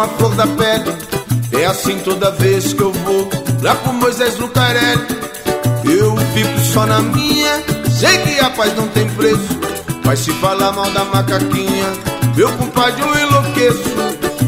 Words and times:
a 0.00 0.08
flor 0.08 0.34
da 0.34 0.46
pele. 0.46 0.92
É 1.52 1.66
assim 1.66 1.98
toda 2.00 2.30
vez 2.32 2.72
que 2.72 2.82
eu 2.82 2.92
vou 2.92 3.28
lá 3.62 3.74
pro 3.76 3.92
Moisés 3.92 4.38
Lucarelli. 4.38 5.06
Eu 5.84 6.16
fico 6.34 6.58
só 6.72 6.86
na 6.86 7.00
minha, 7.00 7.62
sei 7.88 8.18
que 8.18 8.40
a 8.40 8.50
paz 8.50 8.74
não 8.76 8.88
tem 8.88 9.08
preço. 9.10 9.58
Mas 10.04 10.20
se 10.20 10.32
falar 10.34 10.72
mal 10.72 10.90
da 10.90 11.04
macaquinha, 11.04 11.92
meu 12.36 12.52
compadre 12.52 13.02
eu 13.02 13.28
enlouqueço. 13.28 13.96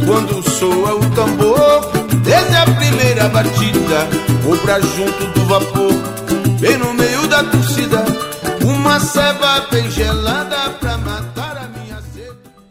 Quando 0.06 0.50
soa 0.50 0.94
o 0.94 1.10
tambor, 1.10 1.90
desde 2.22 2.56
a 2.56 2.64
primeira 2.64 3.28
batida, 3.28 4.08
vou 4.42 4.56
pra 4.58 4.80
junto 4.80 5.26
do 5.34 5.44
vapor, 5.46 5.92
bem 6.60 6.76
no 6.78 6.92
meio 6.94 7.26
da 7.28 7.42
torcida. 7.44 8.04
Uma 8.64 9.00
ceva 9.00 9.66
bem 9.70 9.87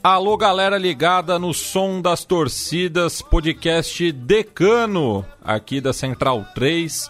Alô, 0.09 0.37
galera 0.37 0.77
ligada 0.77 1.37
no 1.37 1.53
som 1.53 2.01
das 2.01 2.23
torcidas, 2.23 3.21
podcast 3.21 4.09
Decano, 4.13 5.25
aqui 5.43 5.81
da 5.81 5.91
Central 5.91 6.45
3. 6.55 7.09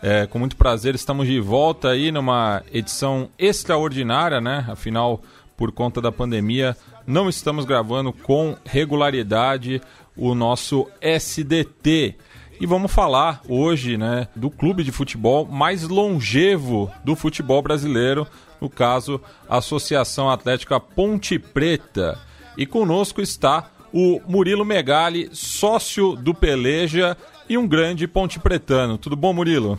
É, 0.00 0.26
com 0.26 0.38
muito 0.38 0.56
prazer, 0.56 0.94
estamos 0.94 1.26
de 1.26 1.38
volta 1.40 1.90
aí 1.90 2.10
numa 2.10 2.62
edição 2.72 3.28
extraordinária, 3.38 4.40
né? 4.40 4.64
Afinal, 4.66 5.20
por 5.58 5.70
conta 5.72 6.00
da 6.00 6.10
pandemia, 6.10 6.74
não 7.06 7.28
estamos 7.28 7.66
gravando 7.66 8.14
com 8.14 8.56
regularidade 8.64 9.82
o 10.16 10.34
nosso 10.34 10.88
SDT. 11.02 12.16
E 12.58 12.64
vamos 12.64 12.90
falar 12.90 13.42
hoje, 13.46 13.98
né, 13.98 14.26
do 14.34 14.48
clube 14.48 14.82
de 14.82 14.90
futebol 14.90 15.44
mais 15.44 15.82
longevo 15.82 16.90
do 17.04 17.14
futebol 17.14 17.60
brasileiro, 17.60 18.26
no 18.58 18.70
caso, 18.70 19.20
a 19.46 19.58
Associação 19.58 20.30
Atlética 20.30 20.80
Ponte 20.80 21.38
Preta. 21.38 22.26
E 22.58 22.66
conosco 22.66 23.22
está 23.22 23.70
o 23.94 24.20
Murilo 24.26 24.64
Megali, 24.64 25.30
sócio 25.32 26.16
do 26.16 26.34
Peleja 26.34 27.16
e 27.48 27.56
um 27.56 27.68
grande 27.68 28.08
ponte 28.08 28.40
pretano. 28.40 28.98
Tudo 28.98 29.14
bom, 29.14 29.32
Murilo? 29.32 29.78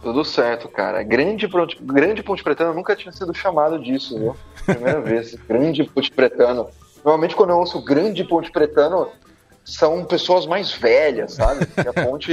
Tudo 0.00 0.24
certo, 0.24 0.68
cara. 0.68 1.02
Grande, 1.02 1.48
grande 1.80 2.22
ponte 2.22 2.44
pretano 2.44 2.72
nunca 2.72 2.94
tinha 2.94 3.10
sido 3.10 3.34
chamado 3.34 3.76
disso, 3.82 4.16
viu? 4.16 4.36
Primeira 4.64 5.00
vez. 5.02 5.34
Grande 5.34 5.82
ponte 5.82 6.12
pretano. 6.12 6.68
Normalmente 7.04 7.34
quando 7.34 7.50
eu 7.50 7.58
ouço 7.58 7.82
grande 7.82 8.22
ponte 8.22 8.52
pretano, 8.52 9.08
são 9.64 10.04
pessoas 10.04 10.46
mais 10.46 10.70
velhas, 10.70 11.32
sabe? 11.32 11.66
Porque 11.66 11.88
a 11.88 11.92
ponte, 11.92 12.32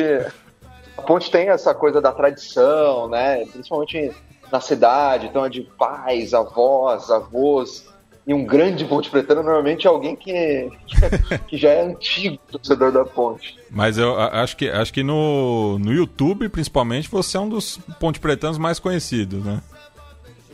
a 0.95 1.01
ponte 1.01 1.31
tem 1.31 1.49
essa 1.49 1.73
coisa 1.73 1.99
da 1.99 2.11
tradição, 2.11 3.09
né? 3.09 3.43
Principalmente 3.47 4.11
na 4.51 4.61
cidade, 4.61 5.25
então 5.25 5.43
é 5.43 5.49
de 5.49 5.61
pais, 5.61 6.31
avós, 6.31 7.09
avós 7.09 7.94
e 8.27 8.33
um 8.33 8.43
grande 8.43 8.83
ponte 8.85 9.09
pretano 9.09 9.43
normalmente 9.43 9.85
é 9.85 9.89
alguém 9.89 10.15
que, 10.15 10.69
que 11.47 11.57
já 11.57 11.69
é 11.69 11.83
antigo 11.83 12.37
torcedor 12.51 12.91
da 12.91 13.05
ponte. 13.05 13.57
Mas 13.69 13.97
eu 13.97 14.19
acho 14.19 14.57
que, 14.57 14.69
acho 14.69 14.91
que 14.91 15.03
no, 15.03 15.77
no 15.79 15.93
YouTube, 15.93 16.49
principalmente, 16.49 17.09
você 17.09 17.37
é 17.37 17.39
um 17.39 17.49
dos 17.49 17.77
ponte 17.99 18.19
pretanos 18.19 18.57
mais 18.57 18.79
conhecidos, 18.79 19.43
né? 19.43 19.61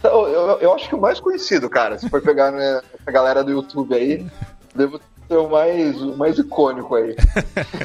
Eu, 0.04 0.28
eu, 0.28 0.60
eu 0.60 0.74
acho 0.74 0.90
que 0.90 0.96
o 0.96 1.00
mais 1.00 1.20
conhecido, 1.20 1.70
cara. 1.70 1.98
Se 1.98 2.10
for 2.10 2.22
pegar 2.22 2.52
né, 2.52 2.82
a 3.06 3.12
galera 3.12 3.44
do 3.44 3.52
YouTube 3.52 3.94
aí, 3.94 4.26
devo 4.76 5.00
ser 5.32 5.38
o 5.38 5.50
mais, 5.50 6.02
o 6.02 6.18
mais 6.18 6.38
icônico 6.38 6.94
aí. 6.94 7.16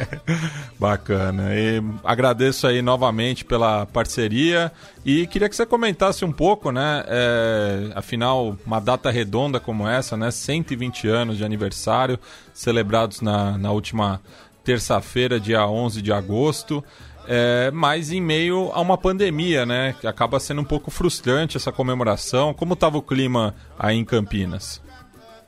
Bacana. 0.76 1.54
E 1.54 1.80
agradeço 2.02 2.66
aí 2.66 2.82
novamente 2.82 3.44
pela 3.44 3.86
parceria 3.86 4.72
e 5.04 5.28
queria 5.28 5.48
que 5.48 5.54
você 5.54 5.64
comentasse 5.64 6.24
um 6.24 6.32
pouco, 6.32 6.72
né? 6.72 7.04
É, 7.06 7.92
afinal, 7.94 8.56
uma 8.66 8.80
data 8.80 9.10
redonda 9.10 9.60
como 9.60 9.86
essa, 9.86 10.16
né? 10.16 10.32
120 10.32 11.06
anos 11.06 11.36
de 11.36 11.44
aniversário, 11.44 12.18
celebrados 12.52 13.20
na, 13.20 13.56
na 13.56 13.70
última 13.70 14.20
terça-feira, 14.64 15.38
dia 15.38 15.64
11 15.64 16.02
de 16.02 16.12
agosto. 16.12 16.82
É, 17.28 17.70
mas 17.72 18.10
em 18.10 18.20
meio 18.20 18.70
a 18.72 18.80
uma 18.80 18.98
pandemia, 18.98 19.64
né? 19.64 19.94
Que 20.00 20.08
acaba 20.08 20.40
sendo 20.40 20.62
um 20.62 20.64
pouco 20.64 20.90
frustrante 20.90 21.56
essa 21.56 21.70
comemoração. 21.70 22.52
Como 22.52 22.74
estava 22.74 22.98
o 22.98 23.02
clima 23.02 23.54
aí 23.78 23.96
em 23.96 24.04
Campinas? 24.04 24.84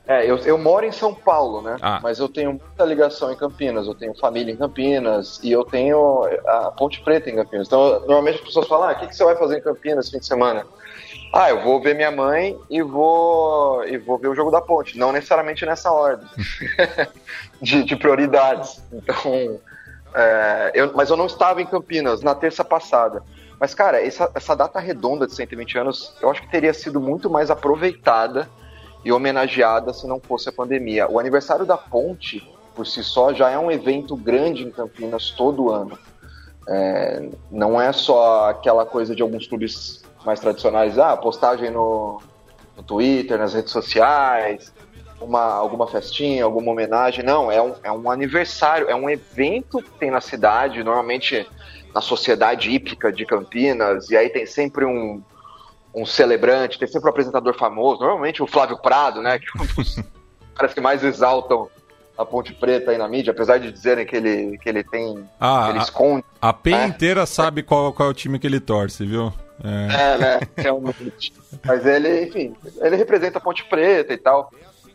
É, 0.09 0.25
eu, 0.25 0.37
eu 0.39 0.57
moro 0.57 0.83
em 0.87 0.91
São 0.91 1.13
Paulo, 1.13 1.61
né? 1.61 1.77
Ah. 1.79 1.99
Mas 2.01 2.17
eu 2.17 2.27
tenho 2.27 2.53
muita 2.53 2.83
ligação 2.83 3.31
em 3.31 3.35
Campinas. 3.35 3.85
Eu 3.85 3.93
tenho 3.93 4.17
família 4.17 4.51
em 4.51 4.55
Campinas 4.55 5.39
e 5.43 5.51
eu 5.51 5.63
tenho 5.63 6.27
a 6.47 6.71
Ponte 6.71 6.99
Preta 7.01 7.29
em 7.29 7.35
Campinas. 7.35 7.67
Então, 7.67 7.99
normalmente 7.99 8.39
as 8.39 8.45
pessoas 8.45 8.67
falam: 8.67 8.89
ah, 8.89 8.93
o 8.93 8.95
que, 8.95 9.05
que 9.05 9.15
você 9.15 9.23
vai 9.23 9.35
fazer 9.35 9.59
em 9.59 9.61
Campinas 9.61 10.07
no 10.07 10.11
fim 10.11 10.17
de 10.17 10.25
semana? 10.25 10.65
Ah, 11.31 11.51
eu 11.51 11.61
vou 11.61 11.79
ver 11.79 11.93
minha 11.93 12.09
mãe 12.09 12.57
e 12.71 12.81
vou 12.81 13.85
e 13.85 13.99
vou 13.99 14.17
ver 14.17 14.29
o 14.29 14.35
jogo 14.35 14.49
da 14.49 14.59
Ponte. 14.59 14.97
Não 14.97 15.11
necessariamente 15.11 15.63
nessa 15.63 15.91
ordem 15.91 16.27
de, 17.61 17.83
de, 17.83 17.95
prioridades. 17.95 18.81
Então, 18.91 19.59
é, 20.15 20.71
eu, 20.73 20.91
mas 20.95 21.11
eu 21.11 21.17
não 21.17 21.27
estava 21.27 21.61
em 21.61 21.67
Campinas 21.67 22.23
na 22.23 22.33
terça 22.33 22.65
passada. 22.65 23.21
Mas, 23.59 23.75
cara, 23.75 24.03
essa, 24.03 24.31
essa 24.33 24.55
data 24.55 24.79
redonda 24.79 25.27
de 25.27 25.35
120 25.35 25.77
anos, 25.77 26.15
eu 26.19 26.31
acho 26.31 26.41
que 26.41 26.49
teria 26.49 26.73
sido 26.73 26.99
muito 26.99 27.29
mais 27.29 27.51
aproveitada 27.51 28.49
e 29.03 29.11
homenageada 29.11 29.93
se 29.93 30.07
não 30.07 30.19
fosse 30.19 30.49
a 30.49 30.51
pandemia. 30.51 31.09
O 31.09 31.19
aniversário 31.19 31.65
da 31.65 31.77
Ponte, 31.77 32.47
por 32.75 32.85
si 32.85 33.03
só, 33.03 33.33
já 33.33 33.49
é 33.49 33.57
um 33.57 33.71
evento 33.71 34.15
grande 34.15 34.63
em 34.63 34.71
Campinas 34.71 35.31
todo 35.31 35.71
ano. 35.71 35.97
É, 36.67 37.29
não 37.49 37.81
é 37.81 37.91
só 37.91 38.49
aquela 38.49 38.85
coisa 38.85 39.15
de 39.15 39.21
alguns 39.21 39.47
clubes 39.47 40.03
mais 40.25 40.39
tradicionais, 40.39 40.99
ah, 40.99 41.17
postagem 41.17 41.71
no, 41.71 42.21
no 42.75 42.83
Twitter, 42.83 43.37
nas 43.37 43.53
redes 43.53 43.71
sociais, 43.71 44.71
uma, 45.19 45.53
alguma 45.53 45.87
festinha, 45.87 46.43
alguma 46.43 46.71
homenagem. 46.71 47.23
Não, 47.23 47.51
é 47.51 47.61
um, 47.61 47.73
é 47.83 47.91
um 47.91 48.11
aniversário, 48.11 48.89
é 48.89 48.95
um 48.95 49.09
evento 49.09 49.81
que 49.81 49.91
tem 49.91 50.11
na 50.11 50.21
cidade, 50.21 50.83
normalmente 50.83 51.47
na 51.93 52.01
Sociedade 52.01 52.69
Hípica 52.69 53.11
de 53.11 53.25
Campinas, 53.25 54.09
e 54.09 54.17
aí 54.17 54.29
tem 54.29 54.45
sempre 54.45 54.85
um, 54.85 55.23
um 56.01 56.05
celebrante, 56.05 56.79
tem 56.79 56.87
sempre 56.87 57.07
um 57.07 57.11
apresentador 57.11 57.57
famoso, 57.57 58.01
normalmente 58.01 58.41
o 58.41 58.47
Flávio 58.47 58.77
Prado, 58.77 59.21
né? 59.21 59.39
Que 59.39 59.45
é 59.45 59.61
um 59.61 59.65
dos 59.65 59.95
caras 60.55 60.73
que 60.73 60.81
mais 60.81 61.03
exaltam 61.03 61.69
a 62.17 62.25
Ponte 62.25 62.53
Preta 62.53 62.91
aí 62.91 62.97
na 62.97 63.07
mídia, 63.07 63.31
apesar 63.31 63.59
de 63.59 63.71
dizerem 63.71 64.05
que 64.05 64.15
ele, 64.15 64.57
que 64.57 64.67
ele 64.67 64.83
tem. 64.83 65.23
Ah, 65.39 65.67
ele 65.69 65.79
a, 65.79 65.81
esconde. 65.81 66.25
A 66.41 66.51
PEN 66.51 66.75
né? 66.75 66.85
inteira 66.87 67.25
sabe 67.25 67.63
qual, 67.63 67.93
qual 67.93 68.09
é 68.09 68.11
o 68.11 68.13
time 68.15 68.37
que 68.37 68.45
ele 68.45 68.59
torce, 68.59 69.05
viu? 69.05 69.31
É, 69.63 70.13
é 70.13 70.17
né? 70.17 70.39
Realmente. 70.57 71.33
Mas 71.65 71.85
ele, 71.85 72.25
enfim, 72.25 72.55
ele 72.81 72.95
representa 72.97 73.37
a 73.37 73.41
Ponte 73.41 73.63
Preta 73.65 74.13
e 74.13 74.17
tal. 74.17 74.51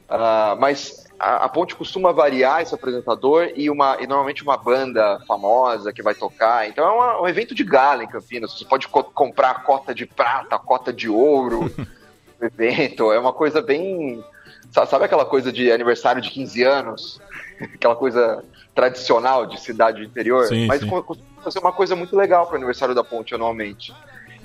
Uh, 0.06 0.60
mas 0.60 1.03
a, 1.18 1.44
a, 1.44 1.48
Ponte 1.48 1.74
costuma 1.74 2.12
variar 2.12 2.62
esse 2.62 2.74
apresentador 2.74 3.50
e, 3.54 3.70
uma, 3.70 3.96
e 4.00 4.06
normalmente 4.06 4.42
uma 4.42 4.56
banda 4.56 5.20
famosa 5.26 5.92
que 5.92 6.02
vai 6.02 6.14
tocar. 6.14 6.68
Então 6.68 6.84
é 6.84 6.90
uma, 6.90 7.22
um 7.22 7.28
evento 7.28 7.54
de 7.54 7.64
gala 7.64 8.04
em 8.04 8.08
Campinas. 8.08 8.52
Você 8.52 8.64
pode 8.64 8.88
co 8.88 9.04
comprar 9.04 9.50
a 9.50 9.60
cota 9.60 9.94
de 9.94 10.06
prata, 10.06 10.56
a 10.56 10.58
cota 10.58 10.92
de 10.92 11.08
ouro 11.08 11.70
no 12.40 12.46
evento. 12.46 13.12
É 13.12 13.18
uma 13.18 13.32
coisa 13.32 13.62
bem. 13.62 14.22
Sabe 14.70 15.04
aquela 15.04 15.24
coisa 15.24 15.52
de 15.52 15.70
aniversário 15.70 16.20
de 16.20 16.30
15 16.30 16.62
anos? 16.62 17.20
aquela 17.74 17.94
coisa 17.94 18.44
tradicional 18.74 19.46
de 19.46 19.60
cidade 19.60 19.98
do 19.98 20.04
interior? 20.04 20.46
Sim, 20.46 20.66
Mas 20.66 20.82
costuma 20.82 21.50
ser 21.50 21.60
uma 21.60 21.72
coisa 21.72 21.94
muito 21.94 22.16
legal 22.16 22.46
para 22.46 22.54
o 22.54 22.56
aniversário 22.56 22.94
da 22.94 23.04
Ponte 23.04 23.34
anualmente. 23.34 23.94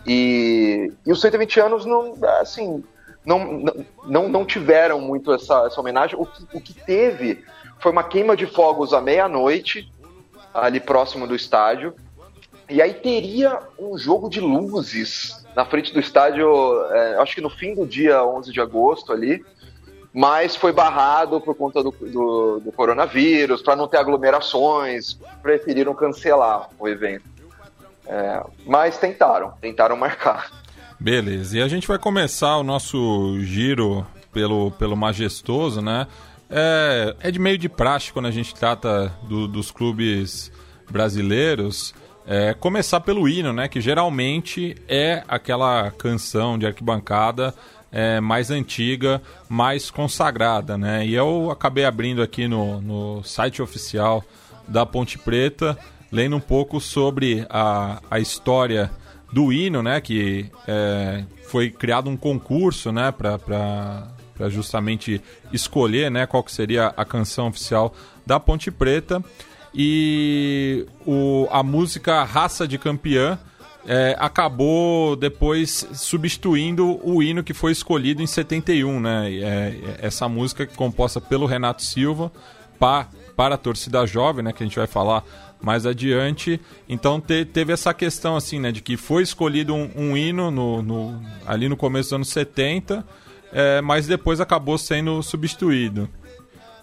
E, 0.05 0.91
e 1.05 1.11
os 1.11 1.19
120 1.19 1.59
anos 1.59 1.85
não, 1.85 2.15
assim, 2.39 2.83
não, 3.25 3.63
não, 4.05 4.29
não 4.29 4.45
tiveram 4.45 4.99
muito 4.99 5.31
essa, 5.33 5.65
essa 5.65 5.79
homenagem. 5.79 6.17
O 6.19 6.25
que, 6.25 6.47
o 6.53 6.61
que 6.61 6.73
teve 6.73 7.43
foi 7.79 7.91
uma 7.91 8.03
queima 8.03 8.35
de 8.35 8.45
fogos 8.45 8.93
à 8.93 9.01
meia-noite, 9.01 9.91
ali 10.53 10.79
próximo 10.79 11.27
do 11.27 11.35
estádio. 11.35 11.93
E 12.69 12.81
aí 12.81 12.93
teria 12.93 13.59
um 13.79 13.97
jogo 13.97 14.29
de 14.29 14.39
luzes 14.39 15.45
na 15.55 15.65
frente 15.65 15.91
do 15.91 15.99
estádio, 15.99 16.47
é, 16.91 17.15
acho 17.15 17.35
que 17.35 17.41
no 17.41 17.49
fim 17.49 17.73
do 17.73 17.85
dia 17.85 18.23
11 18.23 18.51
de 18.51 18.61
agosto 18.61 19.11
ali, 19.11 19.43
mas 20.13 20.55
foi 20.55 20.71
barrado 20.71 21.41
por 21.41 21.55
conta 21.55 21.83
do, 21.83 21.91
do, 21.91 22.59
do 22.59 22.71
coronavírus, 22.71 23.61
para 23.61 23.75
não 23.75 23.87
ter 23.87 23.97
aglomerações, 23.97 25.19
preferiram 25.41 25.93
cancelar 25.93 26.69
o 26.79 26.87
evento. 26.87 27.25
É, 28.05 28.43
mas 28.65 28.97
tentaram, 28.97 29.53
tentaram 29.61 29.95
marcar. 29.95 30.51
Beleza, 30.99 31.57
e 31.57 31.61
a 31.61 31.67
gente 31.69 31.87
vai 31.87 31.97
começar 31.97 32.57
o 32.57 32.63
nosso 32.63 33.39
giro 33.39 34.05
pelo, 34.33 34.71
pelo 34.71 34.97
majestoso, 34.97 35.81
né? 35.81 36.05
É, 36.49 37.15
é 37.21 37.31
de 37.31 37.39
meio 37.39 37.57
de 37.57 37.69
praxe 37.69 38.11
quando 38.11 38.25
a 38.25 38.31
gente 38.31 38.53
trata 38.53 39.09
do, 39.23 39.47
dos 39.47 39.71
clubes 39.71 40.51
brasileiros. 40.91 41.93
É, 42.27 42.53
começar 42.53 42.99
pelo 42.99 43.29
hino, 43.29 43.53
né? 43.53 43.69
Que 43.69 43.79
geralmente 43.79 44.75
é 44.89 45.23
aquela 45.25 45.89
canção 45.91 46.59
de 46.59 46.65
arquibancada 46.65 47.55
é, 47.89 48.19
mais 48.19 48.51
antiga, 48.51 49.21
mais 49.47 49.89
consagrada, 49.89 50.77
né? 50.77 51.05
E 51.05 51.15
eu 51.15 51.49
acabei 51.49 51.85
abrindo 51.85 52.21
aqui 52.21 52.45
no, 52.45 52.81
no 52.81 53.23
site 53.23 53.61
oficial 53.61 54.21
da 54.67 54.85
Ponte 54.85 55.17
Preta, 55.17 55.77
lendo 56.11 56.35
um 56.35 56.41
pouco 56.41 56.81
sobre 56.81 57.47
a, 57.49 58.01
a 58.11 58.19
história 58.19 58.91
do 59.31 59.51
hino, 59.51 59.81
né? 59.83 60.01
Que 60.01 60.49
é, 60.67 61.23
foi 61.47 61.69
criado 61.69 62.09
um 62.09 62.17
concurso, 62.17 62.91
né? 62.91 63.11
Para 63.11 64.49
justamente 64.49 65.21
escolher 65.51 66.09
né, 66.09 66.25
qual 66.25 66.41
que 66.41 66.51
seria 66.51 66.93
a 66.95 67.03
canção 67.03 67.47
oficial 67.47 67.93
da 68.25 68.39
Ponte 68.39 68.71
Preta. 68.71 69.23
E 69.73 70.85
o, 71.05 71.47
a 71.51 71.61
música 71.61 72.23
Raça 72.23 72.67
de 72.67 72.77
Campeã 72.77 73.37
é, 73.85 74.15
acabou 74.19 75.15
depois 75.15 75.87
substituindo 75.93 76.99
o 77.03 77.21
hino 77.21 77.43
que 77.43 77.53
foi 77.53 77.71
escolhido 77.71 78.21
em 78.21 78.27
71, 78.27 78.99
né? 78.99 79.31
É, 79.31 79.97
essa 80.01 80.27
música 80.27 80.65
composta 80.65 81.21
pelo 81.21 81.45
Renato 81.45 81.83
Silva 81.83 82.31
pa, 82.79 83.07
para 83.35 83.55
a 83.55 83.57
torcida 83.57 84.05
jovem, 84.05 84.43
né? 84.43 84.53
Que 84.53 84.63
a 84.63 84.65
gente 84.65 84.77
vai 84.77 84.87
falar 84.87 85.23
mais 85.61 85.85
adiante. 85.85 86.59
Então 86.87 87.19
te, 87.19 87.45
teve 87.45 87.73
essa 87.73 87.93
questão 87.93 88.35
assim, 88.35 88.59
né? 88.59 88.71
De 88.71 88.81
que 88.81 88.97
foi 88.97 89.23
escolhido 89.23 89.73
um, 89.73 89.89
um 89.95 90.17
hino 90.17 90.49
no, 90.49 90.81
no, 90.81 91.21
ali 91.45 91.67
no 91.67 91.77
começo 91.77 92.09
dos 92.09 92.13
anos 92.13 92.29
70, 92.29 93.05
é, 93.51 93.81
mas 93.81 94.07
depois 94.07 94.39
acabou 94.39 94.77
sendo 94.77 95.21
substituído. 95.21 96.09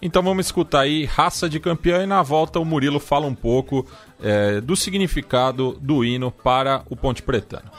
Então 0.01 0.21
vamos 0.21 0.45
escutar 0.45 0.81
aí 0.81 1.05
Raça 1.05 1.49
de 1.49 1.59
Campeão 1.59 2.01
e 2.03 2.05
na 2.05 2.21
volta 2.21 2.59
o 2.59 2.65
Murilo 2.65 2.99
fala 2.99 3.25
um 3.25 3.33
pouco 3.33 3.85
é, 4.21 4.61
do 4.61 4.75
significado 4.75 5.75
do 5.81 6.05
hino 6.05 6.31
para 6.31 6.83
o 6.89 6.95
Ponte 6.95 7.23
Pretano. 7.23 7.71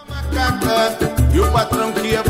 E 1.32 1.40
o 1.40 1.52
patrão 1.52 1.92
que 1.92 2.14
é 2.14 2.22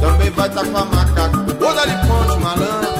também 0.00 0.30
vai 0.30 0.50
com 0.50 0.76
a 0.76 0.84
macaca. 0.84 1.38
Ponte 1.38 2.40
malandro. 2.42 2.95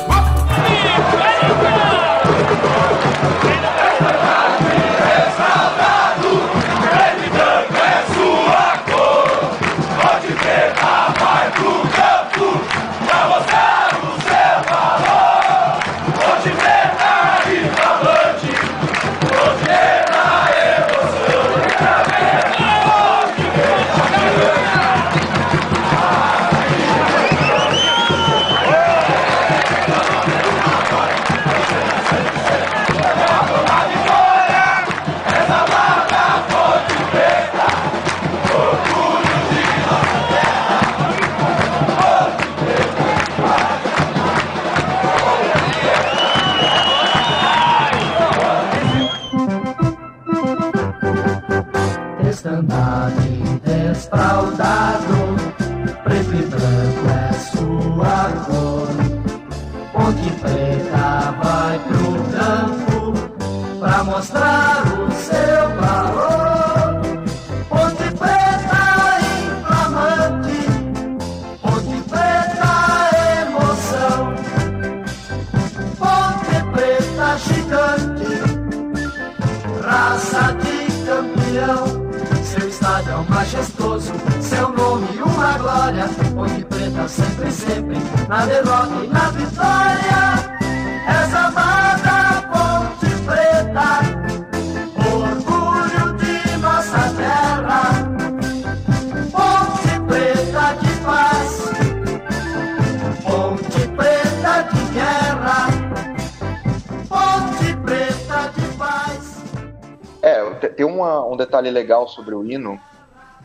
Sobre 112.26 112.34
o 112.34 112.44
hino, 112.44 112.80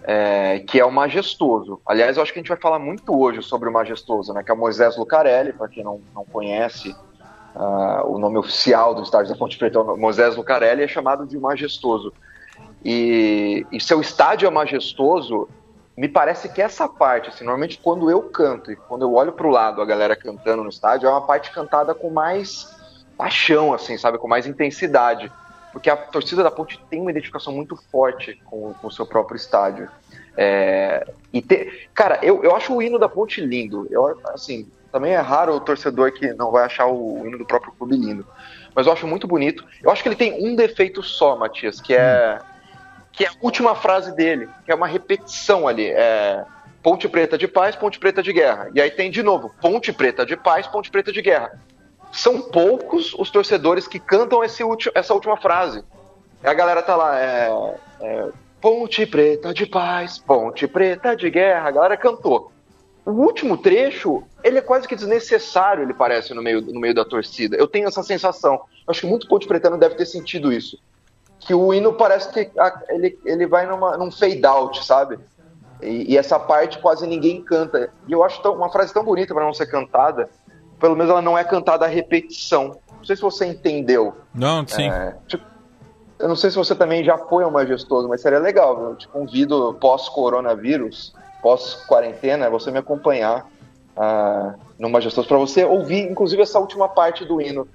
é, 0.04 0.60
que 0.60 0.80
é 0.80 0.86
o 0.86 0.92
majestoso. 0.92 1.80
Aliás, 1.86 2.18
eu 2.18 2.24
acho 2.24 2.34
que 2.34 2.40
a 2.40 2.42
gente 2.42 2.50
vai 2.50 2.58
falar 2.58 2.80
muito 2.80 3.16
hoje 3.18 3.44
sobre 3.44 3.70
o 3.70 3.72
majestoso, 3.72 4.34
né? 4.34 4.44
Que 4.44 4.50
é 4.50 4.54
o 4.54 4.58
Moisés 4.58 4.98
Lucarelli, 4.98 5.54
para 5.54 5.68
quem 5.68 5.84
não, 5.84 6.02
não 6.16 6.26
conhece. 6.26 6.96
Uh, 7.54 8.08
o 8.08 8.18
nome 8.18 8.38
oficial 8.38 8.96
do 8.96 9.04
estádio 9.04 9.32
da 9.32 9.38
Ponte 9.38 9.58
Preta, 9.58 9.78
é 9.78 9.84
Moisés 9.84 10.36
Lucarelli, 10.36 10.84
é 10.84 10.88
chamado 10.88 11.28
de 11.28 11.38
majestoso. 11.38 12.12
E, 12.84 13.66
e 13.72 13.80
seu 13.80 14.02
estádio 14.02 14.48
é 14.48 14.50
majestoso, 14.50 15.48
me 15.96 16.08
parece 16.08 16.50
que 16.50 16.62
essa 16.62 16.88
parte, 16.88 17.30
assim, 17.30 17.44
normalmente 17.44 17.78
quando 17.78 18.10
eu 18.10 18.24
canto 18.24 18.72
e 18.72 18.76
quando 18.76 19.04
eu 19.04 19.14
olho 19.14 19.34
para 19.34 19.46
o 19.46 19.52
lado 19.52 19.82
a 19.82 19.86
galera 19.86 20.16
cantando 20.16 20.64
no 20.64 20.70
estádio, 20.70 21.08
é 21.08 21.12
uma 21.12 21.22
parte 21.22 21.52
cantada 21.52 21.94
com 21.94 22.10
mais 22.10 22.74
paixão, 23.18 23.74
assim, 23.74 23.98
sabe, 23.98 24.18
com 24.18 24.28
mais 24.28 24.48
intensidade 24.48 25.32
porque 25.72 25.90
a 25.90 25.96
torcida 25.96 26.44
da 26.44 26.52
Ponte 26.52 26.80
tem 26.90 27.00
uma 27.02 27.12
identificação 27.12 27.54
muito 27.54 27.76
forte 27.92 28.40
com, 28.46 28.74
com 28.74 28.88
o 28.88 28.92
seu 28.92 29.06
próprio 29.06 29.38
estádio. 29.38 29.90
É, 30.36 31.08
e 31.32 31.42
te, 31.42 31.90
cara, 31.94 32.20
eu, 32.22 32.44
eu 32.44 32.56
acho 32.56 32.74
o 32.74 32.82
hino 32.82 33.00
da 33.00 33.08
Ponte 33.08 33.40
lindo. 33.42 33.88
Eu, 33.90 34.20
assim, 34.26 34.68
também 34.92 35.14
é 35.14 35.20
raro 35.20 35.56
o 35.56 35.60
torcedor 35.60 36.12
que 36.12 36.34
não 36.34 36.52
vai 36.52 36.66
achar 36.66 36.88
o, 36.88 37.26
hino 37.26 37.38
do 37.38 37.46
próprio 37.46 37.74
clube 37.74 37.96
lindo. 37.96 38.26
Mas 38.76 38.86
eu 38.86 38.94
acho 38.94 39.08
muito 39.08 39.28
bonito. 39.28 39.66
Eu 39.82 39.92
acho 39.92 40.04
que 40.04 40.10
ele 40.10 40.16
tem 40.16 40.46
um 40.46 40.56
defeito 40.56 41.02
só, 41.02 41.38
Matias, 41.38 41.80
que 41.80 41.94
é 41.94 42.40
que 43.14 43.26
é 43.26 43.28
a 43.28 43.34
última 43.42 43.76
frase 43.76 44.16
dele, 44.16 44.48
que 44.64 44.72
é 44.72 44.76
uma 44.76 44.88
repetição 44.88 45.68
ali. 45.68 45.88
É, 45.88 46.46
Ponte 46.82 47.10
Preta 47.10 47.38
de 47.38 47.48
paz, 47.48 47.76
Ponte 47.76 48.00
Preta 48.00 48.24
de 48.24 48.32
guerra. 48.32 48.70
E 48.74 48.82
aí 48.82 48.90
tem 48.90 49.12
de 49.12 49.22
novo, 49.22 49.54
Ponte 49.62 49.92
Preta 49.92 50.26
de 50.26 50.38
paz, 50.38 50.66
Ponte 50.66 50.90
Preta 50.90 51.12
de 51.12 51.22
guerra 51.22 51.60
são 52.12 52.42
poucos 52.42 53.14
os 53.14 53.30
torcedores 53.32 53.88
que 53.88 54.00
cantam 54.00 54.44
esse 54.44 54.64
essa 54.94 55.14
última 55.14 55.38
frase. 55.38 55.84
A 56.44 56.54
galera 56.54 56.82
tá 56.82 56.96
lá, 56.96 57.20
é, 57.20 57.76
é, 58.02 58.28
Ponte 58.60 59.06
Preta 59.06 59.54
de 59.54 59.66
paz, 59.66 60.18
Ponte 60.18 60.68
Preta 60.68 61.16
de 61.16 61.30
guerra, 61.30 61.70
a 61.70 61.72
galera 61.72 61.98
cantou. 61.98 62.52
O 63.06 63.12
último 63.12 63.58
trecho, 63.58 64.24
ele 64.44 64.60
é 64.60 64.62
quase 64.62 64.88
que 64.88 64.96
desnecessário, 64.96 65.84
ele 65.84 65.94
parece, 65.94 66.34
no 66.34 66.42
meio, 66.42 66.62
no 66.62 66.80
meio 66.80 66.94
da 66.94 67.04
torcida. 67.04 67.56
Eu 67.56 67.68
tenho 67.68 67.88
essa 67.88 68.04
sensação. 68.04 68.62
Acho 68.88 69.02
que 69.02 69.08
muito 69.08 69.28
Ponte 69.28 69.48
Pretano 69.48 69.78
deve 69.78 69.96
ter 69.96 70.06
sentido 70.06 70.54
isso. 70.54 70.78
Que 71.40 71.54
o 71.54 71.74
hino 71.74 71.94
parece 71.94 72.32
que 72.32 72.52
ele, 72.90 73.18
ele 73.26 73.48
vai 73.48 73.66
numa, 73.66 73.98
num 73.98 74.12
fade 74.12 74.46
out, 74.46 74.86
sabe? 74.86 75.18
E, 75.82 76.14
e 76.14 76.18
essa 76.18 76.40
parte 76.40 76.78
quase 76.78 77.08
ninguém 77.08 77.42
canta. 77.42 77.92
E 78.08 78.12
eu 78.12 78.24
acho 78.24 78.42
tão, 78.44 78.54
uma 78.56 78.72
frase 78.72 78.94
tão 78.94 79.04
bonita 79.04 79.34
para 79.34 79.46
não 79.46 79.54
ser 79.54 79.66
cantada 79.66 80.30
pelo 80.82 80.96
menos 80.96 81.12
ela 81.12 81.22
não 81.22 81.38
é 81.38 81.44
cantada 81.44 81.86
a 81.86 81.88
repetição. 81.88 82.80
Não 82.98 83.06
sei 83.06 83.16
se 83.16 83.22
você 83.22 83.46
entendeu. 83.46 84.18
Não, 84.34 84.68
sim. 84.68 84.90
É, 84.90 85.16
tipo, 85.28 85.46
eu 86.20 86.28
não 86.28 86.36
sei 86.36 86.50
se 86.50 86.58
você 86.58 86.76
também 86.76 87.04
já 87.04 87.18
foi 87.18 87.44
ao 87.44 87.52
Majestoso, 87.52 88.10
mas 88.10 88.22
seria 88.22 88.40
legal. 88.40 88.82
Eu 88.82 88.96
te 88.96 89.08
convido 89.08 89.78
pós-coronavírus, 89.80 91.14
pós-quarentena, 91.42 92.50
você 92.50 92.72
me 92.72 92.80
acompanhar 92.80 93.48
uh, 93.96 94.54
no 94.78 94.90
Majestoso 94.90 95.28
para 95.28 95.38
você 95.38 95.64
ouvir, 95.64 96.10
inclusive, 96.10 96.42
essa 96.42 96.60
última 96.60 96.90
parte 96.90 97.24
do 97.26 97.40
hino. 97.40 97.66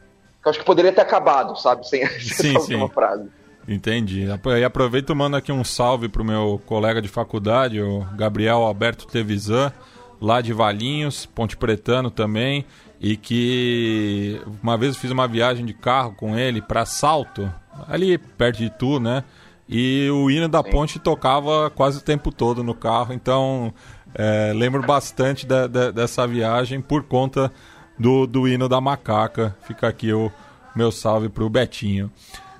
Que 0.42 0.48
eu 0.48 0.50
acho 0.50 0.58
que 0.58 0.64
poderia 0.64 0.92
ter 0.92 1.00
acabado, 1.00 1.56
sabe? 1.56 1.88
Sem 1.88 2.06
sim, 2.18 2.50
essa 2.50 2.58
última 2.58 2.88
frase. 2.88 3.28
Entendi. 3.68 4.28
E 4.60 4.64
aproveito 4.64 5.10
e 5.10 5.14
mando 5.14 5.36
aqui 5.36 5.50
um 5.50 5.64
salve 5.64 6.08
pro 6.08 6.24
meu 6.24 6.60
colega 6.66 7.02
de 7.02 7.08
faculdade, 7.08 7.80
o 7.80 8.06
Gabriel 8.16 8.58
Alberto 8.58 9.08
Tevisan, 9.08 9.72
lá 10.20 10.40
de 10.40 10.52
Valinhos, 10.52 11.26
Ponte 11.26 11.56
Pretano 11.56 12.10
também 12.12 12.64
e 13.00 13.16
que 13.16 14.40
uma 14.62 14.76
vez 14.76 14.94
eu 14.94 15.00
fiz 15.00 15.10
uma 15.10 15.28
viagem 15.28 15.64
de 15.64 15.74
carro 15.74 16.14
com 16.14 16.36
ele 16.36 16.62
para 16.62 16.84
Salto, 16.84 17.52
ali 17.88 18.18
perto 18.18 18.58
de 18.58 18.70
Tu, 18.70 18.98
né? 19.00 19.24
E 19.68 20.08
o 20.10 20.30
hino 20.30 20.48
da 20.48 20.62
Sim. 20.62 20.70
ponte 20.70 20.98
tocava 20.98 21.70
quase 21.70 21.98
o 21.98 22.02
tempo 22.02 22.30
todo 22.30 22.62
no 22.62 22.74
carro, 22.74 23.12
então 23.12 23.74
é, 24.14 24.52
lembro 24.54 24.82
bastante 24.82 25.46
da, 25.46 25.66
da, 25.66 25.90
dessa 25.90 26.26
viagem 26.26 26.80
por 26.80 27.02
conta 27.02 27.52
do, 27.98 28.26
do 28.26 28.46
hino 28.46 28.68
da 28.68 28.80
macaca. 28.80 29.56
Fica 29.62 29.88
aqui 29.88 30.12
o 30.12 30.30
meu 30.74 30.92
salve 30.92 31.28
pro 31.28 31.48
Betinho. 31.50 32.10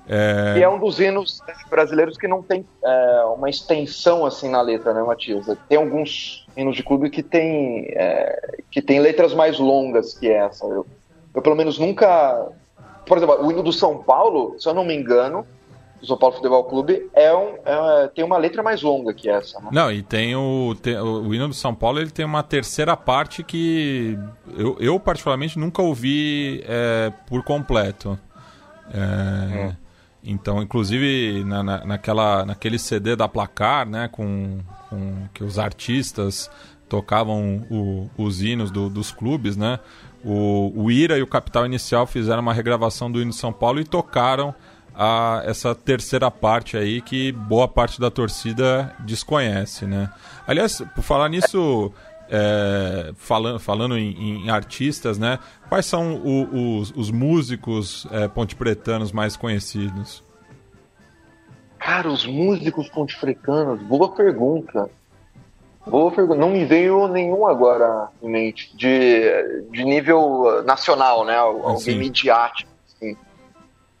É... 0.07 0.55
E 0.57 0.63
é 0.63 0.69
um 0.69 0.79
dos 0.79 0.99
hinos 0.99 1.41
brasileiros 1.69 2.17
que 2.17 2.27
não 2.27 2.41
tem 2.41 2.65
é, 2.83 3.23
uma 3.35 3.49
extensão 3.49 4.25
assim 4.25 4.49
na 4.49 4.61
letra, 4.61 4.93
né, 4.93 5.03
Matias? 5.03 5.45
Tem 5.67 5.77
alguns 5.77 6.46
hinos 6.57 6.75
de 6.75 6.83
clube 6.83 7.09
que 7.09 7.21
tem, 7.21 7.85
é, 7.89 8.57
que 8.71 8.81
tem 8.81 8.99
letras 8.99 9.33
mais 9.33 9.59
longas 9.59 10.13
que 10.17 10.29
essa. 10.29 10.65
Eu, 10.65 10.85
eu, 11.33 11.41
pelo 11.41 11.55
menos, 11.55 11.77
nunca. 11.77 12.47
Por 13.05 13.17
exemplo, 13.17 13.45
o 13.45 13.51
hino 13.51 13.63
do 13.63 13.71
São 13.71 13.97
Paulo, 13.99 14.55
se 14.59 14.67
eu 14.67 14.73
não 14.73 14.83
me 14.83 14.93
engano, 14.93 15.45
do 16.01 16.05
São 16.05 16.17
Paulo 16.17 16.35
Futebol 16.35 16.63
Clube, 16.65 17.09
é 17.13 17.33
um, 17.33 17.55
é, 17.65 18.07
tem 18.13 18.23
uma 18.23 18.37
letra 18.37 18.61
mais 18.61 18.81
longa 18.81 19.13
que 19.13 19.29
essa. 19.29 19.59
Né? 19.59 19.69
Não, 19.71 19.91
e 19.91 20.03
tem 20.03 20.35
o, 20.35 20.75
tem, 20.75 20.99
o 20.99 21.33
hino 21.33 21.47
do 21.47 21.53
São 21.53 21.73
Paulo, 21.73 21.99
ele 21.99 22.11
tem 22.11 22.25
uma 22.25 22.43
terceira 22.43 22.97
parte 22.97 23.43
que 23.43 24.17
eu, 24.57 24.75
eu 24.79 24.99
particularmente, 24.99 25.57
nunca 25.57 25.81
ouvi 25.81 26.63
é, 26.67 27.11
por 27.27 27.43
completo. 27.43 28.19
É, 28.93 29.67
hum. 29.67 29.73
Então, 30.23 30.61
inclusive, 30.61 31.43
na, 31.45 31.63
na, 31.63 31.85
naquela, 31.85 32.45
naquele 32.45 32.77
CD 32.77 33.15
da 33.15 33.29
Placar, 33.29 33.87
né, 33.87 34.09
com, 34.11 34.59
com 34.89 35.27
que 35.33 35.43
os 35.43 35.59
artistas 35.59 36.49
tocavam 36.87 37.65
o, 37.69 38.09
os 38.17 38.41
hinos 38.41 38.71
do, 38.71 38.89
dos 38.89 39.11
clubes, 39.11 39.57
né? 39.57 39.79
O, 40.23 40.71
o 40.75 40.91
Ira 40.91 41.17
e 41.17 41.21
o 41.21 41.27
Capital 41.27 41.65
Inicial 41.65 42.07
fizeram 42.07 42.41
uma 42.41 42.53
regravação 42.53 43.11
do 43.11 43.21
hino 43.21 43.31
de 43.31 43.37
São 43.37 43.53
Paulo 43.53 43.79
e 43.79 43.83
tocaram 43.83 44.53
a 44.95 45.43
essa 45.45 45.75
terceira 45.75 46.31
parte 46.31 46.75
aí 46.75 47.01
que 47.01 47.31
boa 47.31 47.67
parte 47.67 48.01
da 48.01 48.09
torcida 48.09 48.95
desconhece, 48.99 49.85
né? 49.85 50.09
Aliás, 50.47 50.81
por 50.95 51.03
falar 51.03 51.29
nisso, 51.29 51.91
é, 52.29 53.13
falando, 53.15 53.59
falando 53.59 53.97
em, 53.97 54.45
em, 54.45 54.49
artistas, 54.49 55.19
né? 55.19 55.37
Quais 55.69 55.85
são 55.85 56.15
o, 56.15 56.79
os, 56.79 56.91
os, 56.95 57.11
músicos 57.11 58.07
é, 58.11 58.27
pontepretanos 58.27 59.11
mais 59.11 59.37
conhecidos? 59.37 60.23
Cara, 61.87 62.09
os 62.09 62.25
músicos 62.25 62.89
pontifretanos, 62.89 63.81
boa 63.81 64.13
pergunta. 64.13 64.89
Boa 65.85 66.11
pergunta. 66.11 66.37
Não 66.37 66.49
me 66.49 66.65
veio 66.65 67.07
nenhum 67.07 67.47
agora 67.47 68.09
em 68.21 68.29
mente. 68.29 68.75
De, 68.75 69.63
de 69.71 69.85
nível 69.85 70.63
nacional, 70.65 71.23
né? 71.23 71.37
Alguém 71.37 71.97
midiático. 71.97 72.69
Assim. 72.85 73.13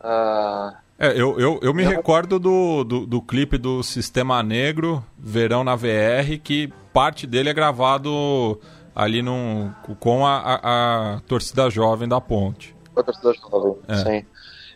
Uh... 0.01 0.75
É, 0.99 1.11
eu, 1.11 1.39
eu, 1.39 1.59
eu 1.61 1.73
me 1.73 1.85
eu... 1.85 1.89
recordo 1.89 2.37
do, 2.37 2.83
do, 2.83 3.05
do, 3.05 3.21
clipe 3.21 3.57
do 3.57 3.81
Sistema 3.81 4.43
Negro, 4.43 5.01
Verão 5.17 5.63
na 5.63 5.77
VR, 5.77 6.37
que 6.43 6.67
parte 6.91 7.25
dele 7.25 7.47
é 7.47 7.53
gravado 7.53 8.59
ali 8.93 9.21
num, 9.21 9.71
com 10.01 10.25
a, 10.25 10.39
a, 10.39 10.55
a 11.15 11.19
torcida 11.21 11.69
jovem 11.69 12.05
da 12.05 12.19
ponte. 12.19 12.75
A 12.93 13.01
torcida 13.01 13.31
jovem, 13.33 13.77
é. 13.87 13.95
sim. 13.95 14.25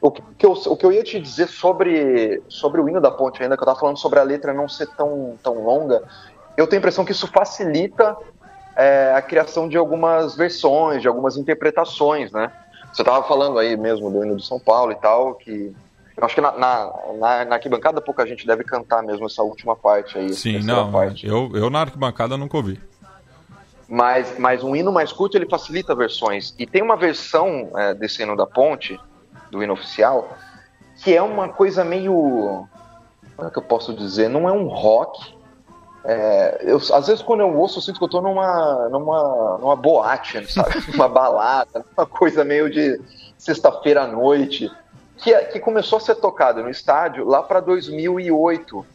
O 0.01 0.09
que, 0.09 0.45
eu, 0.45 0.53
o 0.53 0.75
que 0.75 0.83
eu 0.83 0.91
ia 0.91 1.03
te 1.03 1.19
dizer 1.19 1.47
sobre, 1.47 2.41
sobre 2.49 2.81
o 2.81 2.89
hino 2.89 2.99
da 2.99 3.11
ponte 3.11 3.43
ainda, 3.43 3.55
que 3.55 3.61
eu 3.61 3.67
tava 3.67 3.79
falando 3.79 3.97
sobre 3.97 4.19
a 4.19 4.23
letra 4.23 4.51
não 4.51 4.67
ser 4.67 4.87
tão, 4.87 5.37
tão 5.43 5.63
longa, 5.63 6.01
eu 6.57 6.65
tenho 6.65 6.79
a 6.79 6.81
impressão 6.81 7.05
que 7.05 7.11
isso 7.11 7.27
facilita 7.27 8.17
é, 8.75 9.13
a 9.15 9.21
criação 9.21 9.69
de 9.69 9.77
algumas 9.77 10.35
versões, 10.35 11.03
de 11.03 11.07
algumas 11.07 11.37
interpretações, 11.37 12.31
né? 12.31 12.51
Você 12.91 13.03
tava 13.03 13.25
falando 13.27 13.59
aí 13.59 13.77
mesmo 13.77 14.09
do 14.09 14.25
hino 14.25 14.35
do 14.35 14.41
São 14.41 14.59
Paulo 14.59 14.91
e 14.91 14.95
tal, 14.95 15.35
que 15.35 15.73
eu 16.17 16.25
acho 16.25 16.35
que 16.35 16.41
na, 16.41 16.51
na, 16.51 16.93
na, 17.19 17.45
na, 17.45 17.55
arquibancada 17.55 18.01
pouca 18.01 18.25
gente 18.25 18.45
deve 18.45 18.63
cantar 18.63 19.01
mesmo 19.01 19.27
essa 19.27 19.43
última 19.43 19.75
parte 19.75 20.17
aí. 20.17 20.33
Sim, 20.33 20.59
não. 20.59 20.91
Parte. 20.91 21.27
Eu, 21.27 21.51
eu 21.53 21.69
na 21.69 21.81
arquibancada 21.81 22.35
nunca 22.37 22.57
ouvi. 22.57 22.79
Mas, 23.87 24.37
mas 24.37 24.63
um 24.63 24.75
hino 24.75 24.91
mais 24.91 25.11
curto 25.11 25.37
ele 25.37 25.47
facilita 25.47 25.95
versões. 25.95 26.53
E 26.57 26.65
tem 26.65 26.81
uma 26.81 26.97
versão 26.97 27.69
é, 27.75 27.93
desse 27.93 28.23
hino 28.23 28.35
da 28.35 28.45
ponte, 28.45 28.99
do 29.51 29.61
hino 29.61 29.73
oficial, 29.73 30.35
que 31.03 31.15
é 31.15 31.21
uma 31.21 31.49
coisa 31.49 31.83
meio. 31.83 32.67
Como 33.35 33.47
é 33.47 33.51
que 33.51 33.57
eu 33.57 33.63
posso 33.63 33.93
dizer? 33.93 34.29
Não 34.29 34.47
é 34.47 34.51
um 34.51 34.67
rock. 34.67 35.35
É, 36.03 36.61
eu, 36.63 36.77
às 36.77 37.07
vezes 37.07 37.21
quando 37.21 37.41
eu 37.41 37.55
ouço, 37.55 37.77
eu 37.77 37.81
sinto 37.83 37.99
que 37.99 38.03
eu 38.03 38.09
tô 38.09 38.21
numa, 38.21 38.89
numa, 38.89 39.57
numa 39.59 39.75
boate, 39.75 40.43
sabe? 40.51 40.73
uma 40.95 41.07
balada, 41.07 41.85
uma 41.95 42.07
coisa 42.07 42.43
meio 42.43 42.71
de 42.71 42.99
sexta-feira 43.37 44.03
à 44.03 44.07
noite 44.07 44.71
que, 45.21 45.33
que 45.45 45.59
começou 45.59 45.97
a 45.97 46.01
ser 46.01 46.15
tocada 46.15 46.61
no 46.61 46.69
estádio 46.69 47.23
lá 47.25 47.43
para 47.43 47.59
2008, 47.59 48.85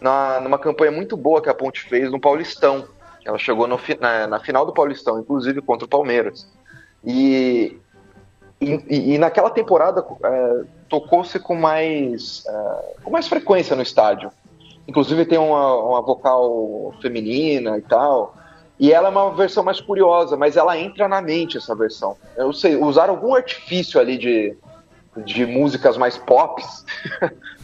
na, 0.00 0.40
numa 0.40 0.58
campanha 0.58 0.90
muito 0.90 1.16
boa 1.16 1.40
que 1.40 1.48
a 1.48 1.54
Ponte 1.54 1.82
fez 1.82 2.10
no 2.10 2.20
Paulistão. 2.20 2.86
Ela 3.24 3.38
chegou 3.38 3.66
no, 3.66 3.78
na, 4.00 4.26
na 4.26 4.40
final 4.40 4.66
do 4.66 4.72
Paulistão, 4.72 5.20
inclusive 5.20 5.62
contra 5.62 5.86
o 5.86 5.88
Palmeiras. 5.88 6.46
E, 7.04 7.78
e, 8.60 9.14
e 9.14 9.18
naquela 9.18 9.50
temporada 9.50 10.04
é, 10.24 10.62
tocou-se 10.88 11.38
com 11.38 11.54
mais, 11.54 12.44
é, 12.46 13.02
com 13.02 13.10
mais 13.10 13.28
frequência 13.28 13.76
no 13.76 13.82
estádio. 13.82 14.30
Inclusive 14.88 15.24
tem 15.26 15.38
uma, 15.38 15.76
uma 15.76 16.02
vocal 16.02 16.94
feminina 17.02 17.76
e 17.76 17.82
tal. 17.82 18.34
E 18.78 18.92
ela 18.92 19.08
é 19.08 19.10
uma 19.10 19.34
versão 19.34 19.64
mais 19.64 19.80
curiosa, 19.80 20.36
mas 20.36 20.56
ela 20.56 20.78
entra 20.78 21.08
na 21.08 21.20
mente 21.20 21.56
essa 21.56 21.74
versão. 21.74 22.16
Eu 22.36 22.52
sei, 22.52 22.76
usar 22.76 23.08
algum 23.08 23.34
artifício 23.34 23.98
ali 23.98 24.18
de, 24.18 24.56
de 25.24 25.46
músicas 25.46 25.96
mais 25.96 26.18
pop 26.18 26.62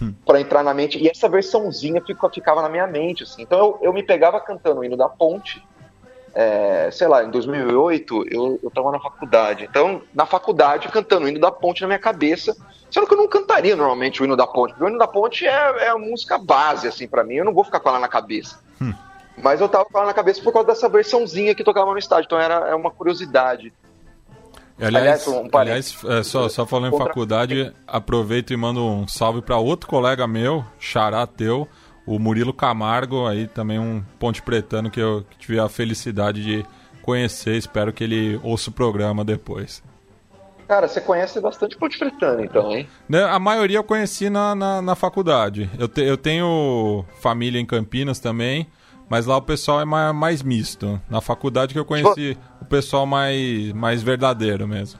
hum. 0.01 0.15
para 0.25 0.41
entrar 0.41 0.63
na 0.63 0.73
mente. 0.73 0.99
E 0.99 1.09
essa 1.09 1.29
versãozinha 1.29 2.03
ficou, 2.03 2.31
ficava 2.31 2.63
na 2.63 2.69
minha 2.69 2.87
mente, 2.87 3.23
assim. 3.23 3.43
Então 3.43 3.59
eu, 3.59 3.79
eu 3.83 3.93
me 3.93 4.03
pegava 4.03 4.41
cantando 4.41 4.81
o 4.81 4.85
hino 4.85 4.97
da 4.97 5.09
ponte. 5.09 5.63
É, 6.35 6.91
sei 6.91 7.09
lá, 7.09 7.23
em 7.25 7.31
2008 7.31 8.27
eu, 8.31 8.59
eu 8.63 8.71
tava 8.71 8.91
na 8.91 9.01
faculdade. 9.01 9.67
Então, 9.69 10.03
na 10.15 10.25
faculdade, 10.25 10.89
cantando 10.89 11.27
o 11.27 11.29
hino 11.29 11.41
da 11.41 11.51
ponte 11.51 11.83
na 11.83 11.89
minha 11.89 11.99
cabeça. 11.99 12.57
Sendo 12.91 13.07
que 13.07 13.15
eu 13.15 13.19
não 13.19 13.29
cantaria 13.29 13.75
normalmente 13.75 14.21
o 14.21 14.25
hino 14.25 14.37
da 14.37 14.47
ponte, 14.47 14.73
porque 14.73 14.85
o 14.85 14.89
hino 14.89 14.99
da 14.99 15.07
ponte 15.07 15.47
é, 15.47 15.51
é 15.51 15.89
a 15.89 15.99
música 15.99 16.37
base, 16.37 16.87
assim, 16.87 17.09
para 17.09 17.25
mim. 17.25 17.37
Eu 17.37 17.45
não 17.45 17.55
vou 17.55 17.65
ficar 17.65 17.81
com 17.81 17.89
ela 17.89 17.99
na 17.99 18.09
cabeça. 18.09 18.59
Hum. 18.81 18.93
Mas 19.37 19.61
eu 19.61 19.69
tava 19.69 19.87
com 19.87 19.97
ela 19.97 20.07
na 20.07 20.15
cabeça 20.15 20.43
por 20.43 20.53
causa 20.53 20.69
dessa 20.69 20.89
versãozinha 20.89 21.55
que 21.55 21.65
tocava 21.65 21.91
no 21.91 21.99
estádio. 21.99 22.27
Então 22.27 22.39
era 22.39 22.69
é 22.69 22.75
uma 22.75 22.91
curiosidade. 22.91 23.73
Aliás, 24.79 24.97
aliás, 24.97 25.29
um 25.29 25.49
aliás 25.57 25.97
é, 26.09 26.23
só, 26.23 26.49
só 26.49 26.67
falando 26.67 26.95
em 26.95 26.99
faculdade, 26.99 27.73
aproveito 27.87 28.53
e 28.53 28.57
mando 28.57 28.85
um 28.85 29.07
salve 29.07 29.41
para 29.41 29.57
outro 29.59 29.89
colega 29.89 30.27
meu, 30.27 30.65
xará 30.79 31.27
teu, 31.27 31.69
o 32.07 32.19
Murilo 32.19 32.53
Camargo, 32.53 33.27
aí 33.27 33.47
também 33.47 33.79
um 33.79 34.03
ponte 34.19 34.43
pretano 34.43 34.91
que 34.91 35.01
eu 35.01 35.25
tive 35.39 35.59
a 35.59 35.69
felicidade 35.69 36.43
de 36.43 36.67
conhecer. 37.03 37.57
Espero 37.57 37.93
que 37.93 38.05
ele 38.05 38.41
ouça 38.43 38.71
o 38.71 38.73
programa 38.73 39.25
depois. 39.25 39.83
Cara, 40.67 40.89
você 40.89 41.01
conhece 41.01 41.41
bastante 41.41 41.77
ponte 41.77 41.99
pretano, 41.99 42.43
então, 42.43 42.73
hein? 42.73 42.89
Né, 43.09 43.23
a 43.23 43.39
maioria 43.39 43.79
eu 43.79 43.85
conheci 43.85 44.31
na, 44.31 44.55
na, 44.55 44.81
na 44.81 44.95
faculdade. 44.95 45.69
Eu, 45.79 45.87
te, 45.87 46.01
eu 46.01 46.17
tenho 46.17 47.05
família 47.21 47.61
em 47.61 47.67
Campinas 47.67 48.19
também. 48.19 48.67
Mas 49.13 49.27
lá 49.27 49.37
o 49.37 49.43
pessoal 49.43 49.79
é 49.79 49.85
mais, 49.85 50.15
mais 50.15 50.43
misto. 50.43 50.99
Na 51.11 51.21
faculdade 51.21 51.75
que 51.75 51.79
eu 51.79 51.85
conheci 51.85 52.39
o 52.59 52.65
pessoal 52.65 53.05
mais, 53.05 53.71
mais 53.75 54.03
verdadeiro 54.03 54.67
mesmo. 54.67 54.99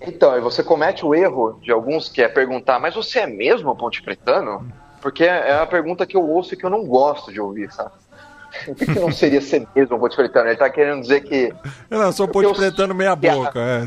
Então, 0.00 0.36
e 0.36 0.40
você 0.40 0.64
comete 0.64 1.06
o 1.06 1.14
erro 1.14 1.60
de 1.62 1.70
alguns 1.70 2.08
que 2.08 2.20
é 2.22 2.28
perguntar, 2.28 2.80
mas 2.80 2.92
você 2.92 3.20
é 3.20 3.26
mesmo 3.28 3.76
Ponte 3.76 4.02
Pretano? 4.02 4.66
Porque 5.00 5.24
é 5.24 5.52
a 5.52 5.66
pergunta 5.66 6.06
que 6.06 6.16
eu 6.16 6.28
ouço 6.28 6.54
e 6.54 6.56
que 6.56 6.64
eu 6.64 6.70
não 6.70 6.84
gosto 6.84 7.32
de 7.32 7.40
ouvir, 7.40 7.72
sabe? 7.72 7.92
Por 8.64 8.74
que, 8.74 8.98
não 8.98 9.12
seria 9.12 9.40
ser 9.40 9.66
mesmo 9.74 9.98
Ponte 9.98 10.16
Pretano? 10.16 10.48
Ele 10.48 10.56
tá 10.56 10.68
querendo 10.68 11.00
dizer 11.00 11.20
que. 11.22 11.54
Eu 11.88 11.98
não, 11.98 12.12
sou 12.12 12.26
Ponte 12.26 12.46
eu... 12.46 12.54
Pretano 12.54 12.94
meia 12.94 13.14
boca, 13.14 13.60
é. 13.60 13.86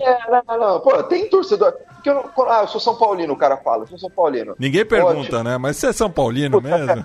É, 0.00 0.30
não, 0.30 0.42
não, 0.48 0.58
não. 0.58 0.80
Pô, 0.80 1.02
tem 1.02 1.28
torcedor. 1.28 1.74
Porque 1.94 2.08
eu 2.08 2.14
não... 2.14 2.48
Ah, 2.48 2.62
eu 2.62 2.68
sou 2.68 2.80
São 2.80 2.96
Paulino, 2.96 3.34
o 3.34 3.36
cara 3.36 3.58
fala. 3.58 3.82
Eu 3.82 3.88
sou 3.88 3.98
São 3.98 4.10
Paulino. 4.10 4.56
Ninguém 4.58 4.86
pergunta, 4.86 5.38
Pô, 5.38 5.42
né? 5.42 5.58
Mas 5.58 5.76
você 5.76 5.88
é 5.88 5.92
São 5.92 6.10
Paulino 6.10 6.60
mesmo? 6.60 7.04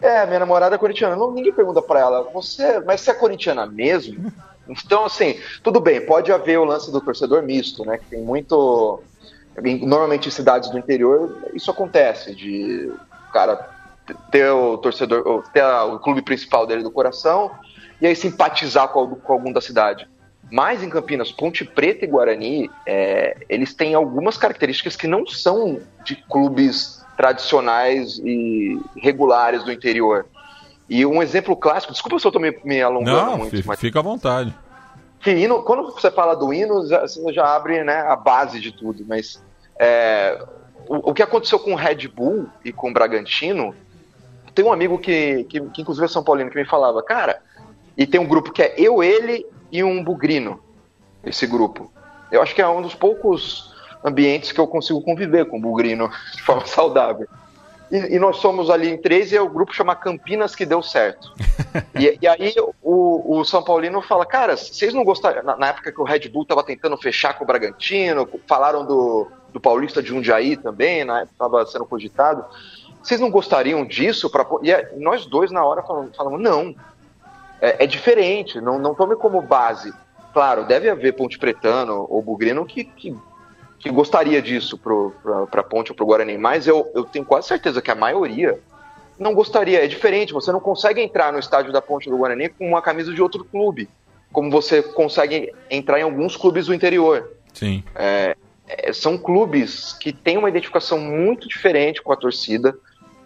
É, 0.00 0.26
minha 0.26 0.38
namorada 0.38 0.74
é 0.74 0.78
corintiana. 0.78 1.16
Não, 1.16 1.32
ninguém 1.32 1.52
pergunta 1.52 1.82
pra 1.82 2.00
ela, 2.00 2.22
você, 2.32 2.80
mas 2.80 3.00
você 3.00 3.10
é 3.10 3.14
corintiana 3.14 3.66
mesmo? 3.66 4.32
Então, 4.68 5.06
assim, 5.06 5.40
tudo 5.62 5.80
bem, 5.80 6.04
pode 6.04 6.30
haver 6.30 6.58
o 6.58 6.64
lance 6.64 6.92
do 6.92 7.00
torcedor 7.00 7.42
misto, 7.42 7.84
né? 7.84 7.98
Que 7.98 8.04
tem 8.04 8.22
muito. 8.22 9.02
Normalmente 9.62 10.28
em 10.28 10.32
cidades 10.32 10.70
do 10.70 10.78
interior, 10.78 11.50
isso 11.54 11.70
acontece, 11.70 12.34
de 12.34 12.92
o 13.28 13.32
cara 13.32 13.68
ter 14.30 14.50
o 14.50 14.78
torcedor, 14.78 15.44
ter 15.52 15.64
o 15.64 15.98
clube 15.98 16.22
principal 16.22 16.66
dele 16.66 16.82
do 16.82 16.90
coração 16.90 17.50
e 18.00 18.06
aí 18.06 18.16
simpatizar 18.16 18.88
com, 18.88 19.14
com 19.16 19.32
algum 19.32 19.52
da 19.52 19.60
cidade. 19.60 20.08
Mas 20.50 20.82
em 20.82 20.88
Campinas, 20.88 21.30
Ponte 21.30 21.64
Preta 21.64 22.04
e 22.04 22.08
Guarani, 22.08 22.70
é, 22.86 23.36
eles 23.48 23.74
têm 23.74 23.94
algumas 23.94 24.38
características 24.38 24.96
que 24.96 25.06
não 25.06 25.26
são 25.26 25.80
de 26.04 26.16
clubes 26.16 27.04
tradicionais 27.16 28.18
e 28.24 28.80
regulares 28.96 29.62
do 29.64 29.72
interior. 29.72 30.26
E 30.88 31.04
um 31.04 31.22
exemplo 31.22 31.54
clássico, 31.54 31.92
desculpa 31.92 32.18
se 32.18 32.26
eu 32.26 32.30
estou 32.30 32.40
me, 32.40 32.56
me 32.64 32.80
alongando 32.80 33.16
Não, 33.16 33.38
muito, 33.38 33.66
mas 33.66 33.78
fica 33.78 33.98
à 33.98 34.02
vontade. 34.02 34.54
Que 35.20 35.32
hino, 35.32 35.62
quando 35.62 35.92
você 35.92 36.10
fala 36.10 36.34
do 36.34 36.52
hino, 36.52 36.82
você 36.82 37.32
já 37.32 37.54
abre 37.54 37.84
né, 37.84 38.00
a 38.00 38.16
base 38.16 38.60
de 38.60 38.72
tudo, 38.72 39.04
mas 39.06 39.42
é, 39.78 40.38
o, 40.88 41.10
o, 41.10 41.14
que 41.14 41.22
aconteceu 41.22 41.58
com 41.58 41.72
o 41.72 41.76
Red 41.76 42.08
Bull 42.08 42.48
e 42.64 42.72
com 42.72 42.90
o 42.90 42.92
Bragantino, 42.92 43.74
tem 44.54 44.64
um 44.64 44.72
amigo 44.72 44.98
que, 44.98 45.44
que, 45.44 45.60
que 45.60 45.82
inclusive 45.82 46.06
é 46.06 46.08
São 46.08 46.24
Paulino, 46.24 46.50
que 46.50 46.58
me 46.58 46.64
falava, 46.64 47.02
cara, 47.02 47.40
e 47.96 48.06
tem 48.06 48.20
um 48.20 48.26
grupo 48.26 48.52
que 48.52 48.62
é 48.62 48.74
eu, 48.76 49.02
ele 49.02 49.46
e 49.70 49.84
um 49.84 50.02
bugrino, 50.02 50.60
esse 51.24 51.46
grupo. 51.46 51.92
Eu 52.30 52.42
acho 52.42 52.54
que 52.54 52.62
é 52.62 52.68
um 52.68 52.82
dos 52.82 52.94
poucos 52.94 53.74
ambientes 54.04 54.52
que 54.52 54.60
eu 54.60 54.66
consigo 54.66 55.00
conviver 55.02 55.46
com 55.46 55.58
o 55.58 55.60
Bugrino 55.60 56.10
de 56.34 56.42
forma 56.42 56.66
saudável. 56.66 57.26
E, 57.90 58.16
e, 58.16 58.18
nós 58.18 58.36
somos 58.36 58.68
ali 58.68 58.88
em 58.88 58.98
três 58.98 59.32
e 59.32 59.36
é 59.36 59.40
o 59.40 59.48
grupo 59.48 59.74
chama 59.74 59.96
Campinas 59.96 60.54
que 60.54 60.66
deu 60.66 60.82
certo. 60.82 61.32
e, 61.98 62.18
e, 62.20 62.28
aí 62.28 62.54
o, 62.82 63.38
o, 63.38 63.44
São 63.44 63.62
Paulino 63.62 64.02
fala, 64.02 64.26
cara, 64.26 64.56
vocês 64.56 64.92
não 64.92 65.04
gostaram. 65.04 65.42
Na, 65.42 65.56
na, 65.56 65.68
época 65.68 65.90
que 65.90 66.00
o 66.00 66.04
Red 66.04 66.28
Bull 66.28 66.42
estava 66.42 66.62
tentando 66.62 66.96
fechar 66.98 67.36
com 67.38 67.44
o 67.44 67.46
Bragantino, 67.46 68.28
falaram 68.46 68.84
do, 68.84 69.28
do 69.52 69.60
Paulista 69.60 70.02
de 70.02 70.08
Jundiaí 70.08 70.56
também, 70.56 71.04
na 71.04 71.20
época 71.20 71.32
estava 71.32 71.66
sendo 71.66 71.86
cogitado. 71.86 72.44
Vocês 73.02 73.20
não 73.20 73.30
gostariam 73.30 73.86
disso? 73.86 74.28
Pra... 74.28 74.46
E 74.62 74.70
é, 74.70 74.92
nós 74.96 75.24
dois 75.24 75.50
na 75.50 75.64
hora 75.64 75.82
falamos, 75.82 76.14
falamos 76.14 76.40
não, 76.42 76.74
é, 77.60 77.84
é, 77.84 77.86
diferente, 77.86 78.60
não, 78.60 78.78
não 78.78 78.94
tome 78.94 79.16
como 79.16 79.40
base. 79.40 79.92
Claro, 80.32 80.66
deve 80.66 80.90
haver 80.90 81.14
Ponte 81.14 81.38
Pretano 81.38 82.06
ou 82.08 82.20
Bugrino 82.20 82.66
que, 82.66 82.84
que 82.84 83.16
que 83.78 83.90
gostaria 83.90 84.42
disso 84.42 84.78
para 84.78 85.60
a 85.60 85.62
Ponte 85.62 85.92
ou 85.92 85.96
para 85.96 86.04
o 86.04 86.06
Guarani, 86.06 86.36
mas 86.36 86.66
eu, 86.66 86.90
eu 86.94 87.04
tenho 87.04 87.24
quase 87.24 87.48
certeza 87.48 87.80
que 87.80 87.90
a 87.90 87.94
maioria 87.94 88.58
não 89.18 89.34
gostaria. 89.34 89.84
É 89.84 89.86
diferente, 89.86 90.32
você 90.32 90.50
não 90.50 90.60
consegue 90.60 91.00
entrar 91.00 91.32
no 91.32 91.38
estádio 91.38 91.72
da 91.72 91.80
Ponte 91.80 92.10
do 92.10 92.16
Guarani 92.16 92.48
com 92.48 92.66
uma 92.66 92.82
camisa 92.82 93.12
de 93.12 93.22
outro 93.22 93.44
clube, 93.44 93.88
como 94.32 94.50
você 94.50 94.82
consegue 94.82 95.52
entrar 95.70 96.00
em 96.00 96.02
alguns 96.02 96.36
clubes 96.36 96.66
do 96.66 96.74
interior. 96.74 97.30
Sim. 97.54 97.82
É, 97.94 98.36
é, 98.66 98.92
são 98.92 99.16
clubes 99.16 99.92
que 99.94 100.12
têm 100.12 100.36
uma 100.36 100.48
identificação 100.48 100.98
muito 100.98 101.48
diferente 101.48 102.02
com 102.02 102.12
a 102.12 102.16
torcida. 102.16 102.76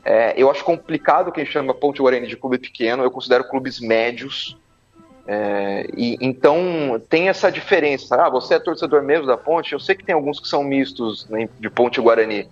É, 0.04 0.34
eu 0.36 0.50
acho 0.50 0.64
complicado 0.64 1.32
quem 1.32 1.46
chama 1.46 1.74
Ponte 1.74 2.00
Guarani 2.00 2.26
de 2.26 2.36
clube 2.36 2.58
pequeno, 2.58 3.02
eu 3.02 3.10
considero 3.10 3.48
clubes 3.48 3.80
médios. 3.80 4.56
É, 5.26 5.86
e, 5.96 6.16
então 6.20 7.00
tem 7.08 7.28
essa 7.28 7.50
diferença. 7.50 8.16
Ah, 8.16 8.28
você 8.28 8.54
é 8.54 8.58
torcedor 8.58 9.02
mesmo 9.02 9.26
da 9.26 9.36
Ponte? 9.36 9.72
Eu 9.72 9.80
sei 9.80 9.94
que 9.94 10.04
tem 10.04 10.14
alguns 10.14 10.40
que 10.40 10.48
são 10.48 10.64
mistos 10.64 11.28
né, 11.28 11.48
de 11.60 11.70
Ponte 11.70 12.00
e 12.00 12.02
Guarani, 12.02 12.48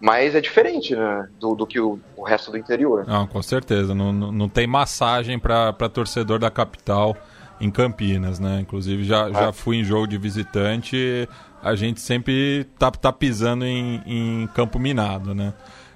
mas 0.00 0.34
é 0.34 0.40
diferente 0.40 0.94
né, 0.94 1.28
do, 1.40 1.54
do, 1.54 1.66
que 1.66 1.80
o, 1.80 1.98
o, 2.16 2.22
resto 2.22 2.50
do 2.50 2.58
interior. 2.58 3.04
Não, 3.06 3.26
com 3.26 3.42
certeza. 3.42 3.94
Não, 3.94 4.12
não, 4.12 4.48
tem 4.48 4.66
massagem 4.66 5.38
para 5.38 5.72
torcedor 5.88 6.38
da 6.38 6.50
capital 6.50 7.16
em 7.60 7.70
Campinas, 7.70 8.38
né? 8.38 8.60
Inclusive 8.60 9.04
já, 9.04 9.30
já 9.30 9.52
fui 9.52 9.78
em 9.78 9.84
jogo 9.84 10.06
de 10.06 10.18
visitante, 10.18 11.28
a 11.62 11.74
gente 11.74 12.00
sempre 12.00 12.66
tá, 12.78 12.90
tá 12.90 13.12
pisando 13.12 13.64
em, 13.64 14.02
em 14.06 14.46
campo 14.48 14.78
minado, 14.78 15.34
né? 15.34 15.54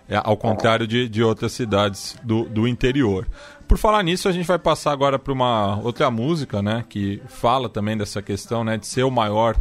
É, 0.08 0.18
ao 0.24 0.38
contrário 0.38 0.86
de, 0.86 1.06
de 1.06 1.22
outras 1.22 1.52
cidades 1.52 2.16
do, 2.22 2.44
do 2.44 2.66
interior. 2.66 3.26
Por 3.68 3.76
falar 3.76 4.02
nisso, 4.02 4.30
a 4.30 4.32
gente 4.32 4.46
vai 4.46 4.58
passar 4.58 4.92
agora 4.92 5.18
para 5.18 5.32
uma 5.32 5.78
outra 5.80 6.10
música, 6.10 6.62
né? 6.62 6.86
Que 6.88 7.20
fala 7.28 7.68
também 7.68 7.98
dessa 7.98 8.22
questão, 8.22 8.64
né? 8.64 8.78
De 8.78 8.86
ser 8.86 9.02
o 9.02 9.10
maior 9.10 9.56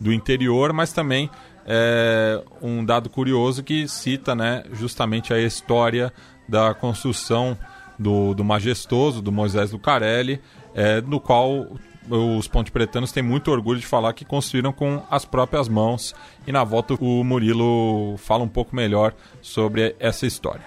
do 0.00 0.12
interior, 0.12 0.72
mas 0.72 0.92
também 0.92 1.30
é, 1.64 2.42
um 2.60 2.84
dado 2.84 3.08
curioso 3.08 3.62
que 3.62 3.86
cita, 3.86 4.34
né? 4.34 4.64
Justamente 4.72 5.32
a 5.32 5.38
história 5.38 6.12
da 6.48 6.74
construção 6.74 7.56
do, 7.96 8.34
do 8.34 8.42
majestoso, 8.42 9.22
do 9.22 9.30
Moisés 9.30 9.70
Lucarelli, 9.70 10.40
é, 10.74 11.00
no 11.00 11.20
qual 11.20 11.68
os 12.10 12.48
ponte-pretanos 12.48 13.12
têm 13.12 13.22
muito 13.22 13.48
orgulho 13.52 13.78
de 13.78 13.86
falar 13.86 14.12
que 14.12 14.24
construíram 14.24 14.72
com 14.72 15.04
as 15.08 15.24
próprias 15.24 15.68
mãos. 15.68 16.16
E 16.44 16.50
na 16.50 16.64
volta 16.64 16.94
o 16.94 17.22
Murilo 17.22 18.16
fala 18.18 18.42
um 18.42 18.48
pouco 18.48 18.74
melhor 18.74 19.14
sobre 19.40 19.94
essa 20.00 20.26
história. 20.26 20.62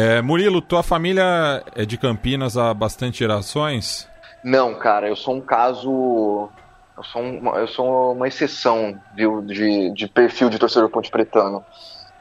É, 0.00 0.22
Murilo, 0.22 0.62
tua 0.62 0.82
família 0.82 1.62
é 1.76 1.84
de 1.84 1.98
Campinas 1.98 2.56
há 2.56 2.72
bastante 2.72 3.18
gerações? 3.18 4.08
Não, 4.42 4.74
cara, 4.74 5.06
eu 5.06 5.14
sou 5.14 5.34
um 5.34 5.42
caso. 5.42 6.48
Eu 6.96 7.04
sou, 7.04 7.20
um, 7.20 7.54
eu 7.54 7.68
sou 7.68 8.14
uma 8.14 8.26
exceção 8.26 8.98
viu, 9.14 9.42
de, 9.42 9.92
de 9.92 10.08
perfil 10.08 10.48
de 10.48 10.58
torcedor 10.58 10.88
Ponte 10.88 11.10
Pretano. 11.10 11.62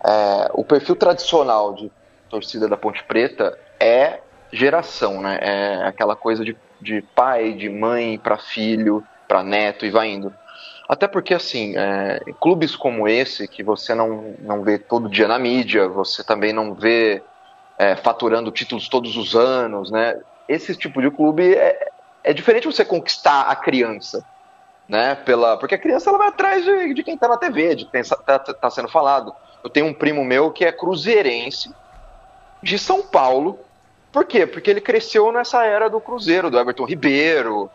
É, 0.05 0.51
o 0.53 0.65
perfil 0.65 0.93
tradicional 0.93 1.73
de 1.73 1.89
torcida 2.29 2.67
da 2.67 2.75
Ponte 2.75 3.01
Preta 3.05 3.57
é 3.79 4.19
geração, 4.51 5.21
né? 5.21 5.39
É 5.41 5.87
aquela 5.87 6.17
coisa 6.17 6.43
de, 6.43 6.57
de 6.81 7.01
pai, 7.15 7.53
de 7.53 7.69
mãe 7.69 8.19
para 8.19 8.37
filho, 8.37 9.01
para 9.25 9.41
neto 9.41 9.85
e 9.85 9.89
vai 9.89 10.09
indo. 10.09 10.33
Até 10.89 11.07
porque, 11.07 11.33
assim, 11.33 11.77
é, 11.77 12.19
clubes 12.41 12.75
como 12.75 13.07
esse, 13.07 13.47
que 13.47 13.63
você 13.63 13.95
não, 13.95 14.35
não 14.39 14.63
vê 14.63 14.77
todo 14.77 15.07
dia 15.07 15.29
na 15.29 15.39
mídia, 15.39 15.87
você 15.87 16.25
também 16.25 16.51
não 16.51 16.73
vê 16.73 17.23
é, 17.79 17.95
faturando 17.95 18.51
títulos 18.51 18.89
todos 18.89 19.15
os 19.15 19.35
anos, 19.35 19.89
né? 19.89 20.19
Esse 20.49 20.75
tipo 20.75 21.01
de 21.01 21.09
clube 21.09 21.55
é, 21.55 21.89
é 22.25 22.33
diferente 22.33 22.67
você 22.67 22.83
conquistar 22.83 23.43
a 23.43 23.55
criança, 23.55 24.25
né? 24.87 25.15
Pela, 25.15 25.55
porque 25.55 25.75
a 25.75 25.79
criança 25.79 26.09
ela 26.09 26.17
vai 26.17 26.27
atrás 26.27 26.65
de, 26.65 26.93
de 26.93 27.03
quem 27.03 27.13
está 27.13 27.29
na 27.29 27.37
TV, 27.37 27.75
de 27.75 27.85
quem 27.85 28.01
está 28.01 28.17
tá, 28.17 28.37
tá 28.37 28.69
sendo 28.69 28.89
falado. 28.89 29.33
Eu 29.63 29.69
tenho 29.69 29.85
um 29.85 29.93
primo 29.93 30.25
meu 30.25 30.51
que 30.51 30.65
é 30.65 30.73
cruzeirense 30.73 31.73
de 32.61 32.77
São 32.77 33.01
Paulo. 33.01 33.57
Por 34.11 34.25
quê? 34.25 34.45
Porque 34.45 34.69
ele 34.69 34.81
cresceu 34.81 35.31
nessa 35.31 35.63
era 35.63 35.89
do 35.89 36.01
Cruzeiro, 36.01 36.51
do 36.51 36.59
Everton 36.59 36.83
Ribeiro, 36.83 37.71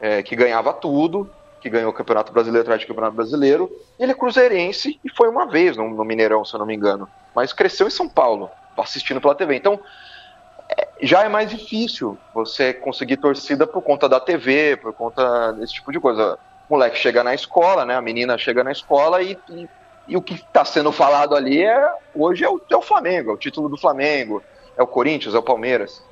é, 0.00 0.22
que 0.22 0.36
ganhava 0.36 0.72
tudo. 0.72 1.28
que 1.60 1.68
ganhou 1.68 1.90
o 1.90 1.92
Campeonato 1.92 2.32
Brasileiro 2.32 2.62
atrás 2.62 2.80
de 2.80 2.86
Campeonato 2.86 3.16
Brasileiro. 3.16 3.68
Ele 3.98 4.12
é 4.12 4.14
cruzeirense 4.14 5.00
e 5.04 5.10
foi 5.10 5.28
uma 5.28 5.46
vez 5.46 5.76
no, 5.76 5.90
no 5.90 6.04
Mineirão, 6.04 6.44
se 6.44 6.54
eu 6.54 6.60
não 6.60 6.66
me 6.66 6.76
engano. 6.76 7.08
Mas 7.34 7.52
cresceu 7.52 7.88
em 7.88 7.90
São 7.90 8.08
Paulo, 8.08 8.48
assistindo 8.82 9.20
pela 9.20 9.34
TV. 9.34 9.56
Então, 9.56 9.80
é, 10.68 10.88
já 11.02 11.24
é 11.24 11.28
mais 11.28 11.50
difícil 11.50 12.18
você 12.34 12.72
conseguir 12.72 13.16
torcida 13.16 13.66
por 13.66 13.82
conta 13.82 14.08
da 14.08 14.20
TV, 14.20 14.76
por 14.76 14.92
conta 14.92 15.52
desse 15.52 15.74
tipo 15.74 15.92
de 15.92 16.00
coisa. 16.00 16.38
O 16.68 16.74
moleque 16.74 16.98
chega 16.98 17.24
na 17.24 17.34
escola, 17.34 17.84
né? 17.84 17.96
A 17.96 18.02
menina 18.02 18.36
chega 18.36 18.62
na 18.62 18.72
escola 18.72 19.22
e, 19.22 19.38
e, 19.48 19.68
e 20.08 20.16
o 20.16 20.22
que 20.22 20.34
está 20.34 20.64
sendo 20.64 20.92
falado 20.92 21.34
ali 21.34 21.62
é 21.62 21.92
hoje 22.14 22.44
é 22.44 22.48
o, 22.48 22.60
é 22.70 22.76
o 22.76 22.82
Flamengo, 22.82 23.30
é 23.30 23.34
o 23.34 23.38
título 23.38 23.68
do 23.68 23.78
Flamengo, 23.78 24.42
é 24.76 24.82
o 24.82 24.86
Corinthians, 24.86 25.34
é 25.34 25.38
o 25.38 25.42
Palmeiras. 25.42 26.02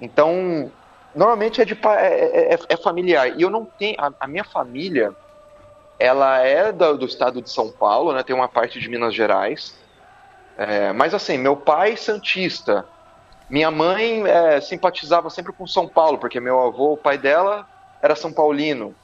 Então, 0.00 0.70
normalmente 1.14 1.60
é, 1.60 1.64
de, 1.64 1.78
é, 1.98 2.54
é, 2.54 2.58
é 2.68 2.76
familiar. 2.76 3.38
E 3.38 3.42
eu 3.42 3.50
não 3.50 3.64
tenho. 3.64 3.96
A, 3.98 4.12
a, 4.20 4.26
minha 4.26 4.44
família, 4.44 5.12
ela 5.98 6.38
é 6.40 6.70
do, 6.70 6.98
do, 6.98 7.06
estado 7.06 7.40
de 7.40 7.50
São 7.50 7.70
Paulo, 7.70 8.12
né? 8.12 8.22
Tem 8.22 8.36
uma 8.36 8.48
parte 8.48 8.78
de 8.78 8.88
Minas 8.88 9.14
Gerais. 9.14 9.74
É, 10.56 10.92
mas 10.92 11.14
assim, 11.14 11.36
meu 11.38 11.56
pai 11.56 11.96
santista. 11.96 12.86
Minha 13.48 13.70
mãe 13.70 14.26
é, 14.26 14.60
simpatizava 14.60 15.30
sempre 15.30 15.52
com 15.52 15.66
São 15.66 15.86
Paulo, 15.86 16.18
porque 16.18 16.40
meu 16.40 16.60
avô, 16.60 16.94
o 16.94 16.96
pai 16.96 17.16
dela, 17.16 17.66
era 18.02 18.16
São 18.16 18.32
Paulino, 18.32 18.94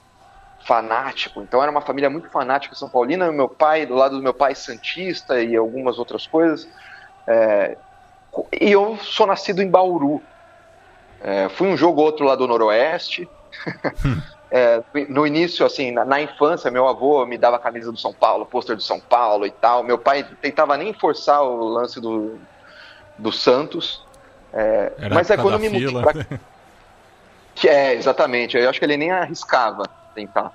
fanático. 0.67 1.43
Então 1.43 1.63
era 1.63 1.71
uma 1.71 1.81
família 1.81 2.11
muito 2.11 2.29
fanática 2.31 2.75
São 2.75 2.89
Paulina. 2.89 3.31
Meu 3.31 3.49
pai, 3.49 3.87
do 3.87 3.95
lado 3.95 4.17
do 4.17 4.23
meu 4.23 4.35
pai, 4.35 4.55
santista 4.55 5.41
e 5.43 5.55
algumas 5.55 5.99
outras 5.99 6.27
coisas. 6.27 6.69
É, 7.27 7.77
e 8.61 8.73
eu 8.73 8.97
sou 8.97 9.27
nascido 9.27 9.63
em 9.63 9.71
Bauru. 9.71 10.23
É, 11.21 11.49
fui 11.51 11.69
um 11.69 11.77
jogo 11.77 12.01
ou 12.01 12.07
outro 12.07 12.25
lá 12.27 12.35
do 12.35 12.49
Noroeste. 12.49 13.29
é, 14.55 14.83
no 15.09 15.27
início, 15.27 15.65
assim, 15.65 15.91
na, 15.91 16.05
na, 16.05 16.21
infância, 16.21 16.71
meu 16.71 16.87
avô 16.87 17.25
me 17.25 17.39
dava 17.39 17.57
a 17.57 17.59
camisa 17.59 17.91
do 17.91 17.99
São 17.99 18.13
Paulo, 18.13 18.45
pôster 18.45 18.77
do 18.77 18.83
São 18.83 19.01
Paulo 19.01 19.47
e 19.47 19.51
tal. 19.51 19.83
Meu 19.83 19.97
pai 19.97 20.27
tentava 20.43 20.77
nem 20.77 20.93
forçar 20.93 21.43
o 21.43 21.65
lance 21.65 21.99
do, 21.99 22.39
do 23.17 23.33
Santos. 23.33 24.05
É, 24.53 24.93
mas 25.11 25.31
é 25.31 25.39
quando 25.39 25.59
me 25.59 25.71
mudei 25.71 26.03
pra... 26.03 26.13
É, 27.65 27.95
exatamente. 27.95 28.59
Eu 28.59 28.69
acho 28.69 28.79
que 28.79 28.85
ele 28.85 28.99
nem 28.99 29.11
arriscava 29.11 29.85
tentar. 30.15 30.53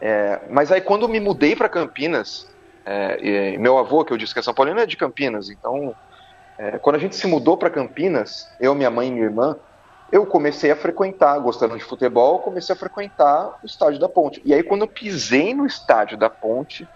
É, 0.00 0.40
mas 0.48 0.70
aí 0.70 0.80
quando 0.80 1.08
me 1.08 1.18
mudei 1.18 1.56
para 1.56 1.68
Campinas, 1.68 2.48
é, 2.86 3.56
meu 3.58 3.78
avô, 3.78 4.04
que 4.04 4.12
eu 4.12 4.16
disse 4.16 4.32
que 4.32 4.38
é 4.38 4.42
São 4.42 4.54
Paulino, 4.54 4.78
é 4.78 4.86
de 4.86 4.96
Campinas. 4.96 5.50
Então, 5.50 5.92
é, 6.56 6.78
quando 6.78 6.96
a 6.96 6.98
gente 7.00 7.16
se 7.16 7.26
mudou 7.26 7.56
para 7.56 7.68
Campinas, 7.68 8.48
eu, 8.60 8.76
minha 8.76 8.90
mãe 8.90 9.08
e 9.08 9.10
minha 9.10 9.24
irmã, 9.24 9.56
eu 10.14 10.24
comecei 10.24 10.70
a 10.70 10.76
frequentar, 10.76 11.36
gostando 11.40 11.76
de 11.76 11.82
futebol, 11.82 12.38
comecei 12.38 12.72
a 12.72 12.78
frequentar 12.78 13.58
o 13.60 13.66
estádio 13.66 13.98
da 13.98 14.08
Ponte. 14.08 14.40
E 14.44 14.54
aí, 14.54 14.62
quando 14.62 14.82
eu 14.82 14.86
pisei 14.86 15.52
no 15.52 15.66
estádio 15.66 16.16
da 16.16 16.30
Ponte, 16.30 16.86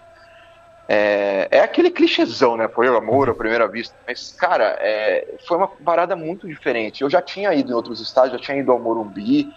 é, 0.87 1.45
é 1.51 1.59
aquele 1.59 1.91
clichêzão, 1.91 2.55
né? 2.55 2.69
Foi 2.69 2.87
o 2.87 2.95
amor 2.95 3.29
à 3.29 3.33
primeira 3.33 3.67
vista. 3.67 3.93
Mas, 4.07 4.31
cara, 4.31 4.77
é, 4.79 5.35
foi 5.45 5.57
uma 5.57 5.67
parada 5.67 6.15
muito 6.15 6.47
diferente. 6.47 7.01
Eu 7.01 7.09
já 7.09 7.21
tinha 7.21 7.53
ido 7.53 7.71
em 7.71 7.75
outros 7.75 7.99
estádios, 7.99 8.39
já 8.39 8.39
tinha 8.39 8.57
ido 8.57 8.71
ao 8.71 8.79
Morumbi. 8.79 9.53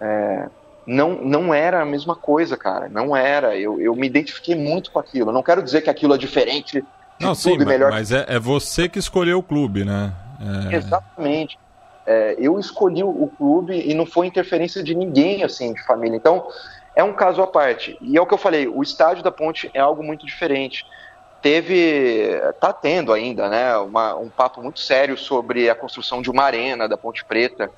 É, 0.00 0.48
não, 0.84 1.22
não 1.22 1.54
era 1.54 1.80
a 1.80 1.86
mesma 1.86 2.16
coisa, 2.16 2.56
cara. 2.56 2.88
Não 2.88 3.16
era. 3.16 3.56
Eu, 3.56 3.80
eu 3.80 3.94
me 3.94 4.08
identifiquei 4.08 4.56
muito 4.56 4.90
com 4.90 4.98
aquilo. 4.98 5.30
não 5.30 5.44
quero 5.44 5.62
dizer 5.62 5.82
que 5.82 5.90
aquilo 5.90 6.16
é 6.16 6.18
diferente. 6.18 6.84
Não, 7.20 7.32
sim, 7.32 7.56
melhor. 7.58 7.92
mas 7.92 8.10
é, 8.10 8.24
é 8.26 8.40
você 8.40 8.88
que 8.88 8.98
escolheu 8.98 9.38
o 9.38 9.42
clube, 9.42 9.84
né? 9.84 10.12
É... 10.72 10.74
Exatamente 10.74 11.56
é, 12.08 12.36
eu 12.38 12.58
escolhi 12.58 13.04
o 13.04 13.30
clube 13.36 13.78
e 13.78 13.92
não 13.92 14.06
foi 14.06 14.26
interferência 14.26 14.82
de 14.82 14.94
ninguém, 14.94 15.44
assim, 15.44 15.74
de 15.74 15.84
família. 15.84 16.16
Então, 16.16 16.48
é 16.96 17.04
um 17.04 17.12
caso 17.12 17.42
à 17.42 17.46
parte. 17.46 17.98
E 18.00 18.16
é 18.16 18.20
o 18.20 18.26
que 18.26 18.32
eu 18.32 18.38
falei, 18.38 18.66
o 18.66 18.82
estádio 18.82 19.22
da 19.22 19.30
Ponte 19.30 19.70
é 19.74 19.78
algo 19.78 20.02
muito 20.02 20.24
diferente. 20.24 20.86
Teve, 21.42 22.40
tá 22.58 22.72
tendo 22.72 23.12
ainda, 23.12 23.50
né, 23.50 23.76
uma, 23.76 24.16
um 24.16 24.30
papo 24.30 24.62
muito 24.62 24.80
sério 24.80 25.18
sobre 25.18 25.68
a 25.68 25.74
construção 25.74 26.22
de 26.22 26.30
uma 26.30 26.44
arena 26.44 26.88
da 26.88 26.96
Ponte 26.96 27.22
Preta, 27.26 27.70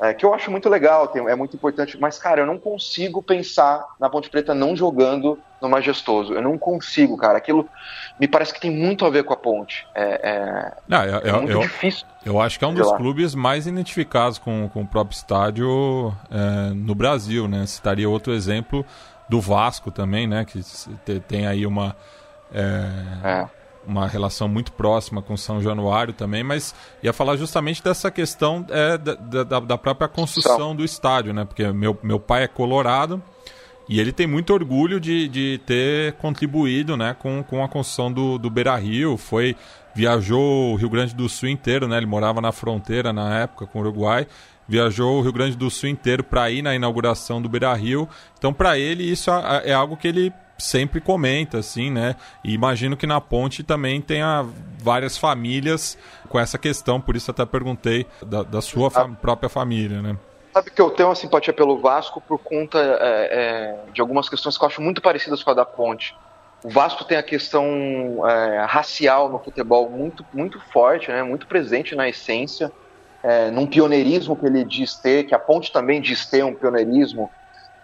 é, 0.00 0.14
que 0.14 0.24
eu 0.24 0.32
acho 0.32 0.50
muito 0.50 0.68
legal, 0.68 1.08
tem, 1.08 1.26
é 1.28 1.34
muito 1.34 1.56
importante, 1.56 1.98
mas, 1.98 2.18
cara, 2.18 2.42
eu 2.42 2.46
não 2.46 2.58
consigo 2.58 3.22
pensar 3.22 3.84
na 3.98 4.08
Ponte 4.08 4.30
Preta 4.30 4.54
não 4.54 4.76
jogando 4.76 5.38
no 5.60 5.68
Majestoso. 5.68 6.32
Eu 6.32 6.42
não 6.42 6.56
consigo, 6.56 7.16
cara. 7.16 7.38
Aquilo 7.38 7.68
me 8.18 8.28
parece 8.28 8.54
que 8.54 8.60
tem 8.60 8.70
muito 8.70 9.04
a 9.04 9.10
ver 9.10 9.24
com 9.24 9.32
a 9.32 9.36
Ponte. 9.36 9.86
É, 9.94 10.20
é, 10.22 10.72
não, 10.86 11.02
é, 11.02 11.28
é 11.28 11.32
muito 11.32 11.50
eu, 11.50 11.60
difícil. 11.60 12.06
Eu 12.24 12.40
acho 12.40 12.58
que 12.58 12.64
é 12.64 12.68
um 12.68 12.74
dos 12.74 12.92
clubes 12.92 13.34
mais 13.34 13.66
identificados 13.66 14.38
com, 14.38 14.68
com 14.68 14.82
o 14.82 14.86
próprio 14.86 15.16
estádio 15.16 16.14
é, 16.30 16.72
no 16.74 16.94
Brasil, 16.94 17.48
né? 17.48 17.66
Citaria 17.66 18.08
outro 18.08 18.32
exemplo 18.32 18.86
do 19.28 19.40
Vasco 19.40 19.90
também, 19.90 20.28
né? 20.28 20.44
Que 20.44 20.60
tem 21.20 21.46
aí 21.46 21.66
uma. 21.66 21.96
É, 22.54 22.84
é 23.24 23.57
uma 23.88 24.06
relação 24.06 24.46
muito 24.46 24.70
próxima 24.72 25.22
com 25.22 25.36
São 25.36 25.62
Januário 25.62 26.12
também, 26.12 26.44
mas 26.44 26.74
ia 27.02 27.12
falar 27.12 27.36
justamente 27.36 27.82
dessa 27.82 28.10
questão 28.10 28.64
é, 28.68 28.98
da, 28.98 29.14
da, 29.14 29.60
da, 29.60 29.78
própria 29.78 30.06
construção 30.06 30.76
do 30.76 30.84
estádio, 30.84 31.32
né? 31.32 31.44
Porque 31.44 31.66
meu, 31.72 31.98
meu 32.02 32.20
pai 32.20 32.44
é 32.44 32.48
colorado 32.48 33.22
e 33.88 33.98
ele 33.98 34.12
tem 34.12 34.26
muito 34.26 34.52
orgulho 34.52 35.00
de, 35.00 35.26
de 35.28 35.60
ter 35.64 36.12
contribuído 36.14 36.96
né, 36.96 37.16
com, 37.18 37.42
com 37.42 37.64
a 37.64 37.68
construção 37.68 38.12
do, 38.12 38.36
do 38.36 38.50
Beira 38.50 38.76
Rio. 38.76 39.16
Foi, 39.16 39.56
viajou 39.94 40.72
o 40.72 40.76
Rio 40.76 40.90
Grande 40.90 41.14
do 41.14 41.26
Sul 41.28 41.48
inteiro, 41.48 41.88
né? 41.88 41.96
Ele 41.96 42.06
morava 42.06 42.40
na 42.40 42.52
fronteira 42.52 43.12
na 43.12 43.40
época 43.40 43.66
com 43.66 43.78
o 43.78 43.82
Uruguai 43.82 44.26
viajou 44.68 45.18
o 45.18 45.22
Rio 45.22 45.32
Grande 45.32 45.56
do 45.56 45.70
Sul 45.70 45.88
inteiro 45.88 46.22
para 46.22 46.50
ir 46.50 46.60
na 46.60 46.74
inauguração 46.74 47.40
do 47.40 47.48
Beira 47.48 47.72
Rio. 47.72 48.06
Então, 48.38 48.52
para 48.52 48.78
ele, 48.78 49.02
isso 49.02 49.30
é, 49.30 49.70
é 49.70 49.72
algo 49.72 49.96
que 49.96 50.06
ele 50.06 50.30
sempre 50.58 51.00
comenta, 51.00 51.58
assim, 51.58 51.90
né? 51.90 52.16
E 52.42 52.52
imagino 52.52 52.96
que 52.96 53.06
na 53.06 53.20
ponte 53.20 53.62
também 53.62 54.00
tenha 54.00 54.44
várias 54.78 55.16
famílias 55.16 55.96
com 56.28 56.38
essa 56.38 56.58
questão, 56.58 57.00
por 57.00 57.16
isso 57.16 57.30
até 57.30 57.46
perguntei 57.46 58.06
da, 58.20 58.42
da 58.42 58.60
sua 58.60 58.90
fa 58.90 59.08
própria 59.08 59.48
família, 59.48 60.02
né? 60.02 60.16
Sabe 60.52 60.70
que 60.70 60.82
eu 60.82 60.90
tenho 60.90 61.08
uma 61.08 61.14
simpatia 61.14 61.52
pelo 61.52 61.78
Vasco 61.78 62.20
por 62.20 62.38
conta 62.38 62.78
é, 62.78 62.98
é, 63.00 63.92
de 63.92 64.00
algumas 64.00 64.28
questões 64.28 64.58
que 64.58 64.64
eu 64.64 64.66
acho 64.66 64.82
muito 64.82 65.00
parecidas 65.00 65.42
com 65.42 65.50
a 65.50 65.54
da 65.54 65.64
ponte. 65.64 66.16
O 66.64 66.68
Vasco 66.68 67.04
tem 67.04 67.16
a 67.16 67.22
questão 67.22 67.64
é, 68.26 68.64
racial 68.64 69.28
no 69.28 69.38
futebol 69.38 69.88
muito, 69.88 70.26
muito 70.34 70.58
forte, 70.72 71.08
né? 71.08 71.22
muito 71.22 71.46
presente 71.46 71.94
na 71.94 72.08
essência, 72.08 72.72
é, 73.22 73.50
num 73.50 73.66
pioneirismo 73.66 74.34
que 74.34 74.46
ele 74.46 74.64
diz 74.64 74.96
ter, 74.96 75.24
que 75.24 75.34
a 75.34 75.38
ponte 75.38 75.70
também 75.70 76.00
diz 76.00 76.26
ter 76.26 76.44
um 76.44 76.54
pioneirismo 76.54 77.30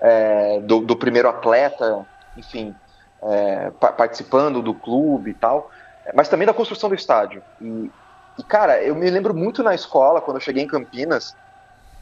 é, 0.00 0.60
do, 0.60 0.80
do 0.80 0.96
primeiro 0.96 1.28
atleta 1.28 2.04
enfim, 2.36 2.74
é, 3.22 3.70
participando 3.70 4.60
do 4.60 4.74
clube 4.74 5.30
e 5.30 5.34
tal, 5.34 5.70
mas 6.14 6.28
também 6.28 6.46
da 6.46 6.52
construção 6.52 6.88
do 6.88 6.94
estádio. 6.94 7.42
E, 7.60 7.90
e, 8.38 8.42
cara, 8.42 8.82
eu 8.82 8.94
me 8.94 9.08
lembro 9.08 9.34
muito 9.34 9.62
na 9.62 9.74
escola, 9.74 10.20
quando 10.20 10.36
eu 10.36 10.40
cheguei 10.40 10.62
em 10.62 10.66
Campinas, 10.66 11.34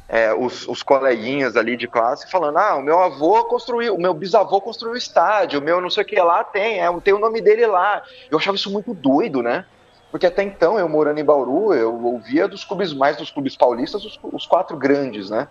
é, 0.09 0.35
os, 0.35 0.67
os, 0.69 0.83
coleguinhas 0.83 1.57
ali 1.57 1.77
de 1.77 1.87
classe 1.87 2.31
falando: 2.31 2.59
ah, 2.59 2.77
o 2.77 2.83
meu 2.83 2.99
avô 2.99 3.45
construiu, 3.45 3.95
o 3.95 4.01
meu 4.01 4.13
bisavô 4.13 4.61
construiu 4.61 4.95
o 4.95 4.99
estádio, 4.99 5.61
o 5.61 5.63
meu 5.63 5.81
não 5.81 5.89
sei 5.89 6.03
o 6.03 6.07
que 6.07 6.21
lá 6.21 6.45
tem, 6.45 6.81
é, 6.81 7.01
tem 7.01 7.15
o 7.15 7.19
nome 7.19 7.41
dele 7.41 7.67
lá. 7.67 8.03
Eu 8.31 8.39
achava 8.39 8.57
isso 8.57 8.71
muito 8.71 8.93
doido, 8.93 9.43
né? 9.43 9.65
Porque 10.11 10.27
até 10.27 10.43
então, 10.43 10.79
eu 10.79 10.87
morando 10.87 11.19
em 11.19 11.25
Bauru, 11.25 11.73
eu 11.73 11.99
ouvia 12.05 12.47
dos 12.47 12.65
clubes, 12.65 12.93
mais 12.93 13.17
dos 13.17 13.31
clubes 13.31 13.57
paulistas, 13.57 14.05
os, 14.05 14.21
os 14.23 14.47
quatro 14.47 14.77
grandes, 14.77 15.31
né? 15.31 15.49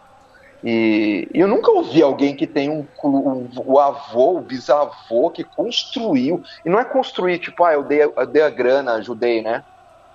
E, 0.63 1.27
eu 1.33 1.47
nunca 1.47 1.71
ouvi 1.71 2.01
alguém 2.01 2.35
que 2.35 2.45
tem 2.45 2.69
um, 2.69 2.85
um, 3.03 3.49
o 3.65 3.79
avô, 3.79 4.37
o 4.37 4.41
bisavô 4.41 5.29
que 5.31 5.43
construiu. 5.43 6.43
E 6.63 6.69
não 6.69 6.79
é 6.79 6.85
construir, 6.85 7.39
tipo, 7.39 7.63
ah, 7.63 7.73
eu 7.73 7.83
dei, 7.83 8.03
eu 8.03 8.27
dei 8.27 8.43
a 8.43 8.49
grana, 8.49 8.93
ajudei, 8.93 9.41
né? 9.41 9.63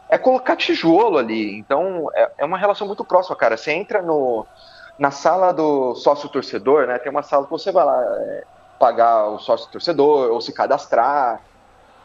É 0.08 0.16
colocar 0.16 0.56
tijolo 0.56 1.18
ali. 1.18 1.58
Então 1.58 2.08
é, 2.14 2.30
é 2.38 2.44
uma 2.44 2.58
relação 2.58 2.86
muito 2.86 3.04
próxima, 3.04 3.34
cara. 3.34 3.56
Você 3.56 3.72
entra 3.72 4.00
no, 4.00 4.46
na 4.98 5.10
sala 5.10 5.52
do 5.52 5.94
sócio 5.96 6.28
torcedor, 6.28 6.86
né? 6.86 6.98
Tem 6.98 7.10
uma 7.10 7.22
sala 7.22 7.44
que 7.44 7.50
você 7.50 7.72
vai 7.72 7.84
lá 7.84 8.00
é, 8.02 8.44
pagar 8.78 9.28
o 9.28 9.38
sócio 9.38 9.70
torcedor 9.70 10.30
ou 10.30 10.40
se 10.40 10.52
cadastrar, 10.52 11.40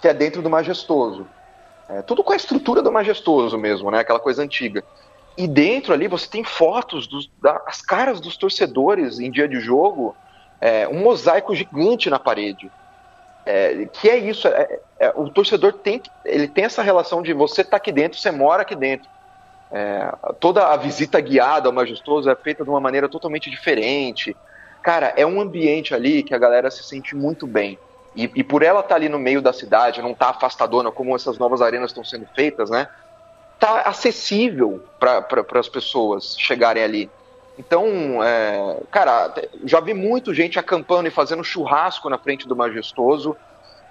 que 0.02 0.08
é 0.08 0.14
dentro 0.14 0.42
do 0.42 0.50
majestoso. 0.50 1.28
É, 1.88 2.02
tudo 2.02 2.24
com 2.24 2.34
a 2.34 2.38
estrutura 2.38 2.82
do 2.82 2.92
majestoso 2.92 3.58
mesmo, 3.58 3.92
né? 3.92 4.00
Aquela 4.00 4.20
coisa 4.20 4.42
antiga. 4.42 4.84
E 5.38 5.48
dentro 5.48 5.94
ali 5.94 6.08
você 6.08 6.28
tem 6.28 6.44
fotos 6.44 7.08
dos, 7.08 7.30
das 7.42 7.82
caras 7.82 8.20
dos 8.20 8.36
torcedores 8.38 9.20
em 9.20 9.32
dia 9.32 9.48
de 9.48 9.60
jogo, 9.60 10.16
é, 10.60 10.88
um 10.88 11.02
mosaico 11.02 11.56
gigante 11.56 12.10
na 12.10 12.20
parede. 12.20 12.70
É, 13.46 13.86
que 13.86 14.10
é 14.10 14.18
isso, 14.18 14.48
é, 14.48 14.80
é, 15.00 15.10
o 15.16 15.30
torcedor 15.30 15.74
tem, 15.74 16.02
ele 16.24 16.48
tem 16.48 16.66
essa 16.66 16.84
relação 16.84 17.24
de 17.24 17.34
você 17.34 17.64
tá 17.64 17.78
aqui 17.78 17.92
dentro, 17.92 18.20
você 18.20 18.30
mora 18.30 18.62
aqui 18.62 18.76
dentro. 18.76 19.10
É, 19.72 20.12
toda 20.40 20.68
a 20.68 20.78
visita 20.78 21.20
guiada 21.20 21.70
ao 21.70 21.74
majestoso 21.74 22.30
é 22.30 22.36
feita 22.36 22.64
de 22.64 22.70
uma 22.70 22.80
maneira 22.80 23.10
totalmente 23.10 23.50
diferente. 23.50 24.36
Cara, 24.84 25.14
é 25.16 25.26
um 25.26 25.40
ambiente 25.40 25.94
ali 25.94 26.24
que 26.24 26.36
a 26.36 26.38
galera 26.38 26.70
se 26.70 26.84
sente 26.84 27.16
muito 27.16 27.48
bem. 27.48 27.80
E, 28.16 28.24
e 28.36 28.44
por 28.44 28.62
ela 28.62 28.82
estar 28.82 28.90
tá 28.90 28.96
ali 28.96 29.08
no 29.08 29.18
meio 29.18 29.42
da 29.42 29.54
cidade, 29.54 30.02
não 30.02 30.12
estar 30.12 30.26
tá 30.26 30.32
afastadona 30.32 30.92
como 30.92 31.16
essas 31.16 31.38
novas 31.38 31.62
arenas 31.62 31.92
estão 31.92 32.04
sendo 32.04 32.28
feitas, 32.36 32.70
né? 32.70 32.88
Tá 33.62 33.82
acessível 33.82 34.84
para 35.00 35.24
as 35.60 35.70
pessoas 35.70 36.36
chegarem 36.36 36.84
ali. 36.84 37.12
Então, 37.60 37.86
é, 38.24 38.78
cara, 38.90 39.32
já 39.66 39.80
vi 39.80 39.94
muito 39.94 40.34
gente 40.34 40.58
acampando 40.58 41.08
e 41.08 41.12
fazendo 41.12 41.44
churrasco 41.44 42.10
na 42.10 42.18
frente 42.18 42.48
do 42.48 42.56
Majestoso, 42.56 43.38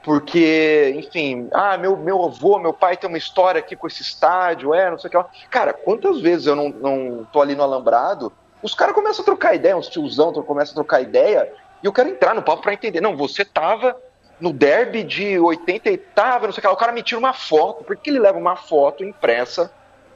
porque, 0.03 0.93
enfim, 0.97 1.49
ah, 1.53 1.79
meu, 1.79 1.97
meu 1.97 2.25
avô, 2.25 2.59
meu 2.59 2.73
pai 2.73 2.97
tem 2.97 3.09
uma 3.09 3.19
história 3.19 3.61
aqui 3.61 3.77
com 3.77 3.87
esse 3.87 4.03
estádio, 4.03 4.75
é, 4.75 4.91
não 4.91 4.99
sei 4.99 5.07
o 5.07 5.11
que 5.13 5.17
lá. 5.17 5.29
Cara, 5.49 5.73
quantas 5.73 6.21
vezes 6.21 6.49
eu 6.49 6.57
não, 6.57 6.71
não 6.71 7.27
tô 7.33 7.41
ali 7.41 7.55
no 7.55 7.63
Alambrado, 7.63 8.33
os 8.61 8.75
caras 8.75 8.93
começam 8.93 9.23
a 9.23 9.27
trocar 9.27 9.55
ideia, 9.55 9.77
uns 9.77 9.89
tiozão 9.89 10.33
começam 10.33 10.73
a 10.73 10.75
trocar 10.75 11.01
ideia, 11.01 11.53
e 11.81 11.87
eu 11.87 11.93
quero 11.93 12.09
entrar 12.09 12.35
no 12.35 12.43
papo 12.43 12.63
para 12.63 12.73
entender. 12.73 13.01
Não, 13.01 13.17
você 13.17 13.45
tava 13.45 13.97
no 14.41 14.53
derby 14.53 15.03
de 15.05 15.39
80 15.39 15.91
e 15.91 15.99
tava, 15.99 16.47
não 16.47 16.53
sei 16.53 16.61
o 16.61 16.63
que 16.63 16.69
o 16.69 16.77
cara 16.77 16.93
me 16.93 17.03
tira 17.03 17.19
uma 17.19 17.33
foto, 17.33 17.85
porque 17.85 18.11
ele 18.11 18.19
leva 18.19 18.39
uma 18.39 18.57
foto 18.57 19.05
impressa 19.05 19.71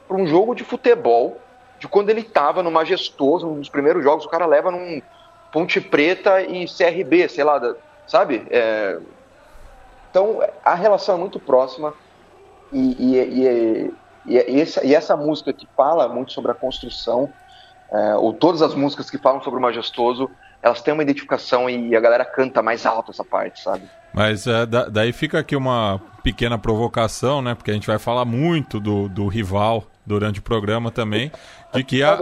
para 0.07 0.17
um 0.17 0.25
jogo 0.25 0.55
de 0.55 0.63
futebol 0.63 1.39
de 1.79 1.87
quando 1.87 2.09
ele 2.09 2.21
estava 2.21 2.63
no 2.63 2.71
Majestoso, 2.71 3.47
um 3.47 3.59
dos 3.59 3.69
primeiros 3.69 4.03
jogos, 4.03 4.25
o 4.25 4.29
cara 4.29 4.45
leva 4.45 4.71
num 4.71 5.01
Ponte 5.51 5.79
Preta 5.79 6.41
e 6.41 6.65
CRB, 6.65 7.29
sei 7.29 7.43
lá, 7.43 7.75
sabe? 8.07 8.45
É... 8.49 8.97
Então 10.09 10.39
a 10.63 10.73
relação 10.73 11.15
é 11.15 11.17
muito 11.19 11.39
próxima 11.39 11.93
e, 12.71 12.95
e, 12.97 13.93
e, 14.25 14.37
e, 14.37 14.61
essa, 14.61 14.85
e 14.85 14.95
essa 14.95 15.15
música 15.15 15.53
que 15.53 15.67
fala 15.75 16.07
muito 16.07 16.31
sobre 16.31 16.51
a 16.51 16.55
construção, 16.55 17.31
é, 17.91 18.15
ou 18.15 18.33
todas 18.33 18.61
as 18.61 18.73
músicas 18.73 19.09
que 19.09 19.17
falam 19.17 19.41
sobre 19.43 19.59
o 19.59 19.61
Majestoso, 19.61 20.29
elas 20.61 20.81
têm 20.81 20.93
uma 20.93 21.03
identificação 21.03 21.69
e 21.69 21.95
a 21.95 21.99
galera 21.99 22.25
canta 22.25 22.61
mais 22.61 22.85
alto 22.85 23.11
essa 23.11 23.23
parte, 23.23 23.61
sabe? 23.61 23.87
Mas 24.15 24.47
é, 24.47 24.65
da, 24.65 24.87
daí 24.87 25.11
fica 25.11 25.39
aqui 25.39 25.57
uma 25.57 25.99
pequena 26.23 26.57
provocação, 26.57 27.41
né? 27.41 27.53
Porque 27.53 27.69
a 27.69 27.73
gente 27.73 27.85
vai 27.85 27.99
falar 27.99 28.23
muito 28.23 28.79
do, 28.79 29.09
do 29.09 29.27
rival 29.27 29.85
durante 30.05 30.39
o 30.39 30.41
programa 30.41 30.89
também, 30.89 31.31
de 31.73 31.83
que 31.83 32.01
a, 32.01 32.19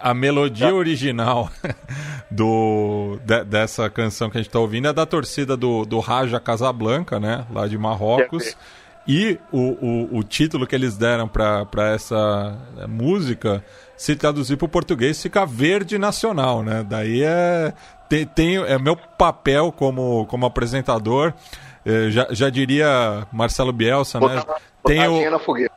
a 0.00 0.14
melodia 0.14 0.74
original 0.74 1.50
do, 2.30 3.18
de, 3.26 3.44
dessa 3.44 3.90
canção 3.90 4.30
que 4.30 4.38
a 4.38 4.40
gente 4.40 4.48
está 4.48 4.58
ouvindo 4.58 4.88
é 4.88 4.92
da 4.92 5.04
torcida 5.04 5.54
do, 5.54 5.84
do 5.84 5.98
Raja 5.98 6.40
Casablanca, 6.40 7.20
né? 7.20 7.44
Lá 7.52 7.66
de 7.66 7.76
Marrocos. 7.76 8.56
E 9.06 9.38
o, 9.52 10.08
o, 10.12 10.18
o 10.18 10.22
título 10.22 10.66
que 10.66 10.74
eles 10.74 10.96
deram 10.96 11.28
para 11.28 11.92
essa 11.94 12.58
música, 12.88 13.62
se 13.98 14.14
traduzir 14.14 14.56
para 14.56 14.66
o 14.66 14.68
português, 14.68 15.20
fica 15.20 15.44
Verde 15.44 15.98
Nacional, 15.98 16.62
né? 16.62 16.86
Daí 16.88 17.22
é, 17.24 17.72
tem, 18.08 18.24
tem, 18.24 18.56
é 18.56 18.78
meu 18.78 18.96
papel 18.96 19.72
como, 19.72 20.24
como 20.26 20.46
apresentador. 20.46 21.34
É, 21.84 22.08
já, 22.08 22.28
já 22.30 22.48
diria 22.48 23.26
Marcelo 23.32 23.72
Bielsa, 23.72 24.20
né? 24.20 24.42
tenho, 24.84 25.20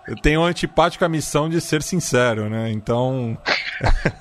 eu 0.08 0.16
tenho 0.22 0.44
antipática 0.44 1.10
missão 1.10 1.50
de 1.50 1.60
ser 1.60 1.82
sincero, 1.82 2.48
né? 2.48 2.72
Então. 2.72 3.36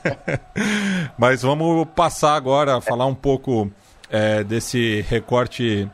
Mas 1.19 1.43
vamos 1.43 1.87
passar 1.95 2.35
agora 2.35 2.79
a 2.79 2.81
falar 2.81 3.05
um 3.05 3.15
pouco 3.15 3.71
é, 4.09 4.43
desse 4.43 5.05
recorte 5.09 5.89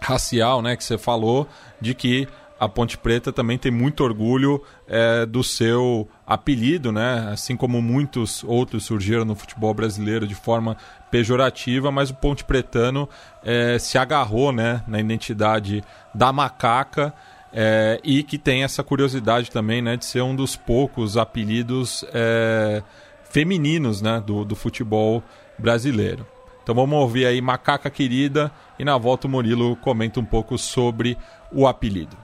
racial, 0.00 0.62
né? 0.62 0.76
Que 0.76 0.84
você 0.84 0.96
falou, 0.96 1.46
de 1.80 1.94
que 1.94 2.26
a 2.58 2.68
Ponte 2.68 2.96
Preta 2.96 3.32
também 3.32 3.58
tem 3.58 3.72
muito 3.72 4.04
orgulho 4.04 4.62
é, 4.86 5.26
do 5.26 5.42
seu 5.42 6.08
apelido, 6.26 6.92
né? 6.92 7.28
Assim 7.32 7.56
como 7.56 7.82
muitos 7.82 8.44
outros 8.44 8.84
surgiram 8.84 9.24
no 9.24 9.34
futebol 9.34 9.74
brasileiro 9.74 10.26
de 10.26 10.34
forma 10.34 10.76
pejorativa, 11.10 11.90
mas 11.90 12.10
o 12.10 12.14
Ponte 12.14 12.44
Pretano 12.44 13.08
é, 13.42 13.78
se 13.78 13.98
agarrou 13.98 14.52
né, 14.52 14.82
na 14.86 15.00
identidade 15.00 15.82
da 16.14 16.32
macaca 16.32 17.12
é, 17.52 18.00
e 18.02 18.22
que 18.22 18.38
tem 18.38 18.64
essa 18.64 18.82
curiosidade 18.82 19.50
também 19.50 19.80
né, 19.82 19.96
de 19.96 20.04
ser 20.04 20.22
um 20.22 20.34
dos 20.34 20.56
poucos 20.56 21.16
apelidos 21.16 22.04
é, 22.12 22.82
femininos 23.24 24.00
né, 24.00 24.22
do, 24.24 24.44
do 24.44 24.56
futebol 24.56 25.22
brasileiro. 25.58 26.26
Então 26.62 26.74
vamos 26.74 26.98
ouvir 26.98 27.26
aí 27.26 27.40
Macaca 27.40 27.90
Querida 27.90 28.50
e 28.78 28.84
na 28.84 28.96
volta 28.96 29.26
o 29.26 29.30
Murilo 29.30 29.76
comenta 29.76 30.18
um 30.18 30.24
pouco 30.24 30.56
sobre 30.56 31.18
o 31.52 31.66
apelido. 31.66 32.23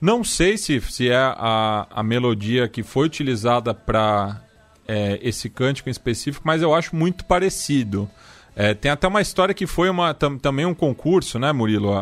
Não 0.00 0.22
sei 0.22 0.56
se, 0.56 0.80
se 0.80 1.10
é 1.10 1.16
a, 1.16 1.86
a 1.90 2.02
melodia 2.02 2.68
que 2.68 2.82
foi 2.82 3.06
utilizada 3.06 3.74
para 3.74 4.40
é, 4.86 5.18
esse 5.22 5.50
cântico 5.50 5.88
em 5.88 5.92
específico, 5.92 6.46
mas 6.46 6.62
eu 6.62 6.74
acho 6.74 6.94
muito 6.94 7.24
parecido. 7.24 8.08
É, 8.54 8.74
tem 8.74 8.90
até 8.90 9.06
uma 9.06 9.20
história 9.20 9.54
que 9.54 9.66
foi 9.66 9.90
uma, 9.90 10.14
tam, 10.14 10.38
também 10.38 10.66
um 10.66 10.74
concurso, 10.74 11.38
né, 11.38 11.52
Murilo, 11.52 11.92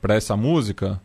para 0.00 0.14
essa 0.14 0.36
música. 0.36 1.00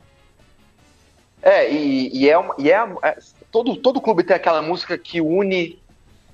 É, 1.42 1.72
e, 1.72 2.10
e 2.14 2.30
é, 2.30 2.38
uma, 2.38 2.56
e 2.58 2.70
é, 2.70 2.78
é, 3.04 3.18
todo, 3.52 3.76
todo 3.78 4.02
clube 4.02 4.24
tem 4.24 4.36
aquela 4.36 4.62
música 4.62 4.98
que 4.98 5.22
une 5.22 5.80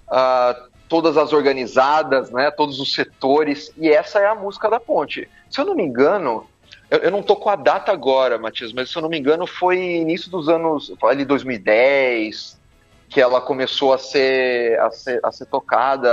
uh, 0.07 0.69
todas 0.87 1.17
as 1.17 1.33
organizadas, 1.33 2.31
né, 2.31 2.49
todos 2.51 2.79
os 2.79 2.93
setores, 2.93 3.71
e 3.77 3.89
essa 3.89 4.19
é 4.19 4.27
a 4.27 4.35
música 4.35 4.69
da 4.69 4.79
ponte. 4.79 5.27
Se 5.49 5.59
eu 5.59 5.65
não 5.65 5.75
me 5.75 5.83
engano, 5.83 6.47
eu, 6.95 6.99
eu 6.99 7.11
não 7.11 7.21
tô 7.21 7.35
com 7.35 7.49
a 7.49 7.55
data 7.55 7.91
agora, 7.91 8.37
Matias, 8.37 8.73
mas 8.73 8.89
se 8.89 8.97
eu 8.97 9.01
não 9.01 9.09
me 9.09 9.19
engano 9.19 9.45
foi 9.45 9.77
início 9.77 10.29
dos 10.29 10.49
anos, 10.49 10.93
ali 11.03 11.25
2010, 11.25 12.59
que 13.09 13.21
ela 13.21 13.39
começou 13.39 13.93
a 13.93 13.97
ser, 13.97 14.79
a 14.79 14.91
ser, 14.91 15.19
a 15.23 15.31
ser 15.31 15.45
tocada. 15.45 16.09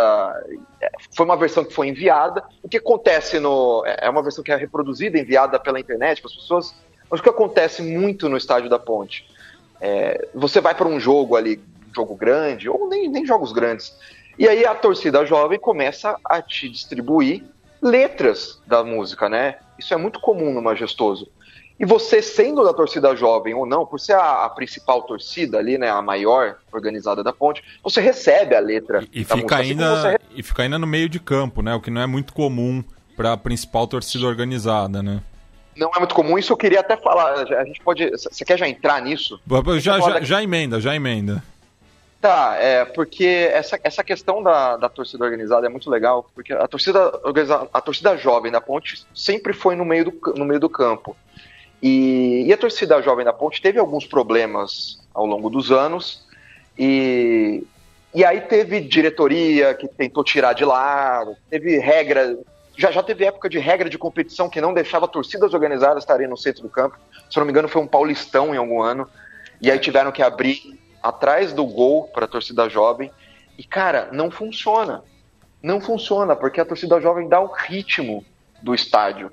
Foi 1.16 1.24
uma 1.24 1.36
versão 1.36 1.64
que 1.64 1.72
foi 1.72 1.88
enviada. 1.88 2.44
O 2.62 2.68
que 2.68 2.76
acontece 2.76 3.38
no. 3.38 3.82
É 3.86 4.08
uma 4.08 4.22
versão 4.22 4.44
que 4.44 4.52
é 4.52 4.56
reproduzida, 4.56 5.18
enviada 5.18 5.58
pela 5.58 5.80
internet 5.80 6.20
para 6.20 6.30
as 6.30 6.36
pessoas. 6.36 6.74
Mas 7.10 7.20
o 7.20 7.22
que 7.22 7.28
acontece 7.28 7.82
muito 7.82 8.28
no 8.28 8.36
estádio 8.36 8.70
da 8.70 8.78
Ponte? 8.78 9.26
É, 9.80 10.28
você 10.34 10.60
vai 10.60 10.74
para 10.74 10.86
um 10.86 11.00
jogo 11.00 11.36
ali, 11.36 11.60
jogo 11.94 12.14
grande, 12.14 12.68
ou 12.68 12.88
nem, 12.88 13.08
nem 13.08 13.26
jogos 13.26 13.52
grandes, 13.52 13.92
e 14.38 14.48
aí 14.48 14.64
a 14.64 14.74
torcida 14.74 15.26
jovem 15.26 15.58
começa 15.58 16.16
a 16.24 16.40
te 16.40 16.68
distribuir 16.68 17.44
letras 17.82 18.60
da 18.66 18.84
música, 18.84 19.28
né? 19.28 19.56
Isso 19.78 19.92
é 19.94 19.96
muito 19.96 20.20
comum 20.20 20.52
no 20.52 20.62
Majestoso. 20.62 21.28
E 21.78 21.84
você, 21.84 22.22
sendo 22.22 22.62
da 22.62 22.72
torcida 22.72 23.16
jovem 23.16 23.54
ou 23.54 23.66
não, 23.66 23.84
por 23.84 23.98
ser 23.98 24.12
a, 24.12 24.44
a, 24.44 24.50
principal 24.50 25.02
torcida 25.02 25.58
ali, 25.58 25.76
né, 25.76 25.90
a 25.90 26.00
maior 26.00 26.58
organizada 26.72 27.24
da 27.24 27.32
ponte, 27.32 27.62
você 27.82 28.00
recebe 28.00 28.54
a 28.54 28.60
letra. 28.60 29.02
E, 29.12 29.22
e 29.22 29.24
fica, 29.24 29.56
ainda, 29.56 30.10
assim 30.10 30.24
e 30.36 30.42
fica 30.42 30.62
ainda 30.62 30.78
no 30.78 30.86
meio 30.86 31.08
de 31.08 31.18
campo, 31.18 31.60
né? 31.60 31.74
O 31.74 31.80
que 31.80 31.90
não 31.90 32.00
é 32.00 32.06
muito 32.06 32.32
comum 32.32 32.84
para 33.16 33.32
a 33.32 33.36
principal 33.36 33.86
torcida 33.86 34.26
organizada, 34.26 35.02
né? 35.02 35.20
Não 35.76 35.90
é 35.96 35.98
muito 35.98 36.14
comum, 36.14 36.38
isso 36.38 36.52
eu 36.52 36.56
queria 36.56 36.80
até 36.80 36.96
falar. 36.96 37.32
A 37.32 37.64
gente 37.64 37.80
pode. 37.80 38.08
Você 38.10 38.44
quer 38.44 38.58
já 38.58 38.68
entrar 38.68 39.00
nisso? 39.02 39.40
Já, 39.80 39.98
já, 39.98 40.20
já 40.20 40.42
emenda, 40.42 40.80
já 40.80 40.94
emenda. 40.94 41.42
Tá, 42.22 42.54
é, 42.56 42.84
porque 42.84 43.50
essa, 43.52 43.80
essa 43.82 44.04
questão 44.04 44.40
da, 44.40 44.76
da 44.76 44.88
torcida 44.88 45.24
organizada 45.24 45.66
é 45.66 45.68
muito 45.68 45.90
legal, 45.90 46.30
porque 46.32 46.52
a 46.52 46.68
torcida, 46.68 47.12
a 47.74 47.80
torcida 47.80 48.16
jovem 48.16 48.52
da 48.52 48.60
Ponte 48.60 49.04
sempre 49.12 49.52
foi 49.52 49.74
no 49.74 49.84
meio 49.84 50.04
do, 50.04 50.34
no 50.36 50.44
meio 50.44 50.60
do 50.60 50.68
campo. 50.68 51.16
E, 51.82 52.44
e, 52.46 52.52
a 52.52 52.56
torcida 52.56 53.02
jovem 53.02 53.24
da 53.24 53.32
Ponte 53.32 53.60
teve 53.60 53.80
alguns 53.80 54.06
problemas 54.06 55.00
ao 55.12 55.26
longo 55.26 55.50
dos 55.50 55.72
anos. 55.72 56.24
E, 56.78 57.66
e 58.14 58.24
aí 58.24 58.40
teve 58.42 58.80
diretoria 58.80 59.74
que 59.74 59.88
tentou 59.88 60.22
tirar 60.22 60.52
de 60.52 60.64
lá, 60.64 61.26
teve 61.50 61.76
regra. 61.80 62.38
Já, 62.76 62.92
já 62.92 63.02
teve 63.02 63.24
época 63.24 63.48
de 63.48 63.58
regra 63.58 63.90
de 63.90 63.98
competição 63.98 64.48
que 64.48 64.60
não 64.60 64.72
deixava 64.72 65.08
torcidas 65.08 65.54
organizadas 65.54 66.04
estarem 66.04 66.28
no 66.28 66.36
centro 66.36 66.62
do 66.62 66.68
campo. 66.68 66.96
Se 67.28 67.36
não 67.36 67.44
me 67.44 67.50
engano, 67.50 67.66
foi 67.66 67.82
um 67.82 67.86
paulistão 67.88 68.54
em 68.54 68.58
algum 68.58 68.80
ano. 68.80 69.08
E 69.60 69.68
aí 69.72 69.78
tiveram 69.80 70.12
que 70.12 70.22
abrir 70.22 70.80
atrás 71.02 71.52
do 71.52 71.66
gol 71.66 72.04
para 72.08 72.24
a 72.26 72.28
torcida 72.28 72.68
jovem. 72.68 73.10
E, 73.58 73.64
cara, 73.64 74.08
não 74.12 74.30
funciona. 74.30 75.02
Não 75.62 75.80
funciona, 75.80 76.34
porque 76.34 76.60
a 76.60 76.64
torcida 76.64 77.00
jovem 77.00 77.28
dá 77.28 77.40
o 77.40 77.52
ritmo 77.52 78.24
do 78.62 78.74
estádio. 78.74 79.30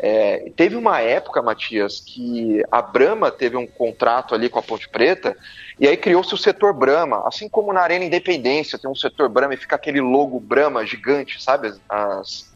É, 0.00 0.52
teve 0.54 0.76
uma 0.76 1.00
época, 1.00 1.42
Matias, 1.42 2.00
que 2.00 2.62
a 2.70 2.80
Brahma 2.80 3.32
teve 3.32 3.56
um 3.56 3.66
contrato 3.66 4.32
ali 4.32 4.48
com 4.48 4.60
a 4.60 4.62
Ponte 4.62 4.88
Preta, 4.88 5.36
e 5.78 5.88
aí 5.88 5.96
criou-se 5.96 6.32
o 6.32 6.38
setor 6.38 6.72
Brahma, 6.72 7.26
assim 7.26 7.48
como 7.48 7.72
na 7.72 7.80
Arena 7.80 8.04
Independência 8.04 8.78
tem 8.78 8.88
um 8.88 8.94
setor 8.94 9.28
Brahma 9.28 9.54
e 9.54 9.58
fica 9.58 9.74
aquele 9.74 10.00
logo 10.00 10.38
Brahma 10.38 10.86
gigante, 10.86 11.42
sabe? 11.42 11.74
As, 11.88 12.52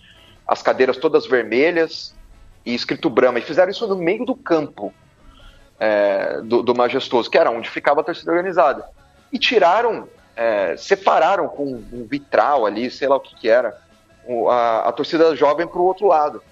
as 0.46 0.62
cadeiras 0.62 0.96
todas 0.96 1.27
vermelhas 1.27 2.14
e 2.64 2.75
escrito 2.75 3.11
Brahma. 3.11 3.40
E 3.40 3.42
fizeram 3.42 3.72
isso 3.72 3.88
no 3.88 3.96
meio 3.96 4.25
do 4.25 4.37
campo 4.37 4.94
é, 5.78 6.40
do, 6.42 6.62
do, 6.62 6.74
Majestoso, 6.74 7.30
que 7.30 7.38
era 7.38 7.50
onde 7.50 7.68
ficava 7.68 8.00
a 8.00 8.04
torcida 8.04 8.30
organizada. 8.30 8.85
E 9.32 9.38
tiraram, 9.38 10.08
é, 10.37 10.76
separaram 10.76 11.48
com 11.48 11.64
um 11.92 12.06
vitral 12.08 12.66
ali, 12.66 12.90
sei 12.90 13.08
lá 13.08 13.16
o 13.16 13.20
que, 13.20 13.35
que 13.35 13.48
era, 13.48 13.76
a, 14.48 14.88
a 14.88 14.92
torcida 14.92 15.35
jovem 15.35 15.66
para 15.66 15.78
o 15.78 15.85
outro 15.85 16.06
lado. 16.06 16.42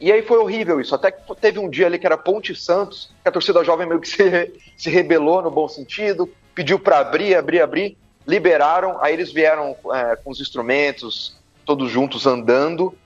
E 0.00 0.12
aí 0.12 0.22
foi 0.22 0.38
horrível 0.38 0.80
isso. 0.80 0.94
Até 0.94 1.10
que 1.10 1.22
teve 1.36 1.58
um 1.58 1.68
dia 1.68 1.86
ali 1.86 1.98
que 1.98 2.06
era 2.06 2.16
Ponte 2.16 2.54
Santos, 2.54 3.10
que 3.22 3.28
a 3.28 3.32
torcida 3.32 3.64
jovem 3.64 3.86
meio 3.86 4.00
que 4.00 4.08
se, 4.08 4.52
se 4.76 4.90
rebelou 4.90 5.42
no 5.42 5.50
bom 5.50 5.68
sentido, 5.68 6.32
pediu 6.54 6.78
para 6.78 6.98
abrir, 6.98 7.34
abrir, 7.34 7.60
abrir, 7.60 7.98
liberaram. 8.26 8.98
Aí 9.00 9.12
eles 9.12 9.32
vieram 9.32 9.76
é, 9.92 10.16
com 10.16 10.30
os 10.30 10.40
instrumentos, 10.40 11.36
todos 11.64 11.90
juntos 11.90 12.26
andando. 12.26 12.96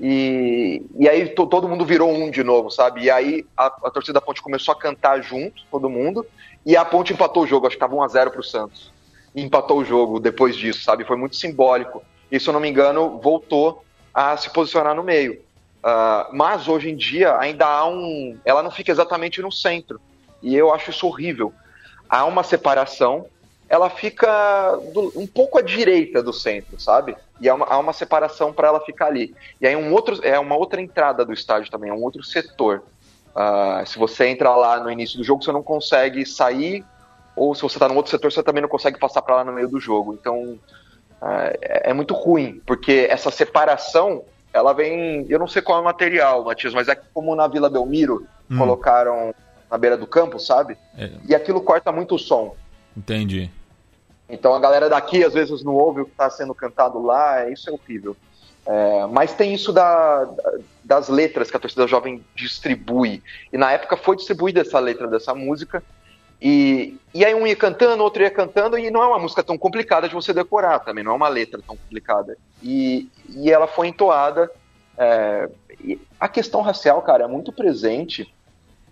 E, 0.00 0.82
e 0.98 1.06
aí 1.06 1.28
to, 1.28 1.46
todo 1.46 1.68
mundo 1.68 1.84
virou 1.84 2.10
um 2.10 2.30
de 2.30 2.42
novo, 2.42 2.70
sabe? 2.70 3.02
E 3.02 3.10
aí 3.10 3.44
a, 3.54 3.66
a, 3.66 3.90
torcida 3.90 4.14
da 4.14 4.20
Ponte 4.20 4.40
começou 4.40 4.72
a 4.72 4.78
cantar 4.78 5.22
junto, 5.22 5.62
todo 5.70 5.90
mundo. 5.90 6.26
E 6.64 6.74
a 6.74 6.84
Ponte 6.84 7.12
empatou 7.12 7.42
o 7.42 7.46
jogo, 7.46 7.66
acho 7.66 7.76
que 7.76 7.84
estava 7.84 8.00
1x0 8.00 8.30
pro 8.30 8.42
Santos. 8.42 8.90
E 9.34 9.42
empatou 9.42 9.78
o 9.78 9.84
jogo 9.84 10.18
depois 10.18 10.56
disso, 10.56 10.82
sabe? 10.82 11.04
Foi 11.04 11.18
muito 11.18 11.36
simbólico. 11.36 12.02
E 12.32 12.40
se 12.40 12.48
eu 12.48 12.54
não 12.54 12.60
me 12.60 12.70
engano, 12.70 13.20
voltou 13.22 13.84
a 14.14 14.36
se 14.38 14.48
posicionar 14.50 14.94
no 14.94 15.02
meio. 15.02 15.34
Uh, 15.34 16.34
mas 16.34 16.66
hoje 16.66 16.90
em 16.90 16.96
dia 16.96 17.36
ainda 17.38 17.66
há 17.66 17.86
um. 17.86 18.38
Ela 18.44 18.62
não 18.62 18.70
fica 18.70 18.90
exatamente 18.90 19.42
no 19.42 19.52
centro. 19.52 20.00
E 20.42 20.56
eu 20.56 20.72
acho 20.72 20.90
isso 20.90 21.06
horrível. 21.06 21.52
Há 22.08 22.24
uma 22.24 22.42
separação, 22.42 23.26
ela 23.68 23.90
fica 23.90 24.76
do, 24.94 25.12
um 25.14 25.26
pouco 25.26 25.58
à 25.58 25.62
direita 25.62 26.22
do 26.22 26.32
centro, 26.32 26.80
sabe? 26.80 27.14
E 27.40 27.48
há 27.48 27.54
uma, 27.54 27.66
há 27.66 27.78
uma 27.78 27.92
separação 27.92 28.52
para 28.52 28.68
ela 28.68 28.80
ficar 28.80 29.06
ali. 29.06 29.34
E 29.60 29.66
aí 29.66 29.74
um 29.74 29.92
outro, 29.92 30.18
é 30.24 30.38
uma 30.38 30.56
outra 30.56 30.80
entrada 30.80 31.24
do 31.24 31.32
estádio 31.32 31.70
também, 31.70 31.90
é 31.90 31.94
um 31.94 32.02
outro 32.02 32.22
setor. 32.22 32.82
Uh, 33.30 33.86
se 33.86 33.98
você 33.98 34.26
entra 34.26 34.54
lá 34.54 34.80
no 34.80 34.90
início 34.90 35.16
do 35.16 35.24
jogo, 35.24 35.42
você 35.42 35.52
não 35.52 35.62
consegue 35.62 36.26
sair, 36.26 36.84
ou 37.34 37.54
se 37.54 37.62
você 37.62 37.76
está 37.76 37.88
no 37.88 37.94
outro 37.94 38.10
setor, 38.10 38.30
você 38.30 38.42
também 38.42 38.60
não 38.60 38.68
consegue 38.68 38.98
passar 38.98 39.22
para 39.22 39.36
lá 39.36 39.44
no 39.44 39.52
meio 39.52 39.68
do 39.68 39.80
jogo. 39.80 40.12
Então 40.12 40.58
uh, 41.22 41.50
é, 41.62 41.90
é 41.90 41.94
muito 41.94 42.14
ruim, 42.14 42.60
porque 42.66 43.06
essa 43.08 43.30
separação 43.30 44.22
ela 44.52 44.72
vem. 44.72 45.26
Eu 45.28 45.38
não 45.38 45.46
sei 45.46 45.62
qual 45.62 45.78
é 45.78 45.80
o 45.80 45.84
material, 45.84 46.44
Matias, 46.44 46.74
mas 46.74 46.88
é 46.88 46.94
como 47.14 47.34
na 47.34 47.46
Vila 47.46 47.70
Belmiro 47.70 48.26
hum. 48.50 48.58
colocaram 48.58 49.34
na 49.70 49.78
beira 49.78 49.96
do 49.96 50.06
campo, 50.06 50.38
sabe? 50.38 50.76
É. 50.98 51.10
E 51.28 51.34
aquilo 51.34 51.60
corta 51.60 51.92
muito 51.92 52.16
o 52.16 52.18
som. 52.18 52.56
Entendi. 52.96 53.50
Então 54.30 54.54
a 54.54 54.60
galera 54.60 54.88
daqui 54.88 55.24
às 55.24 55.34
vezes 55.34 55.62
não 55.62 55.74
ouve 55.74 56.02
o 56.02 56.04
que 56.04 56.12
está 56.12 56.30
sendo 56.30 56.54
cantado 56.54 57.02
lá, 57.02 57.48
isso 57.48 57.68
é 57.68 57.72
horrível. 57.72 58.16
É, 58.66 59.06
mas 59.06 59.32
tem 59.32 59.52
isso 59.52 59.72
da, 59.72 60.28
das 60.84 61.08
letras 61.08 61.50
que 61.50 61.56
a 61.56 61.60
torcida 61.60 61.86
jovem 61.88 62.24
distribui. 62.34 63.22
E 63.52 63.58
na 63.58 63.72
época 63.72 63.96
foi 63.96 64.16
distribuída 64.16 64.60
essa 64.60 64.78
letra 64.78 65.08
dessa 65.08 65.34
música. 65.34 65.82
E, 66.40 66.96
e 67.12 67.24
aí 67.24 67.34
um 67.34 67.46
ia 67.46 67.56
cantando, 67.56 68.02
outro 68.02 68.22
ia 68.22 68.30
cantando, 68.30 68.78
e 68.78 68.90
não 68.90 69.02
é 69.02 69.06
uma 69.06 69.18
música 69.18 69.42
tão 69.42 69.58
complicada 69.58 70.08
de 70.08 70.14
você 70.14 70.32
decorar 70.32 70.78
também, 70.78 71.04
não 71.04 71.12
é 71.12 71.14
uma 71.14 71.28
letra 71.28 71.60
tão 71.66 71.76
complicada. 71.76 72.36
E, 72.62 73.10
e 73.28 73.50
ela 73.50 73.66
foi 73.66 73.88
entoada. 73.88 74.50
É, 74.96 75.48
a 76.18 76.28
questão 76.28 76.60
racial, 76.60 77.02
cara, 77.02 77.24
é 77.24 77.28
muito 77.28 77.52
presente. 77.52 78.32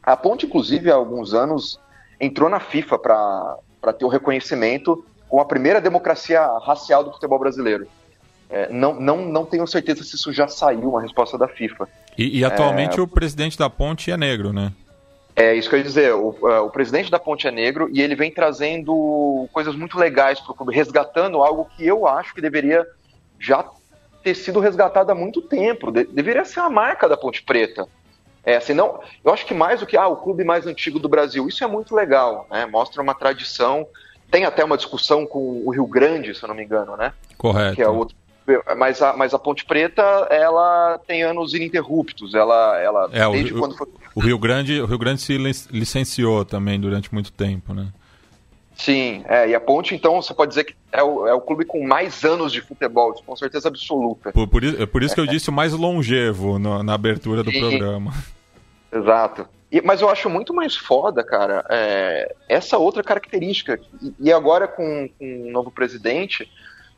A 0.02 0.16
Ponte, 0.16 0.46
inclusive, 0.46 0.90
há 0.90 0.94
alguns 0.94 1.34
anos, 1.34 1.78
entrou 2.20 2.48
na 2.48 2.60
FIFA 2.60 2.98
para 2.98 3.92
ter 3.92 4.04
o 4.04 4.08
reconhecimento 4.08 5.04
como 5.28 5.42
a 5.42 5.44
primeira 5.44 5.80
democracia 5.80 6.40
racial 6.62 7.04
do 7.04 7.12
futebol 7.12 7.38
brasileiro. 7.38 7.86
É, 8.50 8.72
não, 8.72 8.98
não, 8.98 9.18
não 9.26 9.44
tenho 9.44 9.66
certeza 9.66 10.02
se 10.02 10.16
isso 10.16 10.32
já 10.32 10.48
saiu, 10.48 10.88
uma 10.88 11.02
resposta 11.02 11.36
da 11.36 11.46
FIFA. 11.46 11.88
E, 12.16 12.38
e 12.38 12.44
atualmente 12.44 12.98
é... 12.98 13.02
o 13.02 13.06
presidente 13.06 13.58
da 13.58 13.68
Ponte 13.68 14.10
é 14.10 14.16
negro, 14.16 14.52
né? 14.52 14.72
É 15.36 15.54
isso 15.54 15.68
que 15.68 15.76
eu 15.76 15.78
ia 15.78 15.84
dizer. 15.84 16.12
O, 16.14 16.36
é, 16.50 16.58
o, 16.58 16.70
presidente 16.70 17.10
da 17.10 17.18
Ponte 17.18 17.46
é 17.46 17.50
negro 17.50 17.88
e 17.92 18.02
ele 18.02 18.16
vem 18.16 18.28
trazendo 18.28 19.48
coisas 19.52 19.76
muito 19.76 19.96
legais 19.96 20.40
para 20.40 20.50
o 20.50 20.54
clube, 20.54 20.74
resgatando 20.74 21.42
algo 21.44 21.68
que 21.76 21.86
eu 21.86 22.08
acho 22.08 22.34
que 22.34 22.40
deveria 22.40 22.84
já 23.38 23.64
ter 24.24 24.34
sido 24.34 24.58
resgatado 24.58 25.12
há 25.12 25.14
muito 25.14 25.40
tempo. 25.42 25.92
De, 25.92 26.04
deveria 26.04 26.44
ser 26.44 26.58
a 26.58 26.68
marca 26.68 27.08
da 27.08 27.16
Ponte 27.16 27.42
Preta. 27.42 27.86
É, 28.44 28.56
assim, 28.56 28.72
não, 28.72 29.00
eu 29.22 29.32
acho 29.32 29.46
que 29.46 29.54
mais 29.54 29.78
do 29.78 29.86
que 29.86 29.96
ah, 29.96 30.08
o 30.08 30.16
clube 30.16 30.42
mais 30.42 30.66
antigo 30.66 30.98
do 30.98 31.08
Brasil, 31.08 31.46
isso 31.46 31.62
é 31.62 31.66
muito 31.66 31.94
legal, 31.94 32.46
né? 32.50 32.66
Mostra 32.66 33.00
uma 33.00 33.14
tradição. 33.14 33.86
Tem 34.30 34.44
até 34.44 34.64
uma 34.64 34.76
discussão 34.76 35.26
com 35.26 35.62
o 35.64 35.70
Rio 35.70 35.86
Grande, 35.86 36.34
se 36.34 36.42
eu 36.42 36.48
não 36.48 36.54
me 36.54 36.64
engano, 36.64 36.96
né? 36.96 37.12
Correto. 37.36 37.76
Que 37.76 37.82
é 37.82 37.88
outro 37.88 38.16
mas 38.76 39.02
a, 39.02 39.14
mas 39.14 39.34
a 39.34 39.38
Ponte 39.38 39.64
Preta, 39.64 40.02
ela 40.30 40.98
tem 41.06 41.22
anos 41.22 41.52
ininterruptos. 41.52 42.34
Ela, 42.34 42.78
ela 42.80 43.10
é, 43.12 43.30
desde 43.30 43.54
o, 43.54 43.58
quando 43.58 43.76
foi... 43.76 43.86
o 44.14 44.20
Rio 44.20 44.38
Grande, 44.38 44.80
o 44.80 44.86
Rio 44.86 44.98
Grande 44.98 45.20
se 45.20 45.36
licenciou 45.70 46.44
também 46.44 46.80
durante 46.80 47.12
muito 47.12 47.30
tempo, 47.30 47.74
né? 47.74 47.88
Sim, 48.74 49.24
é, 49.26 49.48
e 49.48 49.54
a 49.56 49.60
Ponte, 49.60 49.92
então, 49.92 50.22
você 50.22 50.32
pode 50.32 50.50
dizer 50.50 50.62
que 50.62 50.74
é 50.92 51.02
o, 51.02 51.26
é 51.26 51.34
o 51.34 51.40
clube 51.40 51.64
com 51.64 51.84
mais 51.84 52.24
anos 52.24 52.52
de 52.52 52.60
futebol, 52.60 53.12
com 53.12 53.34
certeza 53.34 53.66
absoluta. 53.66 54.30
Por, 54.32 54.46
por, 54.46 54.62
é 54.62 54.86
por 54.86 55.02
isso 55.02 55.16
que 55.16 55.20
eu 55.20 55.26
disse 55.26 55.50
o 55.50 55.52
mais 55.52 55.72
longevo 55.72 56.60
no, 56.60 56.82
na 56.84 56.94
abertura 56.94 57.42
do 57.42 57.50
Sim. 57.50 57.58
programa. 57.58 58.14
Exato. 58.92 59.48
E, 59.70 59.80
mas 59.82 60.00
eu 60.00 60.08
acho 60.08 60.30
muito 60.30 60.54
mais 60.54 60.76
foda, 60.76 61.22
cara, 61.22 61.64
é, 61.68 62.34
essa 62.48 62.78
outra 62.78 63.02
característica. 63.02 63.78
E, 64.02 64.14
e 64.18 64.32
agora 64.32 64.66
com, 64.66 65.08
com 65.18 65.24
um 65.24 65.50
novo 65.50 65.70
presidente, 65.70 66.44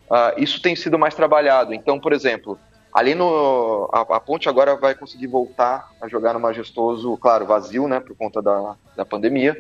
uh, 0.09 0.39
isso 0.41 0.63
tem 0.63 0.77
sido 0.77 0.99
mais 0.99 1.15
trabalhado. 1.15 1.75
Então, 1.75 1.99
por 1.99 2.13
exemplo, 2.13 2.59
ali 2.93 3.15
no. 3.15 3.89
A, 3.93 4.17
a, 4.17 4.21
Ponte 4.21 4.49
agora 4.49 4.77
vai 4.77 4.95
conseguir 4.95 5.27
voltar 5.27 5.91
a 6.01 6.09
jogar 6.09 6.33
no 6.33 6.41
Majestoso, 6.41 7.17
claro, 7.17 7.47
vazio, 7.47 7.89
né, 7.89 8.01
por 8.01 8.17
conta 8.17 8.41
da, 8.43 8.77
da 8.97 9.05
pandemia, 9.05 9.57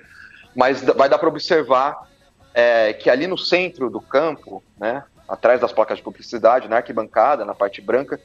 mas 0.54 0.82
vai 0.82 1.08
dar 1.08 1.18
para 1.18 1.28
observar 1.28 2.08
é, 2.54 2.92
que 2.92 3.08
ali 3.08 3.26
no 3.26 3.38
centro 3.38 3.90
do 3.90 4.00
campo, 4.00 4.62
né, 4.78 5.04
atrás 5.28 5.60
das 5.60 5.72
placas 5.72 5.98
de 5.98 6.04
publicidade, 6.04 6.68
na 6.68 6.76
arquibancada, 6.76 7.44
na 7.44 7.54
parte 7.54 7.80
branca, 7.80 8.20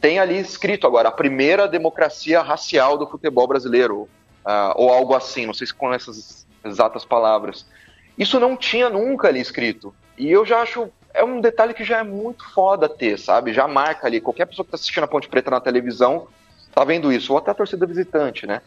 tem 0.00 0.18
ali 0.18 0.38
escrito 0.38 0.86
agora 0.86 1.08
a 1.08 1.12
primeira 1.12 1.66
democracia 1.66 2.42
racial 2.42 2.98
do 2.98 3.06
futebol 3.06 3.46
brasileiro, 3.46 4.08
uh, 4.44 4.72
ou 4.74 4.90
algo 4.90 5.14
assim, 5.14 5.46
não 5.46 5.54
sei 5.54 5.66
se 5.66 5.74
com 5.74 5.92
essas 5.92 6.46
exatas 6.64 7.04
palavras. 7.04 7.66
Isso 8.18 8.38
não 8.38 8.56
tinha 8.56 8.90
nunca 8.90 9.28
ali 9.28 9.40
escrito. 9.40 9.94
E 10.18 10.30
eu 10.30 10.44
já 10.44 10.60
acho. 10.60 10.90
É 11.12 11.24
um 11.24 11.40
detalhe 11.40 11.74
que 11.74 11.82
já 11.82 11.98
é 11.98 12.02
muito 12.02 12.44
foda 12.52 12.88
ter, 12.88 13.18
sabe? 13.18 13.52
Já 13.52 13.66
marca 13.66 14.06
ali. 14.06 14.20
Qualquer 14.20 14.46
pessoa 14.46 14.64
que 14.64 14.68
está 14.68 14.76
assistindo 14.76 15.04
a 15.04 15.08
Ponte 15.08 15.28
Preta 15.28 15.50
na 15.50 15.60
televisão 15.60 16.28
tá 16.72 16.84
vendo 16.84 17.12
isso. 17.12 17.32
Ou 17.32 17.38
até 17.38 17.50
a 17.50 17.54
torcida 17.54 17.86
visitante, 17.86 18.46
né? 18.46 18.60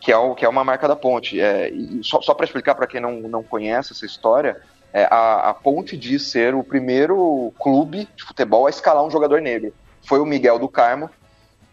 Que 0.00 0.10
é, 0.10 0.16
o, 0.16 0.34
que 0.34 0.44
é 0.44 0.48
uma 0.48 0.64
marca 0.64 0.88
da 0.88 0.96
Ponte. 0.96 1.40
É, 1.40 1.70
só 2.02 2.20
só 2.20 2.34
para 2.34 2.46
explicar 2.46 2.74
para 2.74 2.86
quem 2.86 3.00
não, 3.00 3.20
não 3.20 3.42
conhece 3.42 3.92
essa 3.92 4.06
história, 4.06 4.60
é, 4.92 5.04
a, 5.10 5.50
a 5.50 5.54
Ponte 5.54 5.96
diz 5.96 6.22
ser 6.30 6.54
o 6.54 6.64
primeiro 6.64 7.52
clube 7.60 8.08
de 8.16 8.24
futebol 8.24 8.66
a 8.66 8.70
escalar 8.70 9.04
um 9.04 9.10
jogador 9.10 9.40
negro. 9.40 9.72
Foi 10.02 10.18
o 10.18 10.26
Miguel 10.26 10.58
do 10.58 10.68
Carmo, 10.68 11.10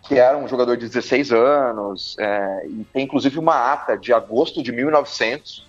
que 0.04 0.18
era 0.18 0.38
um 0.38 0.48
jogador 0.48 0.76
de 0.78 0.88
16 0.88 1.32
anos, 1.32 2.16
é, 2.20 2.66
e 2.68 2.84
tem 2.92 3.04
inclusive 3.04 3.38
uma 3.38 3.72
ata 3.72 3.98
de 3.98 4.12
agosto 4.12 4.64
de 4.64 4.72
1900, 4.72 5.68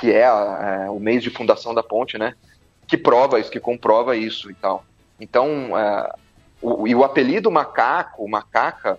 que 0.00 0.10
é, 0.10 0.22
é, 0.22 0.90
o 0.90 0.98
mês 0.98 1.22
de 1.22 1.30
fundação 1.30 1.74
da 1.74 1.82
ponte, 1.82 2.16
né? 2.16 2.34
Que 2.86 2.96
prova 2.96 3.38
isso, 3.38 3.50
que 3.50 3.60
comprova 3.60 4.16
isso 4.16 4.50
e 4.50 4.54
tal. 4.54 4.84
Então, 5.20 5.78
é, 5.78 6.12
o, 6.60 6.86
e 6.86 6.94
o 6.94 7.04
apelido 7.04 7.50
macaco, 7.50 8.26
macaca, 8.26 8.98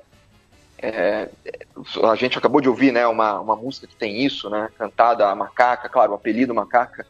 é, 0.78 1.30
a 2.04 2.16
gente 2.16 2.38
acabou 2.38 2.62
de 2.62 2.70
ouvir, 2.70 2.92
né, 2.92 3.08
uma, 3.08 3.40
uma 3.40 3.56
música 3.56 3.88
que 3.88 3.96
tem 3.96 4.24
isso, 4.24 4.50
né, 4.50 4.70
cantada 4.78 5.28
a 5.30 5.36
macaca, 5.36 5.88
claro, 5.88 6.12
o 6.12 6.16
apelido 6.16 6.54
macaca. 6.54 7.06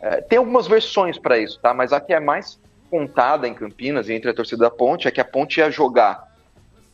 É, 0.00 0.20
tem 0.20 0.38
algumas 0.38 0.66
versões 0.66 1.18
para 1.18 1.38
isso, 1.38 1.60
tá? 1.60 1.72
Mas 1.72 1.92
a 1.92 2.00
que 2.00 2.12
é 2.12 2.18
mais 2.18 2.58
contada 2.90 3.46
em 3.46 3.54
Campinas 3.54 4.10
entre 4.10 4.30
a 4.30 4.34
torcida 4.34 4.64
da 4.64 4.70
Ponte 4.70 5.06
é 5.06 5.10
que 5.10 5.20
a 5.20 5.24
Ponte 5.24 5.60
ia 5.60 5.70
jogar 5.70 6.31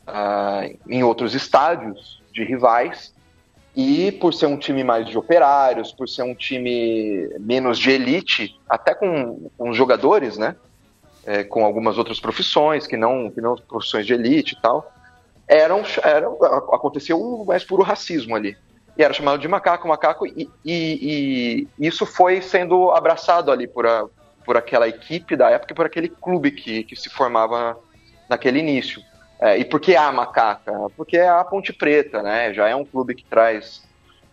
uh, 0.09 0.79
em 0.89 1.03
outros 1.03 1.35
estádios 1.35 2.23
de 2.33 2.45
rivais 2.45 3.15
e 3.77 4.11
por 4.13 4.35
ser 4.35 4.47
um 4.47 4.59
time 4.59 4.83
mais 4.83 5.07
de 5.07 5.17
operários, 5.17 5.93
por 5.93 6.09
ser 6.09 6.23
um 6.23 6.35
time 6.35 7.29
menos 7.39 7.79
de 7.79 7.91
elite, 7.91 8.59
até 8.69 8.95
com, 8.95 9.51
com 9.57 9.73
jogadores, 9.73 10.37
né? 10.37 10.57
É, 11.25 11.45
com 11.45 11.65
algumas 11.65 11.99
outras 11.99 12.19
profissões 12.19 12.87
que 12.87 12.97
não, 12.97 13.31
que 13.31 13.41
não 13.41 13.55
profissões 13.55 14.07
de 14.07 14.15
elite 14.15 14.55
e 14.55 14.63
tal, 14.63 14.91
eram, 15.47 15.83
eram 16.03 16.39
aconteceu 16.73 17.21
o 17.21 17.45
mais 17.45 17.63
puro 17.65 17.83
racismo 17.83 18.35
ali. 18.35 18.57
E 18.97 19.05
era 19.05 19.15
chamado 19.15 19.39
de 19.39 19.47
macaco, 19.47 19.87
macaco, 19.87 20.27
e, 20.27 20.51
e, 20.65 21.69
e 21.79 21.87
isso 21.87 22.05
foi 22.05 22.43
sendo 22.43 22.91
abraçado 22.91 23.53
ali 23.53 23.69
por, 23.69 23.87
a, 23.87 24.07
por 24.45 24.57
aquela 24.57 24.89
equipe 24.89 25.37
da 25.37 25.51
época 25.51 25.73
e 25.73 25.77
por 25.77 25.87
aquele 25.87 26.09
clube 26.09 26.51
que, 26.51 26.83
que 26.83 26.97
se 26.97 27.09
formava 27.09 27.79
naquele 28.29 28.59
início. 28.59 29.01
É, 29.41 29.59
e 29.59 29.65
por 29.65 29.81
que 29.81 29.95
a 29.95 30.11
Macaca? 30.11 30.73
Porque 30.97 31.17
é 31.17 31.29
a 31.29 31.45
Ponte 31.45 31.73
Preta, 31.73 32.23
né? 32.23 32.53
Já 32.53 32.69
é 32.69 32.75
um 32.75 32.85
clube 32.85 33.15
que 33.15 33.25
traz 33.25 33.87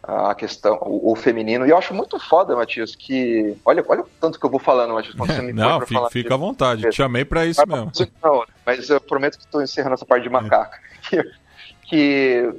a 0.08 0.36
questão, 0.36 0.78
o, 0.82 1.12
o, 1.12 1.16
feminino. 1.16 1.66
E 1.66 1.72
eu 1.72 1.78
acho 1.78 1.94
muito 1.94 2.20
foda, 2.20 2.56
Matias, 2.56 2.96
que. 2.96 3.56
Olha, 3.66 3.84
olha 3.88 4.02
o 4.02 4.10
tanto 4.20 4.40
que 4.40 4.46
eu 4.46 4.50
vou 4.50 4.60
falando, 4.60 4.94
Matias, 4.94 5.16
quando 5.16 5.34
você 5.34 5.42
me 5.42 5.54
Não, 5.54 5.80
fica, 5.82 5.94
falar 5.94 6.10
fica 6.12 6.34
à 6.34 6.38
vontade, 6.38 6.84
te 6.84 6.96
chamei 6.96 7.26
para 7.26 7.46
isso 7.46 7.62
mas, 7.68 7.80
mesmo. 7.80 8.12
Não, 8.24 8.46
mas 8.66 8.90
eu 8.90 9.02
prometo 9.02 9.38
que 9.38 9.46
estou 9.46 9.62
encerrando 9.62 9.96
essa 9.96 10.06
parte 10.06 10.24
de 10.24 10.30
macaca. 10.30 10.78
É. 10.78 11.10
Que, 11.10 11.32
que 11.90 12.54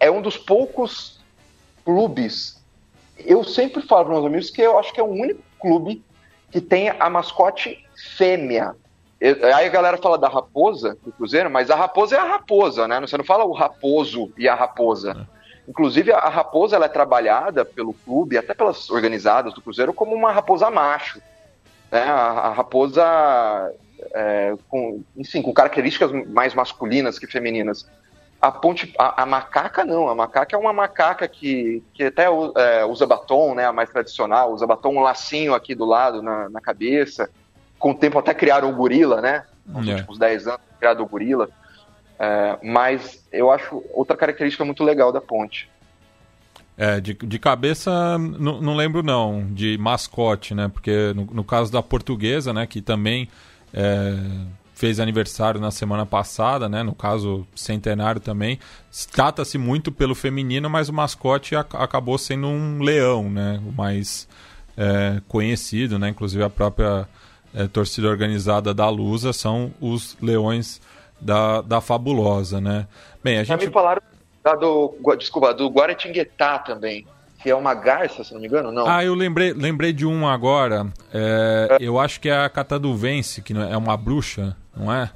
é 0.00 0.10
um 0.10 0.20
dos 0.20 0.36
poucos 0.36 1.20
clubes. 1.84 2.60
Eu 3.16 3.42
sempre 3.42 3.82
falo 3.82 4.04
para 4.04 4.14
meus 4.14 4.26
amigos 4.26 4.50
que 4.50 4.62
eu 4.62 4.78
acho 4.78 4.92
que 4.92 5.00
é 5.00 5.02
o 5.02 5.06
único 5.06 5.42
clube 5.58 6.04
que 6.50 6.60
tem 6.60 6.90
a 6.90 7.10
mascote 7.10 7.84
fêmea. 8.16 8.74
Aí 9.20 9.66
a 9.66 9.68
galera 9.68 9.96
fala 9.96 10.16
da 10.16 10.28
raposa 10.28 10.96
do 11.04 11.10
Cruzeiro, 11.10 11.50
mas 11.50 11.70
a 11.70 11.74
raposa 11.74 12.16
é 12.16 12.18
a 12.18 12.24
raposa, 12.24 12.86
né? 12.86 13.00
Você 13.00 13.16
não 13.16 13.24
fala 13.24 13.44
o 13.44 13.52
raposo 13.52 14.32
e 14.38 14.48
a 14.48 14.54
raposa. 14.54 15.26
É. 15.34 15.38
Inclusive, 15.68 16.12
a 16.12 16.28
raposa 16.28 16.76
ela 16.76 16.86
é 16.86 16.88
trabalhada 16.88 17.64
pelo 17.64 17.92
clube, 17.92 18.38
até 18.38 18.54
pelas 18.54 18.88
organizadas 18.88 19.52
do 19.52 19.60
Cruzeiro, 19.60 19.92
como 19.92 20.14
uma 20.14 20.30
raposa 20.30 20.70
macho. 20.70 21.20
Né? 21.90 22.00
A, 22.00 22.14
a 22.14 22.52
raposa, 22.52 23.74
é, 24.14 24.54
com, 24.68 25.02
enfim, 25.16 25.42
com 25.42 25.52
características 25.52 26.10
mais 26.28 26.54
masculinas 26.54 27.18
que 27.18 27.26
femininas. 27.26 27.86
A, 28.40 28.52
ponte, 28.52 28.94
a, 28.96 29.22
a, 29.22 29.26
macaca 29.26 29.84
não, 29.84 30.08
a 30.08 30.14
macaca 30.14 30.54
é 30.54 30.58
uma 30.58 30.72
macaca 30.72 31.26
que, 31.26 31.82
que 31.92 32.04
até 32.04 32.26
é, 32.56 32.84
usa 32.84 33.04
batom, 33.04 33.52
né, 33.52 33.66
a 33.66 33.72
mais 33.72 33.90
tradicional, 33.90 34.52
usa 34.52 34.64
batom, 34.64 34.96
um 34.96 35.00
lacinho 35.00 35.54
aqui 35.54 35.74
do 35.74 35.84
lado 35.84 36.22
na, 36.22 36.48
na 36.48 36.60
cabeça 36.60 37.28
com 37.78 37.92
o 37.92 37.94
tempo 37.94 38.18
até 38.18 38.34
criaram 38.34 38.70
o 38.70 38.74
gorila, 38.74 39.20
né? 39.20 39.44
Nos 39.66 39.84
yeah. 39.84 39.96
últimos 39.96 40.18
10 40.18 40.46
anos, 40.46 40.60
criado 40.78 41.02
o 41.02 41.06
gorila. 41.06 41.48
É, 42.18 42.58
mas 42.62 43.24
eu 43.32 43.50
acho 43.50 43.82
outra 43.92 44.16
característica 44.16 44.64
muito 44.64 44.82
legal 44.82 45.12
da 45.12 45.20
ponte. 45.20 45.68
É, 46.76 47.00
de, 47.00 47.12
de 47.12 47.38
cabeça 47.40 48.16
não 48.18 48.76
lembro 48.76 49.02
não, 49.02 49.48
de 49.52 49.76
mascote, 49.78 50.54
né? 50.54 50.68
Porque 50.68 51.12
no, 51.14 51.24
no, 51.26 51.44
caso 51.44 51.72
da 51.72 51.82
portuguesa, 51.82 52.52
né, 52.52 52.68
que 52.68 52.80
também 52.80 53.28
é, 53.74 54.14
fez 54.74 55.00
aniversário 55.00 55.60
na 55.60 55.72
semana 55.72 56.06
passada, 56.06 56.68
né? 56.68 56.84
No 56.84 56.94
caso 56.94 57.44
centenário 57.52 58.20
também, 58.20 58.60
trata-se 59.10 59.58
muito 59.58 59.90
pelo 59.90 60.14
feminino, 60.14 60.70
mas 60.70 60.88
o 60.88 60.92
mascote 60.92 61.56
acabou 61.56 62.16
sendo 62.16 62.46
um 62.46 62.80
leão, 62.80 63.28
né? 63.28 63.60
O 63.66 63.72
mais 63.72 64.28
é, 64.76 65.20
conhecido, 65.26 65.98
né? 65.98 66.10
Inclusive 66.10 66.44
a 66.44 66.50
própria 66.50 67.08
é, 67.54 67.66
torcida 67.66 68.08
organizada 68.08 68.74
da 68.74 68.88
Lusa 68.88 69.32
são 69.32 69.72
os 69.80 70.16
Leões 70.20 70.80
da, 71.20 71.60
da 71.60 71.80
Fabulosa, 71.80 72.60
né? 72.60 72.86
Bem, 73.22 73.38
a 73.38 73.44
gente... 73.44 73.48
Já 73.48 73.56
me 73.56 73.72
falaram 73.72 74.02
da 74.42 74.54
do, 74.54 74.94
desculpa, 75.18 75.52
do 75.52 75.68
Guaratinguetá 75.68 76.58
também, 76.58 77.06
que 77.42 77.50
é 77.50 77.54
uma 77.54 77.74
garça, 77.74 78.22
se 78.24 78.32
não 78.32 78.40
me 78.40 78.46
engano, 78.46 78.70
não? 78.70 78.86
Ah, 78.86 79.04
eu 79.04 79.14
lembrei, 79.14 79.52
lembrei 79.52 79.92
de 79.92 80.06
um 80.06 80.26
agora, 80.26 80.86
é, 81.12 81.68
é. 81.72 81.76
eu 81.80 81.98
acho 81.98 82.20
que 82.20 82.28
é 82.28 82.44
a 82.44 82.48
Cataduvense, 82.48 83.42
que 83.42 83.52
é 83.52 83.76
uma 83.76 83.96
bruxa, 83.96 84.56
não 84.76 84.92
é? 84.92 85.10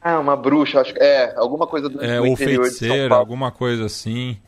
Ah, 0.00 0.18
uma 0.18 0.36
bruxa, 0.36 0.80
acho 0.80 0.94
que 0.94 1.02
é, 1.02 1.34
alguma 1.36 1.66
coisa 1.66 1.88
do, 1.88 2.02
é, 2.02 2.18
do 2.18 2.28
ou 2.28 2.36
feiticeira, 2.36 3.14
alguma 3.14 3.50
coisa 3.50 3.86
assim. 3.86 4.38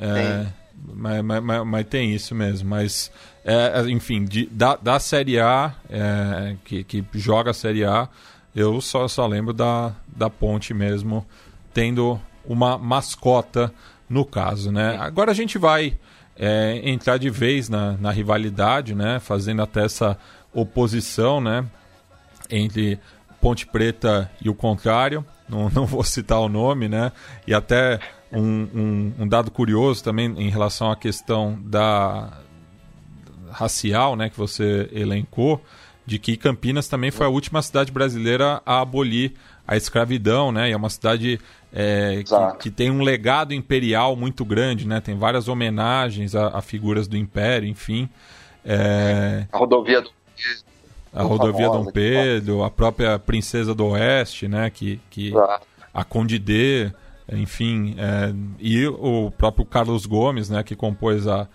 É, 0.00 0.46
mas, 0.94 1.22
mas, 1.22 1.66
mas, 1.66 1.86
tem 1.86 2.14
isso 2.14 2.34
mesmo, 2.34 2.68
mas 2.68 3.10
é, 3.44 3.80
é, 3.80 3.90
enfim, 3.90 4.24
de, 4.24 4.46
da, 4.46 4.76
da 4.76 4.98
Série 4.98 5.38
A, 5.38 5.74
é, 5.88 6.56
que, 6.64 6.84
que 6.84 7.04
joga 7.14 7.50
a 7.50 7.54
Série 7.54 7.84
A, 7.84 8.08
eu 8.54 8.80
só, 8.80 9.06
só 9.06 9.26
lembro 9.26 9.52
da, 9.52 9.94
da 10.06 10.30
Ponte 10.30 10.72
mesmo, 10.72 11.26
tendo 11.74 12.20
uma 12.44 12.78
mascota 12.78 13.72
no 14.08 14.24
caso, 14.24 14.72
né? 14.72 14.96
Agora 14.98 15.30
a 15.30 15.34
gente 15.34 15.58
vai 15.58 15.98
é, 16.38 16.80
entrar 16.84 17.18
de 17.18 17.28
vez 17.28 17.68
na, 17.68 17.92
na 17.92 18.10
rivalidade, 18.10 18.94
né? 18.94 19.18
Fazendo 19.20 19.62
até 19.62 19.84
essa 19.84 20.18
oposição, 20.52 21.40
né? 21.40 21.66
Entre 22.48 22.98
Ponte 23.40 23.66
Preta 23.66 24.30
e 24.42 24.48
o 24.48 24.54
contrário. 24.54 25.24
Não, 25.48 25.70
não 25.70 25.86
vou 25.86 26.02
citar 26.02 26.40
o 26.40 26.48
nome, 26.48 26.88
né? 26.88 27.12
E 27.46 27.54
até 27.54 28.00
um, 28.32 28.42
um, 28.42 29.12
um 29.20 29.28
dado 29.28 29.50
curioso 29.50 30.02
também 30.02 30.26
em 30.38 30.50
relação 30.50 30.90
à 30.90 30.96
questão 30.96 31.58
da, 31.62 32.40
racial, 33.56 34.16
né, 34.16 34.28
que 34.28 34.36
você 34.36 34.88
elencou, 34.92 35.62
de 36.04 36.18
que 36.18 36.36
Campinas 36.36 36.88
também 36.88 37.10
foi 37.10 37.26
a 37.26 37.28
última 37.28 37.62
cidade 37.62 37.90
brasileira 37.90 38.60
a 38.64 38.80
abolir 38.80 39.32
a 39.66 39.76
escravidão, 39.76 40.52
né? 40.52 40.68
E 40.68 40.72
é 40.72 40.76
uma 40.76 40.88
cidade 40.88 41.40
é, 41.72 42.22
que, 42.22 42.58
que, 42.62 42.70
tem 42.70 42.92
um 42.92 43.02
legado 43.02 43.52
imperial 43.52 44.14
muito 44.14 44.44
grande, 44.44 44.86
né? 44.86 45.00
Tem 45.00 45.18
várias 45.18 45.48
homenagens 45.48 46.36
a, 46.36 46.58
a 46.58 46.62
figuras 46.62 47.08
do 47.08 47.16
império, 47.16 47.68
enfim. 47.68 48.08
É... 48.64 49.46
A 49.50 49.58
rodovia 49.58 50.00
do 50.00 50.10
a 51.16 51.22
rodovia 51.22 51.66
famosa, 51.66 51.84
Dom 51.84 51.92
Pedro, 51.92 52.62
a 52.62 52.70
própria 52.70 53.18
Princesa 53.18 53.74
do 53.74 53.86
Oeste, 53.86 54.46
né? 54.48 54.70
Que, 54.70 55.00
que 55.10 55.32
a 55.92 56.04
Condidê, 56.04 56.92
enfim, 57.32 57.96
é... 57.98 58.32
e 58.60 58.86
o 58.86 59.32
próprio 59.36 59.64
Carlos 59.64 60.06
Gomes, 60.06 60.50
né? 60.50 60.62
Que 60.62 60.76
compôs 60.76 61.26
a, 61.26 61.48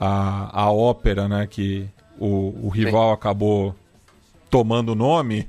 a, 0.00 0.62
a 0.62 0.72
ópera, 0.72 1.28
né, 1.28 1.46
que 1.46 1.86
o, 2.18 2.66
o 2.66 2.68
rival 2.70 3.08
Sim. 3.08 3.14
acabou 3.14 3.74
tomando 4.48 4.92
o 4.92 4.94
nome. 4.94 5.46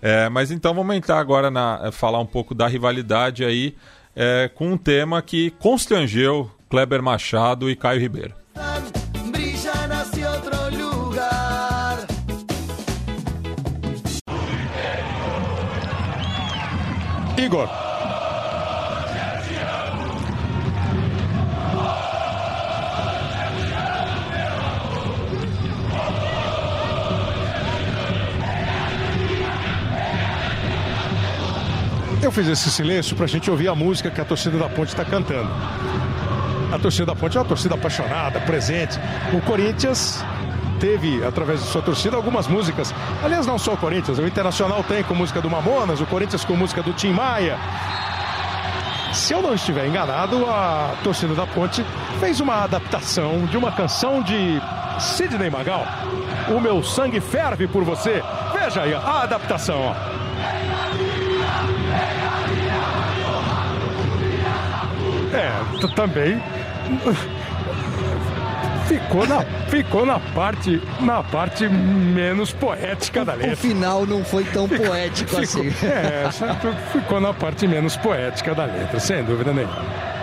É, 0.00 0.30
mas 0.30 0.50
então 0.50 0.72
vamos 0.72 0.96
entrar 0.96 1.18
agora 1.18 1.50
na 1.50 1.92
falar 1.92 2.18
um 2.18 2.26
pouco 2.26 2.54
da 2.54 2.66
rivalidade 2.66 3.44
aí 3.44 3.76
é, 4.16 4.50
com 4.54 4.72
um 4.72 4.78
tema 4.78 5.20
que 5.20 5.50
constrangeu 5.52 6.50
Kleber 6.70 7.02
Machado 7.02 7.68
e 7.68 7.76
Caio 7.76 8.00
Ribeiro. 8.00 8.34
Igor. 17.40 17.68
Eu 32.22 32.30
fiz 32.30 32.46
esse 32.46 32.70
silêncio 32.70 33.16
para 33.16 33.24
a 33.24 33.28
gente 33.28 33.50
ouvir 33.50 33.68
a 33.68 33.74
música 33.74 34.10
que 34.10 34.20
a 34.20 34.24
torcida 34.24 34.58
da 34.58 34.68
Ponte 34.68 34.88
está 34.88 35.04
cantando. 35.04 35.50
A 36.70 36.78
torcida 36.78 37.06
da 37.06 37.16
Ponte 37.16 37.38
é 37.38 37.40
uma 37.40 37.46
torcida 37.46 37.74
apaixonada, 37.74 38.38
presente. 38.40 38.98
O 39.32 39.40
Corinthians 39.40 40.22
teve, 40.80 41.22
através 41.22 41.60
de 41.60 41.66
sua 41.66 41.82
torcida, 41.82 42.16
algumas 42.16 42.48
músicas. 42.48 42.92
Aliás, 43.22 43.46
não 43.46 43.58
só 43.58 43.74
o 43.74 43.76
Corinthians, 43.76 44.18
o 44.18 44.26
Internacional 44.26 44.82
tem 44.82 45.04
com 45.04 45.14
música 45.14 45.40
do 45.40 45.50
Mamonas, 45.50 46.00
o 46.00 46.06
Corinthians 46.06 46.44
com 46.44 46.56
música 46.56 46.82
do 46.82 46.92
Tim 46.92 47.12
Maia. 47.12 47.58
Se 49.12 49.32
eu 49.34 49.42
não 49.42 49.54
estiver 49.54 49.86
enganado, 49.86 50.46
a 50.46 50.94
torcida 51.04 51.34
da 51.34 51.46
Ponte 51.46 51.84
fez 52.18 52.40
uma 52.40 52.64
adaptação 52.64 53.44
de 53.46 53.56
uma 53.56 53.70
canção 53.70 54.22
de 54.22 54.60
Sidney 54.98 55.50
Magal. 55.50 55.84
O 56.48 56.58
meu 56.60 56.82
sangue 56.82 57.20
ferve 57.20 57.66
por 57.68 57.84
você. 57.84 58.22
Veja 58.52 58.82
aí 58.82 58.94
a 58.94 59.22
adaptação. 59.22 59.78
Ó. 59.80 60.20
também 66.00 66.40
ficou 68.90 69.24
na, 69.24 69.44
ficou 69.68 70.04
na 70.04 70.18
parte 70.18 70.82
na 71.00 71.22
parte 71.22 71.68
menos 71.68 72.52
poética 72.52 73.24
da 73.24 73.34
letra. 73.34 73.52
O 73.52 73.56
final 73.56 74.04
não 74.04 74.24
foi 74.24 74.42
tão 74.44 74.66
ficou, 74.66 74.86
poético 74.86 75.30
ficou, 75.30 75.62
assim. 75.62 75.68
É, 75.86 76.28
ficou 76.92 77.20
na 77.20 77.32
parte 77.32 77.68
menos 77.68 77.96
poética 77.96 78.52
da 78.52 78.64
letra, 78.64 78.98
sem 78.98 79.22
dúvida 79.22 79.52
nenhuma. 79.52 80.19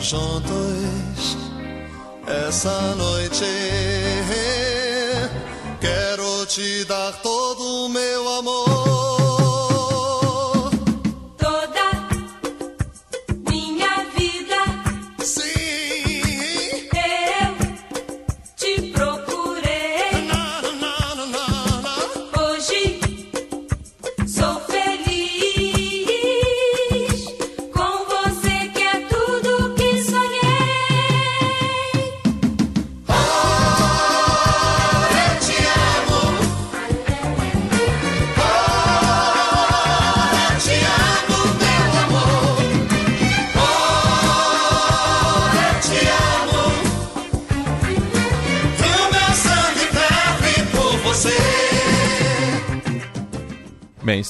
Bem, 0.00 0.20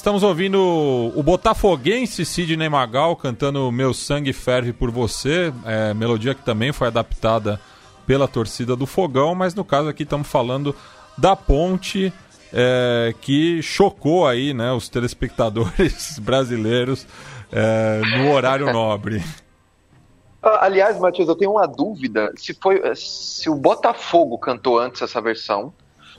estamos 0.01 0.23
ouvindo 0.23 0.59
o 1.15 1.21
botafoguense 1.21 2.25
Sidney 2.25 2.67
Magal 2.67 3.15
cantando 3.15 3.71
Meu 3.71 3.93
Sangue 3.93 4.33
Ferve 4.33 4.73
por 4.73 4.89
Você, 4.89 5.53
é, 5.63 5.93
melodia 5.93 6.33
que 6.33 6.43
também 6.43 6.71
foi 6.71 6.87
adaptada 6.87 7.61
pela 8.07 8.27
torcida 8.27 8.75
do 8.75 8.87
Fogão, 8.87 9.35
mas 9.35 9.53
no 9.53 9.63
caso 9.63 9.89
aqui 9.89 10.01
estamos 10.01 10.27
falando 10.27 10.75
da 11.15 11.35
ponte 11.35 12.11
é, 12.51 13.13
que 13.21 13.61
chocou 13.61 14.25
aí 14.27 14.55
né, 14.55 14.71
os 14.71 14.89
telespectadores 14.89 16.17
brasileiros 16.17 17.05
é, 17.51 18.01
no 18.17 18.31
horário 18.31 18.73
nobre. 18.73 19.23
Ah, 20.41 20.65
aliás, 20.65 20.99
Matheus, 20.99 21.29
eu 21.29 21.35
tenho 21.35 21.51
uma 21.51 21.67
dúvida 21.67 22.33
se 22.35 22.55
foi 22.55 22.81
se 22.95 23.47
o 23.51 23.53
Botafogo 23.53 24.39
cantou 24.39 24.79
antes 24.79 25.03
essa 25.03 25.21
versão 25.21 25.71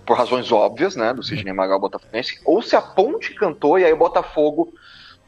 por 0.05 0.16
razões 0.16 0.50
óbvias, 0.50 0.96
né, 0.96 1.12
do 1.12 1.22
Sidney 1.22 1.53
Magal 1.53 1.80
Botafoguense, 1.80 2.40
ou 2.44 2.61
se 2.61 2.74
a 2.74 2.82
Ponte 2.82 3.34
cantou 3.34 3.78
e 3.78 3.84
aí 3.84 3.92
o 3.92 3.96
Botafogo, 3.96 4.72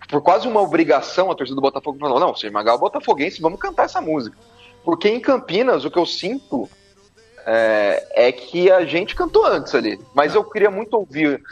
por 0.08 0.22
quase 0.22 0.48
uma 0.48 0.60
obrigação, 0.60 1.30
a 1.30 1.34
torcida 1.34 1.54
do 1.54 1.62
Botafogo 1.62 1.98
falou: 1.98 2.20
não, 2.20 2.34
Sidney 2.34 2.52
Magal 2.52 2.78
Botafoguense, 2.78 3.40
vamos 3.40 3.60
cantar 3.60 3.84
essa 3.84 4.00
música. 4.00 4.36
Porque 4.84 5.08
em 5.08 5.20
Campinas, 5.20 5.84
o 5.84 5.90
que 5.90 5.98
eu 5.98 6.04
sinto 6.04 6.68
é, 7.46 8.26
é 8.28 8.32
que 8.32 8.70
a 8.70 8.84
gente 8.84 9.14
cantou 9.14 9.46
antes 9.46 9.74
ali. 9.74 9.98
Mas 10.14 10.34
eu 10.34 10.44
queria 10.44 10.70
muito 10.70 10.94
ouvir 10.94 11.42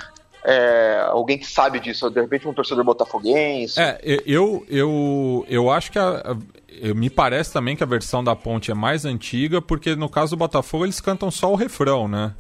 é, 0.45 1.07
alguém 1.09 1.39
que 1.39 1.47
sabe 1.47 1.81
disso, 1.81 2.11
de 2.11 2.21
repente 2.21 2.49
um 2.49 2.53
torcedor 2.53 2.85
botafoguense. 2.85 3.81
É, 3.81 3.99
eu, 4.27 4.65
eu, 4.69 5.47
eu 5.49 5.71
acho 5.71 5.93
que 5.93 5.99
a, 5.99 6.37
me 6.95 7.09
parece 7.09 7.53
também 7.53 7.77
que 7.77 7.83
a 7.83 7.87
versão 7.87 8.25
da 8.25 8.35
Ponte 8.35 8.71
é 8.71 8.75
mais 8.75 9.05
antiga, 9.05 9.63
porque 9.63 9.95
no 9.95 10.09
caso 10.09 10.35
do 10.35 10.39
Botafogo 10.39 10.85
eles 10.85 11.01
cantam 11.01 11.31
só 11.31 11.51
o 11.51 11.57
refrão, 11.57 12.09
né? 12.09 12.35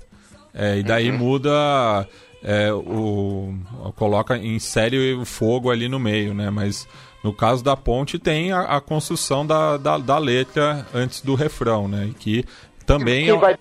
É, 0.54 0.78
e 0.78 0.82
daí 0.82 1.10
uhum. 1.10 1.18
muda. 1.18 2.08
É, 2.44 2.72
o, 2.72 3.54
coloca, 3.94 4.36
insere 4.36 5.14
o 5.14 5.24
fogo 5.24 5.70
ali 5.70 5.88
no 5.88 6.00
meio, 6.00 6.34
né? 6.34 6.50
Mas 6.50 6.88
no 7.22 7.32
caso 7.32 7.62
da 7.62 7.76
ponte 7.76 8.18
tem 8.18 8.50
a, 8.50 8.62
a 8.62 8.80
construção 8.80 9.46
da, 9.46 9.76
da, 9.76 9.96
da, 9.96 10.18
letra 10.18 10.84
antes 10.92 11.20
do 11.20 11.36
refrão, 11.36 11.86
né? 11.86 12.06
E 12.10 12.14
que 12.14 12.44
também. 12.84 13.26
Quem 13.26 13.34
é... 13.34 13.38
vai 13.38 13.56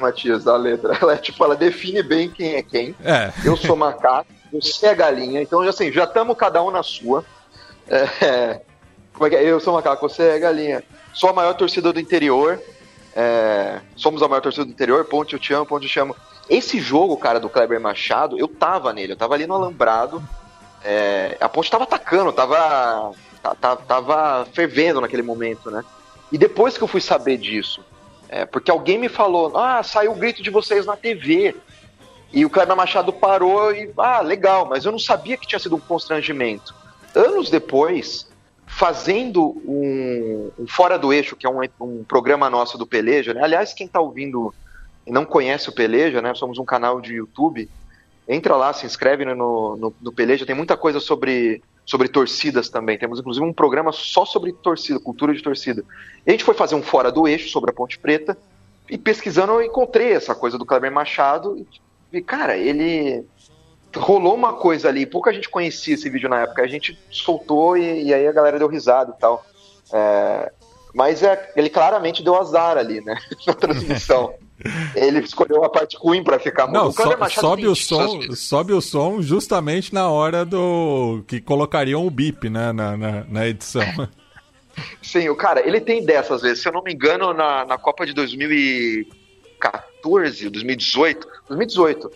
Matias, 0.00 0.44
da 0.44 0.56
letra? 0.56 0.96
Ela, 1.00 1.16
tipo, 1.16 1.42
ela 1.42 1.56
define 1.56 2.02
bem 2.02 2.28
quem 2.28 2.54
é 2.54 2.62
quem. 2.62 2.94
É. 3.02 3.32
Eu 3.44 3.56
sou 3.56 3.74
macaco, 3.74 4.26
você 4.52 4.88
é 4.88 4.94
galinha, 4.94 5.40
então 5.40 5.62
assim, 5.62 5.90
já 5.90 6.04
estamos 6.04 6.36
cada 6.36 6.62
um 6.62 6.70
na 6.70 6.82
sua. 6.82 7.24
É, 7.88 8.60
como 9.14 9.26
é 9.26 9.30
que 9.30 9.36
é? 9.36 9.44
Eu 9.44 9.58
sou 9.60 9.72
macaco, 9.72 10.08
você 10.08 10.22
é 10.22 10.38
galinha. 10.38 10.82
Sou 11.14 11.30
a 11.30 11.32
maior 11.32 11.54
torcida 11.54 11.92
do 11.92 12.00
interior, 12.00 12.60
é, 13.18 13.80
somos 13.96 14.22
a 14.22 14.28
maior 14.28 14.42
torcida 14.42 14.66
do 14.66 14.70
interior, 14.70 15.02
Ponte 15.06 15.32
eu 15.32 15.38
te 15.38 15.54
amo, 15.54 15.64
Ponte 15.64 15.86
eu 15.86 15.90
te 15.90 15.98
amo. 15.98 16.14
Esse 16.50 16.78
jogo, 16.78 17.16
cara, 17.16 17.40
do 17.40 17.48
Kleber 17.48 17.80
Machado, 17.80 18.38
eu 18.38 18.46
tava 18.46 18.92
nele, 18.92 19.14
eu 19.14 19.16
tava 19.16 19.32
ali 19.32 19.46
no 19.46 19.54
alambrado. 19.54 20.22
É, 20.84 21.34
a 21.40 21.48
Ponte 21.48 21.70
tava 21.70 21.84
atacando, 21.84 22.30
tava, 22.30 23.12
tava, 23.88 24.46
fervendo 24.52 25.00
naquele 25.00 25.22
momento, 25.22 25.70
né? 25.70 25.82
E 26.30 26.36
depois 26.36 26.76
que 26.76 26.84
eu 26.84 26.88
fui 26.88 27.00
saber 27.00 27.38
disso, 27.38 27.82
é, 28.28 28.44
porque 28.44 28.70
alguém 28.70 28.98
me 28.98 29.08
falou, 29.08 29.56
ah, 29.56 29.82
saiu 29.82 30.12
o 30.12 30.16
grito 30.16 30.42
de 30.42 30.50
vocês 30.50 30.84
na 30.84 30.94
TV. 30.94 31.56
E 32.34 32.44
o 32.44 32.50
Kleber 32.50 32.76
Machado 32.76 33.14
parou 33.14 33.72
e, 33.72 33.90
ah, 33.96 34.20
legal, 34.20 34.66
mas 34.66 34.84
eu 34.84 34.92
não 34.92 34.98
sabia 34.98 35.38
que 35.38 35.46
tinha 35.46 35.58
sido 35.58 35.76
um 35.76 35.80
constrangimento. 35.80 36.74
Anos 37.14 37.48
depois, 37.48 38.28
fazendo 38.66 39.62
um, 39.64 40.50
um, 40.58 40.66
Fora 40.66 40.98
do 40.98 41.12
Eixo, 41.12 41.36
que 41.36 41.46
é 41.46 41.50
um, 41.50 41.60
um 41.80 42.04
programa 42.04 42.50
nosso 42.50 42.76
do 42.76 42.86
Peleja. 42.86 43.32
Né? 43.32 43.40
Aliás, 43.42 43.72
quem 43.72 43.86
está 43.86 44.00
ouvindo 44.00 44.52
e 45.06 45.12
não 45.12 45.24
conhece 45.24 45.68
o 45.68 45.72
Peleja, 45.72 46.20
né? 46.20 46.34
somos 46.34 46.58
um 46.58 46.64
canal 46.64 47.00
de 47.00 47.14
YouTube. 47.14 47.70
Entra 48.28 48.56
lá, 48.56 48.72
se 48.72 48.84
inscreve 48.84 49.24
no, 49.24 49.76
no, 49.76 49.94
no 50.02 50.12
Peleja. 50.12 50.44
Tem 50.44 50.54
muita 50.54 50.76
coisa 50.76 50.98
sobre, 50.98 51.62
sobre 51.84 52.08
torcidas 52.08 52.68
também. 52.68 52.98
Temos 52.98 53.20
inclusive 53.20 53.46
um 53.46 53.52
programa 53.52 53.92
só 53.92 54.24
sobre 54.24 54.52
torcida, 54.52 54.98
cultura 54.98 55.32
de 55.32 55.42
torcida. 55.42 55.84
E 56.26 56.30
a 56.30 56.32
gente 56.32 56.44
foi 56.44 56.54
fazer 56.54 56.74
um 56.74 56.82
Fora 56.82 57.12
do 57.12 57.28
Eixo 57.28 57.48
sobre 57.48 57.70
a 57.70 57.74
Ponte 57.74 57.98
Preta. 57.98 58.36
E 58.90 58.98
pesquisando, 58.98 59.52
eu 59.52 59.62
encontrei 59.62 60.12
essa 60.12 60.34
coisa 60.34 60.58
do 60.58 60.66
Kleber 60.66 60.90
Machado. 60.90 61.64
E, 62.12 62.20
cara, 62.20 62.56
ele 62.56 63.24
rolou 63.96 64.34
uma 64.34 64.54
coisa 64.54 64.88
ali, 64.88 65.06
pouca 65.06 65.32
gente 65.32 65.48
conhecia 65.48 65.94
esse 65.94 66.08
vídeo 66.08 66.28
na 66.28 66.42
época, 66.42 66.62
a 66.62 66.66
gente 66.66 66.98
soltou 67.10 67.76
e, 67.76 68.04
e 68.04 68.14
aí 68.14 68.26
a 68.26 68.32
galera 68.32 68.58
deu 68.58 68.68
risada 68.68 69.14
e 69.16 69.20
tal. 69.20 69.44
É, 69.92 70.52
mas 70.94 71.22
é, 71.22 71.52
ele 71.56 71.68
claramente 71.68 72.22
deu 72.22 72.40
azar 72.40 72.78
ali, 72.78 73.04
né? 73.04 73.16
Na 73.46 73.54
transmissão. 73.54 74.34
ele 74.96 75.20
escolheu 75.20 75.62
a 75.64 75.68
parte 75.68 75.98
ruim 75.98 76.24
para 76.24 76.38
ficar 76.38 76.66
Não, 76.68 76.90
so, 76.90 77.02
sobe 77.30 77.66
o 77.66 77.74
som, 77.74 78.22
sobe 78.34 78.72
o 78.72 78.80
som 78.80 79.20
justamente 79.20 79.92
na 79.92 80.08
hora 80.08 80.46
do 80.46 81.22
que 81.26 81.38
colocariam 81.40 82.06
o 82.06 82.10
bip, 82.10 82.48
né, 82.48 82.72
na, 82.72 82.96
na, 82.96 83.24
na 83.24 83.46
edição. 83.46 83.84
Sim, 85.02 85.28
o 85.30 85.36
cara, 85.36 85.66
ele 85.66 85.80
tem 85.80 86.04
dessas 86.04 86.42
vezes. 86.42 86.62
Se 86.62 86.68
eu 86.68 86.72
não 86.72 86.82
me 86.82 86.92
engano, 86.92 87.32
na, 87.32 87.64
na 87.64 87.78
Copa 87.78 88.04
de 88.04 88.12
2014, 88.12 90.50
2018, 90.50 91.26
2018, 91.48 92.10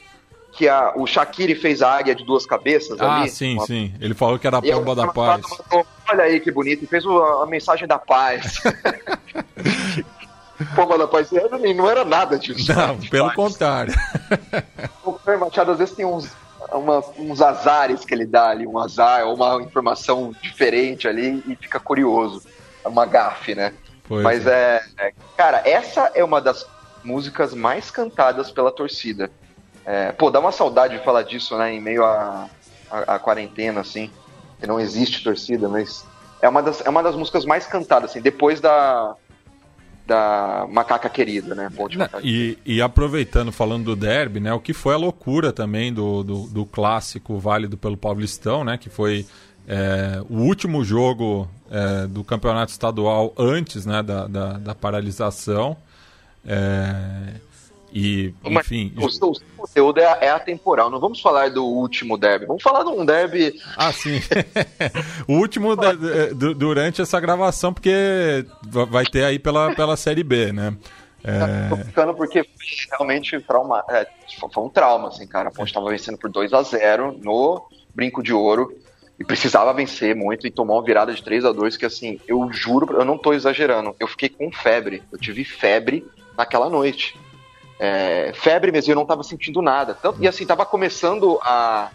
que 0.52 0.68
a, 0.68 0.92
o 0.96 1.06
Shaqiri 1.06 1.54
fez 1.54 1.82
a 1.82 1.96
águia 1.96 2.14
de 2.14 2.24
duas 2.24 2.44
cabeças 2.44 3.00
ah, 3.00 3.16
ali. 3.16 3.28
Ah, 3.28 3.28
sim, 3.28 3.54
uma... 3.54 3.66
sim. 3.66 3.92
Ele 4.00 4.14
falou 4.14 4.38
que 4.38 4.46
era 4.46 4.58
a 4.58 4.62
pomba 4.62 4.94
da 4.94 5.08
paz. 5.08 5.42
Mandou, 5.48 5.86
Olha 6.10 6.24
aí 6.24 6.40
que 6.40 6.50
bonito, 6.50 6.84
e 6.84 6.86
fez 6.86 7.04
a 7.06 7.46
mensagem 7.46 7.86
da 7.86 7.98
paz. 7.98 8.60
Pô, 10.74 10.98
da 10.98 11.08
Paz 11.08 11.30
não 11.74 11.88
era 11.88 12.04
nada 12.04 12.38
disso. 12.38 12.70
Não, 12.72 12.96
né? 12.96 13.08
pelo 13.10 13.32
contrário. 13.32 13.94
O 15.02 15.18
Fer 15.18 15.38
Machado 15.38 15.72
às 15.72 15.78
vezes 15.78 15.94
tem 15.94 16.04
uns, 16.04 16.30
uma, 16.72 17.02
uns 17.18 17.40
azares 17.40 18.04
que 18.04 18.12
ele 18.12 18.26
dá 18.26 18.50
ali, 18.50 18.66
um 18.66 18.78
azar, 18.78 19.26
ou 19.26 19.34
uma 19.34 19.62
informação 19.62 20.34
diferente 20.42 21.08
ali 21.08 21.42
e 21.48 21.56
fica 21.56 21.80
curioso. 21.80 22.42
É 22.84 22.88
uma 22.88 23.06
gafe, 23.06 23.54
né? 23.54 23.72
Pois 24.06 24.22
Mas 24.22 24.46
é. 24.46 24.82
é. 24.98 25.12
Cara, 25.36 25.62
essa 25.64 26.12
é 26.14 26.22
uma 26.22 26.40
das 26.40 26.66
músicas 27.02 27.54
mais 27.54 27.90
cantadas 27.90 28.50
pela 28.50 28.70
torcida. 28.70 29.30
É, 29.84 30.12
pô, 30.12 30.30
dá 30.30 30.40
uma 30.40 30.52
saudade 30.52 30.98
de 30.98 31.04
falar 31.04 31.22
disso, 31.22 31.56
né? 31.56 31.74
Em 31.74 31.80
meio 31.80 32.04
à 32.04 32.48
a, 32.90 32.98
a, 32.98 33.14
a, 33.16 33.18
quarentena, 33.18 33.80
assim. 33.80 34.10
Que 34.58 34.66
não 34.66 34.78
existe 34.78 35.24
torcida, 35.24 35.68
mas 35.68 36.04
é 36.42 36.48
uma 36.48 36.62
das, 36.62 36.84
é 36.84 36.88
uma 36.90 37.02
das 37.02 37.16
músicas 37.16 37.44
mais 37.44 37.66
cantadas, 37.66 38.10
assim, 38.10 38.20
depois 38.20 38.60
da, 38.60 39.14
da 40.06 40.66
Macaca 40.70 41.08
Querida, 41.08 41.54
né? 41.54 41.70
Macaca 41.96 42.20
e, 42.22 42.58
e, 42.64 42.82
aproveitando, 42.82 43.50
falando 43.50 43.84
do 43.84 43.96
derby, 43.96 44.40
né? 44.40 44.52
O 44.52 44.60
que 44.60 44.72
foi 44.72 44.94
a 44.94 44.98
loucura 44.98 45.52
também 45.52 45.92
do, 45.92 46.22
do, 46.22 46.46
do 46.48 46.66
clássico 46.66 47.38
válido 47.38 47.78
pelo 47.78 47.96
Paulistão, 47.96 48.64
né? 48.64 48.76
Que 48.76 48.90
foi 48.90 49.26
é, 49.66 50.20
o 50.28 50.38
último 50.38 50.84
jogo 50.84 51.48
é, 51.70 52.06
do 52.06 52.24
campeonato 52.24 52.72
estadual 52.72 53.32
antes 53.38 53.86
né, 53.86 54.02
da, 54.02 54.26
da, 54.26 54.52
da 54.54 54.74
paralisação. 54.74 55.76
É, 56.44 57.34
e, 57.92 58.32
enfim. 58.44 58.92
O, 58.96 59.26
o, 59.26 59.40
conteúdo 59.56 59.98
é, 59.98 60.18
é 60.20 60.30
atemporal. 60.30 60.90
Não 60.90 61.00
vamos 61.00 61.20
falar 61.20 61.50
do 61.50 61.64
último 61.64 62.16
derby. 62.16 62.46
Vamos 62.46 62.62
falar 62.62 62.84
de 62.84 62.90
um 62.90 63.04
derby. 63.04 63.52
Ah, 63.76 63.92
sim. 63.92 64.20
o 65.26 65.34
último 65.34 65.74
da, 65.74 65.92
durante 66.56 67.02
essa 67.02 67.18
gravação, 67.18 67.72
porque 67.72 68.46
vai 68.88 69.04
ter 69.04 69.24
aí 69.24 69.38
pela, 69.38 69.74
pela 69.74 69.96
Série 69.96 70.22
B, 70.22 70.52
né? 70.52 70.76
É... 71.22 71.68
Tô 71.68 71.76
ficando 71.76 72.14
porque 72.14 72.46
realmente 72.92 73.38
trauma, 73.40 73.84
é, 73.90 74.06
foi 74.52 74.64
um 74.64 74.68
trauma, 74.68 75.08
assim, 75.08 75.26
cara. 75.26 75.48
A 75.48 75.52
Ponte 75.52 75.68
estava 75.68 75.90
vencendo 75.90 76.16
por 76.16 76.30
2 76.30 76.52
a 76.52 76.62
0 76.62 77.18
no 77.20 77.66
Brinco 77.94 78.22
de 78.22 78.32
Ouro 78.32 78.72
e 79.18 79.24
precisava 79.24 79.74
vencer 79.74 80.16
muito 80.16 80.46
e 80.46 80.50
tomar 80.50 80.74
uma 80.74 80.84
virada 80.84 81.12
de 81.12 81.22
3 81.22 81.44
a 81.44 81.52
2 81.52 81.76
que 81.76 81.84
assim, 81.84 82.18
eu 82.26 82.50
juro, 82.50 82.96
eu 82.96 83.04
não 83.04 83.18
tô 83.18 83.34
exagerando, 83.34 83.94
eu 84.00 84.06
fiquei 84.06 84.30
com 84.30 84.50
febre, 84.50 85.02
eu 85.12 85.18
tive 85.18 85.44
febre 85.44 86.06
naquela 86.38 86.70
noite 86.70 87.18
é, 87.82 88.32
febre 88.34 88.70
mesmo, 88.70 88.92
eu 88.92 88.94
não 88.94 89.04
estava 89.04 89.22
sentindo 89.22 89.62
nada. 89.62 89.94
Tanto, 89.94 90.22
e 90.22 90.28
assim, 90.28 90.42
estava 90.42 90.66
começando 90.66 91.38
a, 91.42 91.88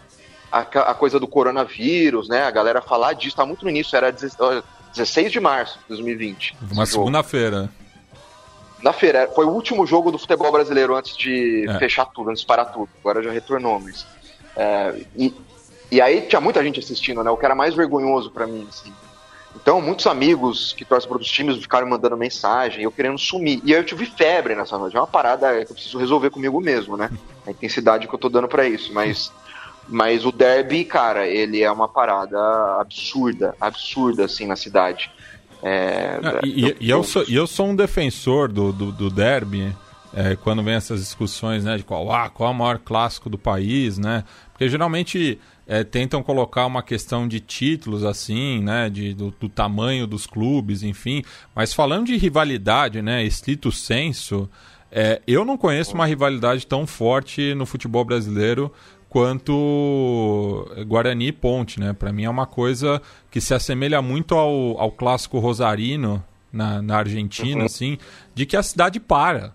a, 0.50 0.58
a, 0.60 0.94
coisa 0.94 1.20
do 1.20 1.28
coronavírus, 1.28 2.28
né? 2.28 2.42
A 2.42 2.50
galera 2.50 2.82
falar 2.82 3.12
disso, 3.12 3.36
tá 3.36 3.46
muito 3.46 3.62
no 3.62 3.70
início, 3.70 3.96
era 3.96 4.10
16 4.10 5.30
de 5.30 5.38
março 5.38 5.78
de 5.78 5.84
2020. 5.90 6.56
Uma 6.72 6.86
segunda-feira. 6.86 7.70
Na 8.82 8.92
feira, 8.92 9.20
é, 9.20 9.26
foi 9.28 9.46
o 9.46 9.50
último 9.50 9.86
jogo 9.86 10.10
do 10.10 10.18
futebol 10.18 10.50
brasileiro 10.50 10.96
antes 10.96 11.16
de 11.16 11.64
é. 11.68 11.78
fechar 11.78 12.06
tudo, 12.06 12.30
antes 12.30 12.40
de 12.40 12.48
parar 12.48 12.64
tudo. 12.64 12.88
Agora 12.98 13.22
já 13.22 13.30
retornou, 13.30 13.78
mas. 13.78 14.04
É, 14.56 15.02
e, 15.16 15.32
e 15.92 16.00
aí 16.00 16.22
tinha 16.22 16.40
muita 16.40 16.64
gente 16.64 16.80
assistindo, 16.80 17.22
né? 17.22 17.30
O 17.30 17.36
que 17.36 17.44
era 17.44 17.54
mais 17.54 17.76
vergonhoso 17.76 18.32
para 18.32 18.44
mim, 18.44 18.66
assim. 18.68 18.92
Então, 19.60 19.80
muitos 19.80 20.06
amigos 20.06 20.74
que 20.74 20.84
torcem 20.84 21.08
para 21.08 21.16
outros 21.16 21.30
times 21.30 21.56
ficaram 21.56 21.88
mandando 21.88 22.16
mensagem, 22.16 22.82
eu 22.82 22.92
querendo 22.92 23.18
sumir. 23.18 23.60
E 23.64 23.74
aí 23.74 23.80
eu 23.80 23.84
tive 23.84 24.04
febre 24.04 24.54
nessa 24.54 24.76
noite. 24.78 24.96
É 24.96 25.00
uma 25.00 25.06
parada 25.06 25.64
que 25.64 25.72
eu 25.72 25.74
preciso 25.74 25.98
resolver 25.98 26.30
comigo 26.30 26.60
mesmo, 26.60 26.96
né? 26.96 27.10
A 27.46 27.50
intensidade 27.50 28.06
que 28.06 28.14
eu 28.14 28.18
tô 28.18 28.28
dando 28.28 28.46
para 28.46 28.68
isso. 28.68 28.92
Mas, 28.92 29.32
mas 29.88 30.24
o 30.26 30.30
derby, 30.30 30.84
cara, 30.84 31.26
ele 31.26 31.62
é 31.62 31.70
uma 31.70 31.88
parada 31.88 32.38
absurda, 32.78 33.56
absurda, 33.60 34.26
assim, 34.26 34.46
na 34.46 34.56
cidade. 34.56 35.10
É, 35.62 36.20
ah, 36.22 36.40
e, 36.44 36.62
eu, 36.62 36.76
e 36.78 36.90
eu, 36.90 37.02
sou, 37.02 37.24
eu 37.28 37.46
sou 37.46 37.68
um 37.68 37.74
defensor 37.74 38.52
do, 38.52 38.72
do, 38.72 38.92
do 38.92 39.10
derby. 39.10 39.74
É, 40.14 40.36
quando 40.36 40.62
vem 40.62 40.74
essas 40.74 41.00
discussões 41.00 41.64
né, 41.64 41.76
de 41.76 41.82
qual, 41.82 42.10
ah, 42.12 42.30
qual 42.30 42.50
é 42.50 42.52
o 42.52 42.56
maior 42.56 42.78
clássico 42.78 43.28
do 43.28 43.36
país, 43.36 43.98
né? 43.98 44.24
Porque 44.56 44.70
geralmente 44.70 45.38
é, 45.66 45.84
tentam 45.84 46.22
colocar 46.22 46.64
uma 46.64 46.82
questão 46.82 47.28
de 47.28 47.40
títulos 47.40 48.04
assim, 48.04 48.62
né, 48.62 48.88
de, 48.88 49.12
do, 49.12 49.30
do, 49.38 49.50
tamanho 49.50 50.06
dos 50.06 50.26
clubes, 50.26 50.82
enfim. 50.82 51.22
Mas 51.54 51.74
falando 51.74 52.06
de 52.06 52.16
rivalidade, 52.16 53.02
né, 53.02 53.22
estrito 53.22 53.70
senso, 53.70 54.48
é, 54.90 55.20
eu 55.26 55.44
não 55.44 55.58
conheço 55.58 55.92
uma 55.92 56.06
rivalidade 56.06 56.66
tão 56.66 56.86
forte 56.86 57.52
no 57.52 57.66
futebol 57.66 58.02
brasileiro 58.02 58.72
quanto 59.10 60.66
Guarani 60.86 61.26
e 61.26 61.32
Ponte, 61.32 61.78
né? 61.78 61.92
Para 61.92 62.10
mim 62.10 62.24
é 62.24 62.30
uma 62.30 62.46
coisa 62.46 63.02
que 63.30 63.42
se 63.42 63.52
assemelha 63.52 64.00
muito 64.00 64.34
ao, 64.34 64.80
ao 64.80 64.90
clássico 64.90 65.38
rosarino 65.38 66.24
na, 66.50 66.80
na 66.80 66.96
Argentina, 66.96 67.60
uhum. 67.60 67.66
assim, 67.66 67.98
de 68.34 68.46
que 68.46 68.56
a 68.56 68.62
cidade 68.62 68.98
para. 68.98 69.54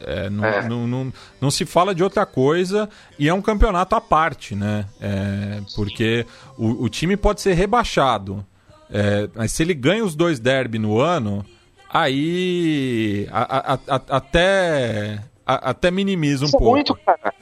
É, 0.00 0.30
não, 0.30 0.44
é. 0.44 0.68
Não, 0.68 0.86
não, 0.86 1.12
não, 1.40 1.50
se 1.50 1.64
fala 1.66 1.94
de 1.94 2.02
outra 2.02 2.24
coisa 2.24 2.88
e 3.18 3.28
é 3.28 3.34
um 3.34 3.42
campeonato 3.42 3.94
à 3.94 4.00
parte, 4.00 4.54
né? 4.54 4.86
É, 5.00 5.60
porque 5.74 6.26
o, 6.56 6.84
o, 6.84 6.88
time 6.88 7.16
pode 7.16 7.40
ser 7.40 7.54
rebaixado, 7.54 8.44
é, 8.90 9.28
mas 9.34 9.52
se 9.52 9.62
ele 9.62 9.74
ganha 9.74 10.04
os 10.04 10.14
dois 10.14 10.38
derby 10.40 10.78
no 10.78 10.98
ano, 10.98 11.44
aí 11.88 13.28
a, 13.30 13.74
a, 13.74 13.78
a, 13.88 14.02
até, 14.16 15.22
até 15.44 15.90
minimiza 15.90 16.44
um 16.44 16.48
Isso 16.48 16.56
é 16.56 16.58
pouco. 16.58 16.74
Muito, 16.74 16.94
cara. 16.94 17.34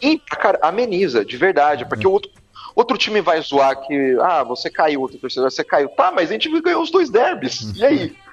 E, 0.00 0.18
cara, 0.18 0.58
ameniza, 0.62 1.24
de 1.24 1.36
verdade, 1.36 1.86
porque 1.86 2.06
o 2.06 2.12
outro, 2.12 2.30
outro 2.74 2.98
time 2.98 3.20
vai 3.20 3.40
zoar 3.40 3.80
que, 3.80 4.16
ah, 4.20 4.42
você 4.44 4.70
caiu, 4.70 5.00
outro 5.00 5.18
torcedor, 5.18 5.50
você 5.50 5.64
caiu. 5.64 5.88
Tá, 5.88 6.12
mas 6.12 6.28
a 6.30 6.32
gente 6.34 6.60
ganhou 6.60 6.82
os 6.82 6.90
dois 6.90 7.10
derbys, 7.10 7.74
e 7.76 7.84
aí? 7.84 8.16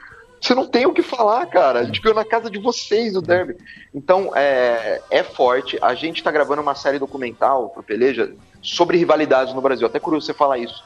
Você 0.43 0.53
não 0.53 0.67
tem 0.67 0.85
o 0.85 0.91
que 0.91 1.01
falar, 1.01 1.45
cara. 1.45 1.79
A 1.79 1.83
gente 1.85 2.01
ganhou 2.01 2.17
na 2.17 2.25
casa 2.25 2.51
de 2.51 2.59
vocês 2.59 3.15
o 3.15 3.21
derby. 3.21 3.55
Então, 3.95 4.33
é, 4.35 5.01
é 5.09 5.23
forte. 5.23 5.79
A 5.81 5.95
gente 5.95 6.21
tá 6.21 6.29
gravando 6.29 6.61
uma 6.61 6.75
série 6.75 6.99
documental 6.99 7.69
pro 7.69 7.81
Peleja 7.81 8.29
sobre 8.61 8.97
rivalidades 8.97 9.53
no 9.53 9.61
Brasil. 9.61 9.87
Até 9.87 10.01
curioso 10.01 10.25
você 10.25 10.33
falar 10.33 10.57
isso. 10.57 10.83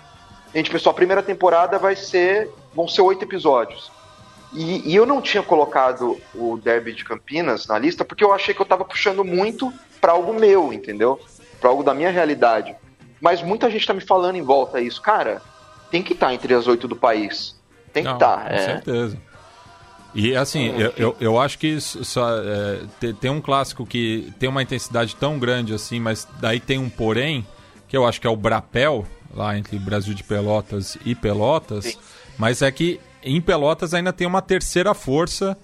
A 0.53 0.57
gente 0.57 0.69
pensou, 0.69 0.91
a 0.91 0.93
primeira 0.93 1.23
temporada 1.23 1.79
vai 1.79 1.95
ser. 1.95 2.51
vão 2.71 2.87
ser 2.87 3.01
oito 3.01 3.23
episódios. 3.23 3.91
E, 4.53 4.91
e, 4.91 4.95
eu 4.95 5.07
não 5.07 5.23
tinha 5.23 5.41
colocado 5.41 6.21
o 6.35 6.57
Derby 6.57 6.93
de 6.93 7.03
Campinas 7.03 7.65
na 7.65 7.79
lista 7.79 8.05
porque 8.05 8.23
eu 8.23 8.31
achei 8.31 8.53
que 8.53 8.61
eu 8.61 8.65
tava 8.65 8.85
puxando 8.85 9.25
muito 9.25 9.73
para 9.99 10.11
algo 10.11 10.35
meu, 10.35 10.71
entendeu? 10.71 11.19
Para 11.59 11.71
algo 11.71 11.83
da 11.83 11.95
minha 11.95 12.11
realidade. 12.11 12.75
Mas 13.19 13.41
muita 13.41 13.71
gente 13.71 13.87
tá 13.87 13.93
me 13.95 14.01
falando 14.01 14.35
em 14.35 14.43
volta 14.43 14.79
isso. 14.79 15.01
Cara, 15.01 15.41
tem 15.89 16.03
que 16.03 16.13
estar 16.13 16.27
tá 16.27 16.33
entre 16.35 16.53
as 16.53 16.67
oito 16.67 16.87
do 16.87 16.95
país. 16.95 17.57
Tem 17.91 18.03
que 18.03 18.11
estar. 18.11 18.37
Tá, 18.37 18.49
com 18.49 18.53
é. 18.53 18.59
certeza. 18.59 19.26
E 20.15 20.35
assim, 20.35 20.67
eu, 20.67 20.93
eu, 20.97 21.15
eu, 21.19 21.39
acho 21.39 21.59
que 21.59 21.79
só, 21.79 22.27
é, 22.39 23.13
tem 23.19 23.29
um 23.29 23.41
clássico 23.41 23.85
que 23.85 24.33
tem 24.39 24.49
uma 24.49 24.63
intensidade 24.63 25.15
tão 25.15 25.37
grande 25.37 25.73
assim, 25.73 25.99
mas 25.99 26.27
daí 26.39 26.59
tem 26.59 26.79
um 26.79 26.89
porém, 26.89 27.45
que 27.87 27.95
eu 27.95 28.05
acho 28.05 28.19
que 28.19 28.25
é 28.25 28.29
o 28.29 28.35
Brapel, 28.35 29.05
lá 29.33 29.57
entre 29.57 29.77
Brasil 29.77 30.13
de 30.13 30.23
Pelotas 30.23 30.97
e 31.05 31.13
Pelotas, 31.13 31.85
Sim. 31.85 31.97
mas 32.37 32.61
é 32.61 32.71
que 32.71 32.99
em 33.21 33.39
Pelotas 33.41 33.93
ainda 33.93 34.11
tem 34.11 34.25
uma 34.25 34.41
terceira 34.41 34.93
força, 34.93 35.57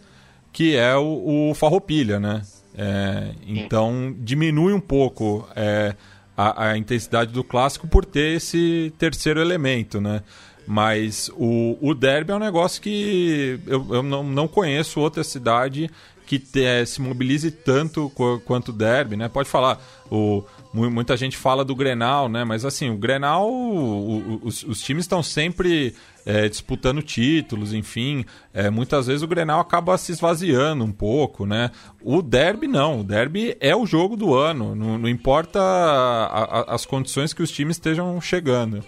que 0.52 0.76
é 0.76 0.96
o, 0.96 1.50
o 1.50 1.54
Farroupilha, 1.56 2.20
né? 2.20 2.44
É, 2.76 3.32
então 3.46 4.16
diminui 4.20 4.74
um 4.74 4.80
pouco 4.80 5.48
é, 5.56 5.96
a, 6.36 6.70
a 6.70 6.78
intensidade 6.78 7.32
do 7.32 7.44
clássico 7.44 7.88
por 7.88 8.04
ter 8.04 8.38
esse 8.38 8.94
terceiro 8.98 9.40
elemento, 9.40 10.02
né? 10.02 10.22
Mas 10.66 11.30
o, 11.36 11.78
o 11.82 11.94
derby 11.94 12.32
é 12.32 12.36
um 12.36 12.40
negócio 12.40 12.82
que 12.82 13.60
eu, 13.68 13.86
eu 13.90 14.04
não, 14.04 14.24
não 14.24 14.48
conheço 14.48 15.00
outra 15.00 15.24
cidade 15.24 15.90
que 16.26 16.40
te, 16.40 16.64
é, 16.64 16.86
se 16.86 17.02
mobilize 17.02 17.52
tanto 17.52 18.10
quanto 18.46 18.70
o 18.70 18.74
derby, 18.74 19.16
né? 19.16 19.28
Pode 19.28 19.50
falar, 19.50 19.80
o, 20.10 20.44
muita 20.74 21.18
gente 21.18 21.38
fala 21.38 21.66
do 21.66 21.76
Grenal, 21.76 22.30
né? 22.30 22.44
Mas 22.44 22.66
assim, 22.66 22.90
o 22.90 22.98
Grenal, 22.98 23.50
o, 23.50 24.20
o, 24.20 24.42
os, 24.44 24.64
os, 24.64 24.82
times 24.82 25.04
estão 25.04 25.22
sempre 25.22 25.94
é, 26.26 26.48
disputando 26.48 27.02
títulos, 27.02 27.74
enfim. 27.74 28.26
É, 28.54 28.70
muitas 28.70 29.08
vezes 29.08 29.22
o 29.22 29.28
Grenal 29.28 29.60
acaba 29.60 29.98
se 29.98 30.12
esvaziando 30.12 30.84
um 30.84 30.92
pouco, 30.92 31.46
né? 31.46 31.72
O 32.02 32.22
derby 32.22 32.68
não, 32.68 33.02
o 33.02 33.04
derby 33.04 33.58
é 33.60 33.76
o 33.76 33.86
jogo 33.86 34.16
do 34.16 34.34
ano, 34.34 34.74
não, 34.74 34.98
não 34.98 35.10
importa 35.10 35.60
a, 35.60 36.26
a, 36.26 36.76
as 36.76 36.86
condições 36.86 37.34
que 37.34 37.44
os 37.44 37.52
times 37.52 37.76
estejam 37.76 38.20
chegando. 38.22 38.84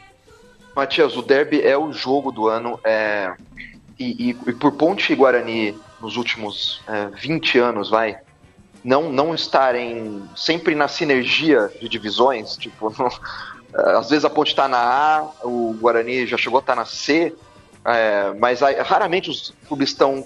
Matias, 0.75 1.15
o 1.15 1.21
derby 1.21 1.61
é 1.61 1.77
o 1.77 1.91
jogo 1.93 2.31
do 2.31 2.47
ano. 2.47 2.79
É... 2.83 3.33
E, 3.97 4.31
e, 4.31 4.37
e, 4.49 4.53
por 4.53 4.73
Ponte 4.73 5.13
e 5.13 5.15
Guarani, 5.15 5.77
nos 6.01 6.17
últimos 6.17 6.81
é, 6.85 7.07
20 7.15 7.57
anos, 7.59 7.89
vai, 7.89 8.17
não, 8.83 9.09
não 9.09 9.33
estarem 9.33 10.21
sempre 10.35 10.75
na 10.75 10.89
sinergia 10.89 11.71
de 11.79 11.87
divisões, 11.87 12.57
tipo, 12.57 12.93
não, 12.99 13.09
às 13.97 14.09
vezes 14.09 14.25
a 14.25 14.29
Ponte 14.29 14.49
está 14.49 14.67
na 14.67 14.77
A, 14.77 15.23
o 15.43 15.77
Guarani 15.79 16.27
já 16.27 16.35
chegou 16.35 16.57
a 16.57 16.59
estar 16.59 16.73
tá 16.73 16.81
na 16.81 16.85
C, 16.85 17.33
é, 17.85 18.33
mas 18.37 18.61
aí, 18.61 18.75
raramente 18.81 19.29
os 19.29 19.53
clubes 19.67 19.89
estão, 19.89 20.25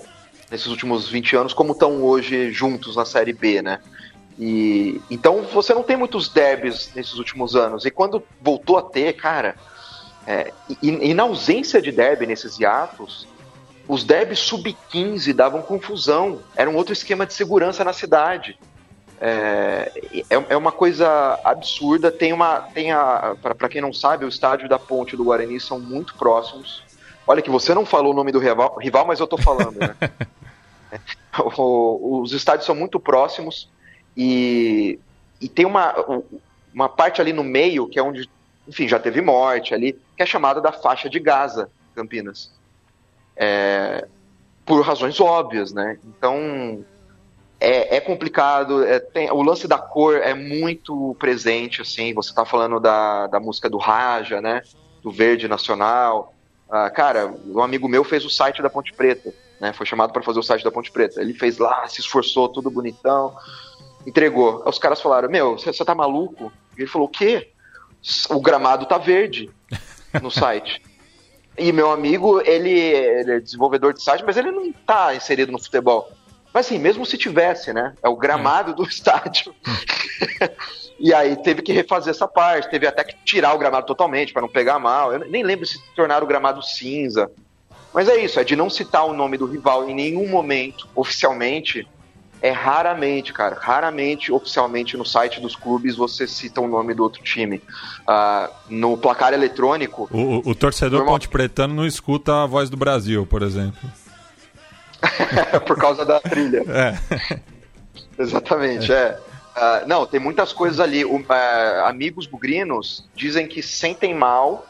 nesses 0.50 0.68
últimos 0.68 1.08
20 1.08 1.36
anos, 1.36 1.54
como 1.54 1.74
estão 1.74 2.02
hoje 2.02 2.52
juntos 2.52 2.96
na 2.96 3.06
Série 3.06 3.34
B, 3.34 3.62
né? 3.62 3.80
E, 4.40 5.02
então 5.12 5.42
você 5.44 5.74
não 5.74 5.84
tem 5.84 5.98
muitos 5.98 6.30
derbys 6.30 6.92
nesses 6.96 7.16
últimos 7.16 7.56
anos. 7.56 7.86
E 7.86 7.92
quando 7.92 8.24
voltou 8.42 8.78
a 8.78 8.82
ter, 8.82 9.14
cara, 9.14 9.56
é, 10.28 10.54
e, 10.82 10.90
e, 10.90 11.14
na 11.14 11.24
ausência 11.24 11.82
de 11.82 11.92
derby 11.92 12.28
nesses 12.28 12.60
hiatos, 12.60 13.28
os 13.88 14.04
derbys 14.04 14.40
sub-15 14.40 15.34
davam 15.34 15.62
confusão. 15.62 16.40
Era 16.56 16.70
um 16.70 16.76
outro 16.76 16.94
esquema 16.94 17.26
de 17.26 17.34
segurança 17.34 17.84
na 17.84 17.94
cidade. 17.94 18.58
É, 19.20 19.92
é, 20.30 20.46
é 20.50 20.58
uma 20.58 20.72
coisa 20.72 21.40
absurda. 21.44 22.12
Tem 22.12 22.32
uma. 22.32 22.62
Tem 22.62 22.92
a. 22.92 23.36
Para 23.42 23.68
quem 23.68 23.82
não 23.82 23.92
sabe, 23.92 24.26
o 24.26 24.30
estádio 24.30 24.70
da 24.70 24.78
Ponte 24.78 25.18
do 25.18 25.24
Guarani 25.24 25.60
são 25.60 25.80
muito 25.80 26.16
próximos. 26.16 26.84
Olha 27.26 27.42
que 27.42 27.50
você 27.50 27.74
não 27.74 27.86
falou 27.86 28.14
o 28.14 28.16
nome 28.16 28.32
do 28.32 28.40
rival, 28.40 28.78
rival 28.80 29.06
mas 29.06 29.20
eu 29.20 29.28
tô 29.28 29.38
falando, 29.38 29.78
né? 29.78 29.96
o, 31.58 32.22
os 32.22 32.32
estádios 32.34 32.66
são 32.66 32.74
muito 32.74 33.00
próximos 33.00 33.70
e, 34.18 35.00
e 35.40 35.48
tem 35.48 35.66
uma, 35.66 35.94
uma 36.74 36.90
parte 36.90 37.22
ali 37.22 37.32
no 37.32 37.44
meio 37.44 37.88
que 37.88 38.00
é 38.00 38.04
onde, 38.04 38.28
enfim, 38.70 38.88
já 38.88 39.00
teve 39.00 39.20
morte 39.20 39.74
ali, 39.74 39.94
que 40.16 40.22
é 40.22 40.26
chamada 40.26 40.62
da 40.62 40.72
faixa 40.72 41.10
de 41.10 41.20
Gaza, 41.20 41.72
Campinas. 41.96 42.52
É, 43.36 44.08
por 44.64 44.82
razões 44.82 45.20
óbvias, 45.20 45.74
né? 45.74 45.98
Então 46.06 46.86
é, 47.60 47.98
é 47.98 48.00
complicado. 48.00 48.84
É, 48.84 49.00
tem, 49.00 49.32
o 49.32 49.42
lance 49.42 49.68
da 49.68 49.80
cor 49.80 50.18
é 50.18 50.36
muito 50.36 51.16
presente, 51.20 51.82
assim. 51.82 52.14
Você 52.14 52.32
tá 52.34 52.46
falando 52.46 52.80
da, 52.80 53.26
da 53.26 53.40
música 53.40 53.68
do 53.68 53.78
Raja, 53.78 54.40
né? 54.40 54.62
Do 55.02 55.12
Verde 55.12 55.48
Nacional. 55.48 56.34
Ah, 56.70 56.90
cara, 56.92 57.34
um 57.48 57.64
amigo 57.64 57.88
meu 57.88 58.04
fez 58.04 58.24
o 58.24 58.30
site 58.30 58.62
da 58.62 58.70
Ponte 58.70 58.94
Preta, 58.94 59.34
né? 59.60 59.74
Foi 59.74 59.88
chamado 59.88 60.14
para 60.14 60.22
fazer 60.22 60.40
o 60.40 60.44
site 60.44 60.64
da 60.64 60.72
Ponte 60.72 60.92
Preta. 60.92 61.20
Ele 61.20 61.34
fez 61.34 61.58
lá, 61.58 61.88
se 61.88 62.00
esforçou, 62.00 62.48
tudo 62.48 62.70
bonitão, 62.70 63.36
entregou. 64.06 64.62
Aí 64.64 64.70
os 64.70 64.78
caras 64.78 65.02
falaram: 65.02 65.28
Meu, 65.30 65.58
você 65.58 65.84
tá 65.84 65.96
maluco? 65.96 66.52
E 66.78 66.82
ele 66.82 66.90
falou: 66.90 67.08
O 67.08 67.12
quê? 67.12 67.52
O 68.30 68.40
gramado 68.40 68.86
tá 68.86 68.98
verde 68.98 69.50
no 70.22 70.32
site. 70.32 70.82
E 71.58 71.72
meu 71.72 71.92
amigo, 71.92 72.42
ele, 72.42 72.72
ele, 72.72 73.32
é 73.34 73.40
desenvolvedor 73.40 73.94
de 73.94 74.02
site, 74.02 74.24
mas 74.26 74.38
ele 74.38 74.52
não 74.52 74.72
tá 74.72 75.14
inserido 75.14 75.52
no 75.52 75.62
futebol. 75.62 76.10
Mas 76.54 76.66
assim, 76.66 76.80
mesmo 76.80 77.06
se 77.06 77.18
tivesse, 77.18 77.74
né? 77.74 77.94
É 78.02 78.08
o 78.08 78.16
gramado 78.16 78.72
é. 78.72 78.74
do 78.74 78.84
estádio. 78.88 79.54
e 80.98 81.14
aí 81.14 81.36
teve 81.36 81.62
que 81.62 81.74
refazer 81.74 82.12
essa 82.12 82.28
parte, 82.28 82.70
teve 82.70 82.88
até 82.88 83.04
que 83.04 83.16
tirar 83.26 83.54
o 83.54 83.58
gramado 83.58 83.86
totalmente 83.86 84.32
para 84.32 84.42
não 84.42 84.50
pegar 84.50 84.80
mal. 84.80 85.14
Eu 85.14 85.20
nem 85.30 85.44
lembro 85.44 85.66
se 85.66 85.80
tornaram 85.96 86.26
o 86.26 86.28
gramado 86.28 86.64
cinza. 86.64 87.30
Mas 87.94 88.08
é 88.08 88.18
isso, 88.18 88.40
é 88.40 88.44
de 88.44 88.56
não 88.56 88.70
citar 88.70 89.06
o 89.06 89.14
nome 89.14 89.38
do 89.38 89.46
rival 89.46 89.90
em 89.90 89.96
nenhum 89.96 90.28
momento, 90.28 90.88
oficialmente. 90.96 91.88
É 92.42 92.52
raramente, 92.52 93.34
cara, 93.34 93.58
raramente 93.60 94.32
oficialmente 94.32 94.96
no 94.96 95.06
site 95.06 95.42
dos 95.42 95.56
clubes 95.56 95.96
você 95.96 96.26
cita 96.26 96.62
o 96.62 96.68
nome 96.68 96.94
do 96.94 97.04
outro 97.04 97.22
time. 97.22 97.62
Uh, 98.08 98.54
no 98.70 98.98
placar 98.98 99.34
eletrônico. 99.34 100.10
O, 100.12 100.50
o 100.50 100.56
torcedor 100.56 101.00
normal... 101.00 101.16
ponte 101.16 101.28
pretano 101.28 101.74
não 101.74 101.86
escuta 101.86 102.44
a 102.44 102.46
voz 102.46 102.70
do 102.70 102.78
Brasil, 102.78 103.26
por 103.26 103.42
exemplo. 103.42 103.80
por 105.68 105.78
causa 105.78 106.06
da 106.06 106.20
trilha. 106.20 106.64
É. 106.68 107.40
Exatamente, 108.18 108.92
é. 108.92 108.96
é. 108.96 109.20
Uh, 109.84 109.88
não, 109.88 110.06
tem 110.06 110.20
muitas 110.20 110.54
coisas 110.54 110.80
ali. 110.80 111.04
uh, 111.04 111.26
amigos 111.86 112.26
bugrinos 112.26 113.06
dizem 113.16 113.48
que 113.48 113.62
sentem 113.62 114.16
mal 114.16 114.66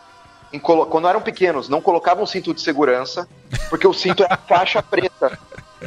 quando 0.57 1.07
eram 1.07 1.21
pequenos, 1.21 1.69
não 1.69 1.79
colocavam 1.79 2.25
cinto 2.25 2.55
de 2.55 2.61
segurança, 2.61 3.27
porque 3.69 3.85
o 3.85 3.93
cinto 3.93 4.23
era 4.23 4.35
faixa 4.35 4.81
preta. 4.81 5.37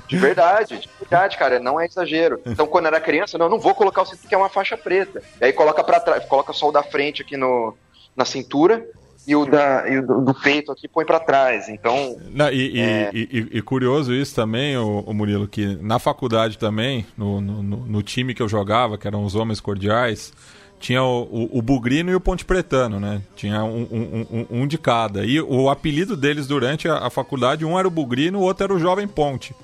De 0.07 0.17
verdade, 0.17 0.79
de 0.79 0.89
verdade, 0.99 1.37
cara, 1.37 1.59
não 1.59 1.81
é 1.81 1.87
exagero. 1.87 2.41
Então, 2.47 2.67
quando 2.67 2.87
era 2.87 3.01
criança, 3.01 3.37
não, 3.37 3.49
não 3.49 3.59
vou 3.59 3.75
colocar 3.75 4.03
o 4.03 4.07
cinto 4.07 4.27
que 4.27 4.35
é 4.35 4.39
uma 4.39 4.49
faixa 4.49 4.77
preta. 4.77 5.23
E 5.41 5.45
aí 5.45 5.53
coloca 5.53 5.85
para 5.85 6.01
trás, 6.01 6.25
coloca 6.25 6.53
só 6.53 6.69
o 6.69 6.73
da 6.73 6.83
frente 6.83 7.23
aqui 7.23 7.37
no, 7.37 7.77
na 8.17 8.25
cintura 8.25 8.87
e 9.27 9.37
o, 9.37 9.47
da, 9.47 9.89
e 9.89 9.99
o 9.99 10.25
do, 10.25 10.35
peito 10.35 10.73
aqui 10.73 10.89
põe 10.89 11.05
para 11.05 11.21
trás. 11.21 11.69
Então. 11.69 12.17
Não, 12.31 12.51
e, 12.51 12.81
é... 12.81 13.11
e, 13.13 13.29
e, 13.31 13.59
e, 13.59 13.63
curioso 13.63 14.13
isso 14.13 14.35
também, 14.35 14.77
o, 14.77 15.01
o, 15.01 15.15
Murilo, 15.15 15.47
que 15.47 15.77
na 15.77 15.99
faculdade 15.99 16.59
também, 16.59 17.07
no, 17.17 17.41
no, 17.41 17.63
no, 17.63 18.03
time 18.03 18.35
que 18.35 18.43
eu 18.43 18.49
jogava, 18.49 18.99
que 18.99 19.07
eram 19.07 19.25
os 19.25 19.35
Homens 19.35 19.61
Cordiais, 19.61 20.33
tinha 20.81 21.03
o, 21.03 21.23
o, 21.23 21.59
o 21.59 21.63
Bugrino 21.63 22.11
e 22.11 22.15
o 22.15 22.21
Ponte 22.21 22.45
Pretano, 22.45 22.99
né? 22.99 23.23
Tinha 23.37 23.63
um, 23.63 23.87
um, 23.91 24.27
um, 24.31 24.63
um 24.63 24.67
de 24.67 24.77
cada. 24.77 25.25
E 25.25 25.41
o 25.41 25.71
apelido 25.71 26.17
deles 26.17 26.49
durante 26.49 26.89
a, 26.89 27.07
a, 27.07 27.11
faculdade, 27.11 27.65
um 27.65 27.79
era 27.79 27.87
o 27.87 27.91
Bugrino, 27.91 28.41
o 28.41 28.43
outro 28.43 28.65
era 28.65 28.75
o 28.75 28.79
Jovem 28.79 29.07
Ponte. 29.07 29.55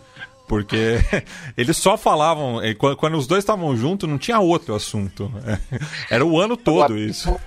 Porque 0.49 0.97
eles 1.57 1.77
só 1.77 1.97
falavam, 1.97 2.61
quando 2.97 3.19
os 3.19 3.27
dois 3.27 3.45
estavam 3.45 3.77
juntos, 3.77 4.09
não 4.09 4.19
tinha 4.19 4.41
outro 4.41 4.75
assunto. 4.75 5.31
Era 6.11 6.25
o 6.25 6.41
ano 6.41 6.57
todo 6.57 6.97
isso. 6.97 7.39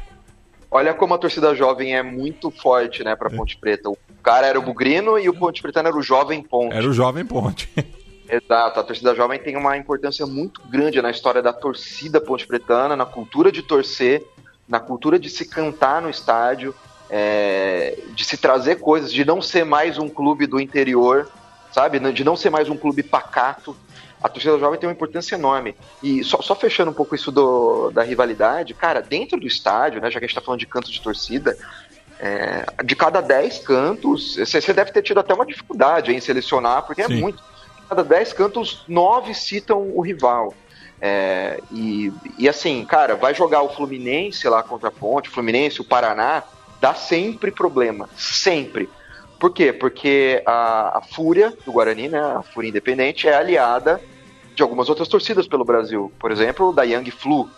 Olha 0.69 0.93
como 0.93 1.13
a 1.13 1.17
torcida 1.17 1.53
jovem 1.53 1.97
é 1.97 2.01
muito 2.01 2.49
forte, 2.49 3.03
né, 3.03 3.13
pra 3.13 3.29
é. 3.29 3.35
Ponte 3.35 3.57
Preta. 3.57 3.89
O 3.89 3.97
cara 4.23 4.47
era 4.47 4.57
o 4.57 4.61
Bugrino 4.61 5.19
e 5.19 5.27
o 5.27 5.33
Ponte 5.33 5.61
Preta 5.61 5.79
era 5.79 5.93
o 5.93 6.01
Jovem 6.01 6.41
Ponte. 6.41 6.73
Era 6.73 6.87
o 6.87 6.93
Jovem 6.93 7.25
Ponte. 7.25 7.69
Exato, 8.29 8.79
a 8.79 8.83
torcida 8.83 9.13
jovem 9.13 9.37
tem 9.37 9.57
uma 9.57 9.75
importância 9.75 10.25
muito 10.25 10.61
grande 10.69 11.01
na 11.01 11.11
história 11.11 11.41
da 11.41 11.51
torcida 11.51 12.21
ponte 12.21 12.47
pretana, 12.47 12.95
na 12.95 13.05
cultura 13.05 13.51
de 13.51 13.61
torcer, 13.61 14.25
na 14.65 14.79
cultura 14.79 15.19
de 15.19 15.29
se 15.29 15.43
cantar 15.43 16.01
no 16.01 16.09
estádio, 16.09 16.73
é, 17.09 17.99
de 18.15 18.23
se 18.23 18.37
trazer 18.37 18.79
coisas, 18.79 19.11
de 19.11 19.25
não 19.25 19.41
ser 19.41 19.65
mais 19.65 19.97
um 19.97 20.07
clube 20.07 20.47
do 20.47 20.61
interior, 20.61 21.29
sabe? 21.72 21.99
De 22.11 22.24
não 22.24 22.36
ser 22.36 22.49
mais 22.49 22.69
um 22.69 22.78
clube 22.78 23.03
pacato, 23.03 23.76
a 24.22 24.30
torcida 24.30 24.59
jovem 24.59 24.80
tem 24.80 24.88
uma 24.88 24.93
importância 24.93 25.36
enorme. 25.36 25.76
E 26.03 26.24
só, 26.24 26.41
só 26.41 26.55
fechando 26.55 26.91
um 26.91 26.93
pouco 26.93 27.15
isso 27.15 27.32
do, 27.32 27.89
da 27.91 28.03
rivalidade, 28.03 28.74
cara, 28.74 29.01
dentro 29.01 29.39
do 29.39 29.47
estádio, 29.47 29.99
né, 29.99 30.11
já 30.11 30.19
que 30.19 30.26
a 30.26 30.28
gente 30.28 30.36
tá 30.36 30.41
falando 30.41 30.59
de 30.59 30.67
cantos 30.67 30.91
de 30.91 31.01
torcida, 31.01 31.57
é, 32.19 32.65
de 32.84 32.95
cada 32.95 33.19
10 33.19 33.59
cantos, 33.59 34.36
você 34.36 34.74
deve 34.74 34.91
ter 34.91 35.01
tido 35.01 35.19
até 35.19 35.34
uma 35.34 35.45
dificuldade 35.45 36.13
em 36.13 36.19
selecionar, 36.19 36.84
porque 36.84 37.01
é 37.01 37.07
Sim. 37.07 37.17
é 37.17 37.19
muito. 37.19 37.38
De 37.38 37.88
cada 37.89 38.03
10 38.03 38.34
cantos, 38.34 38.84
9 38.88 39.34
citam 39.34 39.91
o 39.95 40.01
rival. 40.01 40.53
É, 41.01 41.59
e, 41.72 42.13
e 42.38 42.47
assim, 42.47 42.86
cara, 42.86 43.15
vai 43.15 43.34
jogar 43.34 43.63
o 43.63 43.69
Fluminense 43.69 44.47
lá 44.47 44.61
contra 44.61 44.89
a 44.89 44.91
Ponte, 44.91 45.30
o 45.30 45.32
Fluminense, 45.32 45.82
o 45.82 45.84
Paraná, 45.84 46.43
dá 46.80 46.93
sempre 46.93 47.49
problema. 47.49 48.07
Sempre. 48.15 48.88
Por 49.41 49.51
quê? 49.51 49.73
Porque 49.73 50.43
a, 50.45 50.99
a 50.99 51.01
Fúria 51.01 51.51
do 51.65 51.71
Guarani, 51.71 52.07
né, 52.07 52.19
a 52.19 52.43
Fúria 52.43 52.69
Independente, 52.69 53.27
é 53.27 53.33
aliada 53.33 53.99
de 54.53 54.61
algumas 54.61 54.87
outras 54.87 55.07
torcidas 55.07 55.47
pelo 55.47 55.65
Brasil. 55.65 56.13
Por 56.19 56.31
exemplo, 56.31 56.71
da 56.71 56.83
Young 56.83 57.09
Flu. 57.09 57.49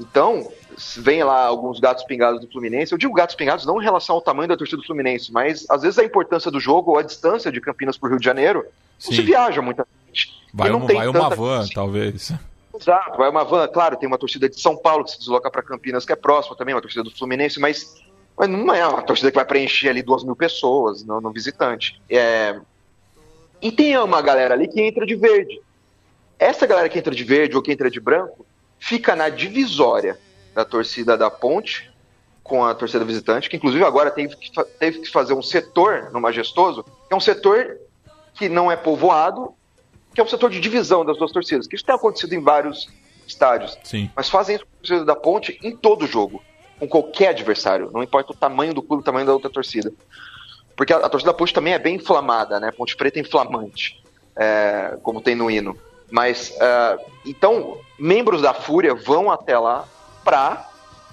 Então, 0.00 0.50
vem 0.96 1.22
lá 1.22 1.44
alguns 1.44 1.78
gatos 1.78 2.04
pingados 2.04 2.40
do 2.40 2.48
Fluminense. 2.50 2.90
Eu 2.90 2.96
digo 2.96 3.12
gatos 3.12 3.36
pingados 3.36 3.66
não 3.66 3.78
em 3.78 3.84
relação 3.84 4.16
ao 4.16 4.22
tamanho 4.22 4.48
da 4.48 4.56
torcida 4.56 4.80
do 4.80 4.86
Fluminense, 4.86 5.30
mas 5.30 5.66
às 5.68 5.82
vezes 5.82 5.98
a 5.98 6.04
importância 6.04 6.50
do 6.50 6.58
jogo 6.58 6.92
ou 6.92 6.98
a 6.98 7.02
distância 7.02 7.52
de 7.52 7.60
Campinas 7.60 7.98
para 7.98 8.06
o 8.06 8.10
Rio 8.12 8.18
de 8.18 8.24
Janeiro, 8.24 8.64
Sim. 8.98 9.10
não 9.10 9.16
se 9.16 9.22
viaja 9.22 9.60
muita 9.60 9.86
gente. 10.06 10.42
Vai, 10.54 10.70
não 10.70 10.78
um, 10.78 10.86
tem 10.86 10.96
vai 10.96 11.06
uma 11.06 11.28
van, 11.28 11.66
talvez. 11.74 12.32
Exato, 12.80 13.18
vai 13.18 13.28
uma 13.28 13.44
van. 13.44 13.68
Claro, 13.68 13.96
tem 13.96 14.06
uma 14.06 14.16
torcida 14.16 14.48
de 14.48 14.58
São 14.58 14.74
Paulo 14.74 15.04
que 15.04 15.10
se 15.10 15.18
desloca 15.18 15.50
para 15.50 15.62
Campinas, 15.62 16.06
que 16.06 16.14
é 16.14 16.16
próxima 16.16 16.56
também, 16.56 16.74
uma 16.74 16.80
torcida 16.80 17.04
do 17.04 17.10
Fluminense, 17.10 17.60
mas 17.60 18.02
mas 18.36 18.48
não 18.48 18.74
é 18.74 18.86
uma 18.86 19.02
torcida 19.02 19.30
que 19.30 19.36
vai 19.36 19.44
preencher 19.44 19.88
ali 19.88 20.02
duas 20.02 20.22
mil 20.22 20.36
pessoas 20.36 21.02
no, 21.02 21.20
no 21.20 21.32
visitante. 21.32 22.00
É... 22.08 22.60
E 23.62 23.72
tem 23.72 23.96
uma 23.96 24.20
galera 24.20 24.54
ali 24.54 24.68
que 24.68 24.80
entra 24.80 25.06
de 25.06 25.14
verde. 25.14 25.60
Essa 26.38 26.66
galera 26.66 26.88
que 26.88 26.98
entra 26.98 27.14
de 27.14 27.24
verde 27.24 27.56
ou 27.56 27.62
que 27.62 27.72
entra 27.72 27.90
de 27.90 27.98
branco 27.98 28.44
fica 28.78 29.16
na 29.16 29.30
divisória 29.30 30.18
da 30.54 30.64
torcida 30.64 31.16
da 31.16 31.30
Ponte 31.30 31.90
com 32.42 32.62
a 32.62 32.74
torcida 32.74 33.04
visitante, 33.04 33.48
que 33.48 33.56
inclusive 33.56 33.82
agora 33.82 34.10
teve 34.10 34.36
que, 34.36 34.50
teve 34.78 35.00
que 35.00 35.10
fazer 35.10 35.32
um 35.32 35.42
setor 35.42 36.10
no 36.12 36.20
Majestoso, 36.20 36.84
que 36.84 37.12
é 37.12 37.16
um 37.16 37.20
setor 37.20 37.78
que 38.34 38.48
não 38.48 38.70
é 38.70 38.76
povoado, 38.76 39.54
que 40.14 40.20
é 40.20 40.24
um 40.24 40.28
setor 40.28 40.50
de 40.50 40.60
divisão 40.60 41.04
das 41.04 41.16
duas 41.16 41.32
torcidas, 41.32 41.66
que 41.66 41.74
isso 41.74 41.84
tem 41.84 41.94
acontecido 41.94 42.34
em 42.34 42.40
vários 42.40 42.88
estádios. 43.26 43.76
Sim. 43.82 44.10
Mas 44.14 44.28
fazem 44.28 44.56
isso 44.56 44.64
com 44.64 44.70
a 44.72 44.78
torcida 44.78 45.04
da 45.04 45.16
Ponte 45.16 45.58
em 45.62 45.74
todo 45.74 46.06
jogo 46.06 46.42
com 46.78 46.88
qualquer 46.88 47.28
adversário, 47.28 47.90
não 47.92 48.02
importa 48.02 48.32
o 48.32 48.36
tamanho 48.36 48.74
do 48.74 48.82
clube, 48.82 49.02
o 49.02 49.04
tamanho 49.04 49.26
da 49.26 49.32
outra 49.32 49.50
torcida. 49.50 49.92
Porque 50.76 50.92
a, 50.92 50.98
a 50.98 51.08
torcida 51.08 51.32
da 51.32 51.36
Ponte 51.36 51.54
também 51.54 51.72
é 51.72 51.78
bem 51.78 51.96
inflamada, 51.96 52.60
né? 52.60 52.70
Ponte 52.70 52.96
Preta 52.96 53.18
é 53.18 53.22
inflamante, 53.22 54.02
é, 54.36 54.98
como 55.02 55.20
tem 55.20 55.34
no 55.34 55.50
hino. 55.50 55.76
Mas, 56.10 56.50
uh, 56.50 57.00
então, 57.24 57.78
membros 57.98 58.42
da 58.42 58.54
Fúria 58.54 58.94
vão 58.94 59.30
até 59.30 59.58
lá 59.58 59.84
pra, 60.22 60.68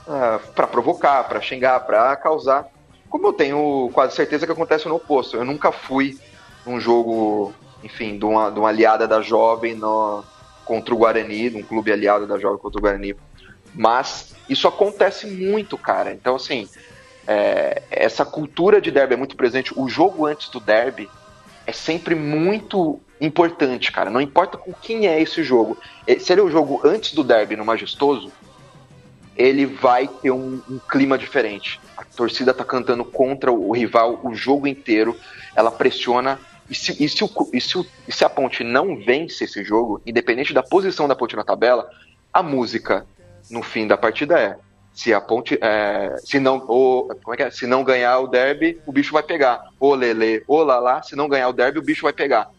uh, 0.07 0.51
pra 0.53 0.67
provocar, 0.67 1.23
pra 1.27 1.41
xingar, 1.41 1.79
pra 1.81 2.15
causar. 2.15 2.67
Como 3.09 3.27
eu 3.27 3.33
tenho 3.33 3.89
quase 3.93 4.15
certeza 4.15 4.45
que 4.45 4.51
acontece 4.51 4.87
no 4.87 4.95
oposto. 4.95 5.37
Eu 5.37 5.45
nunca 5.45 5.71
fui 5.71 6.17
num 6.65 6.79
jogo, 6.79 7.53
enfim, 7.83 8.17
de 8.17 8.25
uma, 8.25 8.49
de 8.49 8.59
uma 8.59 8.69
aliada 8.69 9.07
da 9.07 9.21
Jovem 9.21 9.75
no, 9.75 10.23
contra 10.65 10.93
o 10.93 10.97
Guarani, 10.97 11.49
de 11.49 11.57
um 11.57 11.63
clube 11.63 11.91
aliado 11.91 12.27
da 12.27 12.37
Jovem 12.37 12.59
contra 12.59 12.79
o 12.79 12.81
Guarani. 12.81 13.15
Mas 13.73 14.35
isso 14.49 14.67
acontece 14.67 15.25
muito, 15.27 15.77
cara. 15.77 16.11
Então, 16.11 16.35
assim, 16.35 16.67
é, 17.27 17.81
essa 17.89 18.25
cultura 18.25 18.81
de 18.81 18.91
derby 18.91 19.13
é 19.13 19.17
muito 19.17 19.35
presente. 19.35 19.73
O 19.75 19.87
jogo 19.87 20.25
antes 20.25 20.49
do 20.49 20.59
derby 20.59 21.09
é 21.65 21.71
sempre 21.71 22.15
muito 22.15 22.99
importante, 23.19 23.91
cara. 23.91 24.09
Não 24.09 24.21
importa 24.21 24.57
com 24.57 24.73
quem 24.73 25.07
é 25.07 25.21
esse 25.21 25.43
jogo. 25.43 25.77
Se 26.19 26.33
ele 26.33 26.41
é 26.41 26.43
o 26.43 26.51
jogo 26.51 26.81
antes 26.83 27.13
do 27.13 27.23
derby 27.23 27.55
no 27.55 27.65
Majestoso, 27.65 28.31
ele 29.35 29.65
vai 29.65 30.07
ter 30.07 30.31
um, 30.31 30.61
um, 30.69 30.79
clima 30.79 31.17
diferente. 31.17 31.79
A 31.97 32.03
torcida 32.03 32.53
tá 32.53 32.63
cantando 32.63 33.03
contra 33.03 33.51
o 33.51 33.71
rival 33.71 34.19
o 34.23 34.35
jogo 34.35 34.67
inteiro. 34.67 35.17
Ela 35.55 35.71
pressiona 35.71 36.39
E 36.69 36.75
se, 36.75 37.03
e, 37.03 37.09
se 37.09 37.23
o, 37.23 37.29
e, 37.51 37.61
se 37.61 37.77
o, 37.77 37.85
e 38.07 38.11
se 38.11 38.23
a 38.23 38.29
ponte 38.29 38.63
não 38.63 38.97
vence 38.97 39.45
esse 39.45 39.63
jogo, 39.63 40.01
independente 40.05 40.53
da 40.53 40.61
posição 40.61 41.07
da 41.07 41.15
ponte 41.15 41.35
na 41.35 41.43
tabela, 41.43 41.89
a 42.31 42.43
música 42.43 43.05
no 43.53 43.61
fim 43.61 43.87
da 43.87 43.95
partida 43.95 44.39
é 44.39 44.57
se 44.93 45.13
a 45.13 45.21
ponte 45.21 45.57
é, 45.61 46.15
se 46.17 46.39
não 46.39 46.63
ou, 46.67 47.07
como 47.23 47.33
é 47.33 47.37
que 47.37 47.43
é? 47.43 47.51
se 47.51 47.65
não 47.65 47.83
ganhar 47.83 48.19
o 48.19 48.27
derby 48.27 48.79
o 48.85 48.91
bicho 48.91 49.13
vai 49.13 49.23
pegar. 49.23 49.69
Ô 49.79 49.95
lele 49.95 50.43
ô 50.47 50.61
lá 50.63 51.01
se 51.01 51.15
não 51.15 51.29
ganhar 51.29 51.47
o 51.49 51.53
derby 51.53 51.79
o 51.79 51.83
bicho 51.83 52.03
vai 52.03 52.13
pegar. 52.13 52.49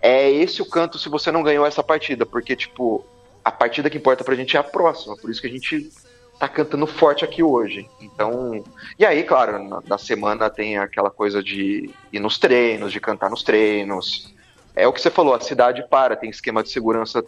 É 0.00 0.30
esse 0.30 0.60
o 0.60 0.68
canto 0.68 0.98
se 0.98 1.08
você 1.08 1.32
não 1.32 1.42
ganhou 1.42 1.64
essa 1.64 1.82
partida 1.82 2.26
porque 2.26 2.54
tipo 2.54 3.04
a 3.44 3.50
partida 3.50 3.88
que 3.88 3.96
importa 3.96 4.24
pra 4.24 4.34
gente 4.34 4.56
é 4.56 4.60
a 4.60 4.64
próxima 4.64 5.16
por 5.16 5.30
isso 5.30 5.40
que 5.40 5.46
a 5.46 5.50
gente 5.50 5.90
tá 6.38 6.48
cantando 6.48 6.86
forte 6.86 7.24
aqui 7.24 7.42
hoje. 7.42 7.88
Então 8.00 8.62
e 8.98 9.04
aí 9.04 9.22
claro 9.24 9.62
na, 9.62 9.82
na 9.86 9.98
semana 9.98 10.50
tem 10.50 10.78
aquela 10.78 11.10
coisa 11.10 11.42
de 11.42 11.90
ir 12.12 12.20
nos 12.20 12.38
treinos 12.38 12.92
de 12.92 13.00
cantar 13.00 13.30
nos 13.30 13.42
treinos. 13.42 14.34
É 14.74 14.86
o 14.86 14.92
que 14.92 15.00
você 15.00 15.10
falou 15.10 15.34
a 15.34 15.40
cidade 15.40 15.84
para 15.88 16.14
tem 16.14 16.30
esquema 16.30 16.62
de 16.62 16.70
segurança 16.70 17.24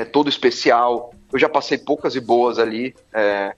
é 0.00 0.04
todo 0.04 0.28
especial 0.28 1.12
eu 1.32 1.38
já 1.38 1.48
passei 1.48 1.78
poucas 1.78 2.14
e 2.14 2.20
boas 2.20 2.58
ali, 2.58 2.94
é, 3.12 3.54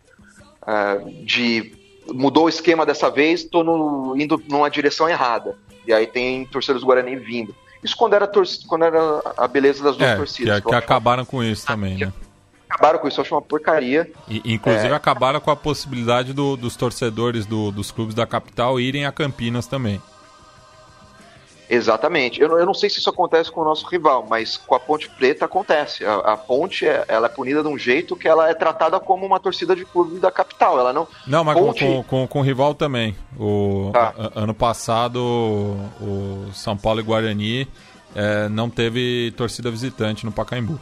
é, 0.66 0.98
de 1.24 1.72
mudou 2.12 2.46
o 2.46 2.48
esquema 2.48 2.84
dessa 2.84 3.08
vez, 3.10 3.48
no, 3.52 4.14
indo 4.18 4.42
numa 4.48 4.68
direção 4.68 5.08
errada. 5.08 5.56
E 5.86 5.92
aí 5.92 6.06
tem 6.06 6.44
torcedores 6.46 6.82
do 6.82 6.86
Guarani 6.86 7.16
vindo. 7.16 7.54
Isso 7.82 7.96
quando 7.96 8.14
era, 8.14 8.30
quando 8.66 8.84
era 8.84 9.22
a 9.36 9.46
beleza 9.46 9.82
das 9.82 9.96
duas 9.96 10.10
é, 10.10 10.16
torcidas. 10.16 10.60
Que, 10.60 10.68
que, 10.68 10.74
acabaram 10.74 11.24
com 11.24 11.42
isso 11.42 11.64
também, 11.66 11.96
né? 11.96 12.12
Acabaram 12.68 12.98
com 12.98 13.08
isso, 13.08 13.20
eu 13.20 13.22
acho 13.22 13.34
uma 13.34 13.42
porcaria. 13.42 14.10
E, 14.28 14.54
inclusive 14.54 14.88
é... 14.88 14.94
acabaram 14.94 15.40
com 15.40 15.50
a 15.50 15.56
possibilidade 15.56 16.32
do, 16.32 16.56
dos 16.56 16.76
torcedores 16.76 17.46
do, 17.46 17.70
dos 17.70 17.90
clubes 17.90 18.14
da 18.14 18.26
capital 18.26 18.78
irem 18.78 19.06
a 19.06 19.12
Campinas 19.12 19.66
também. 19.66 20.00
Exatamente. 21.70 22.40
Eu, 22.40 22.58
eu 22.58 22.66
não 22.66 22.74
sei 22.74 22.90
se 22.90 22.98
isso 22.98 23.08
acontece 23.08 23.50
com 23.50 23.60
o 23.60 23.64
nosso 23.64 23.86
rival, 23.86 24.26
mas 24.28 24.56
com 24.56 24.74
a 24.74 24.80
Ponte 24.80 25.08
Preta 25.08 25.44
acontece. 25.44 26.04
A, 26.04 26.16
a 26.16 26.36
Ponte 26.36 26.84
é, 26.84 27.04
ela 27.06 27.26
é 27.26 27.30
punida 27.30 27.62
de 27.62 27.68
um 27.68 27.78
jeito 27.78 28.16
que 28.16 28.26
ela 28.26 28.50
é 28.50 28.54
tratada 28.54 28.98
como 28.98 29.24
uma 29.24 29.38
torcida 29.38 29.76
de 29.76 29.84
clube 29.84 30.18
da 30.18 30.32
capital. 30.32 30.80
Ela 30.80 30.92
não. 30.92 31.06
Não, 31.28 31.44
mas 31.44 31.56
Ponte... 31.56 31.84
com, 31.84 32.02
com, 32.02 32.26
com, 32.26 32.38
o 32.40 32.42
rival 32.42 32.74
também. 32.74 33.14
O 33.38 33.90
tá. 33.92 34.12
ano 34.34 34.52
passado 34.52 35.20
o 36.00 36.50
São 36.52 36.76
Paulo 36.76 36.98
e 36.98 37.04
Guarani 37.04 37.68
é, 38.16 38.48
não 38.48 38.68
teve 38.68 39.32
torcida 39.36 39.70
visitante 39.70 40.24
no 40.24 40.32
Pacaembu. 40.32 40.80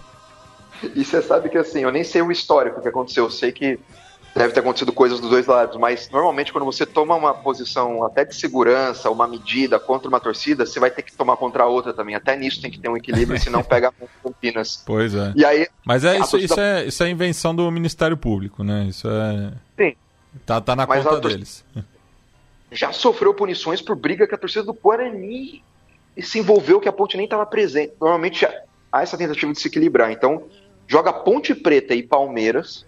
E 0.94 1.04
você 1.04 1.20
sabe 1.20 1.50
que 1.50 1.58
assim, 1.58 1.80
eu 1.80 1.92
nem 1.92 2.02
sei 2.02 2.22
o 2.22 2.32
histórico 2.32 2.80
que 2.80 2.88
aconteceu. 2.88 3.24
Eu 3.24 3.30
sei 3.30 3.52
que 3.52 3.78
deve 4.38 4.54
ter 4.54 4.60
acontecido 4.60 4.92
coisas 4.92 5.20
dos 5.20 5.30
dois 5.30 5.46
lados, 5.46 5.76
mas 5.76 6.08
normalmente 6.10 6.52
quando 6.52 6.64
você 6.64 6.86
toma 6.86 7.14
uma 7.14 7.34
posição 7.34 8.04
até 8.04 8.24
de 8.24 8.34
segurança, 8.34 9.10
uma 9.10 9.26
medida 9.26 9.78
contra 9.78 10.08
uma 10.08 10.20
torcida, 10.20 10.64
você 10.64 10.78
vai 10.78 10.90
ter 10.90 11.02
que 11.02 11.14
tomar 11.14 11.36
contra 11.36 11.64
a 11.64 11.66
outra 11.66 11.92
também. 11.92 12.14
Até 12.14 12.36
nisso 12.36 12.62
tem 12.62 12.70
que 12.70 12.78
ter 12.78 12.88
um 12.88 12.96
equilíbrio, 12.96 13.38
senão 13.40 13.62
pega 13.62 13.92
Campinas. 14.22 14.82
Pois 14.86 15.14
é. 15.14 15.32
E 15.34 15.44
aí, 15.44 15.66
mas 15.84 16.04
é 16.04 16.18
isso, 16.18 16.30
torcida... 16.30 16.44
isso, 16.44 16.60
é 16.60 16.84
isso 16.86 17.02
é 17.02 17.10
invenção 17.10 17.54
do 17.54 17.70
Ministério 17.70 18.16
Público, 18.16 18.62
né? 18.62 18.86
Isso 18.88 19.08
é. 19.08 19.52
Sim. 19.76 19.96
Tá, 20.46 20.60
tá 20.60 20.76
na 20.76 20.86
mas 20.86 21.02
conta 21.04 21.20
tor... 21.20 21.30
deles. 21.30 21.64
Já 22.70 22.92
sofreu 22.92 23.32
punições 23.34 23.80
por 23.80 23.96
briga 23.96 24.26
que 24.26 24.34
a 24.34 24.38
torcida 24.38 24.62
do 24.62 24.74
Guarani 24.74 25.64
se 26.20 26.38
envolveu 26.38 26.80
que 26.80 26.88
a 26.88 26.92
ponte 26.92 27.16
nem 27.16 27.24
estava 27.24 27.46
presente. 27.46 27.94
Normalmente 28.00 28.46
há 28.92 29.02
essa 29.02 29.16
tentativa 29.16 29.52
de 29.52 29.60
se 29.60 29.68
equilibrar. 29.68 30.10
Então, 30.10 30.44
joga 30.86 31.12
Ponte 31.12 31.54
Preta 31.54 31.94
e 31.94 32.02
Palmeiras 32.02 32.86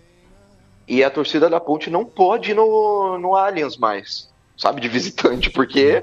e 0.91 1.05
a 1.05 1.09
torcida 1.09 1.49
da 1.49 1.61
Ponte 1.61 1.89
não 1.89 2.05
pode 2.05 2.51
ir 2.51 2.55
no, 2.55 3.17
no 3.17 3.37
Allianz 3.37 3.77
mais, 3.77 4.29
sabe, 4.57 4.81
de 4.81 4.89
visitante, 4.89 5.49
porque 5.49 6.03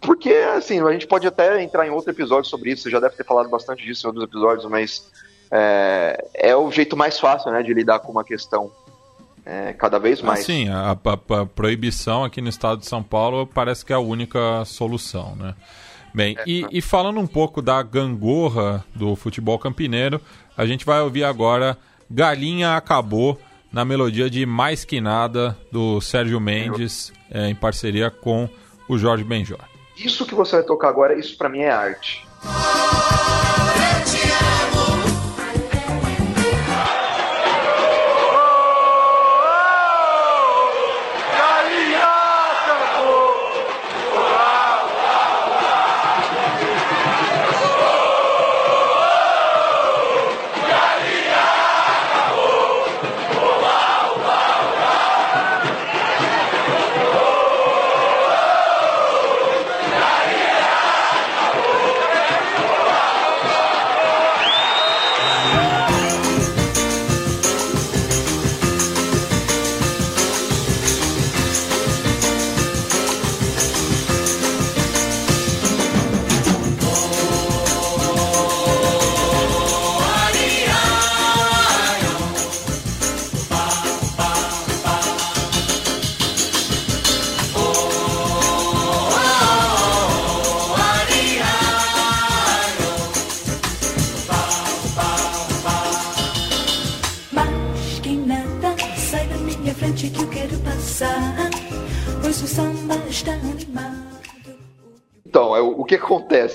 porque 0.00 0.30
assim, 0.30 0.80
a 0.80 0.90
gente 0.90 1.06
pode 1.06 1.28
até 1.28 1.62
entrar 1.62 1.86
em 1.86 1.90
outro 1.90 2.10
episódio 2.10 2.50
sobre 2.50 2.72
isso, 2.72 2.82
você 2.82 2.90
já 2.90 2.98
deve 2.98 3.14
ter 3.14 3.24
falado 3.24 3.48
bastante 3.48 3.84
disso 3.84 4.04
em 4.04 4.08
outros 4.08 4.24
episódios, 4.24 4.68
mas 4.68 5.08
é, 5.48 6.26
é 6.34 6.56
o 6.56 6.68
jeito 6.72 6.96
mais 6.96 7.20
fácil, 7.20 7.52
né, 7.52 7.62
de 7.62 7.72
lidar 7.72 8.00
com 8.00 8.10
uma 8.10 8.24
questão 8.24 8.72
é, 9.46 9.72
cada 9.74 9.98
vez 10.00 10.20
mais. 10.20 10.44
Sim, 10.44 10.68
a, 10.68 10.90
a, 10.90 11.40
a, 11.42 11.46
proibição 11.46 12.24
aqui 12.24 12.40
no 12.40 12.48
estado 12.48 12.80
de 12.80 12.86
São 12.86 13.04
Paulo 13.04 13.46
parece 13.46 13.84
que 13.84 13.92
é 13.92 13.96
a 13.96 14.00
única 14.00 14.64
solução, 14.64 15.36
né? 15.36 15.54
Bem, 16.12 16.34
é, 16.36 16.42
e, 16.44 16.66
e, 16.72 16.82
falando 16.82 17.20
um 17.20 17.26
pouco 17.28 17.62
da 17.62 17.80
gangorra 17.80 18.84
do 18.92 19.14
futebol 19.14 19.56
campineiro, 19.56 20.20
a 20.56 20.66
gente 20.66 20.84
vai 20.84 21.00
ouvir 21.00 21.22
agora 21.22 21.78
Galinha 22.10 22.74
Acabou, 22.74 23.38
na 23.72 23.84
melodia 23.84 24.28
de 24.28 24.44
Mais 24.44 24.84
Que 24.84 25.00
Nada, 25.00 25.56
do 25.70 26.00
Sérgio 26.00 26.40
Mendes, 26.40 27.12
é, 27.30 27.48
em 27.48 27.54
parceria 27.54 28.10
com 28.10 28.48
o 28.88 28.98
Jorge 28.98 29.24
Benjor. 29.24 29.60
Isso 29.96 30.26
que 30.26 30.34
você 30.34 30.56
vai 30.56 30.64
tocar 30.64 30.88
agora, 30.88 31.18
isso 31.18 31.36
para 31.36 31.48
mim 31.48 31.60
é 31.60 31.70
arte. 31.70 32.26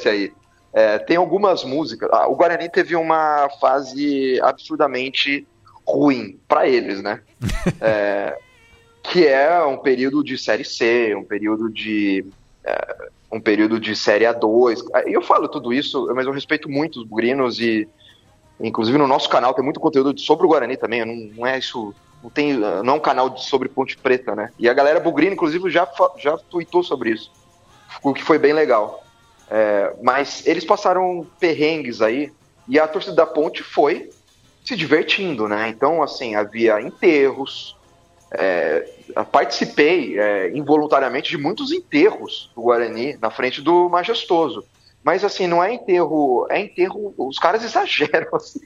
Acontece 0.05 0.09
aí? 0.09 0.31
É, 0.73 0.99
tem 0.99 1.17
algumas 1.17 1.63
músicas. 1.63 2.09
Ah, 2.11 2.27
o 2.27 2.35
Guarani 2.35 2.69
teve 2.69 2.95
uma 2.95 3.49
fase 3.61 4.39
absurdamente 4.41 5.47
ruim 5.87 6.37
para 6.47 6.67
eles, 6.67 7.01
né? 7.01 7.21
é, 7.79 8.37
que 9.01 9.25
é 9.25 9.63
um 9.63 9.77
período 9.77 10.23
de 10.23 10.37
série 10.37 10.65
C, 10.65 11.15
um 11.15 11.23
período 11.23 11.69
de 11.69 12.25
é, 12.63 13.09
um 13.31 13.39
período 13.39 13.79
de 13.79 13.95
série 13.95 14.25
A2. 14.25 14.83
E 15.07 15.13
eu 15.13 15.21
falo 15.21 15.47
tudo 15.47 15.73
isso, 15.73 16.11
mas 16.13 16.25
eu 16.25 16.33
respeito 16.33 16.69
muito 16.69 16.99
os 16.99 17.07
bugrinos 17.07 17.59
e 17.59 17.87
inclusive 18.59 18.97
no 18.97 19.07
nosso 19.07 19.29
canal 19.29 19.53
tem 19.53 19.63
muito 19.63 19.79
conteúdo 19.79 20.19
sobre 20.19 20.45
o 20.45 20.49
Guarani 20.49 20.75
também. 20.75 21.05
Não, 21.05 21.37
não 21.37 21.47
é 21.47 21.57
isso, 21.57 21.95
não 22.21 22.29
tem, 22.29 22.53
não 22.53 22.95
é 22.95 22.97
um 22.97 22.99
canal 22.99 23.37
sobre 23.37 23.69
Ponte 23.69 23.97
Preta, 23.97 24.35
né? 24.35 24.51
E 24.59 24.67
a 24.67 24.73
galera 24.73 24.99
bugrina, 24.99 25.33
inclusive, 25.33 25.69
já 25.69 25.87
já 26.17 26.37
tweetou 26.37 26.83
sobre 26.83 27.11
isso 27.11 27.31
o 28.03 28.13
que 28.13 28.23
foi 28.23 28.37
bem 28.37 28.53
legal. 28.53 29.04
É, 29.49 29.93
mas 30.01 30.45
eles 30.45 30.65
passaram 30.65 31.25
perrengues 31.39 32.01
aí 32.01 32.31
e 32.67 32.79
a 32.79 32.87
torcida 32.87 33.15
da 33.15 33.25
Ponte 33.25 33.61
foi 33.61 34.09
se 34.63 34.75
divertindo, 34.75 35.47
né? 35.47 35.69
Então, 35.69 36.01
assim, 36.01 36.35
havia 36.35 36.81
enterros. 36.81 37.77
É, 38.31 38.89
participei 39.31 40.19
é, 40.19 40.49
involuntariamente 40.57 41.29
de 41.29 41.37
muitos 41.37 41.71
enterros 41.71 42.51
do 42.55 42.63
Guarani 42.63 43.17
na 43.21 43.29
frente 43.29 43.61
do 43.61 43.87
Majestoso. 43.87 44.65
Mas, 45.03 45.23
assim, 45.23 45.45
não 45.45 45.63
é 45.63 45.71
enterro. 45.73 46.47
É 46.49 46.59
enterro. 46.59 47.13
Os 47.15 47.37
caras 47.37 47.61
exageram, 47.63 48.29
assim. 48.33 48.61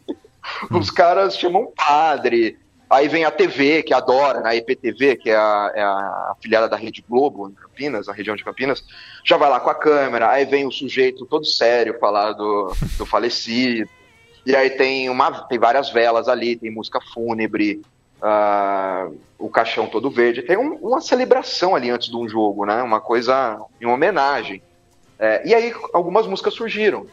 Hum. 0.72 0.80
Os 0.80 0.90
caras 0.90 1.38
chamam 1.38 1.72
padre, 1.76 2.58
Aí 2.90 3.08
vem 3.08 3.24
a 3.24 3.30
TV, 3.30 3.84
que 3.84 3.94
adora, 3.94 4.42
né? 4.42 4.50
a 4.50 4.56
IPTV, 4.56 5.18
que 5.18 5.30
é 5.30 5.36
a, 5.36 5.72
é 5.76 5.82
a 5.82 6.32
afiliada 6.32 6.68
da 6.68 6.76
Rede 6.76 7.06
Globo, 7.08 7.48
em 7.48 7.54
Campinas, 7.54 8.08
na 8.08 8.14
região 8.14 8.36
de 8.36 8.44
Campinas, 8.44 8.84
já 9.24 9.38
vai 9.38 9.50
lá 9.50 9.60
com 9.60 9.70
a 9.70 9.76
câmera, 9.76 10.32
aí 10.32 10.44
vem 10.44 10.66
o 10.66 10.72
sujeito 10.72 11.26
todo 11.26 11.46
sério 11.46 12.00
falar 12.00 12.34
do, 12.34 12.74
do 12.98 13.06
falecido. 13.06 13.88
E 14.44 14.56
aí 14.56 14.72
tem, 14.72 15.08
uma, 15.10 15.44
tem 15.44 15.60
várias 15.60 15.92
velas 15.92 16.28
ali, 16.28 16.56
tem 16.56 16.72
música 16.72 17.00
fúnebre, 17.14 17.82
uh, 18.24 19.16
o 19.38 19.50
caixão 19.50 19.86
todo 19.86 20.10
verde. 20.10 20.42
Tem 20.42 20.58
um, 20.58 20.74
uma 20.76 21.00
celebração 21.00 21.76
ali 21.76 21.92
antes 21.92 22.10
de 22.10 22.16
um 22.16 22.28
jogo, 22.28 22.66
né? 22.66 22.82
Uma 22.82 23.00
coisa 23.00 23.62
em 23.80 23.86
homenagem. 23.86 24.64
É, 25.20 25.48
e 25.48 25.54
aí 25.54 25.74
algumas 25.94 26.26
músicas 26.26 26.56
surgiram. 26.56 27.06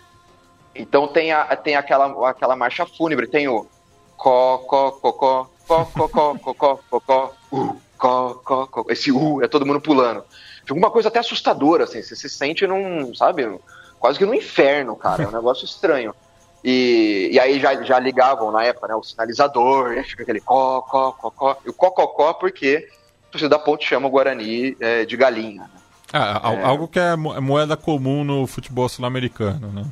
Então 0.75 1.09
tem, 1.09 1.33
a, 1.33 1.45
tem 1.57 1.77
aquela, 1.77 2.31
aquela 2.31 2.57
marcha 2.57 2.87
fúnebre, 2.87 3.27
tem 3.27 3.49
o 3.49 3.67
có, 4.17 4.59
có, 4.59 4.91
có, 4.93 5.13
có, 5.13 5.51
có, 5.69 5.85
có, 5.95 6.07
có, 6.07 6.35
có, 6.43 6.53
có, 6.55 6.79
có, 6.91 6.99
có, 7.01 7.33
uh, 7.53 7.77
có, 7.99 8.35
có, 8.45 8.67
có, 8.67 8.85
esse 8.89 9.11
U, 9.11 9.43
é 9.43 9.49
todo 9.49 9.67
mundo 9.67 9.81
pulando. 9.81 10.25
Fica 10.65 10.75
uma 10.75 10.91
coisa 10.91 11.09
até 11.09 11.21
assustadora, 11.21 11.85
assim, 11.85 12.03
você 12.03 12.17
se 12.17 12.29
sente 12.29 12.67
num, 12.67 13.15
sabe, 13.15 13.47
quase 13.99 14.19
que 14.19 14.27
no 14.27 14.35
inferno, 14.35 14.97
cara, 14.97 15.23
é 15.23 15.29
um 15.29 15.33
negócio 15.33 15.65
estranho. 15.65 16.15
E, 16.65 17.31
e 17.33 17.39
aí 17.39 17.61
já, 17.61 17.83
já 17.83 17.99
ligavam 17.99 18.51
na 18.51 18.65
época, 18.65 18.89
né, 18.89 18.95
o 18.95 19.03
sinalizador, 19.03 19.93
e 19.93 20.03
fica 20.03 20.23
aquele 20.23 20.41
có, 20.41 20.83
có, 20.83 21.13
có, 21.13 21.31
có, 21.31 21.57
e 21.65 21.71
o 21.71 21.73
có, 21.73 21.91
có, 21.91 22.07
có, 22.07 22.35
porque 22.35 22.89
a 23.29 23.33
torcida 23.33 23.57
da 23.57 23.59
Ponte 23.59 23.85
chama 23.85 24.09
o 24.09 24.11
Guarani 24.11 24.77
é, 24.81 25.05
de 25.05 25.17
galinha, 25.17 25.63
né? 25.63 25.81
Ah, 26.13 26.41
é. 26.53 26.65
Algo 26.65 26.89
que 26.89 26.99
é 26.99 27.17
moeda 27.17 27.77
comum 27.77 28.25
no 28.25 28.47
futebol 28.47 28.89
sul-americano, 28.89 29.73
né? 29.73 29.85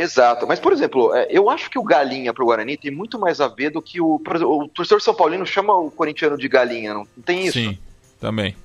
Exato, 0.00 0.46
mas 0.46 0.58
por 0.58 0.72
exemplo, 0.72 1.14
é, 1.14 1.26
eu 1.28 1.50
acho 1.50 1.68
que 1.68 1.78
o 1.78 1.82
galinha 1.82 2.32
pro 2.32 2.46
Guarani 2.46 2.74
tem 2.74 2.90
muito 2.90 3.18
mais 3.18 3.38
a 3.38 3.48
ver 3.48 3.68
do 3.68 3.82
que 3.82 4.00
o. 4.00 4.14
O 4.14 4.68
torcedor 4.68 5.02
São 5.02 5.14
Paulino 5.14 5.44
chama 5.44 5.74
o 5.74 5.90
corintiano 5.90 6.38
de 6.38 6.48
galinha, 6.48 6.94
não, 6.94 7.06
não 7.14 7.22
tem 7.22 7.44
isso? 7.44 7.58
Sim, 7.58 7.78
também. 8.18 8.56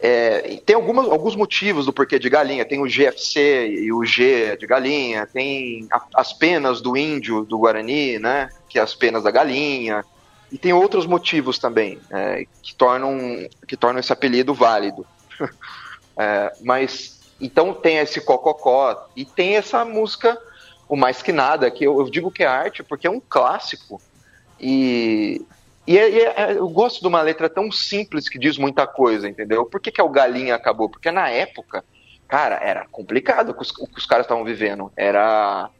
É, 0.00 0.60
tem 0.64 0.74
algumas, 0.76 1.06
alguns 1.10 1.36
motivos 1.36 1.84
do 1.84 1.92
porquê 1.92 2.18
de 2.18 2.30
galinha. 2.30 2.64
Tem 2.64 2.80
o 2.80 2.86
GFC 2.86 3.68
e 3.68 3.92
o 3.92 4.02
G 4.02 4.56
de 4.56 4.66
galinha, 4.66 5.26
tem 5.26 5.86
a, 5.92 6.02
as 6.14 6.32
penas 6.32 6.80
do 6.80 6.96
índio 6.96 7.44
do 7.44 7.58
Guarani, 7.58 8.18
né? 8.18 8.48
Que 8.66 8.78
é 8.78 8.82
as 8.82 8.94
penas 8.94 9.24
da 9.24 9.30
galinha. 9.30 10.02
E 10.50 10.56
tem 10.56 10.72
outros 10.72 11.04
motivos 11.04 11.58
também 11.58 11.98
é, 12.10 12.46
que, 12.62 12.74
tornam, 12.74 13.46
que 13.68 13.76
tornam 13.76 14.00
esse 14.00 14.12
apelido 14.12 14.54
válido. 14.54 15.06
é, 16.16 16.50
mas 16.62 17.13
então 17.40 17.72
tem 17.74 17.98
esse 17.98 18.20
cococó 18.20 19.08
e 19.16 19.24
tem 19.24 19.56
essa 19.56 19.84
música 19.84 20.40
o 20.88 20.96
mais 20.96 21.22
que 21.22 21.32
nada 21.32 21.70
que 21.70 21.84
eu, 21.84 21.98
eu 21.98 22.10
digo 22.10 22.30
que 22.30 22.42
é 22.42 22.46
arte 22.46 22.82
porque 22.82 23.06
é 23.06 23.10
um 23.10 23.20
clássico 23.20 24.00
e, 24.60 25.44
e, 25.86 25.98
é, 25.98 26.18
é, 26.18 26.34
é, 26.36 26.52
eu 26.56 26.68
gosto 26.68 27.00
de 27.00 27.06
uma 27.06 27.20
letra 27.20 27.48
tão 27.48 27.70
simples 27.70 28.28
que 28.28 28.38
diz 28.38 28.56
muita 28.56 28.86
coisa, 28.86 29.28
entendeu? 29.28 29.66
Por 29.66 29.80
que, 29.80 29.90
que 29.90 30.00
é 30.00 30.04
o 30.04 30.08
Galinha 30.08 30.54
acabou? 30.54 30.88
Porque 30.88 31.10
na 31.10 31.28
época, 31.28 31.84
cara, 32.26 32.56
era 32.62 32.86
complicado 32.86 33.50
o 33.50 33.54
que 33.54 33.62
os, 33.62 33.70
o 33.70 33.86
que 33.86 33.98
os 33.98 34.06
caras 34.06 34.24
estavam 34.24 34.44
vivendo. 34.44 34.90
Era 34.96 35.70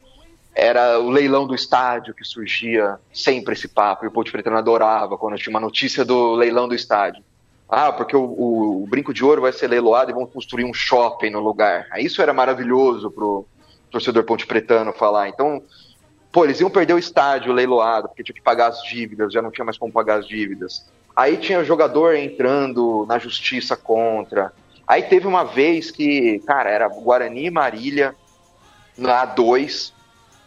era 0.57 0.97
o 0.99 1.09
leilão 1.09 1.45
do 1.45 1.53
estádio 1.53 2.13
que 2.13 2.23
surgia 2.23 2.97
sempre 3.11 3.53
esse 3.53 3.67
papo, 3.67 4.05
e 4.05 4.07
o 4.07 4.11
Ponte 4.11 4.31
Pretano 4.31 4.55
adorava 4.55 5.17
quando 5.17 5.37
tinha 5.37 5.51
uma 5.51 5.59
notícia 5.59 6.05
do 6.05 6.33
leilão 6.33 6.65
do 6.65 6.73
estádio. 6.73 7.21
Ah, 7.67 7.91
porque 7.91 8.15
o, 8.15 8.23
o, 8.23 8.83
o, 8.83 8.87
brinco 8.87 9.13
de 9.13 9.23
ouro 9.23 9.41
vai 9.41 9.51
ser 9.51 9.67
leiloado 9.67 10.11
e 10.11 10.13
vão 10.13 10.25
construir 10.25 10.65
um 10.65 10.73
shopping 10.73 11.31
no 11.31 11.39
lugar. 11.39 11.87
Aí 11.91 12.05
isso 12.05 12.21
era 12.21 12.33
maravilhoso 12.33 13.09
pro 13.09 13.45
torcedor 13.89 14.23
ponte 14.23 14.45
pretano 14.45 14.93
falar. 14.93 15.29
Então, 15.29 15.63
pô, 16.31 16.43
eles 16.43 16.59
iam 16.59 16.69
perder 16.69 16.93
o 16.93 16.99
estádio 16.99 17.51
leiloado, 17.51 18.07
porque 18.07 18.23
tinha 18.23 18.35
que 18.35 18.41
pagar 18.41 18.67
as 18.67 18.83
dívidas, 18.83 19.33
já 19.33 19.41
não 19.41 19.51
tinha 19.51 19.65
mais 19.65 19.77
como 19.77 19.91
pagar 19.91 20.19
as 20.19 20.27
dívidas. 20.27 20.85
Aí 21.15 21.37
tinha 21.37 21.63
jogador 21.63 22.15
entrando 22.15 23.05
na 23.07 23.17
justiça 23.17 23.75
contra. 23.75 24.53
Aí 24.87 25.01
teve 25.03 25.25
uma 25.25 25.43
vez 25.43 25.89
que, 25.89 26.39
cara, 26.45 26.69
era 26.69 26.87
Guarani 26.87 27.47
e 27.47 27.51
Marília 27.51 28.13
na 28.95 29.25
A2. 29.25 29.91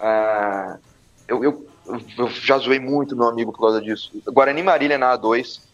Uh, 0.00 0.78
eu, 1.26 1.42
eu, 1.42 1.66
eu 2.16 2.28
já 2.28 2.58
zoei 2.58 2.78
muito 2.78 3.16
meu 3.16 3.26
amigo 3.26 3.50
por 3.50 3.60
causa 3.60 3.80
disso. 3.80 4.12
Guarani 4.26 4.60
e 4.60 4.64
Marília 4.64 4.98
na 4.98 5.18
A2 5.18 5.67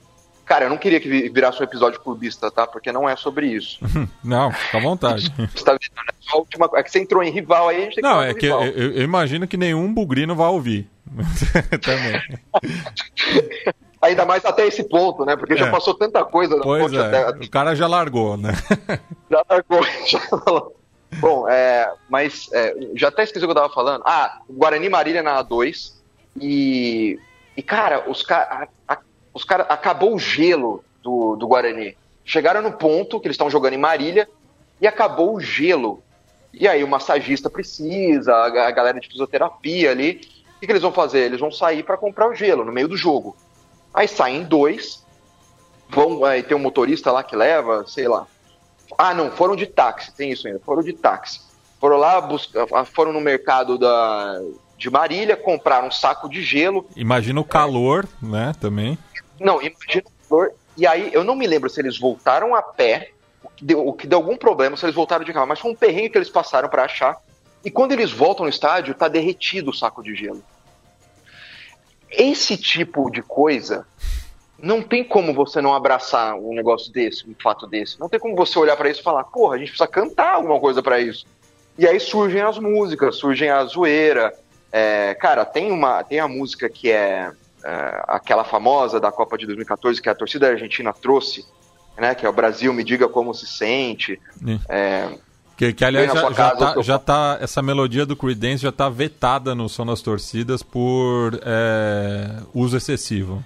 Cara, 0.45 0.67
eu 0.67 0.71
não 0.71 0.77
queria 0.77 1.01
que 1.01 1.09
virasse 1.31 1.61
um 1.61 1.65
episódio 1.65 2.01
clubista, 2.01 2.51
tá? 2.51 2.67
Porque 2.67 2.93
não 2.93 3.09
é 3.09 3.17
sobre 3.17 3.47
isso. 3.47 3.79
não, 4.23 4.53
fica 4.53 4.79
à 4.79 4.81
vontade. 4.81 5.33
Você 5.55 5.65
tá 5.65 5.73
vendo? 5.73 6.15
Só 6.21 6.37
a 6.37 6.41
última... 6.41 6.71
É 6.75 6.83
que 6.83 6.91
você 6.91 7.01
entrou 7.01 7.23
em 7.23 7.31
rival 7.31 7.69
aí, 7.69 7.77
a 7.77 7.81
gente 7.81 7.95
tem 7.97 8.03
que 8.05 8.09
Não, 8.09 8.23
é 8.23 8.35
que 8.35 8.47
eu, 8.47 8.63
eu, 8.63 9.03
imagino 9.03 9.47
que 9.47 9.57
nenhum 9.57 9.93
bugrino 9.93 10.35
vai 10.35 10.49
ouvir. 10.49 10.89
Também. 11.83 12.23
Ainda 14.01 14.25
mais 14.25 14.45
até 14.45 14.67
esse 14.67 14.85
ponto, 14.85 15.25
né? 15.25 15.37
Porque 15.37 15.55
é. 15.55 15.57
já 15.57 15.71
passou 15.71 15.95
tanta 15.95 16.25
coisa. 16.25 16.59
Pois 16.61 16.93
é, 16.93 16.99
até... 16.99 17.45
o 17.45 17.51
cara 17.51 17.75
já 17.75 17.87
largou, 17.87 18.37
né? 18.37 18.53
já 19.31 19.45
largou, 19.49 19.83
já 20.07 20.21
falou. 20.21 20.75
Bom, 21.21 21.49
é, 21.49 21.93
mas 22.09 22.49
é, 22.53 22.75
já 22.95 23.09
até 23.09 23.23
esqueci 23.23 23.45
o 23.45 23.49
que 23.49 23.53
eu 23.53 23.63
tava 23.63 23.73
falando. 23.73 24.03
Ah, 24.07 24.41
Guarani 24.51 24.89
Marília 24.89 25.23
na 25.23 25.43
A2. 25.43 25.93
E, 26.41 27.19
e 27.57 27.63
cara, 27.63 28.11
os 28.11 28.23
caras 28.23 28.69
os 29.35 29.45
caras 29.45 29.67
acabou 29.69 30.15
o 30.15 30.19
gelo 30.19 30.85
do, 31.03 31.35
do 31.35 31.49
Guarani. 31.49 31.97
Chegaram 32.25 32.63
no 32.63 32.73
ponto 32.73 33.21
que 33.21 33.27
eles 33.27 33.35
estão 33.35 33.51
jogando 33.51 33.75
em 33.75 33.79
Marília 33.79 34.29
e 34.81 34.87
acabou 34.87 35.35
o 35.35 35.41
gelo. 35.41 36.03
E 36.53 36.69
aí 36.69 36.85
o 36.85 36.89
massagista 36.89 37.51
precisa, 37.51 38.33
a, 38.33 38.69
a 38.69 38.71
galera 38.71 39.01
de 39.01 39.09
fisioterapia 39.09 39.91
ali. 39.91 40.21
O 40.57 40.61
que, 40.61 40.67
que 40.67 40.73
eles 40.73 40.83
vão 40.83 40.93
fazer? 40.93 41.25
Eles 41.25 41.41
vão 41.41 41.51
sair 41.51 41.83
para 41.83 41.97
comprar 41.97 42.29
o 42.31 42.35
gelo 42.35 42.65
no 42.65 42.73
meio 42.73 42.87
do 42.87 42.97
jogo. 42.97 43.37
Aí 43.93 44.07
saem 44.07 44.45
dois, 44.45 45.05
vão 45.89 46.25
aí 46.25 46.43
tem 46.43 46.57
um 46.57 46.61
motorista 46.61 47.11
lá 47.11 47.23
que 47.23 47.37
leva, 47.37 47.85
sei 47.87 48.09
lá. 48.09 48.27
Ah, 48.97 49.13
não, 49.13 49.31
foram 49.31 49.57
de 49.57 49.67
táxi, 49.67 50.15
tem 50.15 50.31
isso 50.31 50.47
ainda, 50.47 50.61
foram 50.61 50.83
de 50.83 50.93
táxi. 50.93 51.41
Foram 51.81 51.97
lá, 51.97 52.21
buscar, 52.21 52.67
foram 52.87 53.13
no 53.13 53.21
mercado 53.21 53.77
da, 53.77 54.41
de 54.79 54.91
Marília, 54.91 55.37
compraram 55.37 55.89
um 55.89 55.91
saco 55.91 56.29
de 56.29 56.43
gelo. 56.43 56.87
Imagina 56.97 57.41
o 57.41 57.45
calor, 57.45 58.07
né, 58.23 58.53
também. 58.61 58.99
Não, 59.41 59.61
imagina 59.61 60.05
o 60.31 60.49
E 60.77 60.87
aí, 60.87 61.11
eu 61.13 61.25
não 61.25 61.37
me 61.37 61.47
lembro 61.47 61.69
se 61.71 61.81
eles 61.81 61.99
voltaram 61.99 62.55
a 62.55 62.63
pé, 62.63 63.11
o 63.43 63.49
que 63.49 63.65
deu, 63.65 63.87
o 63.87 63.93
que 63.93 64.07
deu 64.07 64.19
algum 64.19 64.37
problema, 64.37 64.77
se 64.77 64.85
eles 64.85 64.95
voltaram 64.95 65.25
de 65.25 65.33
carro, 65.33 65.47
mas 65.47 65.61
foi 65.61 65.71
um 65.71 65.77
perrengue 65.77 66.11
que 66.11 66.19
eles 66.19 66.31
passaram 66.31 66.69
para 66.69 66.85
achar. 66.85 67.17
E 67.65 67.71
quando 67.71 67.93
eles 67.93 68.11
voltam 68.11 68.45
no 68.45 68.51
estádio, 68.51 68.95
tá 68.95 69.09
derretido 69.09 69.71
o 69.71 69.75
saco 69.75 70.03
de 70.03 70.15
gelo. 70.15 70.43
Esse 72.11 72.57
tipo 72.57 73.11
de 73.11 73.23
coisa 73.23 73.87
não 74.59 74.83
tem 74.83 75.03
como 75.03 75.35
você 75.35 75.61
não 75.61 75.75
abraçar 75.75 76.37
um 76.37 76.55
negócio 76.55 76.93
desse, 76.93 77.29
um 77.29 77.35
fato 77.43 77.67
desse. 77.67 77.99
Não 77.99 78.09
tem 78.09 78.21
como 78.21 78.37
você 78.37 78.59
olhar 78.59 78.77
para 78.77 78.89
isso 78.89 79.01
e 79.01 79.05
falar, 79.05 79.25
porra, 79.25 79.57
a 79.57 79.59
gente 79.59 79.69
precisa 79.69 79.89
cantar 79.89 80.35
alguma 80.35 80.61
coisa 80.61 80.83
para 80.83 81.01
isso. 81.01 81.27
E 81.77 81.87
aí 81.87 81.99
surgem 81.99 82.41
as 82.41 82.59
músicas, 82.59 83.17
surgem 83.17 83.51
a 83.51 83.65
zoeira. 83.65 84.33
É, 84.71 85.15
cara, 85.15 85.45
tem 85.45 85.73
uma, 85.73 86.03
tem 86.05 86.21
a 86.21 86.29
música 86.29 86.69
que 86.69 86.91
é, 86.91 87.31
aquela 88.07 88.45
famosa 88.45 89.01
da 89.01 89.11
Copa 89.11 89.39
de 89.39 89.47
2014 89.47 90.01
que 90.01 90.09
a 90.09 90.15
torcida 90.15 90.49
argentina 90.49 90.93
trouxe, 90.93 91.45
né, 91.97 92.15
que 92.15 92.27
é 92.27 92.29
o 92.29 92.33
Brasil 92.33 92.73
me 92.73 92.85
diga 92.85 93.09
como 93.09 93.33
se 93.33 93.47
sente. 93.47 94.21
É, 94.69 95.09
que, 95.57 95.73
que 95.73 95.85
aliás 95.85 96.13
já, 96.13 96.33
já, 96.33 96.57
tá, 96.57 96.83
já 96.83 96.99
tá, 96.99 97.39
essa 97.41 97.63
melodia 97.63 98.05
do 98.05 98.17
Creedence 98.17 98.63
já 98.63 98.73
tá 98.73 98.89
vetada 98.89 99.55
no 99.55 99.69
som 99.69 99.87
das 99.87 100.03
torcidas 100.03 100.63
por 100.63 101.39
é, 101.43 102.43
uso 102.53 102.77
excessivo. 102.77 103.43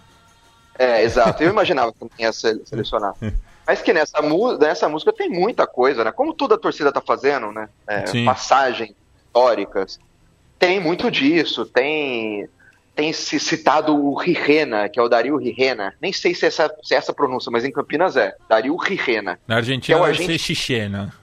É, 0.78 1.02
exato. 1.02 1.42
Eu 1.42 1.50
imaginava 1.50 1.92
que 1.92 1.98
não 2.00 2.10
ia 2.18 2.32
selecionar. 2.32 3.14
Mas 3.66 3.82
que 3.82 3.92
nessa, 3.92 4.18
nessa 4.58 4.88
música 4.88 5.12
tem 5.12 5.28
muita 5.28 5.66
coisa, 5.66 6.02
né? 6.02 6.10
Como 6.10 6.32
toda 6.32 6.54
a 6.54 6.58
torcida 6.58 6.90
tá 6.90 7.02
fazendo, 7.02 7.52
né? 7.52 7.68
É, 7.86 8.24
passagens 8.24 8.94
históricas. 9.26 9.98
Tem 10.58 10.80
muito 10.80 11.10
disso, 11.10 11.66
tem 11.66 12.48
tem 12.98 13.12
se 13.12 13.38
citado 13.38 13.94
o 13.94 14.12
Rirena, 14.16 14.88
que 14.88 14.98
é 14.98 15.02
o 15.02 15.08
Dario 15.08 15.36
Rirena. 15.36 15.94
Nem 16.02 16.12
sei 16.12 16.34
se 16.34 16.44
é 16.44 16.48
essa, 16.48 16.68
se 16.82 16.96
é 16.96 16.98
essa 16.98 17.12
pronúncia, 17.12 17.48
mas 17.48 17.64
em 17.64 17.70
Campinas 17.70 18.16
é. 18.16 18.34
Dario 18.48 18.74
Rirena. 18.74 19.38
Na 19.46 19.54
Argentina 19.54 19.96
é 19.96 20.00
o 20.00 20.04
Argent... 20.04 20.26
ser 20.26 20.36
Xixena. 20.36 21.14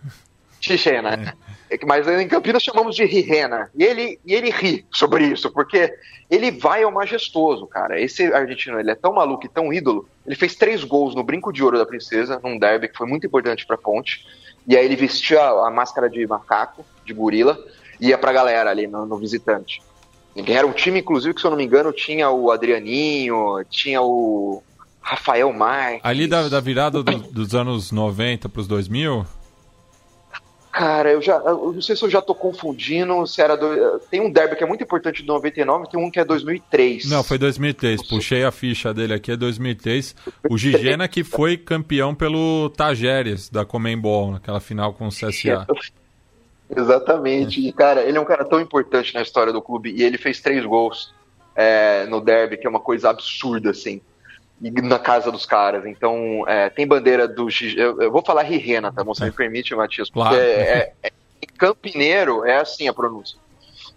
Xixena. 0.61 1.35
É. 1.69 1.77
Mas 1.85 2.07
em 2.07 2.29
Campinas 2.29 2.63
chamamos 2.63 2.95
de 2.95 3.03
Rirena. 3.03 3.69
E 3.75 3.83
ele, 3.83 4.17
e 4.25 4.33
ele 4.33 4.51
ri 4.51 4.85
sobre 4.89 5.25
isso, 5.25 5.51
porque 5.51 5.93
ele 6.31 6.49
vai 6.49 6.83
ao 6.83 6.93
majestoso, 6.93 7.67
cara. 7.67 7.99
Esse 7.99 8.23
argentino, 8.33 8.79
ele 8.79 8.91
é 8.91 8.95
tão 8.95 9.11
maluco 9.11 9.45
e 9.45 9.49
tão 9.49 9.73
ídolo. 9.73 10.07
Ele 10.25 10.35
fez 10.37 10.55
três 10.55 10.81
gols 10.81 11.13
no 11.13 11.25
Brinco 11.25 11.51
de 11.51 11.61
Ouro 11.61 11.77
da 11.77 11.85
Princesa, 11.85 12.39
num 12.41 12.57
derby 12.57 12.87
que 12.87 12.97
foi 12.97 13.05
muito 13.05 13.27
importante 13.27 13.65
pra 13.65 13.77
Ponte. 13.77 14.25
E 14.65 14.77
aí 14.77 14.85
ele 14.85 14.95
vestia 14.95 15.41
a 15.41 15.69
máscara 15.69 16.09
de 16.09 16.25
macaco, 16.25 16.85
de 17.05 17.11
gorila, 17.11 17.59
e 17.99 18.07
ia 18.07 18.17
pra 18.17 18.31
galera 18.31 18.69
ali 18.69 18.87
no, 18.87 19.05
no 19.05 19.17
visitante. 19.17 19.81
Era 20.35 20.67
um 20.67 20.73
time, 20.73 20.99
inclusive, 20.99 21.33
que 21.33 21.39
se 21.39 21.47
eu 21.47 21.51
não 21.51 21.57
me 21.57 21.63
engano, 21.63 21.93
tinha 21.93 22.29
o 22.29 22.51
Adrianinho, 22.51 23.63
tinha 23.69 24.01
o 24.01 24.61
Rafael 25.01 25.53
Marques. 25.53 26.01
Ali 26.03 26.27
da, 26.27 26.49
da 26.49 26.59
virada 26.59 27.01
do, 27.01 27.17
dos 27.19 27.55
anos 27.55 27.91
90 27.91 28.49
para 28.49 28.59
os 28.59 28.67
2000? 28.67 29.25
Cara, 30.75 31.09
eu 31.09 31.21
já. 31.21 31.37
Eu 31.37 31.71
não 31.71 31.81
sei 31.81 31.95
se 31.95 32.03
eu 32.03 32.09
já 32.09 32.21
tô 32.21 32.35
confundindo. 32.35 33.25
Se 33.25 33.41
era. 33.41 33.55
Do, 33.55 33.97
tem 34.11 34.19
um 34.19 34.29
derby 34.29 34.57
que 34.57 34.63
é 34.63 34.67
muito 34.67 34.83
importante 34.83 35.21
de 35.21 35.27
99, 35.27 35.87
tem 35.89 35.97
um 35.97 36.11
que 36.11 36.19
é 36.19 36.25
2003. 36.25 37.09
Não, 37.09 37.23
foi 37.23 37.37
2003. 37.37 38.05
Puxei 38.05 38.43
a 38.43 38.51
ficha 38.51 38.93
dele 38.93 39.13
aqui, 39.13 39.31
é 39.31 39.37
2003. 39.37 40.13
O 40.49 40.57
Gigena 40.57 41.07
que 41.07 41.23
foi 41.23 41.55
campeão 41.55 42.13
pelo 42.13 42.69
Tajeres 42.71 43.49
da 43.49 43.63
Comembol, 43.63 44.31
naquela 44.31 44.59
final 44.59 44.93
com 44.93 45.07
o 45.07 45.09
CSA. 45.09 45.65
Exatamente. 46.69 47.67
E, 47.67 47.71
cara, 47.71 48.03
ele 48.03 48.17
é 48.17 48.21
um 48.21 48.25
cara 48.25 48.45
tão 48.45 48.59
importante 48.59 49.13
na 49.13 49.21
história 49.21 49.53
do 49.53 49.61
clube 49.61 49.91
e 49.91 50.03
ele 50.03 50.17
fez 50.17 50.39
três 50.39 50.65
gols 50.65 51.13
é, 51.55 52.05
no 52.07 52.19
derby, 52.19 52.57
que 52.57 52.67
é 52.67 52.69
uma 52.69 52.79
coisa 52.79 53.09
absurda, 53.09 53.69
assim. 53.69 54.01
na 54.59 54.99
casa 54.99 55.31
dos 55.31 55.45
caras. 55.45 55.85
Então, 55.85 56.43
é, 56.47 56.69
tem 56.69 56.87
bandeira 56.87 57.27
do. 57.27 57.47
Eu, 57.75 58.01
eu 58.01 58.11
vou 58.11 58.23
falar 58.23 58.43
Rirena, 58.43 58.91
tá? 58.91 59.03
Você 59.03 59.25
me 59.25 59.31
permite, 59.31 59.75
Matias? 59.75 60.09
Porque 60.09 60.29
claro. 60.29 60.41
é, 60.43 60.51
é, 60.51 60.93
é, 61.03 61.11
Campineiro 61.57 62.45
é 62.45 62.57
assim 62.57 62.87
a 62.87 62.93
pronúncia. 62.93 63.37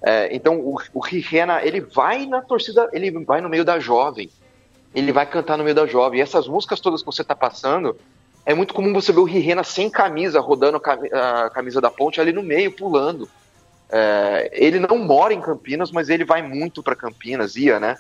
É, 0.03 0.35
então, 0.35 0.61
o, 0.61 0.79
o 0.95 1.01
Rirena, 1.01 1.63
ele 1.65 1.81
vai 1.81 2.27
na 2.27 2.41
torcida, 2.41 2.89
ele 2.93 3.11
vai 3.25 3.41
no 3.41 3.49
meio 3.49 3.65
da 3.65 3.81
jovem. 3.81 4.31
Ele 4.95 5.13
vai 5.13 5.27
cantar 5.27 5.57
no 5.57 5.65
meio 5.65 5.75
da 5.75 5.87
jovem. 5.87 6.21
E 6.21 6.23
essas 6.23 6.47
músicas 6.47 6.81
todas 6.81 7.01
que 7.01 7.07
você 7.07 7.25
tá 7.25 7.35
passando, 7.35 7.97
é 8.49 8.55
muito 8.55 8.73
comum 8.73 8.95
você 8.95 9.13
ver 9.13 9.21
o 9.21 9.25
Rirena 9.25 9.63
sem 9.63 9.91
camisa, 9.91 10.41
rodando 10.41 10.81
a 11.13 11.51
camisa 11.51 11.83
da 11.83 11.91
ponte 11.91 12.19
ali 12.19 12.33
no 12.33 12.43
meio, 12.43 12.73
pulando. 12.73 13.29
É, 13.91 14.49
ele 14.55 14.81
não 14.81 14.97
mora 14.97 15.35
em 15.35 15.41
Campinas, 15.41 15.91
mas 15.91 16.09
ele 16.09 16.25
vai 16.25 16.41
muito 16.41 16.83
para 16.83 16.97
Campinas, 16.97 17.57
ia, 17.57 17.79
né? 17.79 17.99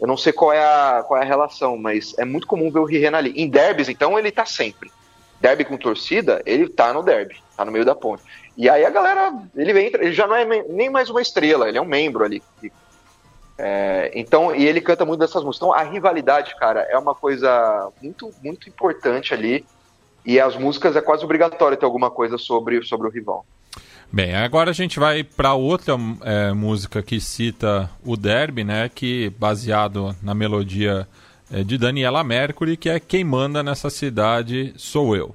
Eu 0.00 0.06
não 0.06 0.16
sei 0.16 0.32
qual 0.32 0.54
é, 0.54 0.64
a, 0.64 1.04
qual 1.06 1.20
é 1.20 1.22
a 1.22 1.26
relação, 1.26 1.76
mas 1.76 2.14
é 2.18 2.24
muito 2.24 2.46
comum 2.46 2.70
ver 2.70 2.78
o 2.78 2.86
Rirena 2.86 3.18
ali. 3.18 3.34
Em 3.36 3.46
derbys, 3.46 3.90
então, 3.90 4.18
ele 4.18 4.30
tá 4.30 4.46
sempre. 4.46 4.90
Derby 5.38 5.66
com 5.66 5.76
torcida, 5.76 6.40
ele 6.46 6.66
tá 6.66 6.94
no 6.94 7.02
derby, 7.02 7.36
tá 7.54 7.62
no 7.62 7.70
meio 7.70 7.84
da 7.84 7.94
ponte. 7.94 8.22
E 8.56 8.70
aí 8.70 8.86
a 8.86 8.90
galera, 8.90 9.34
ele 9.54 9.78
ele 9.78 10.12
já 10.14 10.26
não 10.26 10.34
é 10.34 10.46
nem 10.66 10.88
mais 10.88 11.10
uma 11.10 11.20
estrela, 11.20 11.68
ele 11.68 11.76
é 11.76 11.82
um 11.82 11.86
membro 11.86 12.24
ali. 12.24 12.42
É, 13.58 14.10
então, 14.14 14.54
e 14.54 14.64
ele 14.64 14.80
canta 14.80 15.04
muito 15.04 15.20
dessas 15.20 15.44
músicas. 15.44 15.68
Então, 15.68 15.74
a 15.74 15.82
rivalidade, 15.82 16.56
cara, 16.56 16.88
é 16.88 16.96
uma 16.96 17.14
coisa 17.14 17.90
muito, 18.00 18.32
muito 18.42 18.66
importante 18.66 19.34
ali. 19.34 19.62
E 20.24 20.38
as 20.38 20.56
músicas 20.56 20.96
é 20.96 21.00
quase 21.00 21.24
obrigatório 21.24 21.76
ter 21.76 21.84
alguma 21.84 22.10
coisa 22.10 22.36
sobre, 22.36 22.82
sobre 22.82 23.08
o 23.08 23.10
rival. 23.10 23.44
Bem, 24.12 24.34
agora 24.34 24.70
a 24.70 24.74
gente 24.74 24.98
vai 24.98 25.22
para 25.22 25.54
outra 25.54 25.94
é, 26.22 26.52
música 26.52 27.00
que 27.00 27.20
cita 27.20 27.88
o 28.04 28.16
derby, 28.16 28.64
né? 28.64 28.90
Que 28.92 29.30
baseado 29.38 30.16
na 30.20 30.34
melodia 30.34 31.06
é, 31.50 31.62
de 31.62 31.78
Daniela 31.78 32.24
Mercury, 32.24 32.76
que 32.76 32.88
é 32.88 32.98
Quem 32.98 33.22
Manda 33.22 33.62
Nessa 33.62 33.88
Cidade 33.88 34.74
Sou 34.76 35.14
Eu. 35.14 35.34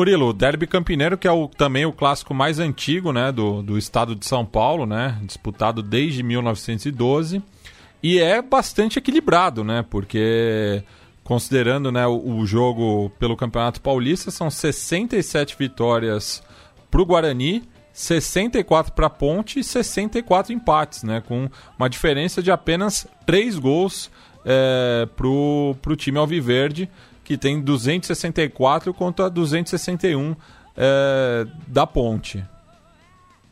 Murilo, 0.00 0.28
o 0.28 0.32
Derby 0.32 0.66
Campineiro, 0.66 1.18
que 1.18 1.28
é 1.28 1.30
o, 1.30 1.46
também 1.46 1.84
o 1.84 1.92
clássico 1.92 2.32
mais 2.32 2.58
antigo 2.58 3.12
né, 3.12 3.30
do, 3.30 3.62
do 3.62 3.76
estado 3.76 4.16
de 4.16 4.24
São 4.24 4.46
Paulo, 4.46 4.86
né, 4.86 5.18
disputado 5.24 5.82
desde 5.82 6.22
1912, 6.22 7.42
e 8.02 8.18
é 8.18 8.40
bastante 8.40 8.98
equilibrado, 8.98 9.62
né, 9.62 9.84
porque 9.90 10.82
considerando 11.22 11.92
né, 11.92 12.06
o, 12.06 12.38
o 12.38 12.46
jogo 12.46 13.10
pelo 13.18 13.36
Campeonato 13.36 13.82
Paulista, 13.82 14.30
são 14.30 14.50
67 14.50 15.54
vitórias 15.58 16.42
para 16.90 17.02
o 17.02 17.04
Guarani, 17.04 17.62
64 17.92 18.94
para 18.94 19.08
a 19.08 19.10
Ponte 19.10 19.60
e 19.60 19.62
64 19.62 20.50
empates, 20.50 21.02
né, 21.02 21.22
com 21.28 21.46
uma 21.78 21.90
diferença 21.90 22.42
de 22.42 22.50
apenas 22.50 23.06
3 23.26 23.58
gols 23.58 24.10
é, 24.46 25.06
para 25.14 25.28
o 25.28 25.76
time 25.94 26.16
Alviverde 26.16 26.88
que 27.30 27.38
tem 27.38 27.60
264 27.60 28.92
contra 28.92 29.30
261 29.30 30.34
é, 30.76 31.46
da 31.64 31.86
ponte. 31.86 32.44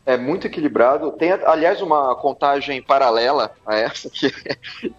É 0.05 0.17
muito 0.17 0.47
equilibrado. 0.47 1.13
Tem, 1.13 1.31
aliás, 1.31 1.81
uma 1.81 2.13
contagem 2.15 2.81
paralela 2.81 3.53
a 3.65 3.77
essa, 3.77 4.09
que, 4.11 4.33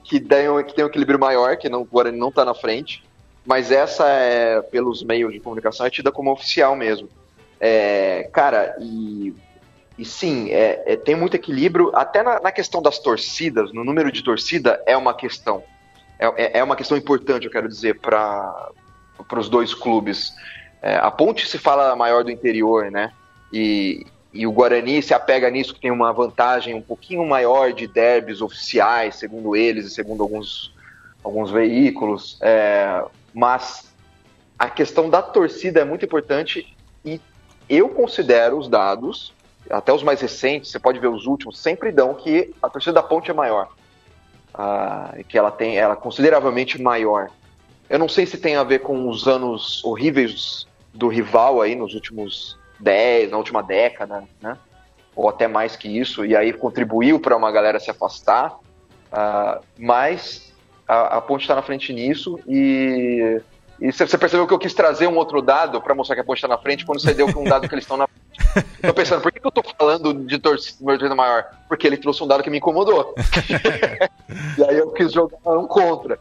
que, 0.03 0.19
tem, 0.19 0.49
um, 0.49 0.63
que 0.63 0.75
tem 0.75 0.83
um 0.83 0.89
equilíbrio 0.89 1.19
maior, 1.19 1.59
que 1.59 1.69
não, 1.69 1.83
o 1.83 1.85
Guarani 1.85 2.17
não 2.17 2.31
está 2.31 2.43
na 2.43 2.55
frente. 2.55 3.05
Mas 3.45 3.71
essa, 3.71 4.09
é, 4.09 4.63
pelos 4.63 5.03
meios 5.03 5.31
de 5.31 5.41
comunicação, 5.41 5.85
é 5.85 5.91
tida 5.91 6.11
como 6.11 6.33
oficial 6.33 6.75
mesmo. 6.75 7.07
É, 7.61 8.31
cara, 8.33 8.79
e, 8.81 9.35
e 9.99 10.07
sim, 10.07 10.49
é, 10.49 10.85
é, 10.87 10.97
tem 10.97 11.15
muito 11.15 11.35
equilíbrio. 11.35 11.95
Até 11.95 12.23
na, 12.23 12.41
na 12.41 12.51
questão 12.51 12.81
das 12.81 12.99
torcidas, 12.99 13.75
no 13.75 13.85
número 13.85 14.11
de 14.11 14.25
torcida, 14.25 14.83
é 14.87 14.97
uma 14.97 15.13
questão. 15.13 15.63
É, 16.21 16.27
é, 16.27 16.59
é 16.59 16.65
uma 16.65 16.77
questão 16.77 16.99
importante, 16.99 17.47
eu 17.47 17.51
quero 17.51 17.67
dizer, 17.67 17.99
para 17.99 18.71
os 19.39 19.49
dois 19.49 19.73
clubes. 19.73 20.35
É, 20.83 20.97
a 20.97 21.11
Ponte 21.11 21.49
se 21.49 21.57
fala 21.57 21.97
maior 21.97 22.23
do 22.23 22.31
interior, 22.31 22.91
né? 22.91 23.11
E, 23.51 24.07
e 24.33 24.47
o 24.47 24.53
Guarani 24.53 25.03
se 25.03 25.15
apega 25.15 25.51
nisso 25.51 25.75
que 25.75 25.81
tem 25.81 25.91
uma 25.91 26.13
vantagem 26.13 26.75
um 26.75 26.83
pouquinho 26.83 27.27
maior 27.27 27.73
de 27.73 27.87
derbys 27.87 28.43
oficiais, 28.43 29.17
segundo 29.17 29.57
eles 29.57 29.87
e 29.87 29.91
segundo 29.91 30.23
alguns, 30.23 30.75
alguns 31.25 31.51
veículos. 31.51 32.39
É, 32.43 33.03
mas 33.33 33.91
a 34.59 34.69
questão 34.69 35.09
da 35.09 35.23
torcida 35.23 35.81
é 35.81 35.85
muito 35.85 36.05
importante 36.05 36.77
e 37.03 37.19
eu 37.67 37.89
considero 37.89 38.59
os 38.59 38.69
dados, 38.69 39.33
até 39.71 39.91
os 39.91 40.03
mais 40.03 40.21
recentes, 40.21 40.71
você 40.71 40.79
pode 40.79 40.99
ver 40.99 41.09
os 41.09 41.25
últimos, 41.25 41.59
sempre 41.59 41.91
dão 41.91 42.15
que 42.15 42.53
a 42.63 42.69
torcida 42.69 42.93
da 42.93 43.03
Ponte 43.03 43.31
é 43.31 43.35
maior 43.35 43.71
que 45.29 45.39
ela 45.39 45.51
tem, 45.51 45.77
ela 45.77 45.95
é 45.95 45.97
consideravelmente 45.97 46.81
maior. 46.81 47.31
Eu 47.89 47.99
não 47.99 48.09
sei 48.09 48.27
se 48.27 48.39
tem 48.39 48.57
a 48.57 48.63
ver 48.63 48.81
com 48.81 49.09
os 49.09 49.27
anos 49.27 49.85
horríveis 49.85 50.67
do 50.93 51.09
rival 51.09 51.61
aí 51.61 51.75
nos 51.75 51.95
últimos 51.95 52.59
10, 52.79 53.31
na 53.31 53.37
última 53.37 53.63
década, 53.63 54.25
né? 54.41 54.57
Ou 55.15 55.29
até 55.29 55.49
mais 55.49 55.77
que 55.77 55.89
isso, 55.89 56.25
e 56.25 56.37
aí 56.37 56.53
contribuiu 56.53 57.19
para 57.19 57.37
uma 57.37 57.51
galera 57.51 57.81
se 57.81 57.91
afastar. 57.91 58.53
Uh, 59.13 59.61
mas 59.77 60.53
a, 60.87 61.17
a 61.17 61.21
Ponte 61.21 61.43
está 61.43 61.55
na 61.55 61.63
frente 61.63 61.93
nisso 61.93 62.39
e 62.47 63.41
e 63.81 63.91
você 63.91 64.19
percebeu 64.19 64.47
que 64.47 64.53
eu 64.53 64.59
quis 64.59 64.75
trazer 64.75 65.07
um 65.07 65.17
outro 65.17 65.41
dado 65.41 65.81
para 65.81 65.95
mostrar 65.95 66.15
que 66.15 66.21
a 66.21 66.25
Ponte 66.25 66.37
está 66.37 66.49
na 66.49 66.59
frente 66.59 66.85
quando 66.85 67.01
você 67.01 67.15
deu 67.15 67.27
um 67.27 67.45
dado 67.45 67.67
que 67.67 67.75
eles 67.75 67.85
estão 67.85 67.97
na. 67.97 68.07
Tô 68.83 68.95
pensando, 68.95 69.21
por 69.21 69.33
que, 69.33 69.41
que 69.41 69.47
eu 69.47 69.51
tô 69.51 69.63
falando 69.79 70.15
de 70.15 70.39
torcida 70.39 71.15
maior? 71.15 71.47
Porque 71.69 71.87
ele 71.87 71.97
trouxe 71.97 72.23
um 72.23 72.27
dado 72.27 72.43
que 72.43 72.51
me 72.51 72.59
incomodou. 72.59 73.15
e 74.59 74.65
aí 74.65 74.79
eu 74.79 74.91
quis 74.93 75.13
jogar 75.13 75.39
um 75.47 75.67
contra. 75.67 76.19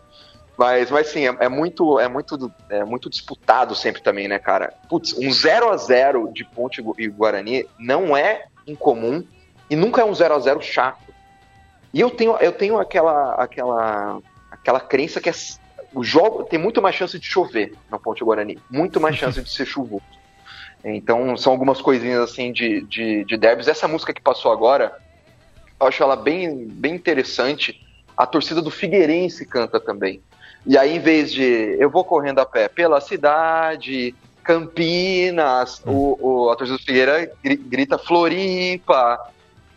Mas, 0.58 0.92
mas 0.92 1.08
sim, 1.08 1.26
é, 1.26 1.36
é, 1.40 1.48
muito, 1.48 2.00
é, 2.00 2.08
muito, 2.10 2.52
é 2.70 2.84
muito 2.84 3.10
disputado 3.10 3.74
sempre 3.74 4.02
também, 4.02 4.28
né, 4.28 4.38
cara? 4.38 4.74
Putz, 4.90 5.14
um 5.14 5.32
0 5.32 5.70
a 5.70 5.78
0 5.78 6.32
de 6.34 6.44
Ponte 6.44 6.84
e 6.98 7.08
Guarani 7.08 7.66
não 7.80 8.16
é 8.16 8.46
incomum 8.68 9.24
e 9.70 9.76
nunca 9.76 10.02
é 10.02 10.06
um 10.06 10.14
0 10.14 10.36
a 10.36 10.40
0 10.40 10.62
chato. 10.62 11.14
E 11.94 12.02
eu 12.02 12.10
tenho, 12.10 12.36
eu 12.38 12.52
tenho 12.52 12.78
aquela, 12.78 13.36
aquela, 13.36 14.20
aquela 14.52 14.80
crença 14.80 15.22
que 15.22 15.30
é 15.30 15.34
o 15.94 16.04
jogo 16.04 16.44
tem 16.44 16.60
muito 16.60 16.82
mais 16.82 16.96
chance 16.96 17.18
de 17.18 17.26
chover 17.26 17.74
na 17.90 17.98
Ponte 17.98 18.24
Guarani, 18.24 18.60
muito 18.70 19.00
mais 19.00 19.16
chance 19.16 19.42
de 19.42 19.50
ser 19.50 19.66
chuvoso. 19.66 20.19
Então 20.84 21.36
são 21.36 21.52
algumas 21.52 21.82
coisinhas 21.82 22.22
assim 22.22 22.52
de, 22.52 22.82
de, 22.82 23.26
de 23.26 23.38
derbys. 23.38 23.68
Essa 23.68 23.88
música 23.88 24.14
que 24.14 24.22
passou 24.22 24.52
agora, 24.52 24.96
eu 25.80 25.88
acho 25.88 26.02
ela 26.02 26.16
bem, 26.16 26.68
bem 26.68 26.96
interessante. 26.96 27.82
A 28.16 28.26
torcida 28.26 28.62
do 28.62 28.72
Figueirense 28.72 29.46
canta 29.46 29.80
também. 29.80 30.22
E 30.66 30.78
aí, 30.78 30.98
em 30.98 31.00
vez 31.00 31.32
de 31.32 31.78
eu 31.80 31.90
vou 31.90 32.04
correndo 32.04 32.40
a 32.40 32.46
pé 32.46 32.68
pela 32.68 33.00
cidade, 33.00 34.14
Campinas, 34.44 35.82
o, 35.86 36.18
o, 36.20 36.50
a 36.50 36.56
torcida 36.56 36.78
do 36.78 36.84
Figueira 36.84 37.32
grita 37.44 37.98
Floripa. 37.98 39.20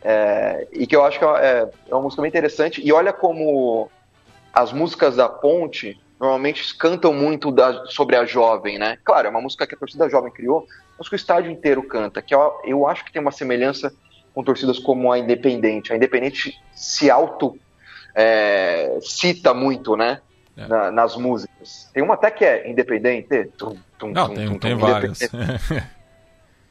É, 0.04 0.66
e 0.72 0.86
que 0.86 0.96
eu 0.96 1.04
acho 1.04 1.18
que 1.18 1.24
é, 1.24 1.68
é 1.88 1.94
uma 1.94 2.02
música 2.02 2.22
bem 2.22 2.28
interessante. 2.28 2.80
E 2.84 2.92
olha 2.92 3.12
como 3.12 3.90
as 4.52 4.72
músicas 4.72 5.16
da 5.16 5.28
Ponte 5.28 6.00
normalmente 6.22 6.76
cantam 6.76 7.12
muito 7.12 7.50
da, 7.50 7.84
sobre 7.86 8.14
a 8.14 8.24
jovem, 8.24 8.78
né? 8.78 8.96
Claro, 9.02 9.26
é 9.26 9.30
uma 9.30 9.40
música 9.40 9.66
que 9.66 9.74
a 9.74 9.78
torcida 9.78 10.08
jovem 10.08 10.30
criou, 10.30 10.68
mas 10.96 11.08
que 11.08 11.14
o 11.14 11.16
estádio 11.16 11.50
inteiro 11.50 11.82
canta, 11.82 12.22
que 12.22 12.32
eu, 12.32 12.60
eu 12.64 12.86
acho 12.86 13.04
que 13.04 13.12
tem 13.12 13.20
uma 13.20 13.32
semelhança 13.32 13.92
com 14.32 14.44
torcidas 14.44 14.78
como 14.78 15.10
a 15.10 15.18
Independente. 15.18 15.92
A 15.92 15.96
Independente 15.96 16.56
se 16.72 17.10
auto 17.10 17.58
é, 18.14 18.98
cita 19.02 19.52
muito, 19.52 19.96
né? 19.96 20.20
É. 20.56 20.66
Na, 20.68 20.92
nas 20.92 21.16
músicas. 21.16 21.90
Tem 21.92 22.02
uma 22.02 22.14
até 22.14 22.30
que 22.30 22.44
é 22.44 22.70
independente. 22.70 23.46
Tum, 23.56 23.74
tum, 23.98 24.12
Não, 24.12 24.28
tum, 24.28 24.34
tem, 24.34 24.58
tem 24.58 24.74
várias. 24.76 25.18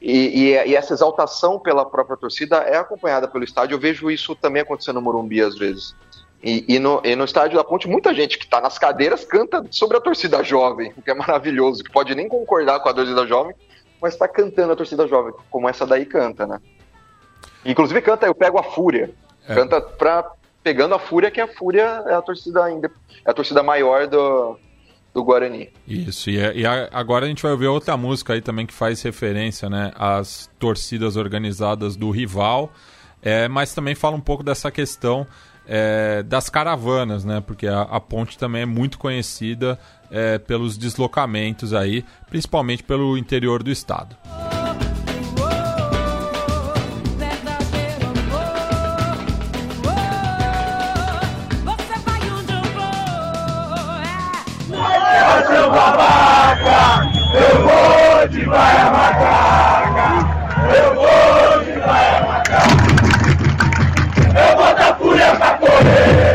E, 0.04 0.46
e, 0.50 0.70
e, 0.70 0.76
essa 0.76 0.96
exaltação 0.96 1.60
pela 1.60 1.86
própria 1.86 2.18
torcida 2.18 2.58
é 2.58 2.76
acompanhada 2.76 3.28
pelo 3.28 3.44
estádio. 3.44 3.76
Eu 3.76 3.80
vejo 3.80 4.10
isso 4.10 4.36
também 4.36 4.64
acontecendo 4.64 4.96
no 4.96 5.02
Morumbi 5.04 5.40
às 5.42 5.56
vezes. 5.56 5.96
E, 6.44 6.66
e, 6.76 6.80
no, 6.80 7.02
e 7.04 7.16
no 7.16 7.24
estádio 7.24 7.58
da 7.58 7.64
Ponte, 7.64 7.88
muita 7.88 8.14
gente 8.14 8.38
que 8.38 8.46
está 8.46 8.60
nas 8.60 8.80
cadeiras 8.80 9.24
canta 9.24 9.64
sobre 9.70 9.98
a 9.98 10.02
torcida 10.02 10.44
jovem, 10.44 10.92
o 10.98 11.02
que 11.02 11.12
é 11.12 11.14
maravilhoso, 11.14 11.84
que 11.84 11.92
pode 11.92 12.16
nem 12.16 12.28
concordar 12.28 12.80
com 12.80 12.90
a 12.90 12.94
torcida 12.94 13.28
jovem, 13.28 13.56
mas 14.02 14.14
está 14.14 14.28
cantando 14.28 14.74
a 14.74 14.76
torcida 14.76 15.08
jovem, 15.08 15.34
como 15.52 15.70
essa 15.70 15.86
daí 15.86 16.06
canta, 16.06 16.48
né? 16.48 16.60
Inclusive 17.64 18.02
canta 18.02 18.26
Eu 18.26 18.34
Pego 18.34 18.58
a 18.58 18.64
Fúria. 18.64 19.12
É. 19.48 19.54
Canta 19.54 19.80
pra, 19.80 20.32
pegando 20.64 20.96
a 20.96 21.00
Fúria, 21.00 21.30
que 21.30 21.40
a 21.40 21.48
Fúria 21.48 22.04
é 22.08 22.14
a 22.14 22.22
torcida, 22.22 22.62
é 22.72 23.30
a 23.30 23.34
torcida 23.34 23.62
maior 23.62 24.08
do, 24.08 24.58
do 25.14 25.24
Guarani. 25.24 25.70
Isso, 25.88 26.32
e, 26.32 26.40
é, 26.40 26.56
e 26.56 26.66
a, 26.66 26.90
agora 26.92 27.26
a 27.26 27.30
gente 27.30 27.44
vai 27.44 27.52
ouvir 27.52 27.68
outra 27.68 27.96
música 27.96 28.34
aí 28.34 28.42
também 28.42 28.66
que 28.66 28.74
faz 28.74 29.02
referência 29.04 29.70
né, 29.70 29.92
às 29.96 30.50
torcidas 30.58 31.18
organizadas 31.18 31.96
do 31.96 32.10
rival, 32.10 32.72
é, 33.22 33.48
mas 33.48 33.76
também 33.76 33.94
fala 33.94 34.16
um 34.16 34.22
pouco 34.22 34.44
dessa 34.44 34.72
questão 34.72 35.28
é, 35.74 36.22
das 36.24 36.50
caravanas, 36.50 37.24
né? 37.24 37.40
Porque 37.40 37.66
a, 37.66 37.84
a, 37.84 37.98
ponte 38.02 38.38
também 38.38 38.64
é 38.64 38.66
muito 38.66 39.00
conhecida 39.00 39.80
é, 40.12 40.38
pelos 40.38 40.78
deslocamentos 40.78 41.74
aí, 41.74 42.04
principalmente 42.30 42.84
pelo 42.84 43.18
interior 43.18 43.64
do 43.64 43.72
estado. 43.72 44.18
eu 55.54 55.70
vou 55.70 55.74
vai 55.74 56.42
eu 60.74 60.96
vou 60.96 61.64
de 61.64 61.80
vai 61.80 62.22
macaca. 62.22 62.82
Eu 64.34 64.58
vou 64.58 64.76
dar 64.76 64.92
fúria 65.84 66.31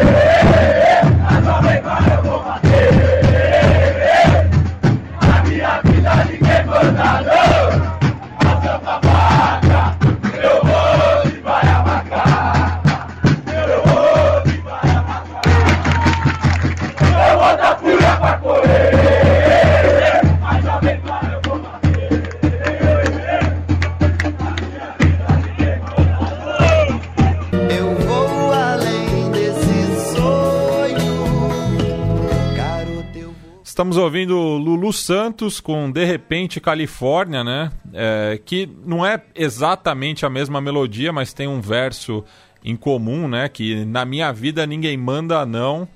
Estamos 33.76 33.98
ouvindo 33.98 34.34
Lulu 34.34 34.90
Santos 34.90 35.60
com 35.60 35.90
De 35.92 36.02
Repente 36.02 36.62
Califórnia, 36.62 37.44
né? 37.44 37.70
É, 37.92 38.40
que 38.42 38.66
não 38.86 39.04
é 39.04 39.22
exatamente 39.34 40.24
a 40.24 40.30
mesma 40.30 40.62
melodia, 40.62 41.12
mas 41.12 41.34
tem 41.34 41.46
um 41.46 41.60
verso 41.60 42.24
em 42.64 42.74
comum, 42.74 43.28
né? 43.28 43.50
Que 43.50 43.84
na 43.84 44.06
minha 44.06 44.32
vida 44.32 44.66
ninguém 44.66 44.96
manda 44.96 45.44
não. 45.44 45.86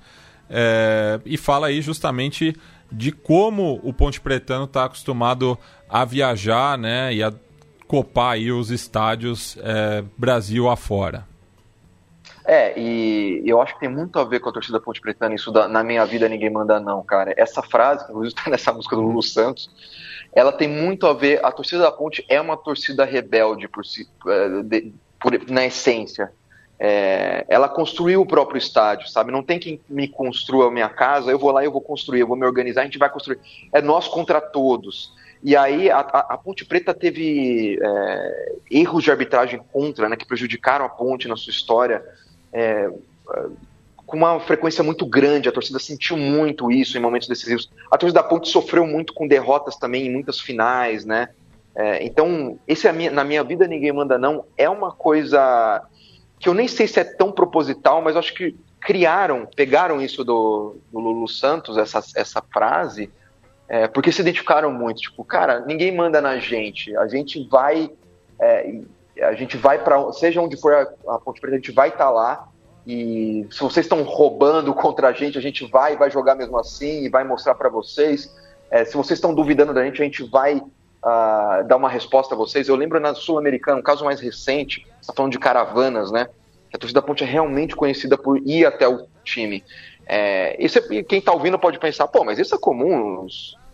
É, 0.51 1.21
e 1.25 1.39
fala 1.39 1.69
aí 1.69 1.81
justamente 1.81 2.55
de 2.93 3.13
como 3.13 3.81
o 3.83 3.95
Ponte 3.95 4.21
Pretano 4.21 4.65
está 4.65 4.85
acostumado 4.85 5.57
a 5.89 6.05
viajar, 6.05 6.77
né? 6.77 7.15
E 7.15 7.23
a 7.23 7.33
copar 7.87 8.33
aí 8.33 8.53
os 8.53 8.71
estádios 8.71 9.57
é, 9.63 10.05
Brasil 10.19 10.69
afora. 10.69 11.30
É, 12.45 12.79
e 12.79 13.43
eu 13.45 13.61
acho 13.61 13.75
que 13.75 13.81
tem 13.81 13.89
muito 13.89 14.19
a 14.19 14.25
ver 14.25 14.41
com 14.41 14.49
a 14.49 14.53
torcida 14.53 14.81
Ponte 14.81 15.01
Pretana, 15.01 15.35
isso 15.35 15.51
da, 15.51 15.69
na 15.69 15.85
minha 15.85 16.05
vida 16.05 16.29
ninguém 16.29 16.51
manda 16.51 16.81
não, 16.81 17.03
cara. 17.03 17.35
Essa 17.37 17.63
frase, 17.63 18.05
que 18.05 18.11
inclusive 18.11 18.35
está 18.37 18.49
nessa 18.51 18.73
música 18.73 18.97
do 18.97 19.03
Lulu 19.03 19.23
Santos, 19.23 19.71
ela 20.33 20.53
tem 20.53 20.69
muito 20.69 21.07
a 21.07 21.13
ver, 21.13 21.45
a 21.45 21.53
torcida 21.53 21.83
da 21.83 21.93
Ponte 21.93 22.25
é 22.29 22.41
uma 22.41 22.57
torcida 22.57 23.05
rebelde 23.05 23.69
por 23.69 23.85
si, 23.85 24.09
é, 24.27 24.63
de, 24.63 24.93
por, 25.21 25.33
na 25.51 25.67
essência. 25.67 26.33
É, 26.83 27.45
ela 27.49 27.69
construiu 27.69 28.23
o 28.23 28.27
próprio 28.27 28.57
estádio, 28.57 29.07
sabe? 29.07 29.31
Não 29.31 29.43
tem 29.43 29.59
quem 29.59 29.81
me 29.87 30.09
construa 30.09 30.69
a 30.69 30.71
minha 30.71 30.89
casa, 30.89 31.31
eu 31.31 31.39
vou 31.39 31.51
lá 31.51 31.63
e 31.63 31.67
eu 31.67 31.73
vou 31.73 31.83
construir, 31.83 32.21
eu 32.21 32.27
vou 32.27 32.37
me 32.37 32.47
organizar, 32.47 32.81
a 32.81 32.85
gente 32.85 32.99
vai 32.99 33.11
construir. 33.11 33.39
É 33.71 33.83
nós 33.83 34.09
contra 34.09 34.41
todos. 34.41 35.13
E 35.43 35.55
aí 35.55 35.91
a, 35.91 36.01
a, 36.01 36.39
Ponte 36.39 36.65
Preta 36.65 36.95
teve 36.95 37.79
é, 37.83 38.53
erros 38.71 39.05
de 39.05 39.11
arbitragem 39.11 39.61
contra, 39.73 40.09
né, 40.09 40.17
que 40.17 40.27
prejudicaram 40.27 40.85
a 40.85 40.89
Ponte 40.89 41.29
na 41.29 41.37
sua 41.37 41.51
história 41.51 42.03
é, 42.53 42.91
com 44.07 44.17
uma 44.17 44.41
frequência 44.41 44.83
muito 44.83 45.07
grande, 45.07 45.49
a 45.49 45.53
torcida 45.53 45.79
sentiu 45.79 46.17
muito 46.17 46.71
isso 46.71 46.99
em 46.99 47.01
momentos 47.01 47.29
decisivos. 47.29 47.71
A 47.91 47.97
torcida 47.97 48.21
da 48.21 48.29
Ponte 48.29 48.49
sofreu 48.49 48.87
muito 48.87 49.15
com 49.15 49.29
derrotas 49.29 49.77
também 49.77 50.07
em 50.07 50.11
muitas 50.11 50.41
finais, 50.41 51.05
né? 51.05 51.29
É, 51.77 52.05
então, 52.05 52.59
esse 52.67 52.89
é 52.89 52.93
minha, 52.93 53.11
na 53.11 53.23
minha 53.23 53.45
vida 53.45 53.69
ninguém 53.69 53.93
manda 53.93 54.19
não 54.19 54.45
é 54.59 54.69
uma 54.69 54.91
coisa 54.91 55.83
que 56.41 56.49
eu 56.49 56.55
nem 56.55 56.67
sei 56.67 56.89
se 56.89 56.99
é 56.99 57.05
tão 57.05 57.31
proposital, 57.31 58.03
mas 58.03 58.17
acho 58.17 58.35
que 58.35 58.57
criaram, 58.81 59.47
pegaram 59.55 60.01
isso 60.01 60.25
do, 60.25 60.77
do 60.91 60.99
Lulu 60.99 61.29
Santos, 61.29 61.77
essa, 61.77 62.03
essa 62.17 62.43
frase, 62.53 63.11
é, 63.69 63.87
porque 63.87 64.11
se 64.11 64.23
identificaram 64.23 64.73
muito. 64.73 65.03
Tipo, 65.03 65.23
cara, 65.23 65.61
ninguém 65.61 65.95
manda 65.95 66.21
na 66.21 66.39
gente, 66.39 66.97
a 66.97 67.07
gente 67.07 67.47
vai 67.49 67.91
é, 68.41 68.81
a 69.23 69.35
gente 69.35 69.57
vai 69.57 69.83
para 69.83 70.13
seja 70.13 70.41
onde 70.41 70.57
for 70.57 70.73
a, 70.75 71.15
a 71.15 71.19
Ponte 71.19 71.41
Preta, 71.41 71.57
a 71.57 71.59
gente 71.59 71.73
vai 71.73 71.89
estar 71.89 72.05
tá 72.05 72.11
lá. 72.11 72.49
E 72.87 73.47
se 73.51 73.61
vocês 73.61 73.87
estão 73.87 74.03
roubando 74.03 74.73
contra 74.75 75.09
a 75.09 75.13
gente, 75.13 75.37
a 75.39 75.41
gente 75.41 75.67
vai, 75.67 75.97
vai 75.97 76.11
jogar 76.11 76.35
mesmo 76.35 76.59
assim 76.59 77.05
e 77.05 77.09
vai 77.09 77.25
mostrar 77.25 77.55
para 77.55 77.69
vocês. 77.69 78.35
É, 78.71 78.85
se 78.85 78.97
vocês 78.97 79.19
estão 79.19 79.35
duvidando 79.35 79.75
da 79.75 79.85
gente, 79.85 80.01
a 80.01 80.05
gente 80.05 80.25
vai 80.25 80.57
uh, 80.57 81.65
dar 81.67 81.77
uma 81.77 81.89
resposta 81.89 82.35
a 82.35 82.39
vocês. 82.39 82.69
Eu 82.69 82.77
lembro 82.77 82.99
na 83.01 83.15
Sul-Americana, 83.15 83.81
um 83.81 83.83
caso 83.83 84.05
mais 84.05 84.21
recente, 84.21 84.87
está 85.01 85.13
falando 85.13 85.33
de 85.33 85.39
caravanas, 85.39 86.11
né? 86.11 86.29
A 86.73 86.79
torcida 86.79 87.01
da 87.01 87.07
Ponte 87.07 87.25
é 87.25 87.27
realmente 87.27 87.75
conhecida 87.75 88.17
por 88.17 88.39
ir 88.39 88.65
até 88.65 88.89
o 88.89 89.07
time. 89.25 89.65
É, 90.07 90.57
isso 90.63 90.79
é, 90.79 91.03
quem 91.03 91.19
está 91.19 91.33
ouvindo 91.33 91.59
pode 91.59 91.79
pensar, 91.79 92.07
pô, 92.09 92.25
mas 92.25 92.39
isso 92.39 92.55
é 92.55 92.59
comum 92.59 93.27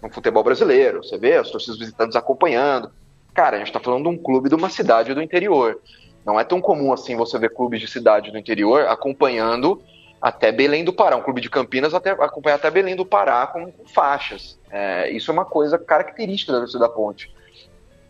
no 0.03 0.11
futebol 0.11 0.43
brasileiro. 0.43 1.03
Você 1.05 1.19
vê 1.19 1.37
as 1.37 1.51
torcidas 1.51 1.79
visitantes 1.79 2.17
acompanhando. 2.17 2.91
Cara, 3.37 3.57
a 3.57 3.59
gente 3.59 3.69
está 3.69 3.79
falando 3.79 4.05
de 4.05 4.09
um 4.09 4.17
clube 4.17 4.49
de 4.49 4.55
uma 4.55 4.71
cidade 4.71 5.13
do 5.13 5.21
interior. 5.21 5.79
Não 6.25 6.41
é 6.41 6.43
tão 6.43 6.59
comum 6.59 6.91
assim 6.91 7.15
você 7.15 7.39
ver 7.39 7.53
clubes 7.53 7.83
de 7.83 7.87
cidade 7.87 8.31
do 8.31 8.39
interior 8.39 8.89
acompanhando 8.89 9.83
até 10.23 10.51
Belém 10.51 10.83
do 10.83 10.91
Pará, 10.91 11.17
um 11.17 11.23
clube 11.23 11.43
de 11.43 11.51
Campinas 11.51 11.93
até 11.93 12.13
acompanhar 12.13 12.57
até 12.57 12.71
Belém 12.71 12.97
do 12.97 13.05
Pará 13.05 13.47
com, 13.47 13.71
com 13.71 13.85
faixas. 13.85 14.59
É, 14.71 15.11
isso 15.11 15.31
é 15.31 15.35
uma 15.35 15.45
coisa 15.45 15.79
característica 15.79 16.51
da 16.51 16.61
torcida 16.61 16.79
da 16.81 16.89
Ponte. 16.89 17.31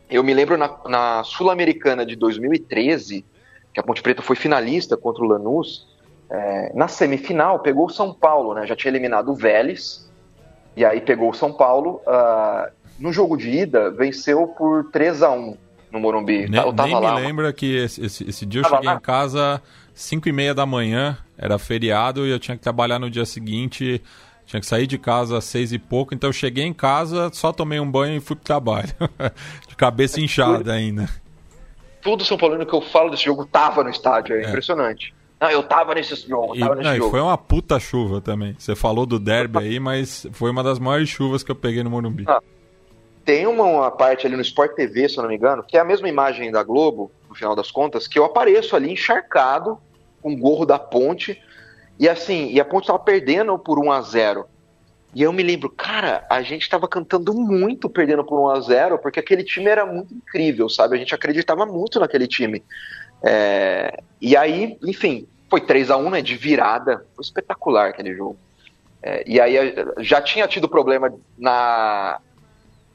Eu 0.08 0.22
me 0.22 0.32
lembro 0.32 0.56
na, 0.56 0.78
na 0.86 1.24
Sul-Americana 1.24 2.06
de 2.06 2.14
2013, 2.14 3.24
que 3.74 3.80
a 3.80 3.82
Ponte 3.82 4.02
Preta 4.02 4.22
foi 4.22 4.36
finalista 4.36 4.96
contra 4.96 5.24
o 5.24 5.26
Lanús, 5.26 5.88
é, 6.30 6.70
na 6.72 6.86
semifinal 6.86 7.58
pegou 7.58 7.86
o 7.86 7.90
São 7.90 8.14
Paulo, 8.14 8.54
né? 8.54 8.64
Já 8.64 8.76
tinha 8.76 8.92
eliminado 8.92 9.30
o 9.30 9.34
Vélez, 9.34 10.08
e 10.76 10.84
aí 10.84 11.00
pegou 11.00 11.30
o 11.30 11.34
São 11.34 11.52
Paulo. 11.52 12.00
Uh, 12.06 12.70
no 12.98 13.12
jogo 13.12 13.36
de 13.36 13.50
ida, 13.50 13.90
venceu 13.90 14.46
por 14.48 14.90
3 14.90 15.22
a 15.22 15.30
1 15.30 15.56
no 15.92 16.00
Morumbi. 16.00 16.48
Nem, 16.48 16.60
eu 16.60 16.72
tava 16.72 16.88
nem 16.88 17.00
lá, 17.00 17.14
me 17.14 17.20
lembra 17.20 17.52
que 17.52 17.76
esse, 17.76 18.04
esse, 18.04 18.28
esse 18.28 18.46
dia 18.46 18.60
eu 18.62 18.68
cheguei 18.68 18.86
lá. 18.86 18.94
em 18.94 19.00
casa 19.00 19.62
5 19.94 20.28
e 20.28 20.32
meia 20.32 20.54
da 20.54 20.66
manhã, 20.66 21.16
era 21.38 21.58
feriado 21.58 22.26
e 22.26 22.30
eu 22.30 22.38
tinha 22.38 22.56
que 22.56 22.62
trabalhar 22.62 22.98
no 22.98 23.10
dia 23.10 23.24
seguinte. 23.24 24.02
Tinha 24.44 24.60
que 24.60 24.66
sair 24.66 24.86
de 24.86 24.96
casa 24.96 25.38
às 25.38 25.44
seis 25.44 25.72
e 25.72 25.78
pouco, 25.78 26.14
então 26.14 26.28
eu 26.28 26.32
cheguei 26.32 26.64
em 26.64 26.72
casa, 26.72 27.30
só 27.32 27.52
tomei 27.52 27.80
um 27.80 27.90
banho 27.90 28.16
e 28.16 28.20
fui 28.20 28.36
pro 28.36 28.44
trabalho. 28.44 28.90
de 29.66 29.74
cabeça 29.74 30.20
inchada 30.20 30.72
ainda. 30.72 31.08
Tudo 32.00 32.24
São 32.24 32.38
Paulino 32.38 32.64
que 32.64 32.72
eu 32.72 32.80
falo 32.80 33.10
desse 33.10 33.24
jogo 33.24 33.44
tava 33.44 33.82
no 33.82 33.90
estádio, 33.90 34.36
é, 34.36 34.44
é. 34.44 34.48
impressionante. 34.48 35.12
Não, 35.40 35.50
eu 35.50 35.62
tava 35.64 35.94
nesse 35.94 36.14
jogo, 36.14 36.56
tava 36.56 36.74
e, 36.74 36.76
nesse 36.76 36.88
não, 36.90 36.96
jogo. 36.96 37.10
foi 37.10 37.20
uma 37.20 37.36
puta 37.36 37.80
chuva 37.80 38.20
também. 38.20 38.54
Você 38.56 38.76
falou 38.76 39.04
do 39.04 39.18
derby 39.18 39.58
aí, 39.58 39.80
mas 39.80 40.26
foi 40.32 40.50
uma 40.50 40.62
das 40.62 40.78
maiores 40.78 41.08
chuvas 41.08 41.42
que 41.42 41.50
eu 41.50 41.56
peguei 41.56 41.82
no 41.82 41.90
Morumbi. 41.90 42.24
Ah, 42.28 42.40
tem 43.26 43.46
uma, 43.46 43.64
uma, 43.64 43.90
parte 43.90 44.26
ali 44.26 44.36
no 44.36 44.42
Sport 44.42 44.74
TV, 44.74 45.08
se 45.08 45.18
eu 45.18 45.22
não 45.22 45.28
me 45.28 45.36
engano, 45.36 45.62
que 45.62 45.76
é 45.76 45.80
a 45.80 45.84
mesma 45.84 46.08
imagem 46.08 46.50
da 46.50 46.62
Globo, 46.62 47.12
no 47.28 47.34
final 47.34 47.54
das 47.54 47.70
contas, 47.70 48.08
que 48.08 48.18
eu 48.18 48.24
apareço 48.24 48.74
ali 48.74 48.90
encharcado, 48.90 49.78
com 50.22 50.32
o 50.32 50.36
gorro 50.36 50.64
da 50.64 50.78
ponte, 50.78 51.38
e 51.98 52.08
assim, 52.08 52.50
e 52.52 52.60
a 52.60 52.64
Ponte 52.64 52.84
estava 52.84 52.98
perdendo 52.98 53.58
por 53.58 53.78
1 53.78 53.90
a 53.90 54.00
0 54.02 54.46
E 55.14 55.22
eu 55.22 55.32
me 55.32 55.42
lembro, 55.42 55.70
cara, 55.70 56.26
a 56.28 56.42
gente 56.42 56.62
estava 56.62 56.86
cantando 56.86 57.32
muito 57.32 57.88
perdendo 57.88 58.24
por 58.24 58.38
1 58.38 58.50
a 58.50 58.60
0 58.60 58.98
porque 58.98 59.20
aquele 59.20 59.42
time 59.42 59.66
era 59.66 59.86
muito 59.86 60.14
incrível, 60.14 60.68
sabe? 60.68 60.96
A 60.96 60.98
gente 60.98 61.14
acreditava 61.14 61.64
muito 61.64 61.98
naquele 61.98 62.26
time. 62.26 62.62
É... 63.24 63.98
E 64.20 64.36
aí, 64.36 64.78
enfim, 64.84 65.26
foi 65.48 65.60
3 65.60 65.90
a 65.90 65.96
1 65.96 66.10
né, 66.10 66.22
de 66.22 66.36
virada. 66.36 67.06
Foi 67.14 67.22
espetacular 67.22 67.88
aquele 67.88 68.14
jogo. 68.14 68.36
É... 69.02 69.24
E 69.26 69.40
aí 69.40 69.56
já 69.98 70.20
tinha 70.20 70.46
tido 70.46 70.68
problema 70.68 71.12
na. 71.38 72.20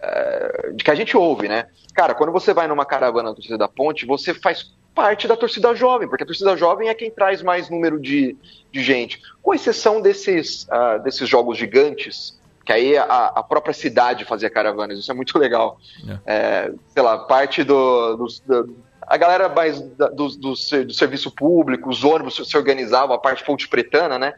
É... 0.01 0.71
de 0.73 0.83
que 0.83 0.91
a 0.91 0.95
gente 0.95 1.15
ouve, 1.15 1.47
né? 1.47 1.67
Cara, 1.93 2.13
quando 2.13 2.31
você 2.31 2.53
vai 2.53 2.67
numa 2.67 2.85
caravana 2.85 3.29
na 3.29 3.35
torcida 3.35 3.57
da 3.57 3.67
ponte, 3.67 4.05
você 4.05 4.33
faz 4.33 4.73
parte 4.93 5.27
da 5.27 5.37
torcida 5.37 5.73
jovem, 5.73 6.07
porque 6.07 6.23
a 6.23 6.27
torcida 6.27 6.55
jovem 6.57 6.89
é 6.89 6.93
quem 6.93 7.09
traz 7.09 7.41
mais 7.41 7.69
número 7.69 7.99
de, 7.99 8.35
de 8.71 8.83
gente. 8.83 9.21
Com 9.41 9.53
exceção 9.53 10.01
desses, 10.01 10.63
uh, 10.65 11.01
desses 11.03 11.27
jogos 11.27 11.57
gigantes, 11.57 12.39
que 12.65 12.73
aí 12.73 12.97
a, 12.97 13.03
a, 13.03 13.43
própria 13.43 13.73
cidade 13.73 14.25
fazia 14.25 14.49
caravanas, 14.49 14.99
isso 14.99 15.11
é 15.11 15.15
muito 15.15 15.37
legal. 15.37 15.79
É. 16.25 16.33
É, 16.35 16.71
sei 16.89 17.01
lá, 17.01 17.17
parte 17.19 17.63
do, 17.63 18.15
do, 18.17 18.27
do 18.45 18.75
a 19.11 19.17
galera 19.17 19.49
mais 19.49 19.81
do, 19.81 20.09
do, 20.09 20.27
do, 20.29 20.55
serviço 20.55 21.31
público, 21.31 21.89
os 21.89 22.03
ônibus 22.03 22.35
se 22.35 22.55
organizavam, 22.55 23.15
a 23.15 23.19
parte 23.19 23.43
fonte 23.43 23.67
pretana, 23.67 24.17
né? 24.17 24.33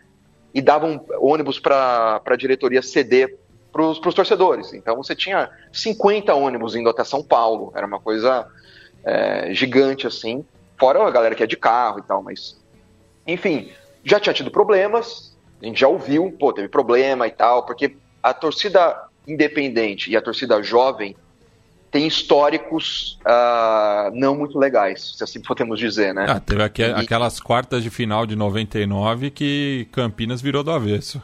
E 0.53 0.61
davam 0.61 1.05
ônibus 1.19 1.59
para 1.59 2.21
a 2.25 2.35
diretoria 2.35 2.81
ceder 2.81 3.37
para 3.73 3.81
os 3.89 4.13
torcedores. 4.13 4.71
Então 4.71 4.95
você 4.95 5.15
tinha 5.15 5.49
50 5.71 6.31
ônibus 6.35 6.75
indo 6.75 6.87
até 6.89 7.03
São 7.03 7.23
Paulo, 7.23 7.73
era 7.75 7.87
uma 7.87 7.99
coisa 7.99 8.47
é, 9.03 9.51
gigante 9.51 10.05
assim, 10.05 10.45
fora 10.79 11.05
a 11.05 11.11
galera 11.11 11.33
que 11.33 11.41
é 11.41 11.47
de 11.47 11.57
carro 11.57 11.97
e 11.97 12.03
tal, 12.03 12.21
mas 12.21 12.55
enfim, 13.25 13.71
já 14.03 14.19
tinha 14.19 14.33
tido 14.33 14.51
problemas, 14.51 15.35
a 15.61 15.65
gente 15.65 15.79
já 15.79 15.87
ouviu, 15.87 16.31
pô, 16.39 16.53
teve 16.53 16.67
problema 16.67 17.25
e 17.25 17.31
tal, 17.31 17.65
porque 17.65 17.95
a 18.21 18.33
torcida 18.33 19.07
independente 19.27 20.11
e 20.11 20.15
a 20.15 20.21
torcida 20.21 20.61
jovem 20.61 21.15
tem 21.89 22.05
históricos 22.07 23.19
uh, 23.21 24.11
não 24.13 24.35
muito 24.35 24.57
legais, 24.57 25.15
se 25.17 25.23
assim 25.23 25.39
podemos 25.39 25.79
dizer, 25.79 26.13
né? 26.13 26.25
Ah, 26.27 26.39
teve 26.39 26.61
aqu 26.63 26.81
e... 26.81 26.85
aquelas 26.85 27.39
quartas 27.39 27.83
de 27.83 27.89
final 27.89 28.25
de 28.25 28.35
99 28.35 29.29
que 29.29 29.87
Campinas 29.91 30.41
virou 30.41 30.63
do 30.63 30.71
avesso. 30.71 31.21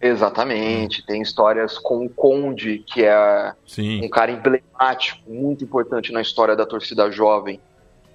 Exatamente, 0.00 1.04
tem 1.04 1.20
histórias 1.20 1.76
com 1.76 2.06
o 2.06 2.08
Conde, 2.08 2.84
que 2.86 3.04
é 3.04 3.52
Sim. 3.66 4.04
um 4.04 4.08
cara 4.08 4.30
emblemático, 4.30 5.28
muito 5.28 5.64
importante 5.64 6.12
na 6.12 6.20
história 6.20 6.54
da 6.54 6.64
torcida 6.64 7.10
jovem. 7.10 7.60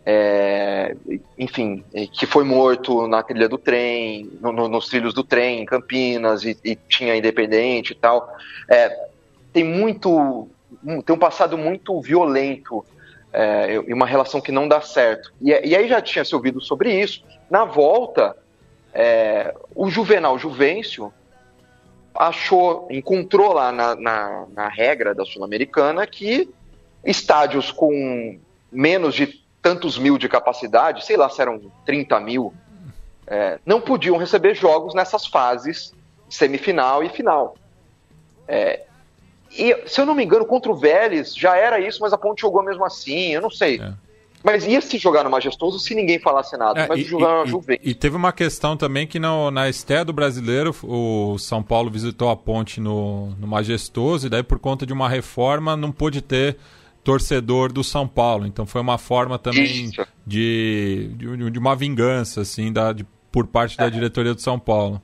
É, 0.06 0.96
enfim, 1.38 1.84
que 2.12 2.26
foi 2.26 2.44
morto 2.44 3.08
na 3.08 3.24
trilha 3.24 3.48
do 3.48 3.58
trem, 3.58 4.30
no, 4.42 4.52
no, 4.52 4.68
nos 4.68 4.88
trilhos 4.88 5.14
do 5.14 5.24
trem 5.24 5.62
em 5.62 5.66
Campinas, 5.66 6.44
e, 6.44 6.58
e 6.64 6.76
tinha 6.76 7.16
independente 7.16 7.92
e 7.92 7.96
tal. 7.96 8.34
É, 8.70 9.08
tem 9.52 9.64
muito. 9.64 10.48
Tem 11.06 11.16
um 11.16 11.20
passado 11.20 11.58
muito 11.58 12.00
violento 12.02 12.84
é, 13.32 13.76
e 13.88 13.94
uma 13.94 14.06
relação 14.06 14.40
que 14.40 14.52
não 14.52 14.68
dá 14.68 14.80
certo. 14.80 15.34
E, 15.42 15.50
e, 15.50 15.76
aí 15.76 15.88
já 15.88 16.02
tinha 16.02 16.24
se 16.24 16.36
ouvido 16.36 16.62
sobre 16.62 16.94
isso. 16.94 17.24
Na 17.50 17.66
volta, 17.66 18.36
é, 18.94 19.54
o 19.76 19.90
Juvenal 19.90 20.38
Juvencio 20.38 21.14
achou, 22.16 22.88
encontrou 22.92 23.54
lá 23.54 23.72
na, 23.72 23.96
na, 23.96 24.46
na 24.54 24.68
regra 24.68 25.14
da 25.14 25.26
Sul-Americana 25.26 26.06
que 26.06 26.50
estádios 27.04 27.72
com 27.72 28.40
menos 28.72 29.16
de 29.16 29.42
tantos 29.62 29.98
mil 29.98 30.18
de 30.18 30.28
capacidade, 30.28 31.06
sei 31.06 31.18
lá 31.18 31.30
se 31.30 31.42
eram 31.42 31.62
30 31.86 32.20
mil, 32.20 32.54
é, 33.26 33.60
não 33.66 33.80
podiam 33.80 34.18
receber 34.18 34.56
jogos 34.56 34.94
nessas 34.94 35.26
fases 35.26 35.94
semifinal 36.30 37.04
e 37.04 37.10
final. 37.10 37.56
É, 38.48 38.82
e, 39.52 39.88
se 39.88 40.02
eu 40.02 40.06
não 40.06 40.16
me 40.16 40.24
engano, 40.24 40.46
contra 40.46 40.72
o 40.72 40.76
Vélez 40.76 41.36
já 41.36 41.56
era 41.56 41.80
isso, 41.80 42.00
mas 42.02 42.12
a 42.12 42.18
Ponte 42.18 42.42
jogou 42.42 42.64
mesmo 42.64 42.84
assim, 42.84 43.30
eu 43.30 43.42
não 43.42 43.50
sei. 43.50 43.80
É. 43.80 43.94
Mas 44.44 44.66
ia 44.66 44.82
se 44.82 44.98
jogar 44.98 45.24
no 45.24 45.30
Majestoso 45.30 45.80
se 45.80 45.96
ninguém 45.96 46.20
falasse 46.20 46.58
nada, 46.58 46.82
é, 46.82 46.88
mas 46.88 47.00
e, 47.00 47.04
jogar 47.04 47.48
Juventus. 47.48 47.86
E 47.88 47.96
teve 47.96 48.18
uma 48.18 48.34
questão 48.34 48.76
também 48.76 49.08
que 49.08 49.18
no, 49.18 49.50
na 49.50 49.70
estreia 49.70 50.04
do 50.04 50.12
brasileiro, 50.12 50.76
o 50.84 51.38
São 51.40 51.64
Paulo 51.64 51.90
visitou 51.90 52.30
a 52.30 52.36
ponte 52.36 52.82
no, 52.82 53.30
no 53.40 53.48
Majestoso, 53.48 54.28
e 54.28 54.30
daí 54.30 54.44
por 54.44 54.60
conta 54.60 54.86
de 54.86 54.92
uma 54.92 55.08
reforma 55.08 55.78
não 55.78 55.94
pôde 55.94 56.22
ter 56.22 56.58
torcedor 57.04 57.72
do 57.72 57.84
São 57.84 58.06
Paulo. 58.06 58.46
Então 58.46 58.66
foi 58.66 58.82
uma 58.82 58.98
forma 58.98 59.40
também 59.40 59.90
de, 60.26 61.10
de, 61.16 61.50
de, 61.52 61.60
uma 61.60 61.76
vingança, 61.76 62.42
assim, 62.42 62.72
da, 62.72 62.92
de, 62.92 63.06
por 63.32 63.48
parte 63.48 63.78
da 63.78 63.86
é. 63.86 63.90
diretoria 63.90 64.34
do 64.34 64.42
São 64.42 64.60
Paulo. 64.60 65.02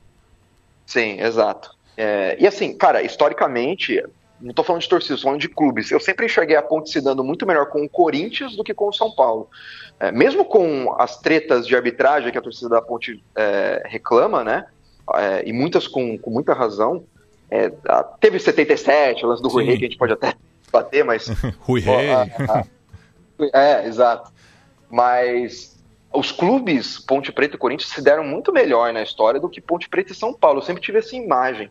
Sim, 0.85 1.19
exato. 1.19 1.71
É, 1.95 2.37
e 2.39 2.47
assim, 2.47 2.73
cara, 2.73 3.01
historicamente, 3.01 4.01
não 4.41 4.51
estou 4.51 4.63
falando 4.63 4.81
de 4.81 4.89
torcida, 4.89 5.15
estou 5.15 5.29
falando 5.29 5.41
de 5.41 5.49
clubes. 5.49 5.91
Eu 5.91 5.99
sempre 5.99 6.25
enxerguei 6.25 6.55
a 6.55 6.61
Ponte 6.61 6.89
se 6.89 7.01
dando 7.01 7.23
muito 7.23 7.45
melhor 7.45 7.67
com 7.67 7.83
o 7.83 7.89
Corinthians 7.89 8.55
do 8.55 8.63
que 8.63 8.73
com 8.73 8.87
o 8.87 8.93
São 8.93 9.11
Paulo. 9.11 9.49
É, 9.99 10.11
mesmo 10.11 10.45
com 10.45 10.95
as 10.97 11.19
tretas 11.19 11.67
de 11.67 11.75
arbitragem 11.75 12.31
que 12.31 12.37
a 12.37 12.41
torcida 12.41 12.69
da 12.69 12.81
Ponte 12.81 13.23
é, 13.35 13.83
reclama, 13.85 14.43
né? 14.43 14.65
É, 15.15 15.47
e 15.47 15.51
muitas 15.51 15.87
com, 15.87 16.17
com 16.17 16.29
muita 16.29 16.53
razão. 16.53 17.03
É, 17.51 17.71
teve 18.19 18.39
77, 18.39 19.25
o 19.25 19.29
lance 19.29 19.41
do 19.41 19.49
Rui 19.49 19.65
Rei, 19.65 19.77
que 19.77 19.85
a 19.85 19.87
gente 19.87 19.97
pode 19.97 20.13
até 20.13 20.33
bater, 20.71 21.03
mas. 21.03 21.27
Rui 21.59 21.81
Rei. 21.81 22.09
É, 23.53 23.85
exato. 23.85 24.31
Mas 24.89 25.77
os 26.13 26.31
clubes, 26.31 26.97
Ponte 26.99 27.31
Preta 27.31 27.55
e 27.55 27.59
Corinthians, 27.59 27.91
se 27.91 28.01
deram 28.01 28.23
muito 28.23 28.51
melhor 28.51 28.91
na 28.93 29.03
história 29.03 29.39
do 29.39 29.49
que 29.49 29.61
Ponte 29.61 29.89
Preta 29.89 30.11
e 30.11 30.15
São 30.15 30.33
Paulo. 30.33 30.59
Eu 30.59 30.63
sempre 30.63 30.81
tive 30.81 30.99
essa 30.99 31.15
imagem. 31.15 31.69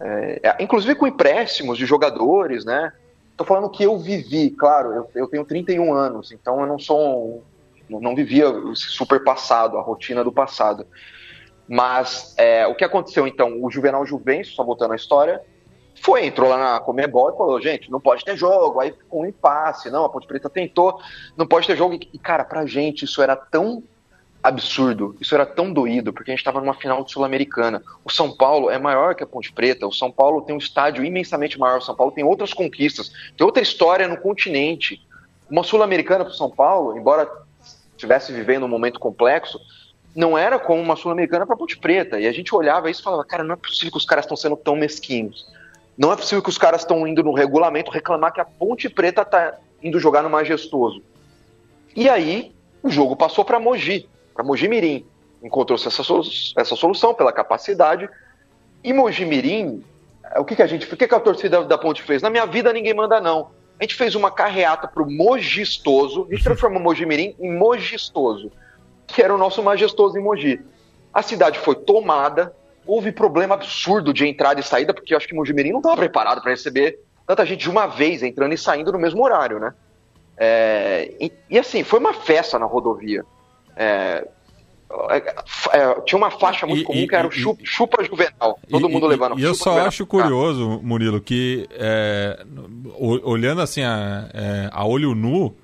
É, 0.00 0.40
é, 0.42 0.56
inclusive 0.62 0.94
com 0.94 1.06
empréstimos 1.06 1.76
de 1.76 1.84
jogadores, 1.84 2.64
né? 2.64 2.92
Tô 3.36 3.44
falando 3.44 3.70
que 3.70 3.82
eu 3.82 3.98
vivi, 3.98 4.50
claro, 4.50 4.92
eu, 4.92 5.10
eu 5.14 5.28
tenho 5.28 5.44
31 5.44 5.92
anos, 5.92 6.32
então 6.32 6.60
eu 6.60 6.66
não 6.66 6.78
sou. 6.78 7.44
Um, 7.90 8.00
não 8.00 8.14
vivia 8.14 8.50
o 8.50 8.76
super 8.76 9.24
passado, 9.24 9.78
a 9.78 9.80
rotina 9.80 10.22
do 10.22 10.30
passado. 10.30 10.86
Mas 11.66 12.34
é, 12.36 12.66
o 12.66 12.74
que 12.74 12.84
aconteceu 12.84 13.26
então? 13.26 13.62
O 13.62 13.70
Juvenal 13.70 14.04
Juventus, 14.04 14.54
só 14.54 14.62
voltando 14.62 14.92
à 14.92 14.96
história, 14.96 15.42
foi, 16.00 16.26
entrou 16.26 16.48
lá 16.48 16.58
na 16.58 16.80
Comebol 16.80 17.30
e 17.30 17.36
falou, 17.36 17.60
gente, 17.60 17.90
não 17.90 18.00
pode 18.00 18.24
ter 18.24 18.36
jogo. 18.36 18.80
Aí 18.80 18.92
ficou 18.92 19.22
um 19.22 19.26
impasse, 19.26 19.90
não, 19.90 20.04
a 20.04 20.08
Ponte 20.08 20.26
Preta 20.26 20.48
tentou, 20.48 21.00
não 21.36 21.46
pode 21.46 21.66
ter 21.66 21.76
jogo. 21.76 21.94
E, 21.94 22.18
cara, 22.18 22.44
pra 22.44 22.66
gente 22.66 23.04
isso 23.04 23.22
era 23.22 23.34
tão 23.34 23.82
absurdo. 24.42 25.16
Isso 25.20 25.34
era 25.34 25.44
tão 25.44 25.72
doído, 25.72 26.12
porque 26.12 26.30
a 26.30 26.32
gente 26.32 26.40
estava 26.40 26.60
numa 26.60 26.74
final 26.74 27.04
de 27.04 27.12
Sul-Americana. 27.12 27.82
O 28.04 28.10
São 28.10 28.34
Paulo 28.34 28.70
é 28.70 28.78
maior 28.78 29.14
que 29.14 29.22
a 29.22 29.26
Ponte 29.26 29.52
Preta, 29.52 29.86
o 29.86 29.92
São 29.92 30.10
Paulo 30.10 30.42
tem 30.42 30.54
um 30.54 30.58
estádio 30.58 31.04
imensamente 31.04 31.58
maior, 31.58 31.78
o 31.78 31.82
São 31.82 31.94
Paulo 31.94 32.12
tem 32.12 32.24
outras 32.24 32.52
conquistas, 32.54 33.12
tem 33.36 33.44
outra 33.44 33.62
história 33.62 34.06
no 34.06 34.16
continente. 34.16 35.02
Uma 35.50 35.64
Sul-Americana 35.64 36.24
para 36.24 36.32
o 36.32 36.36
São 36.36 36.50
Paulo, 36.50 36.96
embora 36.96 37.28
estivesse 37.96 38.32
vivendo 38.32 38.64
um 38.64 38.68
momento 38.68 39.00
complexo, 39.00 39.58
não 40.14 40.38
era 40.38 40.58
como 40.58 40.80
uma 40.80 40.94
Sul-Americana 40.94 41.44
para 41.44 41.54
a 41.54 41.58
Ponte 41.58 41.76
Preta. 41.76 42.20
E 42.20 42.26
a 42.26 42.32
gente 42.32 42.54
olhava 42.54 42.90
isso 42.90 43.00
e 43.00 43.04
falava, 43.04 43.24
cara, 43.24 43.42
não 43.42 43.54
é 43.54 43.56
possível 43.56 43.92
que 43.92 43.98
os 43.98 44.04
caras 44.04 44.24
estão 44.24 44.36
sendo 44.36 44.56
tão 44.56 44.76
mesquinhos. 44.76 45.46
Não 45.96 46.12
é 46.12 46.16
possível 46.16 46.42
que 46.42 46.48
os 46.48 46.58
caras 46.58 46.82
estão 46.82 47.06
indo 47.06 47.24
no 47.24 47.32
regulamento 47.32 47.90
reclamar 47.90 48.32
que 48.32 48.40
a 48.40 48.44
Ponte 48.44 48.88
Preta 48.88 49.22
está 49.22 49.58
indo 49.82 49.98
jogar 49.98 50.22
no 50.22 50.30
Majestoso. 50.30 51.02
E 51.96 52.08
aí, 52.08 52.52
o 52.82 52.90
jogo 52.90 53.16
passou 53.16 53.44
para 53.44 53.58
Mogi 53.58 54.08
para 54.38 54.44
Mojimirim. 54.44 55.04
Encontrou-se 55.42 55.88
essa, 55.88 56.02
essa 56.56 56.76
solução 56.76 57.12
pela 57.12 57.32
capacidade. 57.32 58.08
E 58.84 58.92
Mojimirim, 58.92 59.82
o 60.36 60.44
que, 60.44 60.54
que 60.54 60.62
a 60.62 60.66
gente, 60.66 60.92
o 60.92 60.96
que, 60.96 61.08
que 61.08 61.14
a 61.14 61.18
torcida 61.18 61.64
da 61.64 61.76
Ponte 61.76 62.02
fez? 62.04 62.22
Na 62.22 62.30
minha 62.30 62.46
vida 62.46 62.72
ninguém 62.72 62.94
manda 62.94 63.20
não. 63.20 63.50
A 63.80 63.82
gente 63.82 63.96
fez 63.96 64.14
uma 64.14 64.30
carreata 64.30 64.86
para 64.86 65.02
o 65.02 65.10
Mogistoso, 65.10 66.26
a 66.30 66.34
gente 66.34 66.44
transformou 66.44 66.80
Mojimirim 66.80 67.34
em 67.40 67.52
Mogistoso, 67.52 68.52
que 69.08 69.20
era 69.20 69.34
o 69.34 69.38
nosso 69.38 69.60
majestoso 69.60 70.16
em 70.16 70.22
Mogi. 70.22 70.60
A 71.12 71.22
cidade 71.22 71.58
foi 71.58 71.74
tomada, 71.74 72.54
houve 72.86 73.10
problema 73.10 73.56
absurdo 73.56 74.12
de 74.12 74.24
entrada 74.24 74.60
e 74.60 74.62
saída, 74.62 74.94
porque 74.94 75.14
eu 75.14 75.16
acho 75.16 75.26
que 75.26 75.34
Mojimirim 75.34 75.72
não 75.72 75.78
estava 75.78 75.96
preparado 75.96 76.40
para 76.40 76.52
receber 76.52 77.00
tanta 77.26 77.44
gente 77.44 77.60
de 77.60 77.70
uma 77.70 77.86
vez 77.88 78.22
entrando 78.22 78.54
e 78.54 78.58
saindo 78.58 78.92
no 78.92 78.98
mesmo 78.98 79.24
horário, 79.24 79.58
né? 79.58 79.74
É, 80.36 81.12
e, 81.20 81.32
e, 81.50 81.58
assim, 81.58 81.82
foi 81.82 81.98
uma 81.98 82.14
festa 82.14 82.56
na 82.58 82.66
rodovia. 82.66 83.24
É, 83.78 84.26
é, 85.72 86.00
tinha 86.00 86.18
uma 86.18 86.30
faixa 86.30 86.66
muito 86.66 86.80
e, 86.80 86.84
comum 86.84 86.98
e, 87.00 87.06
que 87.06 87.14
era 87.14 87.28
o 87.28 87.30
chupa, 87.30 87.60
chupa 87.62 88.04
juvenal. 88.04 88.58
Todo 88.68 88.88
mundo 88.88 89.06
levando 89.06 89.38
E 89.38 89.42
eu 89.42 89.54
só 89.54 89.78
acho 89.80 90.04
curioso, 90.04 90.80
Murilo, 90.82 91.20
que 91.20 91.68
é, 91.72 92.44
olhando 92.96 93.60
assim 93.60 93.82
a, 93.82 94.28
é, 94.34 94.68
a 94.72 94.84
olho 94.84 95.14
nu, 95.14 95.54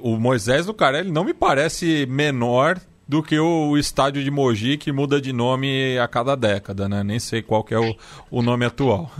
o 0.00 0.16
Moisés 0.16 0.66
do 0.66 0.74
Carelli 0.74 1.10
não 1.10 1.24
me 1.24 1.34
parece 1.34 2.06
menor 2.08 2.80
do 3.06 3.22
que 3.22 3.38
o, 3.38 3.76
estádio 3.76 4.22
de 4.22 4.30
Mogi 4.30 4.78
que 4.78 4.92
muda 4.92 5.20
de 5.20 5.32
nome 5.32 5.98
a 5.98 6.08
cada 6.08 6.34
década, 6.34 6.88
né? 6.88 7.02
Nem 7.02 7.18
sei 7.18 7.42
qual 7.42 7.62
que 7.62 7.74
é 7.74 7.78
o, 7.78 7.94
o 8.30 8.42
nome 8.42 8.64
atual. 8.64 9.10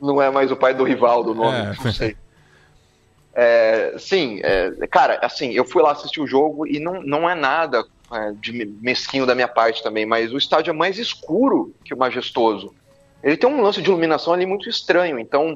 Não 0.00 0.22
é 0.22 0.30
mais 0.30 0.50
o 0.50 0.56
pai 0.56 0.74
do 0.74 0.84
rival 0.84 1.24
do 1.24 1.34
nome, 1.34 1.58
é. 1.58 1.74
não 1.84 1.92
sei. 1.92 2.16
É, 3.40 3.94
sim, 4.00 4.40
é, 4.42 4.72
cara, 4.88 5.20
assim, 5.22 5.52
eu 5.52 5.64
fui 5.64 5.80
lá 5.80 5.92
assistir 5.92 6.20
o 6.20 6.26
jogo 6.26 6.66
e 6.66 6.80
não, 6.80 7.00
não 7.04 7.30
é 7.30 7.36
nada 7.36 7.84
é, 8.10 8.32
de 8.32 8.52
mesquinho 8.82 9.24
da 9.24 9.32
minha 9.32 9.46
parte 9.46 9.80
também, 9.80 10.04
mas 10.04 10.32
o 10.32 10.36
estádio 10.36 10.72
é 10.72 10.74
mais 10.74 10.98
escuro 10.98 11.72
que 11.84 11.94
o 11.94 11.96
majestoso. 11.96 12.74
Ele 13.22 13.36
tem 13.36 13.48
um 13.48 13.62
lance 13.62 13.80
de 13.80 13.88
iluminação 13.88 14.32
ali 14.32 14.44
muito 14.44 14.68
estranho, 14.68 15.20
então 15.20 15.52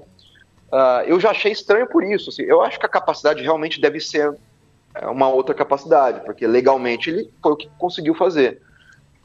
uh, 0.70 1.02
eu 1.08 1.18
já 1.18 1.30
achei 1.32 1.50
estranho 1.50 1.88
por 1.88 2.04
isso. 2.04 2.30
Assim, 2.30 2.42
eu 2.42 2.62
acho 2.62 2.78
que 2.78 2.86
a 2.86 2.88
capacidade 2.88 3.42
realmente 3.42 3.80
deve 3.80 3.98
ser 3.98 4.32
é, 4.94 5.04
uma 5.08 5.28
outra 5.28 5.52
capacidade, 5.52 6.20
porque 6.24 6.46
legalmente 6.46 7.10
ele 7.10 7.32
foi 7.42 7.50
o 7.50 7.56
que 7.56 7.68
conseguiu 7.78 8.14
fazer. 8.14 8.62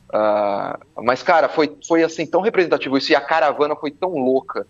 Uh, 0.10 1.04
mas, 1.04 1.22
cara, 1.22 1.48
foi, 1.48 1.78
foi 1.88 2.04
assim 2.04 2.26
tão 2.26 2.42
representativo 2.42 2.98
isso, 2.98 3.12
e 3.12 3.16
a 3.16 3.22
caravana 3.22 3.76
foi 3.76 3.92
tão 3.92 4.16
louca, 4.16 4.66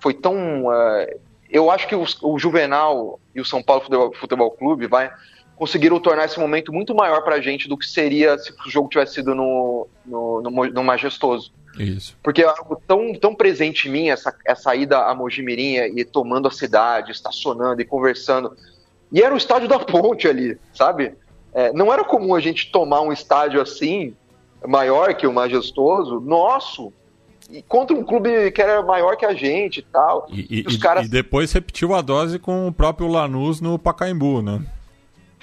foi 0.00 0.12
tão. 0.12 0.66
Uh, 0.66 1.31
eu 1.52 1.70
acho 1.70 1.86
que 1.86 1.94
o, 1.94 2.04
o, 2.22 2.38
Juvenal 2.38 3.20
e 3.34 3.40
o 3.40 3.44
São 3.44 3.62
Paulo 3.62 3.82
Futebol, 3.82 4.14
Futebol 4.14 4.50
Clube 4.52 4.86
vai, 4.86 5.12
conseguiram 5.54 6.00
tornar 6.00 6.24
esse 6.24 6.40
momento 6.40 6.72
muito 6.72 6.94
maior 6.94 7.22
pra 7.22 7.40
gente 7.40 7.68
do 7.68 7.76
que 7.76 7.86
seria 7.86 8.38
se 8.38 8.52
o 8.52 8.70
jogo 8.70 8.88
tivesse 8.88 9.14
sido 9.14 9.34
no, 9.34 9.86
no, 10.04 10.40
no, 10.40 10.50
no 10.50 10.82
Majestoso. 10.82 11.52
Isso. 11.78 12.16
Porque 12.22 12.42
é 12.42 12.46
algo 12.46 12.80
tão, 12.86 13.14
tão 13.14 13.34
presente 13.34 13.88
em 13.88 13.92
mim, 13.92 14.08
essa, 14.08 14.34
essa 14.46 14.74
ida 14.74 14.98
a 14.98 15.14
Mojimirim 15.14 15.76
e 15.96 16.04
tomando 16.04 16.48
a 16.48 16.50
cidade, 16.50 17.12
estacionando 17.12 17.80
e 17.80 17.84
conversando. 17.84 18.56
E 19.10 19.22
era 19.22 19.34
o 19.34 19.36
estádio 19.36 19.68
da 19.68 19.78
ponte 19.78 20.26
ali, 20.26 20.58
sabe? 20.72 21.14
É, 21.52 21.72
não 21.72 21.92
era 21.92 22.02
comum 22.02 22.34
a 22.34 22.40
gente 22.40 22.72
tomar 22.72 23.02
um 23.02 23.12
estádio 23.12 23.60
assim, 23.60 24.16
maior 24.66 25.14
que 25.14 25.26
o 25.26 25.32
majestoso, 25.32 26.18
nosso, 26.18 26.92
contra 27.68 27.96
um 27.96 28.04
clube 28.04 28.50
que 28.52 28.62
era 28.62 28.82
maior 28.82 29.16
que 29.16 29.26
a 29.26 29.34
gente 29.34 29.78
e 29.78 29.82
tal. 29.82 30.26
E, 30.30 30.60
e, 30.60 30.64
os 30.66 30.76
caras... 30.76 31.06
e 31.06 31.08
depois 31.08 31.52
repetiu 31.52 31.94
a 31.94 32.00
dose 32.00 32.38
com 32.38 32.68
o 32.68 32.72
próprio 32.72 33.08
Lanús 33.08 33.60
no 33.60 33.78
Pacaembu, 33.78 34.42
né? 34.42 34.62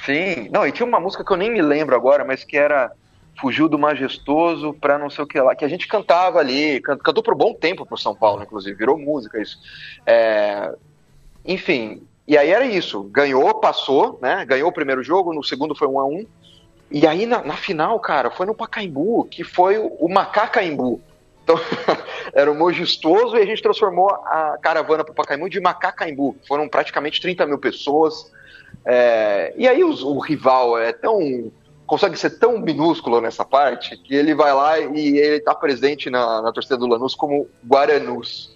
Sim, 0.05 0.49
não, 0.51 0.65
e 0.65 0.71
tinha 0.71 0.85
uma 0.85 0.99
música 0.99 1.23
que 1.23 1.31
eu 1.31 1.37
nem 1.37 1.51
me 1.51 1.61
lembro 1.61 1.95
agora, 1.95 2.23
mas 2.23 2.43
que 2.43 2.57
era 2.57 2.91
Fugiu 3.39 3.67
do 3.67 3.77
Majestoso 3.77 4.73
pra 4.73 4.97
não 4.97 5.09
sei 5.09 5.23
o 5.23 5.27
que 5.27 5.39
lá, 5.39 5.55
que 5.55 5.65
a 5.65 5.67
gente 5.67 5.87
cantava 5.87 6.39
ali, 6.39 6.81
cantou 6.81 7.23
por 7.23 7.33
um 7.33 7.37
bom 7.37 7.53
tempo 7.53 7.85
pro 7.85 7.97
São 7.97 8.15
Paulo, 8.15 8.43
inclusive, 8.43 8.77
virou 8.77 8.97
música 8.97 9.41
isso. 9.41 9.57
É... 10.05 10.73
Enfim, 11.45 12.01
e 12.27 12.37
aí 12.37 12.49
era 12.49 12.65
isso, 12.65 13.03
ganhou, 13.03 13.55
passou, 13.55 14.19
né? 14.21 14.45
Ganhou 14.45 14.69
o 14.69 14.73
primeiro 14.73 15.01
jogo, 15.01 15.33
no 15.33 15.43
segundo 15.43 15.75
foi 15.75 15.87
um 15.87 15.99
a 15.99 16.05
um. 16.05 16.25
E 16.91 17.05
aí 17.05 17.25
na, 17.25 17.43
na 17.43 17.55
final, 17.55 17.99
cara, 17.99 18.29
foi 18.31 18.45
no 18.45 18.55
Pacaembu, 18.55 19.25
que 19.25 19.43
foi 19.43 19.77
o, 19.77 19.87
o 19.99 20.09
Macacaembu. 20.09 21.01
Então, 21.49 21.59
era 22.31 22.51
o 22.51 22.55
Mojistoso 22.55 23.35
e 23.35 23.41
a 23.41 23.45
gente 23.45 23.63
transformou 23.63 24.11
a 24.11 24.55
caravana 24.61 25.03
para 25.03 25.11
o 25.11 25.15
Pacaembu 25.15 25.49
de 25.49 25.59
Macacaembu. 25.59 26.37
Foram 26.47 26.69
praticamente 26.69 27.19
30 27.19 27.47
mil 27.47 27.57
pessoas. 27.57 28.31
É, 28.85 29.51
e 29.57 29.67
aí 29.67 29.83
os, 29.83 30.03
o 30.03 30.19
rival 30.19 30.77
é 30.77 30.93
tão 30.93 31.51
consegue 31.87 32.19
ser 32.19 32.37
tão 32.37 32.59
minúsculo 32.59 33.19
nessa 33.19 33.43
parte 33.43 33.97
que 33.97 34.13
ele 34.13 34.35
vai 34.35 34.53
lá 34.53 34.77
e 34.77 35.17
ele 35.17 35.37
está 35.37 35.55
presente 35.55 36.07
na, 36.07 36.39
na 36.39 36.51
torcida 36.51 36.77
do 36.77 36.85
Lanús 36.85 37.15
como 37.15 37.49
Guaranus 37.65 38.55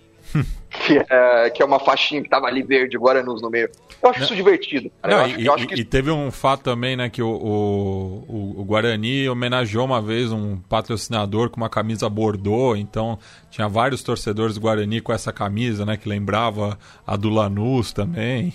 que, 0.73 0.97
é, 1.09 1.49
que 1.51 1.61
é 1.61 1.65
uma 1.65 1.79
faixinha 1.79 2.21
que 2.21 2.29
tava 2.29 2.47
ali 2.47 2.63
verde, 2.63 2.97
Guaranus 2.97 3.41
no 3.41 3.49
meio. 3.49 3.69
Eu 4.01 4.09
acho 4.09 4.19
Não. 4.19 4.25
isso 4.25 4.35
divertido. 4.35 4.91
Não, 5.03 5.17
acho, 5.19 5.63
e, 5.63 5.67
que... 5.67 5.75
e, 5.81 5.85
teve 5.85 6.11
um 6.11 6.31
fato 6.31 6.63
também, 6.63 6.97
né, 6.97 7.09
que 7.09 7.21
o, 7.21 7.29
o, 7.29 8.55
o, 8.59 8.63
Guarani 8.65 9.29
homenageou 9.29 9.85
uma 9.85 10.01
vez 10.01 10.31
um 10.31 10.57
patrocinador 10.57 11.49
com 11.49 11.57
uma 11.57 11.69
camisa 11.69 12.09
bordô, 12.09 12.75
então 12.75 13.17
tinha 13.49 13.67
vários 13.69 14.01
torcedores 14.03 14.55
do 14.55 14.61
Guarani 14.61 14.99
com 14.99 15.13
essa 15.13 15.31
camisa, 15.31 15.85
né, 15.85 15.95
que 15.95 16.09
lembrava 16.09 16.77
a 17.05 17.15
do 17.15 17.29
Lanús 17.29 17.93
também. 17.93 18.53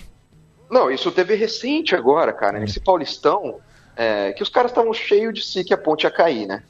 Não, 0.69 0.91
isso 0.91 1.11
teve 1.11 1.35
recente 1.35 1.95
agora, 1.95 2.31
cara, 2.31 2.57
é. 2.57 2.61
nesse 2.61 2.79
Paulistão, 2.79 3.59
é, 3.95 4.33
que 4.33 4.43
os 4.43 4.49
caras 4.49 4.71
estavam 4.71 4.93
cheios 4.93 5.33
de 5.33 5.43
si 5.43 5.63
que 5.63 5.73
a 5.73 5.77
ponte 5.77 6.03
ia 6.03 6.11
cair, 6.11 6.45
né? 6.45 6.63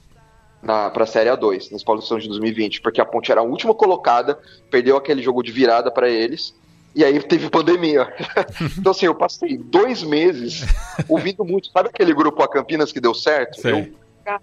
Para 0.61 1.03
a 1.03 1.07
Série 1.07 1.29
A2, 1.29 1.71
nesse 1.71 1.85
Paulistão 1.85 2.19
de 2.19 2.27
2020, 2.27 2.81
porque 2.81 2.99
a 2.99 3.05
Ponte 3.05 3.31
era 3.31 3.41
a 3.41 3.43
última 3.43 3.73
colocada, 3.73 4.37
perdeu 4.69 4.97
aquele 4.97 5.21
jogo 5.21 5.41
de 5.41 5.51
virada 5.51 5.89
para 5.89 6.09
eles, 6.09 6.53
e 6.95 7.03
aí 7.03 7.21
teve 7.21 7.49
pandemia. 7.49 8.11
então, 8.77 8.91
assim, 8.91 9.05
eu 9.05 9.15
passei 9.15 9.57
dois 9.57 10.03
meses 10.03 10.65
ouvindo 11.07 11.45
muito. 11.45 11.71
Sabe 11.71 11.89
aquele 11.89 12.13
grupo 12.13 12.41
A 12.43 12.47
Campinas 12.47 12.91
que 12.91 12.99
deu 12.99 13.13
certo? 13.13 13.65
Eu, 13.67 13.87
cara, 14.25 14.41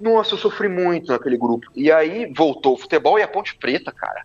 nossa, 0.00 0.34
eu 0.34 0.38
sofri 0.38 0.68
muito 0.68 1.12
naquele 1.12 1.36
grupo. 1.36 1.66
E 1.74 1.92
aí 1.92 2.32
voltou 2.34 2.74
o 2.74 2.78
futebol 2.78 3.18
e 3.18 3.22
a 3.22 3.28
Ponte 3.28 3.56
Preta, 3.56 3.92
cara. 3.92 4.24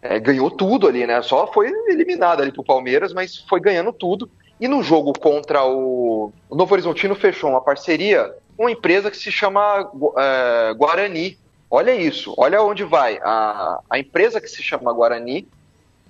É, 0.00 0.20
ganhou 0.20 0.50
tudo 0.50 0.86
ali, 0.86 1.06
né? 1.06 1.20
Só 1.22 1.50
foi 1.52 1.70
eliminada 1.88 2.42
ali 2.42 2.52
pro 2.52 2.62
Palmeiras, 2.62 3.12
mas 3.12 3.36
foi 3.48 3.60
ganhando 3.60 3.92
tudo. 3.92 4.30
E 4.60 4.68
no 4.68 4.82
jogo 4.82 5.12
contra 5.12 5.64
o, 5.64 6.32
o 6.48 6.56
Novo 6.56 6.72
Horizontino 6.72 7.14
fechou 7.14 7.50
uma 7.50 7.60
parceria 7.60 8.32
uma 8.58 8.70
empresa 8.70 9.10
que 9.10 9.16
se 9.16 9.30
chama 9.30 9.90
é, 10.16 10.74
Guarani. 10.74 11.38
Olha 11.70 11.94
isso, 11.94 12.34
olha 12.38 12.62
onde 12.62 12.84
vai. 12.84 13.18
A, 13.22 13.80
a 13.90 13.98
empresa 13.98 14.40
que 14.40 14.48
se 14.48 14.62
chama 14.62 14.92
Guarani, 14.92 15.48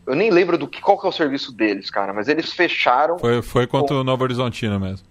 eu 0.07 0.15
nem 0.15 0.31
lembro 0.31 0.59
do 0.59 0.69
que 0.69 0.81
qual 0.81 0.99
que 0.99 1.07
é 1.07 1.09
o 1.09 1.13
serviço 1.13 1.51
deles, 1.51 1.91
cara, 1.91 2.13
mas 2.13 2.29
eles 2.29 2.53
fecharam. 2.53 3.19
Foi, 3.19 3.43
foi 3.43 3.67
contra 3.67 3.95
com... 3.95 4.01
o 4.01 4.05
Novo 4.05 4.23
Horizontino 4.23 4.79
mesmo. 4.79 5.07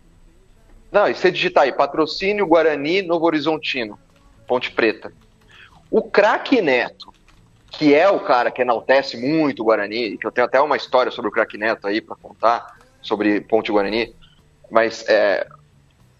Não, 0.91 1.09
e 1.09 1.15
você 1.15 1.31
digitar 1.31 1.63
aí, 1.63 1.73
patrocínio 1.73 2.47
Guarani 2.47 3.01
Novo 3.01 3.25
Horizontino, 3.25 3.99
Ponte 4.47 4.71
Preta. 4.71 5.11
O 5.91 6.01
craque 6.01 6.61
Neto, 6.61 7.13
que 7.71 7.93
é 7.93 8.07
o 8.07 8.19
cara 8.19 8.49
que 8.49 8.61
enaltece 8.61 9.17
muito 9.17 9.61
o 9.61 9.65
Guarani, 9.65 10.17
que 10.17 10.25
eu 10.25 10.31
tenho 10.31 10.45
até 10.45 10.61
uma 10.61 10.77
história 10.77 11.11
sobre 11.11 11.29
o 11.29 11.33
craque 11.33 11.57
Neto 11.57 11.87
aí 11.87 11.99
para 11.99 12.15
contar, 12.15 12.77
sobre 13.01 13.41
Ponte 13.41 13.71
Guarani, 13.71 14.15
mas 14.71 15.03
é, 15.09 15.47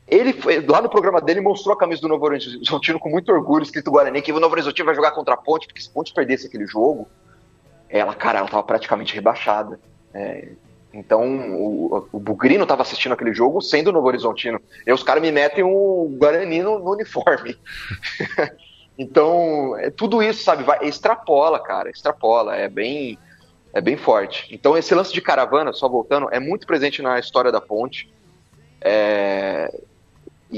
ele 0.08 0.34
foi, 0.34 0.60
lá 0.66 0.82
no 0.82 0.90
programa 0.90 1.20
dele 1.20 1.42
mostrou 1.42 1.74
a 1.74 1.78
camisa 1.78 2.02
do 2.02 2.08
Novo 2.08 2.26
Horizontino 2.26 3.00
com 3.00 3.10
muito 3.10 3.32
orgulho, 3.32 3.64
escrito 3.64 3.90
Guarani, 3.90 4.22
que 4.22 4.32
o 4.32 4.40
Novo 4.40 4.54
Horizontino 4.54 4.86
vai 4.86 4.96
jogar 4.96 5.12
contra 5.12 5.34
a 5.34 5.38
Ponte, 5.38 5.66
porque 5.66 5.82
se 5.82 5.90
a 5.90 5.94
Ponte 5.94 6.14
perdesse 6.14 6.46
aquele 6.46 6.68
jogo, 6.68 7.08
ela, 7.90 8.14
cara, 8.14 8.40
ela 8.40 8.48
tava 8.48 8.64
praticamente 8.64 9.16
rebaixada. 9.16 9.80
É, 10.14 10.50
então, 10.94 11.24
o, 11.56 12.08
o 12.12 12.20
Bugrino 12.20 12.66
tava 12.66 12.84
assistindo 12.84 13.14
aquele 13.14 13.34
jogo 13.34 13.62
sendo 13.62 13.92
Novo 13.92 14.08
Horizontino. 14.08 14.62
E 14.86 14.94
os 14.94 15.02
caras 15.02 15.22
me 15.22 15.32
metem 15.32 15.64
o 15.64 16.16
Guarani 16.18 16.62
no, 16.62 16.78
no 16.78 16.92
uniforme. 16.92 17.58
então, 18.98 19.76
é, 19.78 19.90
tudo 19.90 20.22
isso, 20.22 20.44
sabe, 20.44 20.64
vai, 20.64 20.88
extrapola, 20.88 21.60
cara, 21.60 21.90
extrapola, 21.90 22.56
é 22.56 22.70
bem, 22.70 23.18
é 23.74 23.82
bem 23.82 23.98
forte. 23.98 24.48
Então, 24.54 24.78
esse 24.78 24.94
lance 24.94 25.12
de 25.12 25.20
caravana, 25.20 25.74
só 25.74 25.90
voltando, 25.90 26.30
é 26.32 26.40
muito 26.40 26.68
presente 26.68 27.02
na 27.02 27.20
história 27.20 27.52
da 27.52 27.60
Ponte. 27.60 28.14
É, 28.80 29.70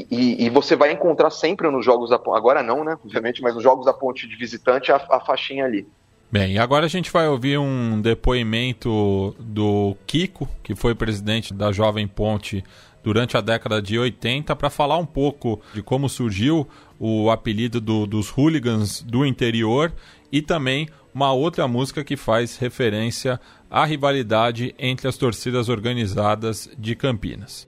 e, 0.09 0.45
e, 0.45 0.49
você 0.49 0.75
vai 0.75 0.91
encontrar 0.91 1.29
sempre 1.29 1.69
nos 1.71 1.85
jogos 1.85 2.09
da 2.09 2.15
agora 2.15 2.61
não, 2.61 2.83
né? 2.83 2.97
Obviamente, 3.03 3.41
mas 3.41 3.55
nos 3.55 3.63
jogos 3.63 3.85
da 3.85 3.93
ponte 3.93 4.27
de 4.27 4.35
visitante 4.35 4.91
a, 4.91 4.97
a 5.09 5.19
faixinha 5.19 5.65
ali. 5.65 5.87
Bem, 6.29 6.57
agora 6.59 6.85
a 6.85 6.89
gente 6.89 7.09
vai 7.09 7.27
ouvir 7.27 7.57
um 7.57 8.01
depoimento 8.01 9.33
do 9.39 9.95
Kiko, 10.05 10.47
que 10.61 10.75
foi 10.75 10.93
presidente 10.93 11.53
da 11.53 11.71
Jovem 11.71 12.05
Ponte 12.05 12.63
durante 13.01 13.37
a 13.37 13.41
década 13.41 13.81
de 13.81 13.97
80, 13.97 14.53
para 14.53 14.69
falar 14.69 14.97
um 14.97 15.05
pouco 15.05 15.61
de 15.73 15.81
como 15.81 16.09
surgiu 16.09 16.67
o 16.99 17.31
apelido 17.31 17.79
do, 17.79 18.05
dos 18.05 18.29
hooligans 18.29 19.01
do 19.01 19.25
interior 19.25 19.93
e 20.29 20.41
também 20.41 20.89
uma 21.13 21.31
outra 21.31 21.65
música 21.65 22.03
que 22.03 22.17
faz 22.17 22.57
referência 22.57 23.39
à 23.71 23.85
rivalidade 23.85 24.75
entre 24.77 25.07
as 25.07 25.15
torcidas 25.15 25.69
organizadas 25.69 26.69
de 26.77 26.93
Campinas. 26.93 27.67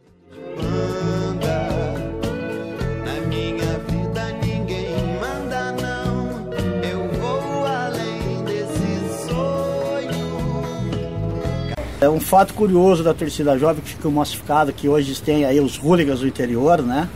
É 12.02 12.08
um 12.08 12.20
fato 12.20 12.54
curioso 12.54 13.04
da 13.04 13.14
torcida 13.14 13.58
jovem 13.58 13.84
que 13.84 13.90
ficou 13.90 14.10
massificado, 14.10 14.72
que 14.72 14.88
hoje 14.88 15.22
tem 15.22 15.44
aí 15.44 15.60
os 15.60 15.78
hooligans 15.78 16.22
do 16.22 16.28
interior, 16.28 16.82
né? 16.82 17.10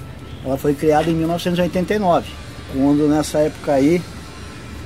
Ela 0.43 0.57
foi 0.57 0.73
criada 0.73 1.09
em 1.09 1.13
1989, 1.13 2.27
quando 2.73 3.07
nessa 3.07 3.39
época 3.39 3.71
aí, 3.71 4.01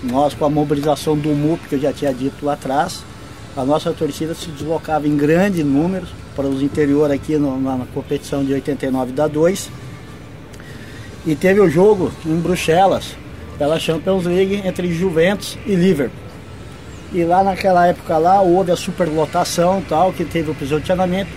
nós 0.03 0.35
com 0.35 0.45
a 0.45 0.49
mobilização 0.51 1.17
do 1.17 1.29
MUP, 1.29 1.67
que 1.67 1.75
eu 1.75 1.79
já 1.79 1.91
tinha 1.91 2.13
dito 2.13 2.45
lá 2.45 2.53
atrás, 2.53 3.03
a 3.55 3.65
nossa 3.65 3.91
torcida 3.91 4.35
se 4.35 4.51
deslocava 4.51 5.07
em 5.07 5.17
grandes 5.17 5.65
números 5.65 6.09
para 6.35 6.45
os 6.45 6.61
interior 6.61 7.11
aqui 7.11 7.35
no, 7.37 7.59
na, 7.59 7.77
na, 7.77 7.85
competição 7.87 8.45
de 8.45 8.53
89 8.53 9.13
da 9.13 9.27
2. 9.27 9.71
E 11.25 11.35
teve 11.35 11.59
o 11.59 11.67
jogo 11.67 12.11
em 12.23 12.35
Bruxelas, 12.35 13.15
pela 13.57 13.79
Champions 13.79 14.25
League, 14.25 14.61
entre 14.63 14.93
Juventus 14.93 15.57
e 15.65 15.73
Liverpool. 15.73 16.26
E 17.13 17.23
lá 17.23 17.43
naquela 17.43 17.87
época 17.87 18.17
lá 18.17 18.41
houve 18.41 18.71
a 18.71 18.75
superlotação 18.75 19.83
tal, 19.87 20.11
que 20.11 20.25
teve 20.25 20.51
o 20.51 20.55
posicionamento, 20.55 21.29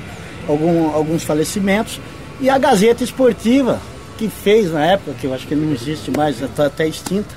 algum, 0.48 0.92
alguns 0.92 1.22
falecimentos. 1.22 2.00
E 2.40 2.50
a 2.50 2.58
Gazeta 2.58 3.04
Esportiva, 3.04 3.78
que 4.18 4.28
fez 4.28 4.72
na 4.72 4.84
época, 4.84 5.14
que 5.20 5.26
eu 5.26 5.34
acho 5.34 5.46
que 5.46 5.54
não 5.54 5.72
existe 5.72 6.10
mais, 6.10 6.40
está 6.40 6.66
até 6.66 6.86
extinta, 6.86 7.34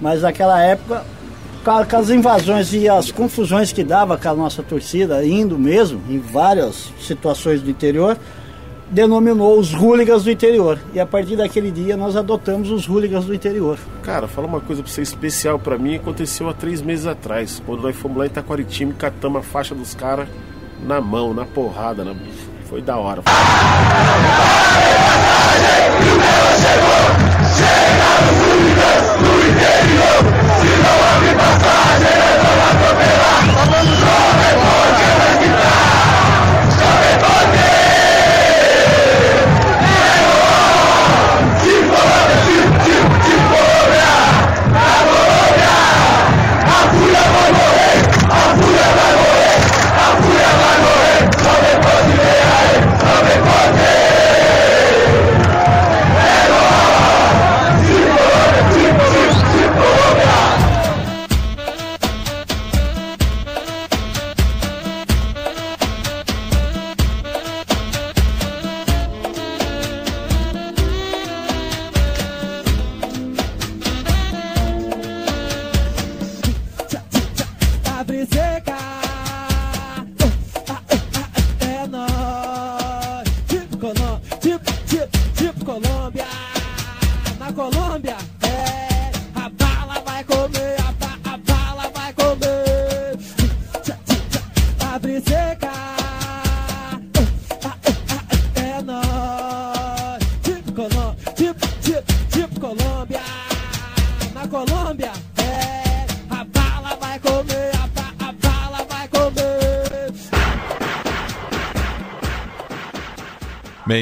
mas 0.00 0.22
naquela 0.22 0.60
época, 0.62 1.04
com 1.64 1.96
as 1.96 2.10
invasões 2.10 2.72
e 2.72 2.88
as 2.88 3.10
confusões 3.10 3.72
que 3.72 3.82
dava 3.82 4.18
com 4.18 4.28
a 4.28 4.34
nossa 4.34 4.62
torcida, 4.62 5.24
indo 5.24 5.58
mesmo 5.58 6.00
em 6.08 6.18
várias 6.18 6.92
situações 7.00 7.62
do 7.62 7.70
interior, 7.70 8.18
denominou 8.90 9.58
os 9.58 9.72
hooligans 9.72 10.24
do 10.24 10.30
interior. 10.30 10.78
E 10.92 11.00
a 11.00 11.06
partir 11.06 11.36
daquele 11.36 11.70
dia 11.70 11.96
nós 11.96 12.16
adotamos 12.16 12.70
os 12.70 12.86
hooligans 12.86 13.24
do 13.24 13.34
interior. 13.34 13.78
Cara, 14.02 14.28
fala 14.28 14.46
uma 14.46 14.60
coisa 14.60 14.82
pra 14.82 14.90
você 14.90 15.02
especial 15.02 15.58
para 15.58 15.78
mim, 15.78 15.96
aconteceu 15.96 16.48
há 16.48 16.54
três 16.54 16.82
meses 16.82 17.06
atrás, 17.06 17.62
quando 17.64 17.82
nós 17.82 17.96
fomos 17.96 18.18
lá 18.18 18.26
em 18.26 18.30
Taquaritinga 18.30 18.92
e 18.92 18.96
catamos 18.96 19.40
a 19.40 19.42
faixa 19.42 19.74
dos 19.74 19.94
caras 19.94 20.28
na 20.84 21.00
mão, 21.00 21.32
na 21.32 21.44
porrada, 21.44 22.04
na... 22.04 22.14
foi 22.68 22.82
da 22.82 22.96
hora. 22.96 23.22
Bem, 30.24 30.33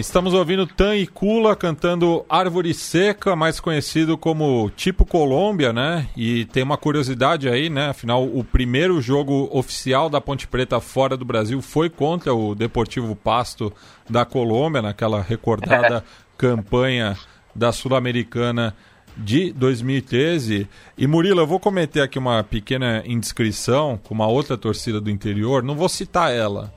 estamos 0.02 0.34
ouvindo 0.34 0.66
Tan 0.66 0.96
e 0.96 1.06
Kula 1.06 1.54
cantando 1.54 2.26
Árvore 2.28 2.74
Seca, 2.74 3.36
mais 3.36 3.60
conhecido 3.60 4.18
como 4.18 4.68
Tipo 4.76 5.06
Colômbia, 5.06 5.72
né? 5.72 6.08
E 6.16 6.44
tem 6.46 6.64
uma 6.64 6.76
curiosidade 6.76 7.48
aí, 7.48 7.70
né? 7.70 7.90
Afinal, 7.90 8.24
o 8.24 8.42
primeiro 8.42 9.00
jogo 9.00 9.48
oficial 9.52 10.10
da 10.10 10.20
Ponte 10.20 10.48
Preta 10.48 10.80
fora 10.80 11.16
do 11.16 11.24
Brasil 11.24 11.62
foi 11.62 11.88
contra 11.88 12.34
o 12.34 12.52
Deportivo 12.52 13.14
Pasto 13.14 13.72
da 14.10 14.24
Colômbia, 14.24 14.82
naquela 14.82 15.22
recordada 15.22 16.04
campanha 16.36 17.16
da 17.54 17.70
Sul-Americana 17.70 18.74
de 19.16 19.52
2013. 19.52 20.68
E 20.98 21.06
Murilo, 21.06 21.40
eu 21.40 21.46
vou 21.46 21.60
cometer 21.60 22.00
aqui 22.00 22.18
uma 22.18 22.42
pequena 22.42 23.04
indiscrição 23.06 24.00
com 24.02 24.12
uma 24.12 24.26
outra 24.26 24.58
torcida 24.58 25.00
do 25.00 25.10
interior, 25.10 25.62
não 25.62 25.76
vou 25.76 25.88
citar 25.88 26.32
ela, 26.32 26.74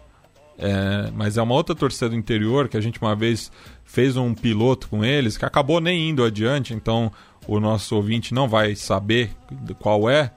é, 0.57 1.11
mas 1.13 1.37
é 1.37 1.41
uma 1.41 1.53
outra 1.53 1.75
torcida 1.75 2.09
do 2.09 2.15
interior 2.15 2.69
que 2.69 2.77
a 2.77 2.81
gente 2.81 3.01
uma 3.01 3.15
vez 3.15 3.51
fez 3.83 4.15
um 4.15 4.33
piloto 4.33 4.87
com 4.87 5.03
eles 5.03 5.37
que 5.37 5.45
acabou 5.45 5.81
nem 5.81 6.09
indo 6.09 6.23
adiante, 6.23 6.73
então 6.73 7.11
o 7.47 7.59
nosso 7.59 7.95
ouvinte 7.95 8.33
não 8.33 8.47
vai 8.47 8.75
saber 8.75 9.31
qual 9.79 10.09
é. 10.09 10.31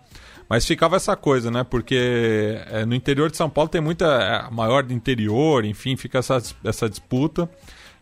Mas 0.49 0.65
ficava 0.65 0.97
essa 0.97 1.15
coisa, 1.15 1.51
né? 1.51 1.63
Porque 1.63 2.59
é, 2.71 2.85
no 2.87 2.95
interior 2.95 3.31
de 3.31 3.37
São 3.37 3.51
Paulo 3.51 3.69
tem 3.69 3.83
muita. 3.83 4.07
É, 4.07 4.51
maior 4.51 4.83
do 4.83 4.95
interior, 4.95 5.65
enfim, 5.65 5.95
fica 5.95 6.19
essa, 6.19 6.43
essa 6.65 6.89
disputa. 6.89 7.49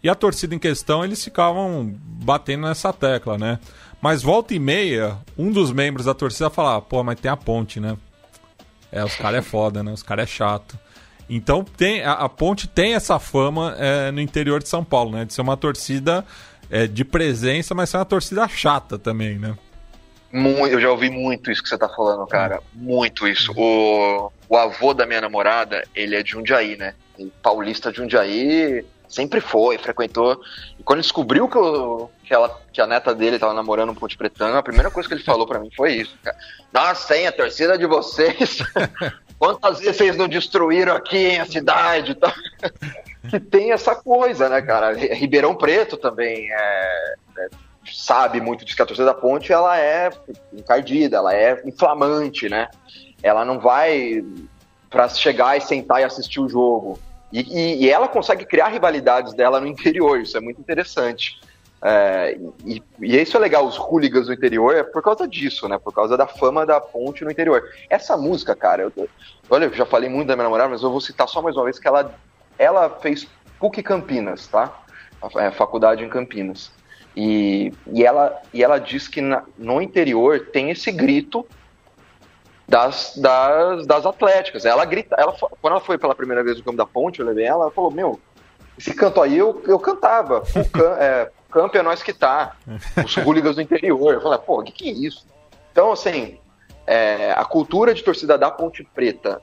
E 0.03 0.09
a 0.09 0.15
torcida 0.15 0.55
em 0.55 0.59
questão, 0.59 1.05
eles 1.05 1.25
ficavam 1.25 1.93
batendo 2.25 2.69
nessa 2.69 2.93
tecla, 2.93 3.37
né? 3.37 3.59
Mas 4.01 4.23
volta 4.23 4.55
e 4.55 4.59
meia, 4.61 5.19
um 5.37 5.51
dos 5.51 5.73
membros 5.73 6.07
da 6.07 6.15
torcida 6.15 6.49
falava, 6.49 6.81
pô, 6.83 7.03
mas 7.03 7.19
tem 7.19 7.31
a 7.31 7.37
ponte, 7.37 7.81
né? 7.81 7.97
É, 8.93 9.05
os 9.05 9.17
caras 9.17 9.41
é 9.41 9.43
foda, 9.43 9.83
né? 9.83 9.93
Os 9.93 10.05
caras 10.05 10.25
é 10.25 10.33
chato. 10.33 10.79
Então 11.29 11.65
tem 11.65 12.03
a, 12.03 12.13
a 12.13 12.29
Ponte 12.29 12.69
tem 12.69 12.95
essa 12.95 13.19
fama 13.19 13.75
é, 13.79 14.11
no 14.11 14.21
interior 14.21 14.63
de 14.63 14.69
São 14.69 14.85
Paulo, 14.85 15.13
né? 15.13 15.25
De 15.25 15.35
ser 15.35 15.41
uma 15.41 15.57
torcida 15.57 16.25
é, 16.71 16.87
de 16.87 17.05
presença, 17.05 17.75
mas 17.75 17.91
ser 17.91 17.99
uma 17.99 18.05
torcida 18.05 18.47
chata 18.49 18.99
também, 18.99 19.39
né? 19.39 19.57
eu 20.33 20.81
já 20.81 20.91
ouvi 20.91 21.09
muito 21.09 21.51
isso 21.51 21.63
que 21.63 21.69
você 21.69 21.79
tá 21.79 21.89
falando, 21.89 22.27
cara. 22.27 22.61
Muito 22.75 23.27
isso. 23.27 23.53
O, 23.57 24.31
o 24.49 24.57
avô 24.57 24.93
da 24.93 25.07
minha 25.07 25.21
namorada, 25.21 25.83
ele 25.95 26.15
é 26.15 26.23
de 26.23 26.33
Jundiaí, 26.33 26.77
né? 26.77 26.95
Paulista 27.43 27.91
de 27.91 27.99
Jundiaí 27.99 28.85
sempre 29.09 29.41
foi, 29.41 29.79
frequentou. 29.79 30.41
E 30.79 30.83
quando 30.83 31.01
descobriu 31.01 31.49
que, 31.49 31.57
eu, 31.57 32.11
que, 32.25 32.35
ela, 32.35 32.61
que 32.73 32.81
a 32.81 32.87
neta 32.87 33.15
dele 33.15 33.39
tava 33.39 33.55
namorando 33.55 33.91
um 33.91 33.95
Ponte 33.95 34.17
Pretano, 34.17 34.57
a 34.57 34.63
primeira 34.63 34.91
coisa 34.91 35.09
que 35.09 35.15
ele 35.15 35.23
falou 35.23 35.47
para 35.47 35.61
mim 35.61 35.71
foi 35.75 35.95
isso, 35.95 36.17
cara. 36.23 36.37
Nossa, 36.73 37.17
hein, 37.17 37.27
a 37.27 37.33
torcida 37.33 37.79
de 37.79 37.87
vocês 37.87 38.59
Quantas 39.39 39.79
vezes 39.81 39.97
vocês 39.97 40.17
não 40.17 40.29
destruíram 40.29 40.95
aqui 40.95 41.37
a 41.37 41.45
cidade? 41.45 42.15
Tá? 42.15 42.35
que 43.29 43.39
tem 43.39 43.73
essa 43.73 43.95
coisa, 43.95 44.49
né, 44.49 44.63
cara? 44.63 44.93
Ribeirão 44.93 45.55
Preto 45.55 45.97
também 45.97 46.51
é, 46.51 47.15
é, 47.39 47.49
sabe 47.93 48.41
muito 48.41 48.65
disso 48.65 48.77
que 48.77 48.83
a 48.83 48.87
torcida 48.87 49.07
da 49.07 49.15
ponte 49.15 49.53
ela 49.53 49.79
é 49.79 50.11
encardida, 50.53 51.17
ela 51.19 51.35
é 51.35 51.61
inflamante, 51.67 52.49
né? 52.49 52.69
Ela 53.23 53.45
não 53.45 53.59
vai 53.59 54.25
para 54.89 55.09
chegar 55.09 55.57
e 55.57 55.61
sentar 55.61 56.01
e 56.01 56.05
assistir 56.05 56.41
o 56.41 56.49
jogo. 56.49 56.99
E, 57.33 57.41
e, 57.41 57.85
e, 57.85 57.91
ela 57.91 58.09
consegue 58.09 58.47
criar 58.47 58.69
rivalidades 58.69 59.35
dela 59.35 59.61
no 59.61 59.67
interior, 59.67 60.21
isso 60.21 60.37
é 60.37 60.41
muito 60.41 60.61
interessante. 60.61 61.39
É, 61.83 62.39
e, 62.65 62.83
e, 63.01 63.21
isso 63.21 63.37
é 63.37 63.41
legal, 63.41 63.67
os 63.67 63.77
hooligans 63.77 64.27
do 64.27 64.33
interior 64.33 64.75
é 64.75 64.83
por 64.83 65.03
causa 65.03 65.29
disso, 65.29 65.69
né? 65.69 65.79
Por 65.79 65.93
causa 65.93 66.17
da 66.17 66.27
fama 66.27 66.65
da 66.65 66.81
ponte 66.81 67.25
no 67.25 67.31
interior. 67.31 67.63
Essa 67.91 68.17
música, 68.17 68.57
cara, 68.57 68.83
eu, 68.83 69.09
olha, 69.51 69.67
eu 69.67 69.73
já 69.75 69.85
falei 69.85 70.09
muito 70.09 70.29
da 70.29 70.35
minha 70.35 70.45
namorada, 70.45 70.71
mas 70.71 70.83
eu 70.83 70.91
vou 70.91 71.01
citar 71.01 71.29
só 71.29 71.43
mais 71.43 71.57
uma 71.57 71.65
vez 71.65 71.79
que 71.79 71.87
ela, 71.87 72.15
ela 72.59 72.91
fez 72.91 73.29
PUC 73.59 73.83
Campinas, 73.83 74.47
tá? 74.47 74.73
A, 75.21 75.43
é, 75.43 75.51
faculdade 75.51 76.03
em 76.03 76.09
Campinas. 76.09 76.73
E, 77.15 77.73
e, 77.93 78.05
ela, 78.05 78.41
e 78.53 78.63
ela 78.63 78.79
diz 78.79 79.09
que 79.09 79.21
na, 79.21 79.43
no 79.57 79.81
interior 79.81 80.49
tem 80.53 80.71
esse 80.71 80.91
grito 80.93 81.47
das, 82.69 83.15
das, 83.17 83.87
das 83.87 84.05
atléticas. 84.05 84.65
Ela 84.65 84.85
grita, 84.85 85.15
ela, 85.19 85.33
quando 85.33 85.73
ela 85.73 85.81
foi 85.81 85.97
pela 85.97 86.15
primeira 86.15 86.43
vez 86.43 86.59
no 86.59 86.65
campo 86.65 86.77
da 86.77 86.87
ponte, 86.87 87.21
eu 87.21 87.27
levei 87.27 87.45
ela, 87.45 87.65
ela 87.65 87.71
falou, 87.71 87.91
meu, 87.91 88.21
esse 88.77 88.93
canto 88.93 89.23
aí 89.23 89.39
eu, 89.39 89.63
eu 89.67 89.79
cantava. 89.79 90.43
Can, 90.73 90.97
é, 91.01 91.31
campo 91.57 91.79
é 91.79 91.83
nós 91.83 92.03
que 92.03 92.13
tá. 92.13 92.55
Os 93.03 93.17
hooligans 93.17 93.57
do 93.57 93.63
interior. 93.63 94.13
Eu 94.13 94.21
falei, 94.21 94.39
pô, 94.39 94.61
o 94.61 94.63
que, 94.63 94.73
que 94.73 94.89
é 94.91 94.93
isso? 94.93 95.27
Então, 95.73 95.91
assim, 95.91 96.39
é, 96.87 97.33
a 97.33 97.45
cultura 97.47 97.95
de 97.95 98.03
torcida 98.03 98.37
da 98.37 98.51
Ponte 98.51 98.85
Preta 98.95 99.41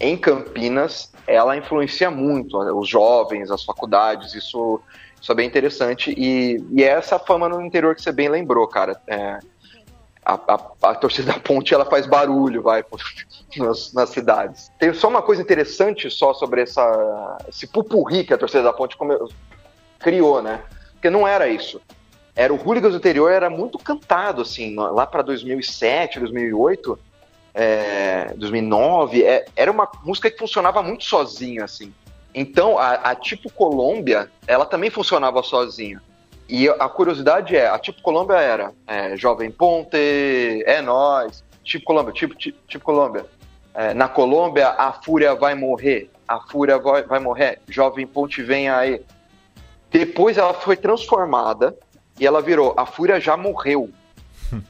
em 0.00 0.16
Campinas, 0.16 1.12
ela 1.28 1.56
influencia 1.56 2.10
muito 2.10 2.58
os 2.58 2.88
jovens, 2.88 3.52
as 3.52 3.62
faculdades, 3.62 4.34
isso, 4.34 4.80
isso 5.20 5.30
é 5.30 5.34
bem 5.34 5.46
interessante. 5.46 6.12
E, 6.18 6.60
e 6.72 6.82
é 6.82 6.88
essa 6.88 7.20
fama 7.20 7.48
no 7.48 7.62
interior 7.62 7.94
que 7.94 8.02
você 8.02 8.10
bem 8.10 8.28
lembrou, 8.28 8.66
cara. 8.66 9.00
É, 9.06 9.38
a, 10.24 10.34
a, 10.34 10.90
a, 10.90 10.94
torcida 10.96 11.34
da 11.34 11.38
ponte 11.38 11.72
ela 11.72 11.84
faz 11.84 12.04
barulho, 12.04 12.62
vai, 12.62 12.84
nas, 13.56 13.92
nas, 13.92 14.10
cidades. 14.10 14.72
Tem 14.80 14.92
só 14.92 15.08
uma 15.08 15.22
coisa 15.22 15.40
interessante 15.40 16.10
só 16.10 16.34
sobre 16.34 16.62
essa, 16.62 17.38
esse 17.48 17.68
pupurri 17.68 18.24
que 18.24 18.34
a 18.34 18.38
torcida 18.38 18.64
da 18.64 18.72
ponte 18.72 18.96
criou, 20.00 20.42
né? 20.42 20.60
Porque 21.04 21.10
não 21.10 21.28
era 21.28 21.46
isso. 21.46 21.82
era 22.34 22.50
o 22.50 22.56
Hooligans 22.56 22.94
anterior 22.94 23.30
era 23.30 23.50
muito 23.50 23.78
cantado, 23.78 24.40
assim, 24.40 24.74
lá 24.74 25.06
para 25.06 25.20
2007, 25.20 26.18
2008, 26.18 26.98
é, 27.52 28.32
2009, 28.34 29.22
é, 29.22 29.44
era 29.54 29.70
uma 29.70 29.86
música 30.02 30.30
que 30.30 30.38
funcionava 30.38 30.82
muito 30.82 31.04
sozinha, 31.04 31.62
assim. 31.62 31.92
Então, 32.34 32.78
a, 32.78 32.92
a 32.94 33.14
Tipo 33.14 33.52
Colômbia, 33.52 34.30
ela 34.46 34.64
também 34.64 34.88
funcionava 34.88 35.42
sozinha. 35.42 36.02
E 36.48 36.70
a 36.70 36.88
curiosidade 36.88 37.54
é, 37.54 37.68
a 37.68 37.78
Tipo 37.78 38.00
Colômbia 38.00 38.36
era 38.36 38.72
é, 38.86 39.14
Jovem 39.14 39.50
Ponte, 39.50 39.98
é 40.64 40.80
nós, 40.80 41.44
Tipo 41.62 41.84
Colômbia, 41.84 42.14
Tipo, 42.14 42.34
tipo, 42.34 42.58
tipo 42.66 42.82
Colômbia. 42.82 43.26
É, 43.74 43.92
na 43.92 44.08
Colômbia, 44.08 44.68
a 44.68 44.90
fúria 44.90 45.34
vai 45.34 45.54
morrer, 45.54 46.10
a 46.26 46.40
fúria 46.40 46.78
vai, 46.78 47.02
vai 47.02 47.18
morrer, 47.20 47.60
Jovem 47.68 48.06
Ponte 48.06 48.42
vem 48.42 48.70
aí. 48.70 49.02
Depois 49.94 50.36
ela 50.36 50.52
foi 50.52 50.76
transformada 50.76 51.72
e 52.18 52.26
ela 52.26 52.42
virou 52.42 52.74
A 52.76 52.84
Fúria 52.84 53.20
já 53.20 53.36
morreu. 53.36 53.90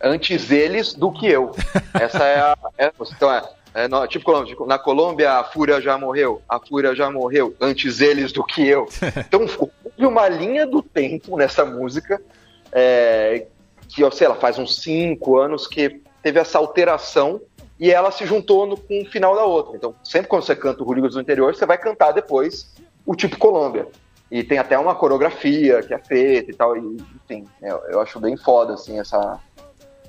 Antes 0.00 0.52
eles 0.52 0.94
do 0.94 1.10
que 1.10 1.26
eu. 1.26 1.50
Essa 1.92 2.22
é 2.22 2.38
a. 2.38 2.56
É, 2.78 2.92
então 3.16 3.32
é, 3.32 3.42
é 3.74 3.88
no, 3.88 4.06
tipo, 4.06 4.44
tipo, 4.44 4.64
na 4.64 4.78
Colômbia 4.78 5.32
a 5.32 5.42
Fúria 5.42 5.80
já 5.80 5.98
morreu. 5.98 6.40
A 6.48 6.60
Fúria 6.60 6.94
já 6.94 7.10
morreu. 7.10 7.56
Antes 7.60 8.00
eles 8.00 8.30
do 8.30 8.44
que 8.44 8.64
eu. 8.64 8.86
Então 9.26 9.40
houve 9.58 10.06
uma 10.06 10.28
linha 10.28 10.64
do 10.64 10.80
tempo 10.80 11.36
nessa 11.36 11.64
música. 11.64 12.22
É, 12.70 13.48
que, 13.88 14.08
sei 14.12 14.28
lá, 14.28 14.36
faz 14.36 14.60
uns 14.60 14.80
cinco 14.80 15.38
anos 15.38 15.66
que 15.66 16.02
teve 16.22 16.38
essa 16.38 16.56
alteração 16.58 17.40
e 17.80 17.90
ela 17.90 18.12
se 18.12 18.24
juntou 18.24 18.64
no, 18.64 18.76
com 18.76 19.02
o 19.02 19.06
final 19.06 19.34
da 19.34 19.44
outra. 19.44 19.76
Então, 19.76 19.92
sempre 20.04 20.28
quando 20.28 20.44
você 20.44 20.54
canta 20.54 20.84
o 20.84 20.86
Hooligans 20.86 21.14
do 21.14 21.20
Interior, 21.20 21.52
você 21.52 21.66
vai 21.66 21.78
cantar 21.78 22.12
depois 22.12 22.72
o 23.04 23.16
tipo 23.16 23.36
Colômbia. 23.38 23.88
E 24.30 24.42
tem 24.42 24.58
até 24.58 24.78
uma 24.78 24.94
coreografia 24.94 25.82
que 25.82 25.94
é 25.94 25.98
feita 25.98 26.50
e 26.50 26.54
tal. 26.54 26.76
E, 26.76 26.96
enfim, 27.24 27.44
eu, 27.62 27.80
eu 27.88 28.00
acho 28.00 28.18
bem 28.18 28.36
foda, 28.36 28.74
assim, 28.74 28.98
essa, 28.98 29.38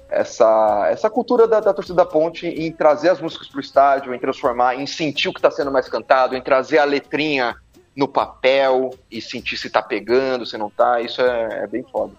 essa, 0.10 0.88
essa 0.92 1.10
cultura 1.10 1.48
da, 1.48 1.60
da 1.60 1.74
torcida 1.74 1.98
da 1.98 2.06
ponte 2.06 2.48
em 2.48 2.72
trazer 2.72 3.10
as 3.10 3.22
músicas 3.22 3.48
pro 3.48 3.60
estádio, 3.60 4.14
em 4.14 4.20
transformar, 4.20 4.76
em 4.76 4.88
sentir 4.88 5.30
o 5.30 5.34
que 5.34 5.40
está 5.40 5.52
sendo 5.52 5.72
mais 5.72 5.88
cantado, 5.88 6.36
em 6.36 6.42
trazer 6.42 6.80
a 6.80 6.86
letrinha 6.86 7.56
no 7.96 8.08
papel 8.08 8.92
e 9.10 9.22
sentir 9.22 9.58
se 9.58 9.70
tá 9.70 9.82
pegando, 9.82 10.46
se 10.46 10.58
não 10.58 10.70
tá. 10.70 11.02
Isso 11.02 11.22
é, 11.22 11.64
é 11.64 11.68
bem 11.68 11.84
foda. 11.84 12.14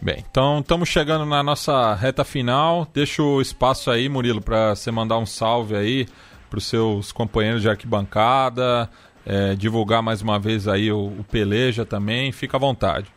Bem, 0.00 0.24
então 0.30 0.60
estamos 0.60 0.88
chegando 0.88 1.24
na 1.24 1.42
nossa 1.42 1.94
reta 1.94 2.24
final. 2.24 2.86
Deixa 2.92 3.22
o 3.22 3.40
espaço 3.40 3.90
aí, 3.90 4.08
Murilo, 4.08 4.40
para 4.40 4.74
você 4.74 4.90
mandar 4.90 5.18
um 5.18 5.26
salve 5.26 5.76
aí 5.76 6.06
para 6.50 6.58
os 6.58 6.66
seus 6.66 7.10
companheiros 7.10 7.62
de 7.62 7.68
arquibancada, 7.68 8.88
é, 9.26 9.54
divulgar 9.54 10.02
mais 10.02 10.22
uma 10.22 10.38
vez 10.38 10.68
aí 10.68 10.90
o, 10.92 11.06
o 11.06 11.24
Peleja 11.30 11.84
também, 11.84 12.32
fica 12.32 12.56
à 12.56 12.60
vontade. 12.60 13.10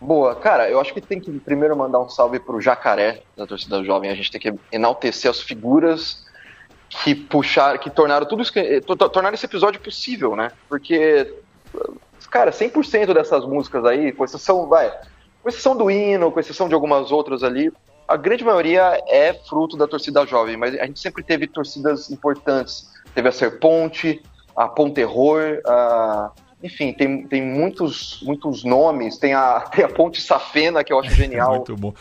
Boa, 0.00 0.34
cara, 0.36 0.70
eu 0.70 0.80
acho 0.80 0.94
que 0.94 1.00
tem 1.00 1.18
que 1.18 1.30
primeiro 1.40 1.76
mandar 1.76 1.98
um 1.98 2.08
salve 2.08 2.38
pro 2.38 2.60
Jacaré 2.60 3.22
da 3.36 3.46
torcida 3.46 3.82
jovem. 3.82 4.10
A 4.10 4.14
gente 4.14 4.30
tem 4.30 4.40
que 4.40 4.54
enaltecer 4.70 5.28
as 5.28 5.40
figuras 5.40 6.24
que 6.88 7.14
puxaram, 7.14 7.78
que 7.78 7.90
tornaram 7.90 8.24
tudo 8.24 8.42
isso, 8.42 8.52
tornaram 9.12 9.34
esse 9.34 9.44
episódio 9.44 9.80
possível, 9.80 10.36
né? 10.36 10.52
Porque, 10.68 11.34
cara, 12.30 12.52
100% 12.52 13.12
dessas 13.12 13.44
músicas 13.44 13.84
aí, 13.84 14.12
com 14.12 14.24
exceção, 14.24 14.68
vai, 14.68 14.90
com 15.42 15.48
exceção 15.48 15.76
do 15.76 15.90
hino, 15.90 16.30
com 16.30 16.38
exceção 16.38 16.68
de 16.68 16.74
algumas 16.74 17.10
outras 17.10 17.42
ali, 17.42 17.72
a 18.06 18.16
grande 18.16 18.44
maioria 18.44 19.02
é 19.08 19.34
fruto 19.34 19.76
da 19.76 19.86
torcida 19.86 20.24
jovem, 20.24 20.56
mas 20.56 20.78
a 20.78 20.86
gente 20.86 21.00
sempre 21.00 21.22
teve 21.22 21.46
torcidas 21.46 22.10
importantes. 22.10 22.88
Teve 23.14 23.28
a 23.28 23.32
Serponte, 23.32 24.22
a 24.58 24.66
Ponterror, 24.66 25.60
a, 25.64 26.32
enfim, 26.62 26.92
tem, 26.92 27.24
tem 27.28 27.42
muitos, 27.42 28.20
muitos 28.22 28.64
nomes. 28.64 29.16
Tem 29.16 29.32
a, 29.32 29.60
tem 29.70 29.84
a 29.84 29.88
Ponte 29.88 30.20
Safena, 30.20 30.82
que 30.82 30.92
eu 30.92 30.98
acho 30.98 31.14
genial. 31.14 31.56
Muito 31.56 31.76
bom. 31.76 31.94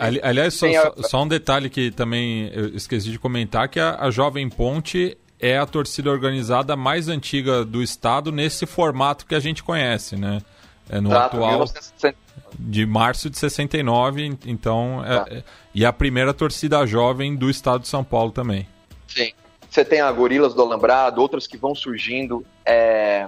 Ali, 0.00 0.20
aliás, 0.22 0.54
só, 0.54 0.66
a... 0.66 1.02
só, 1.02 1.22
um 1.22 1.28
detalhe 1.28 1.68
que 1.68 1.90
também 1.90 2.50
eu 2.54 2.68
esqueci 2.68 3.10
de 3.10 3.18
comentar, 3.18 3.68
que 3.68 3.80
a, 3.80 3.96
a 4.00 4.10
Jovem 4.10 4.48
Ponte 4.48 5.18
é 5.40 5.58
a 5.58 5.66
torcida 5.66 6.10
organizada 6.10 6.76
mais 6.76 7.08
antiga 7.08 7.64
do 7.64 7.82
estado 7.82 8.30
nesse 8.30 8.64
formato 8.64 9.26
que 9.26 9.34
a 9.34 9.40
gente 9.40 9.62
conhece, 9.62 10.16
né? 10.16 10.40
É 10.88 11.00
no 11.00 11.10
Exato, 11.10 11.36
atual 11.36 11.50
1960. 11.50 12.16
de 12.58 12.86
março 12.86 13.30
de 13.30 13.38
69, 13.38 14.38
então 14.46 15.02
é, 15.04 15.38
é, 15.38 15.44
e 15.74 15.84
a 15.84 15.92
primeira 15.92 16.32
torcida 16.32 16.86
jovem 16.86 17.34
do 17.34 17.50
estado 17.50 17.80
de 17.80 17.88
São 17.88 18.04
Paulo 18.04 18.30
também. 18.30 18.68
Sim. 19.08 19.32
Você 19.74 19.84
tem 19.84 20.00
a 20.00 20.12
Gorilas 20.12 20.54
do 20.54 20.62
Alambrado, 20.62 21.20
outras 21.20 21.48
que 21.48 21.56
vão 21.56 21.74
surgindo, 21.74 22.46
é, 22.64 23.26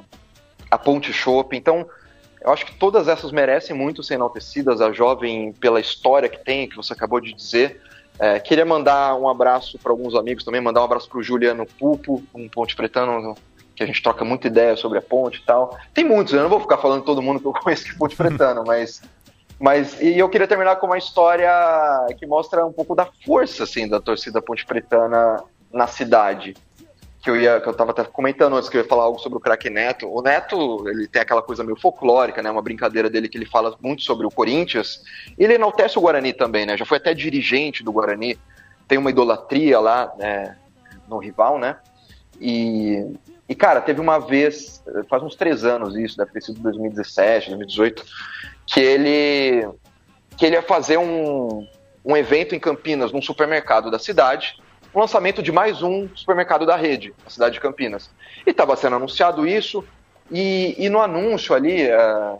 a 0.70 0.78
Ponte 0.78 1.12
Chopp. 1.12 1.56
Então, 1.56 1.84
eu 2.40 2.52
acho 2.52 2.64
que 2.64 2.72
todas 2.76 3.08
essas 3.08 3.32
merecem 3.32 3.74
muito 3.74 4.00
ser 4.00 4.14
enaltecidas. 4.14 4.80
A 4.80 4.92
jovem, 4.92 5.52
pela 5.54 5.80
história 5.80 6.28
que 6.28 6.38
tem, 6.38 6.68
que 6.68 6.76
você 6.76 6.92
acabou 6.92 7.20
de 7.20 7.32
dizer. 7.32 7.82
É, 8.16 8.38
queria 8.38 8.64
mandar 8.64 9.16
um 9.16 9.28
abraço 9.28 9.76
para 9.76 9.90
alguns 9.90 10.14
amigos 10.14 10.44
também, 10.44 10.60
mandar 10.60 10.82
um 10.82 10.84
abraço 10.84 11.08
para 11.08 11.18
o 11.18 11.22
Juliano 11.22 11.66
Pupo, 11.66 12.22
um 12.32 12.48
Ponte 12.48 12.76
Pretano, 12.76 13.34
que 13.74 13.82
a 13.82 13.86
gente 13.86 14.00
troca 14.00 14.24
muita 14.24 14.46
ideia 14.46 14.76
sobre 14.76 14.98
a 14.98 15.02
ponte 15.02 15.40
e 15.40 15.44
tal. 15.44 15.76
Tem 15.92 16.04
muitos, 16.04 16.32
eu 16.32 16.44
não 16.44 16.48
vou 16.48 16.60
ficar 16.60 16.78
falando 16.78 17.02
todo 17.02 17.20
mundo 17.20 17.40
que 17.40 17.46
eu 17.46 17.52
conheço 17.54 17.86
que 17.86 17.90
é 17.90 17.94
Ponte 17.98 18.14
Pretano, 18.14 18.62
mas 18.64 19.02
mas 19.58 20.00
e 20.00 20.16
eu 20.16 20.28
queria 20.28 20.46
terminar 20.46 20.76
com 20.76 20.86
uma 20.86 20.98
história 20.98 21.50
que 22.18 22.26
mostra 22.26 22.64
um 22.64 22.72
pouco 22.72 22.94
da 22.94 23.08
força 23.24 23.64
assim 23.64 23.88
da 23.88 24.00
torcida 24.00 24.40
Ponte 24.40 24.64
Pretana 24.64 25.42
na 25.76 25.86
cidade. 25.86 26.54
Que 27.20 27.30
eu, 27.30 27.40
ia, 27.40 27.60
que 27.60 27.68
eu 27.68 27.74
tava 27.74 27.90
até 27.90 28.04
comentando 28.04 28.54
antes 28.54 28.68
que 28.68 28.76
eu 28.76 28.82
ia 28.82 28.88
falar 28.88 29.02
algo 29.02 29.18
sobre 29.18 29.38
o 29.38 29.40
craque 29.40 29.68
Neto. 29.68 30.08
O 30.08 30.22
Neto, 30.22 30.88
ele 30.88 31.08
tem 31.08 31.20
aquela 31.20 31.42
coisa 31.42 31.64
meio 31.64 31.76
folclórica, 31.76 32.40
né? 32.40 32.50
Uma 32.50 32.62
brincadeira 32.62 33.10
dele 33.10 33.28
que 33.28 33.36
ele 33.36 33.46
fala 33.46 33.76
muito 33.80 34.02
sobre 34.02 34.26
o 34.26 34.30
Corinthians. 34.30 35.02
E 35.36 35.42
ele 35.42 35.54
enaltece 35.54 35.98
o 35.98 36.00
Guarani 36.00 36.32
também, 36.32 36.64
né? 36.64 36.76
Já 36.76 36.86
foi 36.86 36.98
até 36.98 37.12
dirigente 37.12 37.82
do 37.82 37.92
Guarani. 37.92 38.38
Tem 38.86 38.96
uma 38.96 39.10
idolatria 39.10 39.80
lá 39.80 40.12
né? 40.16 40.56
no 41.08 41.18
rival, 41.18 41.58
né? 41.58 41.76
E, 42.40 43.04
e, 43.48 43.54
cara, 43.54 43.80
teve 43.80 44.00
uma 44.00 44.18
vez, 44.18 44.82
faz 45.08 45.22
uns 45.22 45.34
três 45.34 45.64
anos 45.64 45.96
isso, 45.96 46.16
deve 46.16 46.32
ter 46.32 46.42
sido 46.42 46.60
2017, 46.60 47.48
2018, 47.50 48.04
que 48.66 48.80
ele, 48.80 49.68
que 50.36 50.46
ele 50.46 50.56
ia 50.56 50.62
fazer 50.62 50.98
um, 50.98 51.66
um 52.04 52.16
evento 52.16 52.54
em 52.54 52.60
Campinas, 52.60 53.12
num 53.12 53.22
supermercado 53.22 53.90
da 53.90 53.98
cidade, 53.98 54.56
o 54.96 55.00
lançamento 55.00 55.42
de 55.42 55.52
mais 55.52 55.82
um 55.82 56.08
supermercado 56.14 56.64
da 56.64 56.74
rede, 56.74 57.14
na 57.22 57.28
cidade 57.28 57.52
de 57.52 57.60
Campinas. 57.60 58.08
E 58.46 58.50
estava 58.50 58.74
sendo 58.76 58.96
anunciado 58.96 59.46
isso, 59.46 59.84
e, 60.30 60.74
e 60.78 60.88
no 60.88 61.02
anúncio 61.02 61.54
ali, 61.54 61.86
uh, 61.86 62.38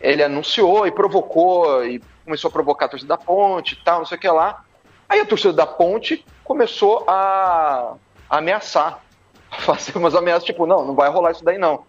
ele 0.00 0.22
anunciou 0.22 0.86
e 0.86 0.92
provocou, 0.92 1.84
e 1.84 2.00
começou 2.24 2.50
a 2.50 2.52
provocar 2.52 2.86
a 2.86 2.88
torcida 2.90 3.08
da 3.08 3.18
Ponte 3.18 3.74
e 3.74 3.84
tal, 3.84 3.98
não 3.98 4.06
sei 4.06 4.16
o 4.16 4.20
que 4.20 4.28
lá. 4.28 4.62
Aí 5.08 5.18
a 5.18 5.26
torcida 5.26 5.52
da 5.52 5.66
Ponte 5.66 6.24
começou 6.44 7.04
a, 7.08 7.94
a 8.30 8.38
ameaçar, 8.38 9.00
a 9.50 9.56
fazer 9.56 9.98
umas 9.98 10.14
ameaças, 10.14 10.44
tipo, 10.44 10.66
não, 10.66 10.84
não 10.84 10.94
vai 10.94 11.10
rolar 11.10 11.32
isso 11.32 11.44
daí 11.44 11.58
não. 11.58 11.82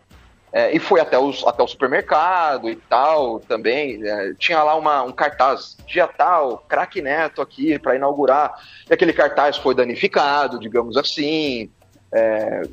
É, 0.51 0.75
e 0.75 0.79
foi 0.79 0.99
até, 0.99 1.17
os, 1.17 1.45
até 1.45 1.61
o 1.61 1.67
supermercado 1.67 2.69
e 2.69 2.75
tal 2.75 3.39
também. 3.39 4.01
É, 4.03 4.33
tinha 4.33 4.63
lá 4.63 4.75
uma, 4.75 5.03
um 5.03 5.11
cartaz, 5.11 5.77
dia 5.85 6.07
tal, 6.07 6.63
craque 6.67 7.01
Neto 7.01 7.41
aqui 7.41 7.77
para 7.77 7.95
inaugurar. 7.95 8.53
E 8.89 8.93
aquele 8.93 9.13
cartaz 9.13 9.57
foi 9.57 9.75
danificado, 9.75 10.59
digamos 10.59 10.97
assim. 10.97 11.69
É, 12.11 12.63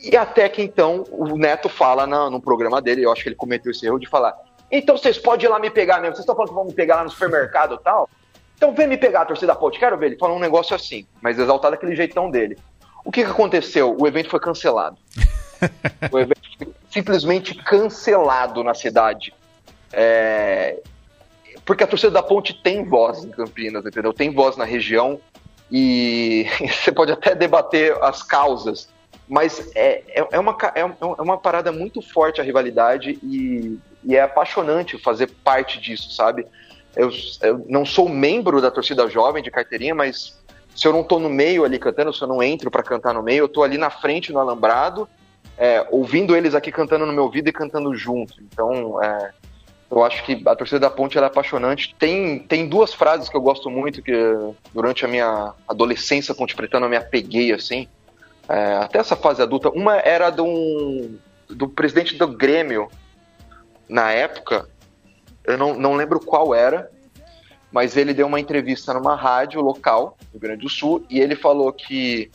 e 0.00 0.16
até 0.16 0.48
que 0.48 0.62
então 0.62 1.04
o 1.10 1.36
Neto 1.36 1.68
fala 1.68 2.06
na, 2.06 2.30
no 2.30 2.40
programa 2.40 2.80
dele, 2.80 3.02
eu 3.04 3.10
acho 3.10 3.22
que 3.22 3.28
ele 3.28 3.36
cometeu 3.36 3.72
esse 3.72 3.84
erro 3.84 3.98
de 3.98 4.08
falar: 4.08 4.36
então 4.70 4.96
vocês 4.96 5.18
podem 5.18 5.46
ir 5.46 5.50
lá 5.50 5.58
me 5.58 5.70
pegar 5.70 6.00
mesmo, 6.00 6.14
vocês 6.14 6.20
estão 6.20 6.34
falando 6.34 6.50
que 6.50 6.54
vão 6.54 6.64
me 6.64 6.74
pegar 6.74 6.96
lá 6.96 7.04
no 7.04 7.10
supermercado 7.10 7.74
e 7.74 7.82
tal? 7.82 8.08
Então 8.56 8.72
vem 8.72 8.86
me 8.86 8.96
pegar 8.96 9.22
a 9.22 9.26
torcida 9.26 9.54
ponte, 9.54 9.78
quero 9.78 9.98
ver 9.98 10.06
ele 10.06 10.18
falar 10.18 10.34
um 10.34 10.38
negócio 10.38 10.74
assim, 10.74 11.06
mas 11.20 11.38
exaltado 11.38 11.72
daquele 11.72 11.94
jeitão 11.94 12.30
dele. 12.30 12.56
O 13.04 13.12
que, 13.12 13.24
que 13.24 13.30
aconteceu? 13.30 13.96
O 13.98 14.06
evento 14.06 14.30
foi 14.30 14.40
cancelado. 14.40 14.96
o 16.10 16.18
evento 16.18 16.35
simplesmente 16.96 17.54
cancelado 17.54 18.64
na 18.64 18.72
cidade. 18.72 19.34
É... 19.92 20.80
Porque 21.64 21.84
a 21.84 21.86
torcida 21.86 22.10
da 22.10 22.22
Ponte 22.22 22.54
tem 22.54 22.84
voz 22.84 23.22
em 23.22 23.30
Campinas, 23.30 23.84
entendeu? 23.84 24.14
Tem 24.14 24.32
voz 24.32 24.56
na 24.56 24.64
região 24.64 25.20
e 25.70 26.46
você 26.72 26.90
pode 26.90 27.12
até 27.12 27.34
debater 27.34 27.92
as 28.02 28.22
causas, 28.22 28.88
mas 29.28 29.70
é, 29.74 30.02
é, 30.08 30.26
é, 30.32 30.40
uma, 30.40 30.56
é, 30.74 30.80
é 30.80 31.22
uma 31.22 31.36
parada 31.36 31.70
muito 31.70 32.00
forte 32.00 32.40
a 32.40 32.44
rivalidade 32.44 33.18
e, 33.22 33.78
e 34.02 34.16
é 34.16 34.22
apaixonante 34.22 34.96
fazer 34.96 35.26
parte 35.44 35.78
disso, 35.78 36.12
sabe? 36.12 36.46
Eu, 36.94 37.10
eu, 37.42 37.66
não 37.68 37.84
sou 37.84 38.08
membro 38.08 38.62
da 38.62 38.70
torcida 38.70 39.06
jovem 39.10 39.42
de 39.42 39.50
carteirinha, 39.50 39.94
mas 39.94 40.38
se 40.74 40.88
eu 40.88 40.92
não 40.94 41.04
tô 41.04 41.18
no 41.18 41.28
meio 41.28 41.64
ali 41.64 41.78
cantando, 41.78 42.14
se 42.14 42.22
eu 42.22 42.28
não 42.28 42.42
entro 42.42 42.70
para 42.70 42.82
cantar 42.82 43.12
no 43.12 43.22
meio, 43.22 43.40
eu 43.40 43.48
tô 43.48 43.62
ali 43.62 43.76
na 43.76 43.90
frente 43.90 44.32
no 44.32 44.38
alambrado 44.38 45.06
é, 45.58 45.86
ouvindo 45.90 46.36
eles 46.36 46.54
aqui 46.54 46.70
cantando 46.70 47.06
no 47.06 47.12
meu 47.12 47.24
ouvido 47.24 47.48
e 47.48 47.52
cantando 47.52 47.94
junto. 47.94 48.34
Então, 48.42 49.02
é, 49.02 49.32
eu 49.90 50.04
acho 50.04 50.24
que 50.24 50.42
a 50.46 50.54
torcida 50.54 50.80
da 50.80 50.90
Ponte 50.90 51.16
é 51.16 51.24
apaixonante. 51.24 51.94
Tem, 51.98 52.38
tem 52.40 52.68
duas 52.68 52.92
frases 52.92 53.28
que 53.28 53.36
eu 53.36 53.40
gosto 53.40 53.70
muito 53.70 54.02
que 54.02 54.12
durante 54.74 55.04
a 55.04 55.08
minha 55.08 55.54
adolescência 55.66 56.34
ponte 56.34 56.56
pretana 56.56 56.86
eu 56.86 56.90
me 56.90 56.96
apeguei 56.96 57.52
assim. 57.52 57.88
É, 58.48 58.74
até 58.74 58.98
essa 58.98 59.16
fase 59.16 59.42
adulta. 59.42 59.70
Uma 59.70 59.96
era 59.96 60.30
do, 60.30 61.10
do 61.48 61.68
presidente 61.68 62.16
do 62.16 62.28
Grêmio 62.28 62.88
na 63.88 64.10
época. 64.10 64.68
eu 65.44 65.56
não, 65.56 65.74
não 65.74 65.94
lembro 65.94 66.20
qual 66.20 66.54
era, 66.54 66.90
mas 67.70 67.96
ele 67.96 68.12
deu 68.12 68.26
uma 68.26 68.40
entrevista 68.40 68.92
numa 68.92 69.14
rádio 69.14 69.60
local, 69.60 70.16
no 70.20 70.32
Rio 70.32 70.40
Grande 70.40 70.62
do 70.62 70.68
Sul, 70.68 71.04
e 71.08 71.20
ele 71.20 71.36
falou 71.36 71.72
que 71.72 72.30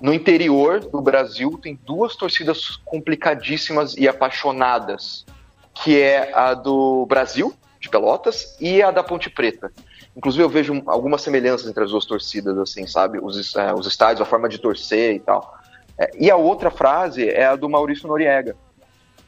no 0.00 0.14
interior 0.14 0.80
do 0.80 1.00
Brasil 1.00 1.58
tem 1.62 1.78
duas 1.84 2.16
torcidas 2.16 2.76
complicadíssimas 2.84 3.94
e 3.96 4.08
apaixonadas, 4.08 5.26
que 5.74 6.00
é 6.00 6.32
a 6.34 6.54
do 6.54 7.04
Brasil, 7.06 7.54
de 7.78 7.88
Pelotas, 7.88 8.56
e 8.60 8.82
a 8.82 8.90
da 8.90 9.02
Ponte 9.02 9.28
Preta. 9.28 9.70
Inclusive 10.16 10.42
eu 10.42 10.48
vejo 10.48 10.82
algumas 10.86 11.22
semelhanças 11.22 11.68
entre 11.68 11.84
as 11.84 11.90
duas 11.90 12.04
torcidas, 12.04 12.58
assim, 12.58 12.86
sabe? 12.86 13.18
Os, 13.22 13.54
é, 13.54 13.72
os 13.72 13.86
estádios, 13.86 14.20
a 14.20 14.24
forma 14.24 14.48
de 14.48 14.58
torcer 14.58 15.14
e 15.14 15.20
tal. 15.20 15.58
É, 15.98 16.10
e 16.18 16.30
a 16.30 16.36
outra 16.36 16.70
frase 16.70 17.28
é 17.28 17.46
a 17.46 17.56
do 17.56 17.68
Maurício 17.68 18.08
Noriega. 18.08 18.56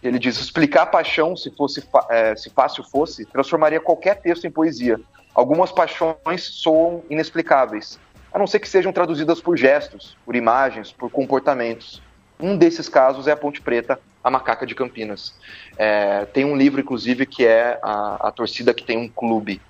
Ele 0.02 0.18
diz: 0.18 0.38
explicar 0.40 0.86
paixão, 0.86 1.36
se 1.36 1.50
fosse 1.50 1.86
é, 2.10 2.34
se 2.34 2.50
fácil 2.50 2.82
fosse, 2.82 3.24
transformaria 3.26 3.80
qualquer 3.80 4.20
texto 4.20 4.46
em 4.46 4.50
poesia. 4.50 5.00
Algumas 5.34 5.70
paixões 5.70 6.42
soam 6.42 7.02
inexplicáveis, 7.08 7.98
a 8.32 8.38
não 8.38 8.46
ser 8.46 8.60
que 8.60 8.68
sejam 8.68 8.92
traduzidas 8.92 9.40
por 9.40 9.56
gestos, 9.56 10.16
por 10.24 10.34
imagens, 10.34 10.90
por 10.90 11.10
comportamentos. 11.10 12.02
Um 12.40 12.56
desses 12.56 12.88
casos 12.88 13.28
é 13.28 13.32
a 13.32 13.36
Ponte 13.36 13.60
Preta, 13.60 14.00
a 14.22 14.30
Macaca 14.30 14.66
de 14.66 14.74
Campinas. 14.74 15.34
É, 15.76 16.24
tem 16.26 16.44
um 16.44 16.56
livro, 16.56 16.80
inclusive, 16.80 17.26
que 17.26 17.46
é 17.46 17.78
a, 17.82 18.28
a 18.28 18.32
torcida 18.32 18.74
que 18.74 18.84
tem 18.84 18.96
um 18.96 19.08
clube. 19.08 19.60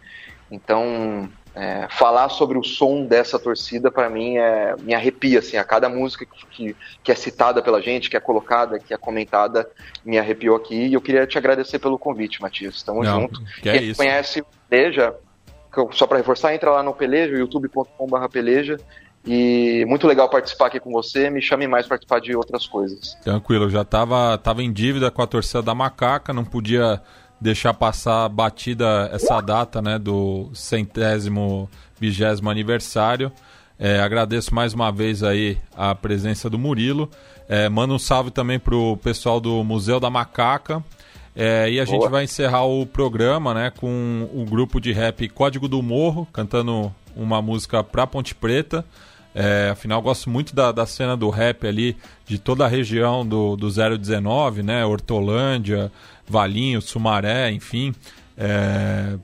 Então, 0.51 1.29
é, 1.55 1.87
falar 1.91 2.29
sobre 2.31 2.57
o 2.57 2.63
som 2.63 3.05
dessa 3.05 3.39
torcida, 3.39 3.91
para 3.91 4.09
mim, 4.09 4.37
é, 4.37 4.75
me 4.81 4.95
arrepia. 4.95 5.41
Assim, 5.41 5.57
a 5.57 5.65
cada 5.65 5.89
música 5.89 6.27
que, 6.51 6.75
que 7.03 7.13
é 7.13 7.15
citada 7.15 7.61
pela 7.63 7.83
gente, 7.83 8.09
que 8.09 8.17
é 8.17 8.21
colocada, 8.21 8.79
que 8.79 8.95
é 8.95 8.97
comentada, 8.97 9.69
me 10.05 10.19
arrepiou 10.19 10.57
aqui. 10.57 10.87
E 10.87 10.95
eu 10.95 11.01
queria 11.01 11.27
te 11.27 11.37
agradecer 11.37 11.79
pelo 11.79 11.99
convite, 11.99 12.41
Matias. 12.41 12.77
Estamos 12.77 13.07
juntos. 13.07 13.43
Que 13.61 13.69
é 13.69 13.79
Quem 13.79 13.91
isso. 13.91 13.99
conhece 13.99 14.41
o 14.41 14.47
Peleja, 14.69 15.15
só 15.93 16.07
para 16.07 16.19
reforçar, 16.19 16.55
entra 16.55 16.71
lá 16.71 16.83
no 16.83 16.93
Peleja, 16.93 17.37
youtube.com.br 17.37 18.29
Peleja. 18.31 18.79
E 19.25 19.85
muito 19.87 20.07
legal 20.07 20.29
participar 20.29 20.67
aqui 20.67 20.81
com 20.81 20.91
você. 20.91 21.31
Me 21.31 21.41
chame 21.41 21.69
mais 21.69 21.87
para 21.87 21.97
participar 21.97 22.21
de 22.21 22.35
outras 22.35 22.67
coisas. 22.67 23.15
Tranquilo, 23.23 23.67
eu 23.67 23.71
já 23.71 23.83
estava 23.83 24.37
tava 24.39 24.63
em 24.63 24.73
dívida 24.73 25.11
com 25.11 25.23
a 25.23 25.27
torcida 25.27 25.63
da 25.63 25.75
Macaca, 25.75 26.33
não 26.33 26.45
podia 26.45 27.01
deixar 27.41 27.75
passar 27.75 28.29
batida 28.29 29.11
essa 29.13 29.41
data 29.41 29.81
né, 29.83 29.99
do 29.99 30.51
centésimo 30.55 31.69
vigésimo 31.99 32.51
aniversário. 32.51 33.33
É, 33.79 34.01
agradeço 34.01 34.55
mais 34.55 34.75
uma 34.75 34.93
vez 34.93 35.23
aí 35.23 35.59
a 35.77 35.95
presença 35.95 36.49
do 36.51 36.59
Murilo. 36.59 37.09
É, 37.49 37.69
manda 37.69 37.93
um 37.93 37.99
salve 37.99 38.31
também 38.31 38.59
pro 38.59 38.97
pessoal 38.99 39.41
do 39.41 39.63
Museu 39.65 39.99
da 39.99 40.09
Macaca. 40.09 40.83
É, 41.35 41.71
e 41.71 41.81
a 41.81 41.85
Boa. 41.85 41.97
gente 41.97 42.11
vai 42.11 42.25
encerrar 42.25 42.65
o 42.65 42.85
programa 42.85 43.55
né, 43.55 43.71
com 43.71 44.29
o 44.35 44.45
grupo 44.45 44.81
de 44.81 44.93
rap 44.93 45.29
Código 45.29 45.67
do 45.67 45.83
Morro, 45.83 46.29
cantando 46.33 46.95
uma 47.17 47.41
música 47.41 47.83
pra 47.83 48.07
Ponte 48.07 48.35
Preta. 48.35 48.85
É, 49.35 49.71
afinal, 49.73 50.03
gosto 50.03 50.29
muito 50.29 50.55
da, 50.55 50.71
da 50.73 50.85
cena 50.85 51.17
do 51.17 51.31
rap 51.31 51.67
ali, 51.67 51.97
de 52.27 52.39
toda 52.39 52.67
a 52.67 52.69
região 52.69 53.27
do, 53.27 53.57
do 53.57 53.69
019, 53.71 54.63
né? 54.63 54.85
Hortolândia, 54.85 55.91
Valinho, 56.29 56.83
Sumaré, 56.83 57.51
enfim. 57.51 57.95
É, 58.37 59.17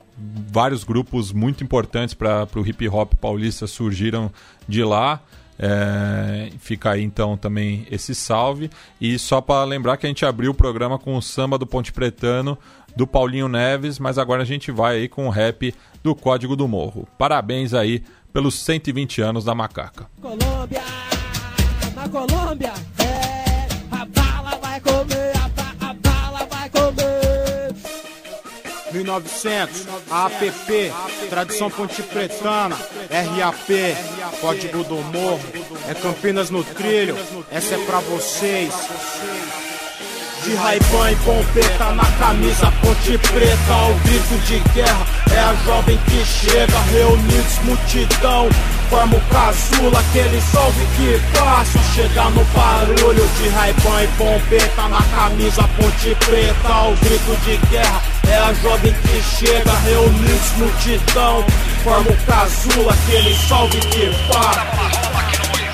vários 0.51 0.83
grupos 0.83 1.31
muito 1.31 1.63
importantes 1.63 2.15
para 2.15 2.47
o 2.55 2.67
hip 2.67 2.87
hop 2.89 3.13
paulista 3.15 3.67
surgiram 3.67 4.31
de 4.67 4.83
lá. 4.83 5.21
É, 5.61 6.51
fica 6.57 6.91
aí 6.91 7.03
então 7.03 7.35
também 7.35 7.85
esse 7.91 8.15
salve. 8.15 8.69
E 8.99 9.19
só 9.19 9.41
para 9.41 9.65
lembrar 9.65 9.97
que 9.97 10.05
a 10.05 10.09
gente 10.09 10.25
abriu 10.25 10.51
o 10.51 10.55
programa 10.55 10.97
com 10.97 11.17
o 11.17 11.21
samba 11.21 11.57
do 11.57 11.67
Ponte 11.67 11.91
Pretano 11.91 12.57
do 12.95 13.05
Paulinho 13.05 13.47
Neves, 13.47 13.99
mas 13.99 14.17
agora 14.17 14.41
a 14.41 14.45
gente 14.45 14.71
vai 14.71 14.97
aí 14.97 15.07
com 15.07 15.27
o 15.27 15.29
rap 15.29 15.73
do 16.03 16.15
Código 16.15 16.55
do 16.55 16.67
Morro. 16.67 17.07
Parabéns 17.17 17.73
aí 17.73 18.03
pelos 18.33 18.55
120 18.55 19.21
anos 19.21 19.43
da 19.43 19.53
Macaca. 19.53 20.07
Colômbia, 20.21 20.81
na 21.95 22.09
Colômbia, 22.09 22.73
1900, 28.99 29.87
APP, 30.11 30.91
tradição 31.29 31.69
pontipretana, 31.69 32.75
RAP, 33.09 34.39
código 34.41 34.83
do 34.83 34.95
morro, 34.95 35.41
é 35.87 35.93
Campinas 35.93 36.49
no 36.49 36.63
trilho, 36.63 37.15
essa 37.49 37.75
é 37.75 37.85
pra 37.85 37.99
vocês. 37.99 38.73
De 40.43 40.55
raibã 40.55 41.11
e 41.11 41.15
pompeta 41.17 41.91
na 41.91 42.05
camisa, 42.17 42.71
ponte 42.81 43.17
preta, 43.17 43.73
ao 43.73 43.93
grito 43.95 44.37
de 44.45 44.59
guerra. 44.73 45.05
É 45.35 45.39
a 45.39 45.53
jovem 45.65 45.99
que 46.05 46.23
chega, 46.23 46.79
reunidos 46.91 47.59
multidão. 47.63 48.47
Forma 48.89 49.17
o 49.17 49.21
casula, 49.31 49.99
aquele 49.99 50.41
salve 50.41 50.85
que 50.95 51.37
passa. 51.37 51.77
Chegar 51.93 52.31
no 52.31 52.45
barulho 52.45 53.27
de 53.37 53.49
raibã 53.49 54.01
e 54.01 54.07
pompeta 54.17 54.87
na 54.87 55.01
camisa, 55.03 55.63
ponte 55.75 56.15
preta, 56.25 56.69
ao 56.69 56.93
grito 56.95 57.37
de 57.43 57.57
guerra. 57.67 58.01
É 58.29 58.37
a 58.37 58.53
jovem 58.53 58.93
que 58.93 59.21
chega, 59.21 59.73
reunidos 59.83 60.51
multidão. 60.57 61.45
Forma 61.83 62.11
o 62.11 62.17
casula, 62.25 62.93
aquele 62.93 63.35
salve 63.35 63.79
que 63.81 64.09
passa. 64.31 65.68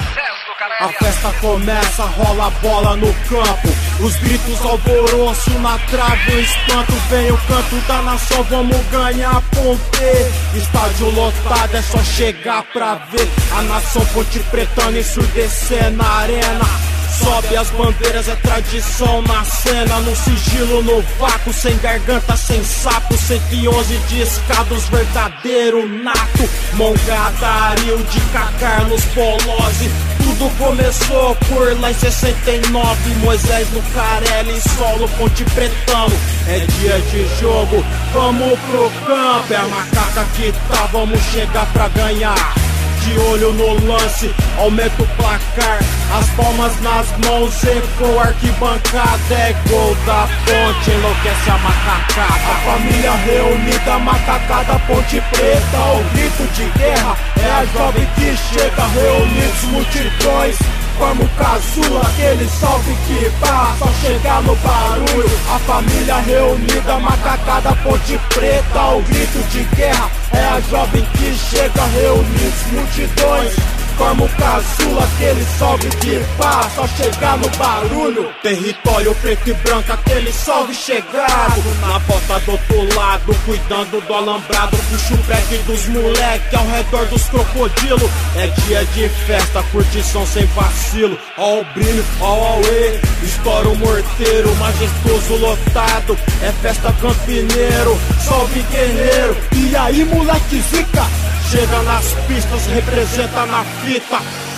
A 0.80 0.90
festa 0.90 1.32
começa, 1.42 2.06
rola 2.06 2.48
a 2.48 2.50
bola 2.50 2.96
no 2.96 3.14
campo. 3.30 3.70
Os 4.00 4.16
gritos 4.16 4.60
alvoroço 4.66 5.52
na 5.60 5.78
trave, 5.78 6.32
o 6.32 6.40
espanto. 6.40 6.94
Vem 7.08 7.32
o 7.32 7.38
canto 7.38 7.76
da 7.88 8.02
nação, 8.02 8.44
vamos 8.46 8.78
ganhar 8.88 9.42
ponte. 9.54 10.58
Estádio 10.58 11.12
lotado, 11.12 11.76
é 11.76 11.82
só 11.84 12.00
chegar 12.04 12.64
pra 12.74 12.96
ver. 12.96 13.30
A 13.56 13.62
nação 13.62 14.04
ponte 14.08 14.40
pretana 14.40 14.98
ensurdecer 14.98 15.92
na 15.92 16.10
arena. 16.10 16.96
Sobe 17.20 17.56
as 17.56 17.70
bandeiras, 17.70 18.28
é 18.28 18.36
tradição 18.36 19.22
na 19.22 19.46
cena, 19.46 20.00
no 20.00 20.16
sigilo, 20.16 20.84
no 20.84 21.02
vácuo, 21.18 21.54
sem 21.54 21.78
garganta, 21.78 22.36
sem 22.36 22.62
sapo, 22.64 23.16
111 23.16 23.98
discados, 24.10 24.84
verdadeiro 24.90 25.88
nato. 25.88 26.50
Mongada, 26.74 27.48
Arilde, 27.48 28.22
Carlos 28.60 29.04
Polozzi, 29.06 29.90
tudo 30.38 30.50
começou 30.58 31.36
por 31.48 31.80
lá 31.80 31.92
em 31.92 31.94
69. 31.94 33.16
Moisés 33.16 33.68
no 33.72 33.82
Carelli, 33.94 34.60
solo, 34.78 35.08
Ponte 35.18 35.44
Pretano. 35.46 36.16
É 36.48 36.60
dia 36.60 37.00
de 37.00 37.28
jogo, 37.40 37.84
vamos 38.14 38.60
pro 38.60 38.90
campo. 39.06 39.54
É 39.54 39.58
a 39.58 39.68
macaca 39.68 40.26
que 40.36 40.52
tá, 40.70 40.88
vamos 40.92 41.20
chegar 41.32 41.66
pra 41.74 41.88
ganhar 41.90 42.65
de 43.06 43.20
olho 43.20 43.54
no 43.54 43.86
lance, 43.86 44.34
aumenta 44.58 45.04
o 45.04 45.08
placar. 45.08 45.80
As 46.18 46.28
palmas 46.32 46.82
nas 46.82 47.08
mãos, 47.26 47.64
eco, 47.64 48.20
arquibancada. 48.20 49.36
É 49.36 49.54
gol 49.70 49.96
da 50.06 50.28
ponte, 50.46 50.92
enlouquece 50.92 51.50
a 51.50 51.58
macacada. 51.58 52.52
A 52.52 52.72
família 52.72 53.12
reunida, 53.12 54.00
macacada, 54.00 54.80
ponte 54.88 55.22
preta. 55.32 55.78
O 55.78 56.04
grito 56.14 56.44
de 56.54 56.80
guerra 56.80 57.18
é 57.42 57.50
a 57.52 57.66
jovem 57.66 58.08
que 58.16 58.36
chega, 58.38 58.88
reunidos 58.88 59.64
multidões 59.64 60.85
forma 60.98 61.24
o 61.24 61.30
caçula, 61.30 62.02
aquele 62.02 62.50
salve 62.50 62.96
que 63.08 63.30
passa 63.40 63.78
Só 63.80 63.88
chegar 64.02 64.42
no 64.44 64.56
barulho, 64.56 65.40
a 65.54 65.60
família 65.60 66.18
reunida 66.18 67.00
Macacada, 67.00 67.76
ponte 67.84 68.20
preta, 68.34 68.82
o 68.96 69.02
grito 69.04 69.40
de 69.50 69.64
guerra. 69.76 70.10
É 70.34 70.44
a 70.44 70.60
jovem 70.62 71.06
que 71.14 71.34
chega, 71.34 71.86
reunidos 71.86 72.72
multidões 72.72 73.85
Forma 73.98 74.26
o 74.26 74.30
caçula, 74.30 75.04
aquele 75.04 75.46
salve 75.58 75.90
de 75.90 76.20
paz 76.38 76.74
Só 76.76 76.88
chegar 76.88 77.38
no 77.38 77.50
barulho. 77.58 78.30
Território 78.42 79.16
preto 79.16 79.50
e 79.50 79.54
branco, 79.54 79.92
aquele 79.94 80.32
salve 80.34 80.74
chegado. 80.74 81.64
Na 81.80 82.00
porta 82.02 82.40
do 82.42 82.52
outro 82.52 82.96
lado, 82.96 83.36
cuidando 83.46 84.06
do 84.06 84.14
alambrado 84.14 84.78
Puxa 84.78 85.14
o 85.14 85.64
dos 85.64 85.88
moleque 85.88 86.56
ao 86.56 86.68
redor 86.68 87.06
dos 87.06 87.24
crocodilos. 87.26 88.12
É 88.36 88.48
dia 88.48 88.86
de 88.86 89.10
festa, 89.10 89.64
curtição 89.72 90.26
sem 90.28 90.46
vacilo. 90.48 91.18
Ó 91.38 91.62
o 91.62 91.66
brilho, 91.74 92.06
ó 92.20 92.34
o 92.34 92.46
auê 92.56 93.00
Estoura 93.24 93.70
o 93.70 93.76
morteiro, 93.78 94.56
majestoso 94.56 95.36
lotado. 95.38 96.18
É 96.42 96.52
festa 96.62 96.94
campineiro, 97.02 97.98
salve 98.20 98.62
guerreiro. 98.72 99.38
E 99.54 99.76
aí 99.76 100.04
moleque 100.06 100.60
zica 100.60 101.35
Chega 101.50 101.82
nas 101.84 102.14
pistas, 102.28 102.66
representa 102.68 103.46
na 103.46 103.64
fita. 103.64 104.18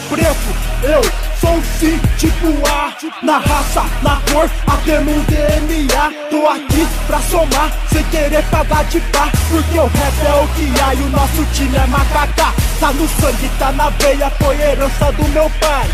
Preto, 0.09 0.55
eu 0.83 1.01
sou 1.39 1.61
sim, 1.79 1.99
tipo 2.17 2.47
A. 2.65 2.95
Na 3.21 3.39
raça, 3.39 3.83
na 4.01 4.21
cor, 4.31 4.49
até 4.65 4.99
no 4.99 5.21
DNA. 5.23 6.11
Tô 6.29 6.47
aqui 6.47 6.87
pra 7.05 7.19
somar, 7.19 7.71
sem 7.91 8.03
querer 8.05 8.43
pagar 8.45 8.85
de 8.85 9.01
pá. 9.01 9.29
Porque 9.49 9.77
o 9.77 9.85
rap 9.85 10.25
é 10.25 10.43
o 10.43 10.47
que 10.49 10.81
há 10.81 10.93
e 10.93 11.01
o 11.03 11.09
nosso 11.09 11.45
time 11.53 11.77
é 11.77 11.87
macaca. 11.87 12.53
Tá 12.79 12.93
no 12.93 13.07
sangue, 13.09 13.49
tá 13.59 13.71
na 13.73 13.89
veia, 13.89 14.29
foi 14.41 14.55
herança 14.55 15.11
do 15.11 15.27
meu 15.29 15.49
pai. 15.59 15.89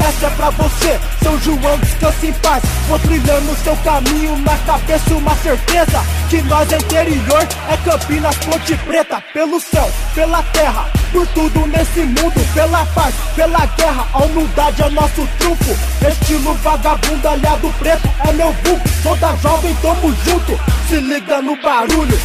Essa 0.00 0.26
é 0.26 0.30
pra 0.30 0.50
você. 0.50 1.00
São 1.22 1.38
João, 1.40 1.78
descanse 1.78 2.26
em 2.26 2.32
paz. 2.34 2.62
Vou 2.88 2.98
trilhando 2.98 3.56
seu 3.62 3.76
caminho 3.78 4.36
na 4.38 4.56
cabeça, 4.58 5.14
uma 5.14 5.34
certeza. 5.36 6.04
Que 6.28 6.42
nós 6.42 6.72
é 6.72 6.76
interior, 6.76 7.48
é 7.68 7.76
Campinas, 7.78 8.36
Ponte 8.38 8.76
Preta. 8.76 9.22
Pelo 9.32 9.60
céu, 9.60 9.90
pela 10.14 10.42
terra, 10.42 10.86
por 11.12 11.26
tudo 11.28 11.66
nesse 11.66 12.00
mundo. 12.00 12.54
Pela 12.54 12.84
paz, 12.86 13.14
pela 13.34 13.66
guerra, 13.66 14.06
a 14.12 14.18
humildade 14.18 14.82
é 14.82 14.90
nosso 14.90 15.28
trunfo. 15.38 15.76
Estilo 16.08 16.54
vagabundo, 16.54 17.28
aliado 17.28 17.74
preto, 17.78 18.08
é 18.26 18.32
meu 18.32 18.52
buco. 18.52 18.88
Toda 19.02 19.36
jovem, 19.36 19.74
tamo 19.76 20.14
junto, 20.24 20.60
se 20.88 20.96
liga 20.96 21.42
no 21.42 21.56
barulho. 21.62 22.18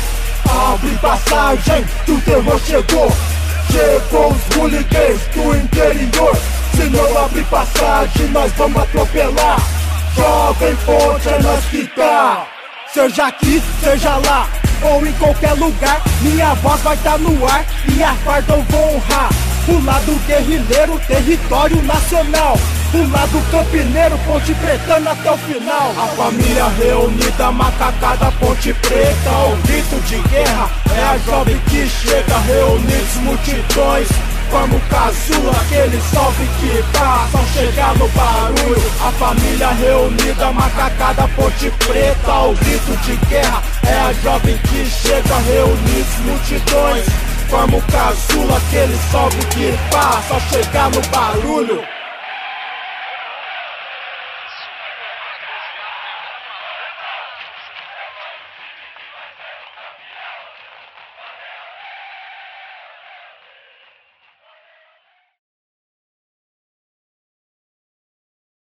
Abre 0.50 0.96
passagem, 0.98 1.86
o 2.08 2.22
terror 2.22 2.60
chegou. 2.66 3.12
Chegou 3.72 4.32
os 4.32 4.58
hooligans 4.58 5.22
do 5.36 5.56
interior. 5.56 6.59
Se 6.80 6.85
não 6.91 7.26
abrir 7.26 7.43
passagem, 7.47 8.27
nós 8.30 8.53
vamos 8.53 8.81
atropelar. 8.81 9.60
Jovem 10.15 10.73
ponte 10.77 11.27
é 11.27 11.39
nós 11.41 11.65
que 11.65 11.85
tá. 11.88 12.47
Seja 12.93 13.27
aqui, 13.27 13.61
seja 13.84 14.15
lá, 14.15 14.47
ou 14.84 15.06
em 15.06 15.11
qualquer 15.14 15.51
lugar, 15.56 16.01
minha 16.22 16.53
voz 16.53 16.80
vai 16.81 16.95
estar 16.95 17.11
tá 17.11 17.18
no 17.18 17.45
ar 17.45 17.65
e 17.93 18.01
a 18.01 18.14
farda 18.15 18.53
eu 18.53 18.64
vou 18.64 18.95
honrar. 18.95 19.30
O 19.68 19.84
lado 19.84 20.22
guerrilheiro, 20.26 20.97
território 21.06 21.84
nacional. 21.84 22.57
O 22.93 23.11
lado 23.11 23.51
campineiro, 23.51 24.18
ponte 24.19 24.53
pretana 24.53 25.11
até 25.11 25.31
o 25.31 25.38
final. 25.38 25.91
A 25.91 26.07
família 26.15 26.68
reunida, 26.69 27.51
macacada, 27.51 28.31
ponte 28.39 28.73
preta. 28.73 29.30
O 29.51 29.57
grito 29.68 29.99
de 30.07 30.18
guerra 30.30 30.69
é 30.95 31.03
a 31.03 31.18
jovem 31.18 31.60
que 31.68 31.88
chega, 31.89 32.38
reunidos 32.39 33.15
multidões. 33.15 34.07
Caçula, 34.90 35.52
aquele 35.52 36.02
salve 36.02 36.48
que 36.60 36.84
dá. 36.94 37.28
Só 37.32 37.44
chegar 37.54 37.96
no 37.96 38.08
barulho 38.10 38.92
A 39.00 39.12
família 39.12 39.70
reunida, 39.70 40.52
macacada, 40.52 41.28
ponte 41.36 41.72
preta 41.86 42.34
O 42.34 42.56
grito 42.56 42.98
de 43.04 43.16
guerra. 43.28 43.62
É 43.86 43.94
a 43.94 44.14
jovem 44.14 44.58
que 44.58 44.86
chega 44.86 45.38
Reunidos 45.38 46.18
multidões. 46.26 47.06
Vamos 47.50 47.84
caçula, 47.86 48.58
aquele 48.58 48.98
salve 49.12 49.46
que 49.48 49.72
dá. 49.92 50.22
Só 50.28 50.40
chegar 50.40 50.90
no 50.90 51.02
barulho 51.10 51.99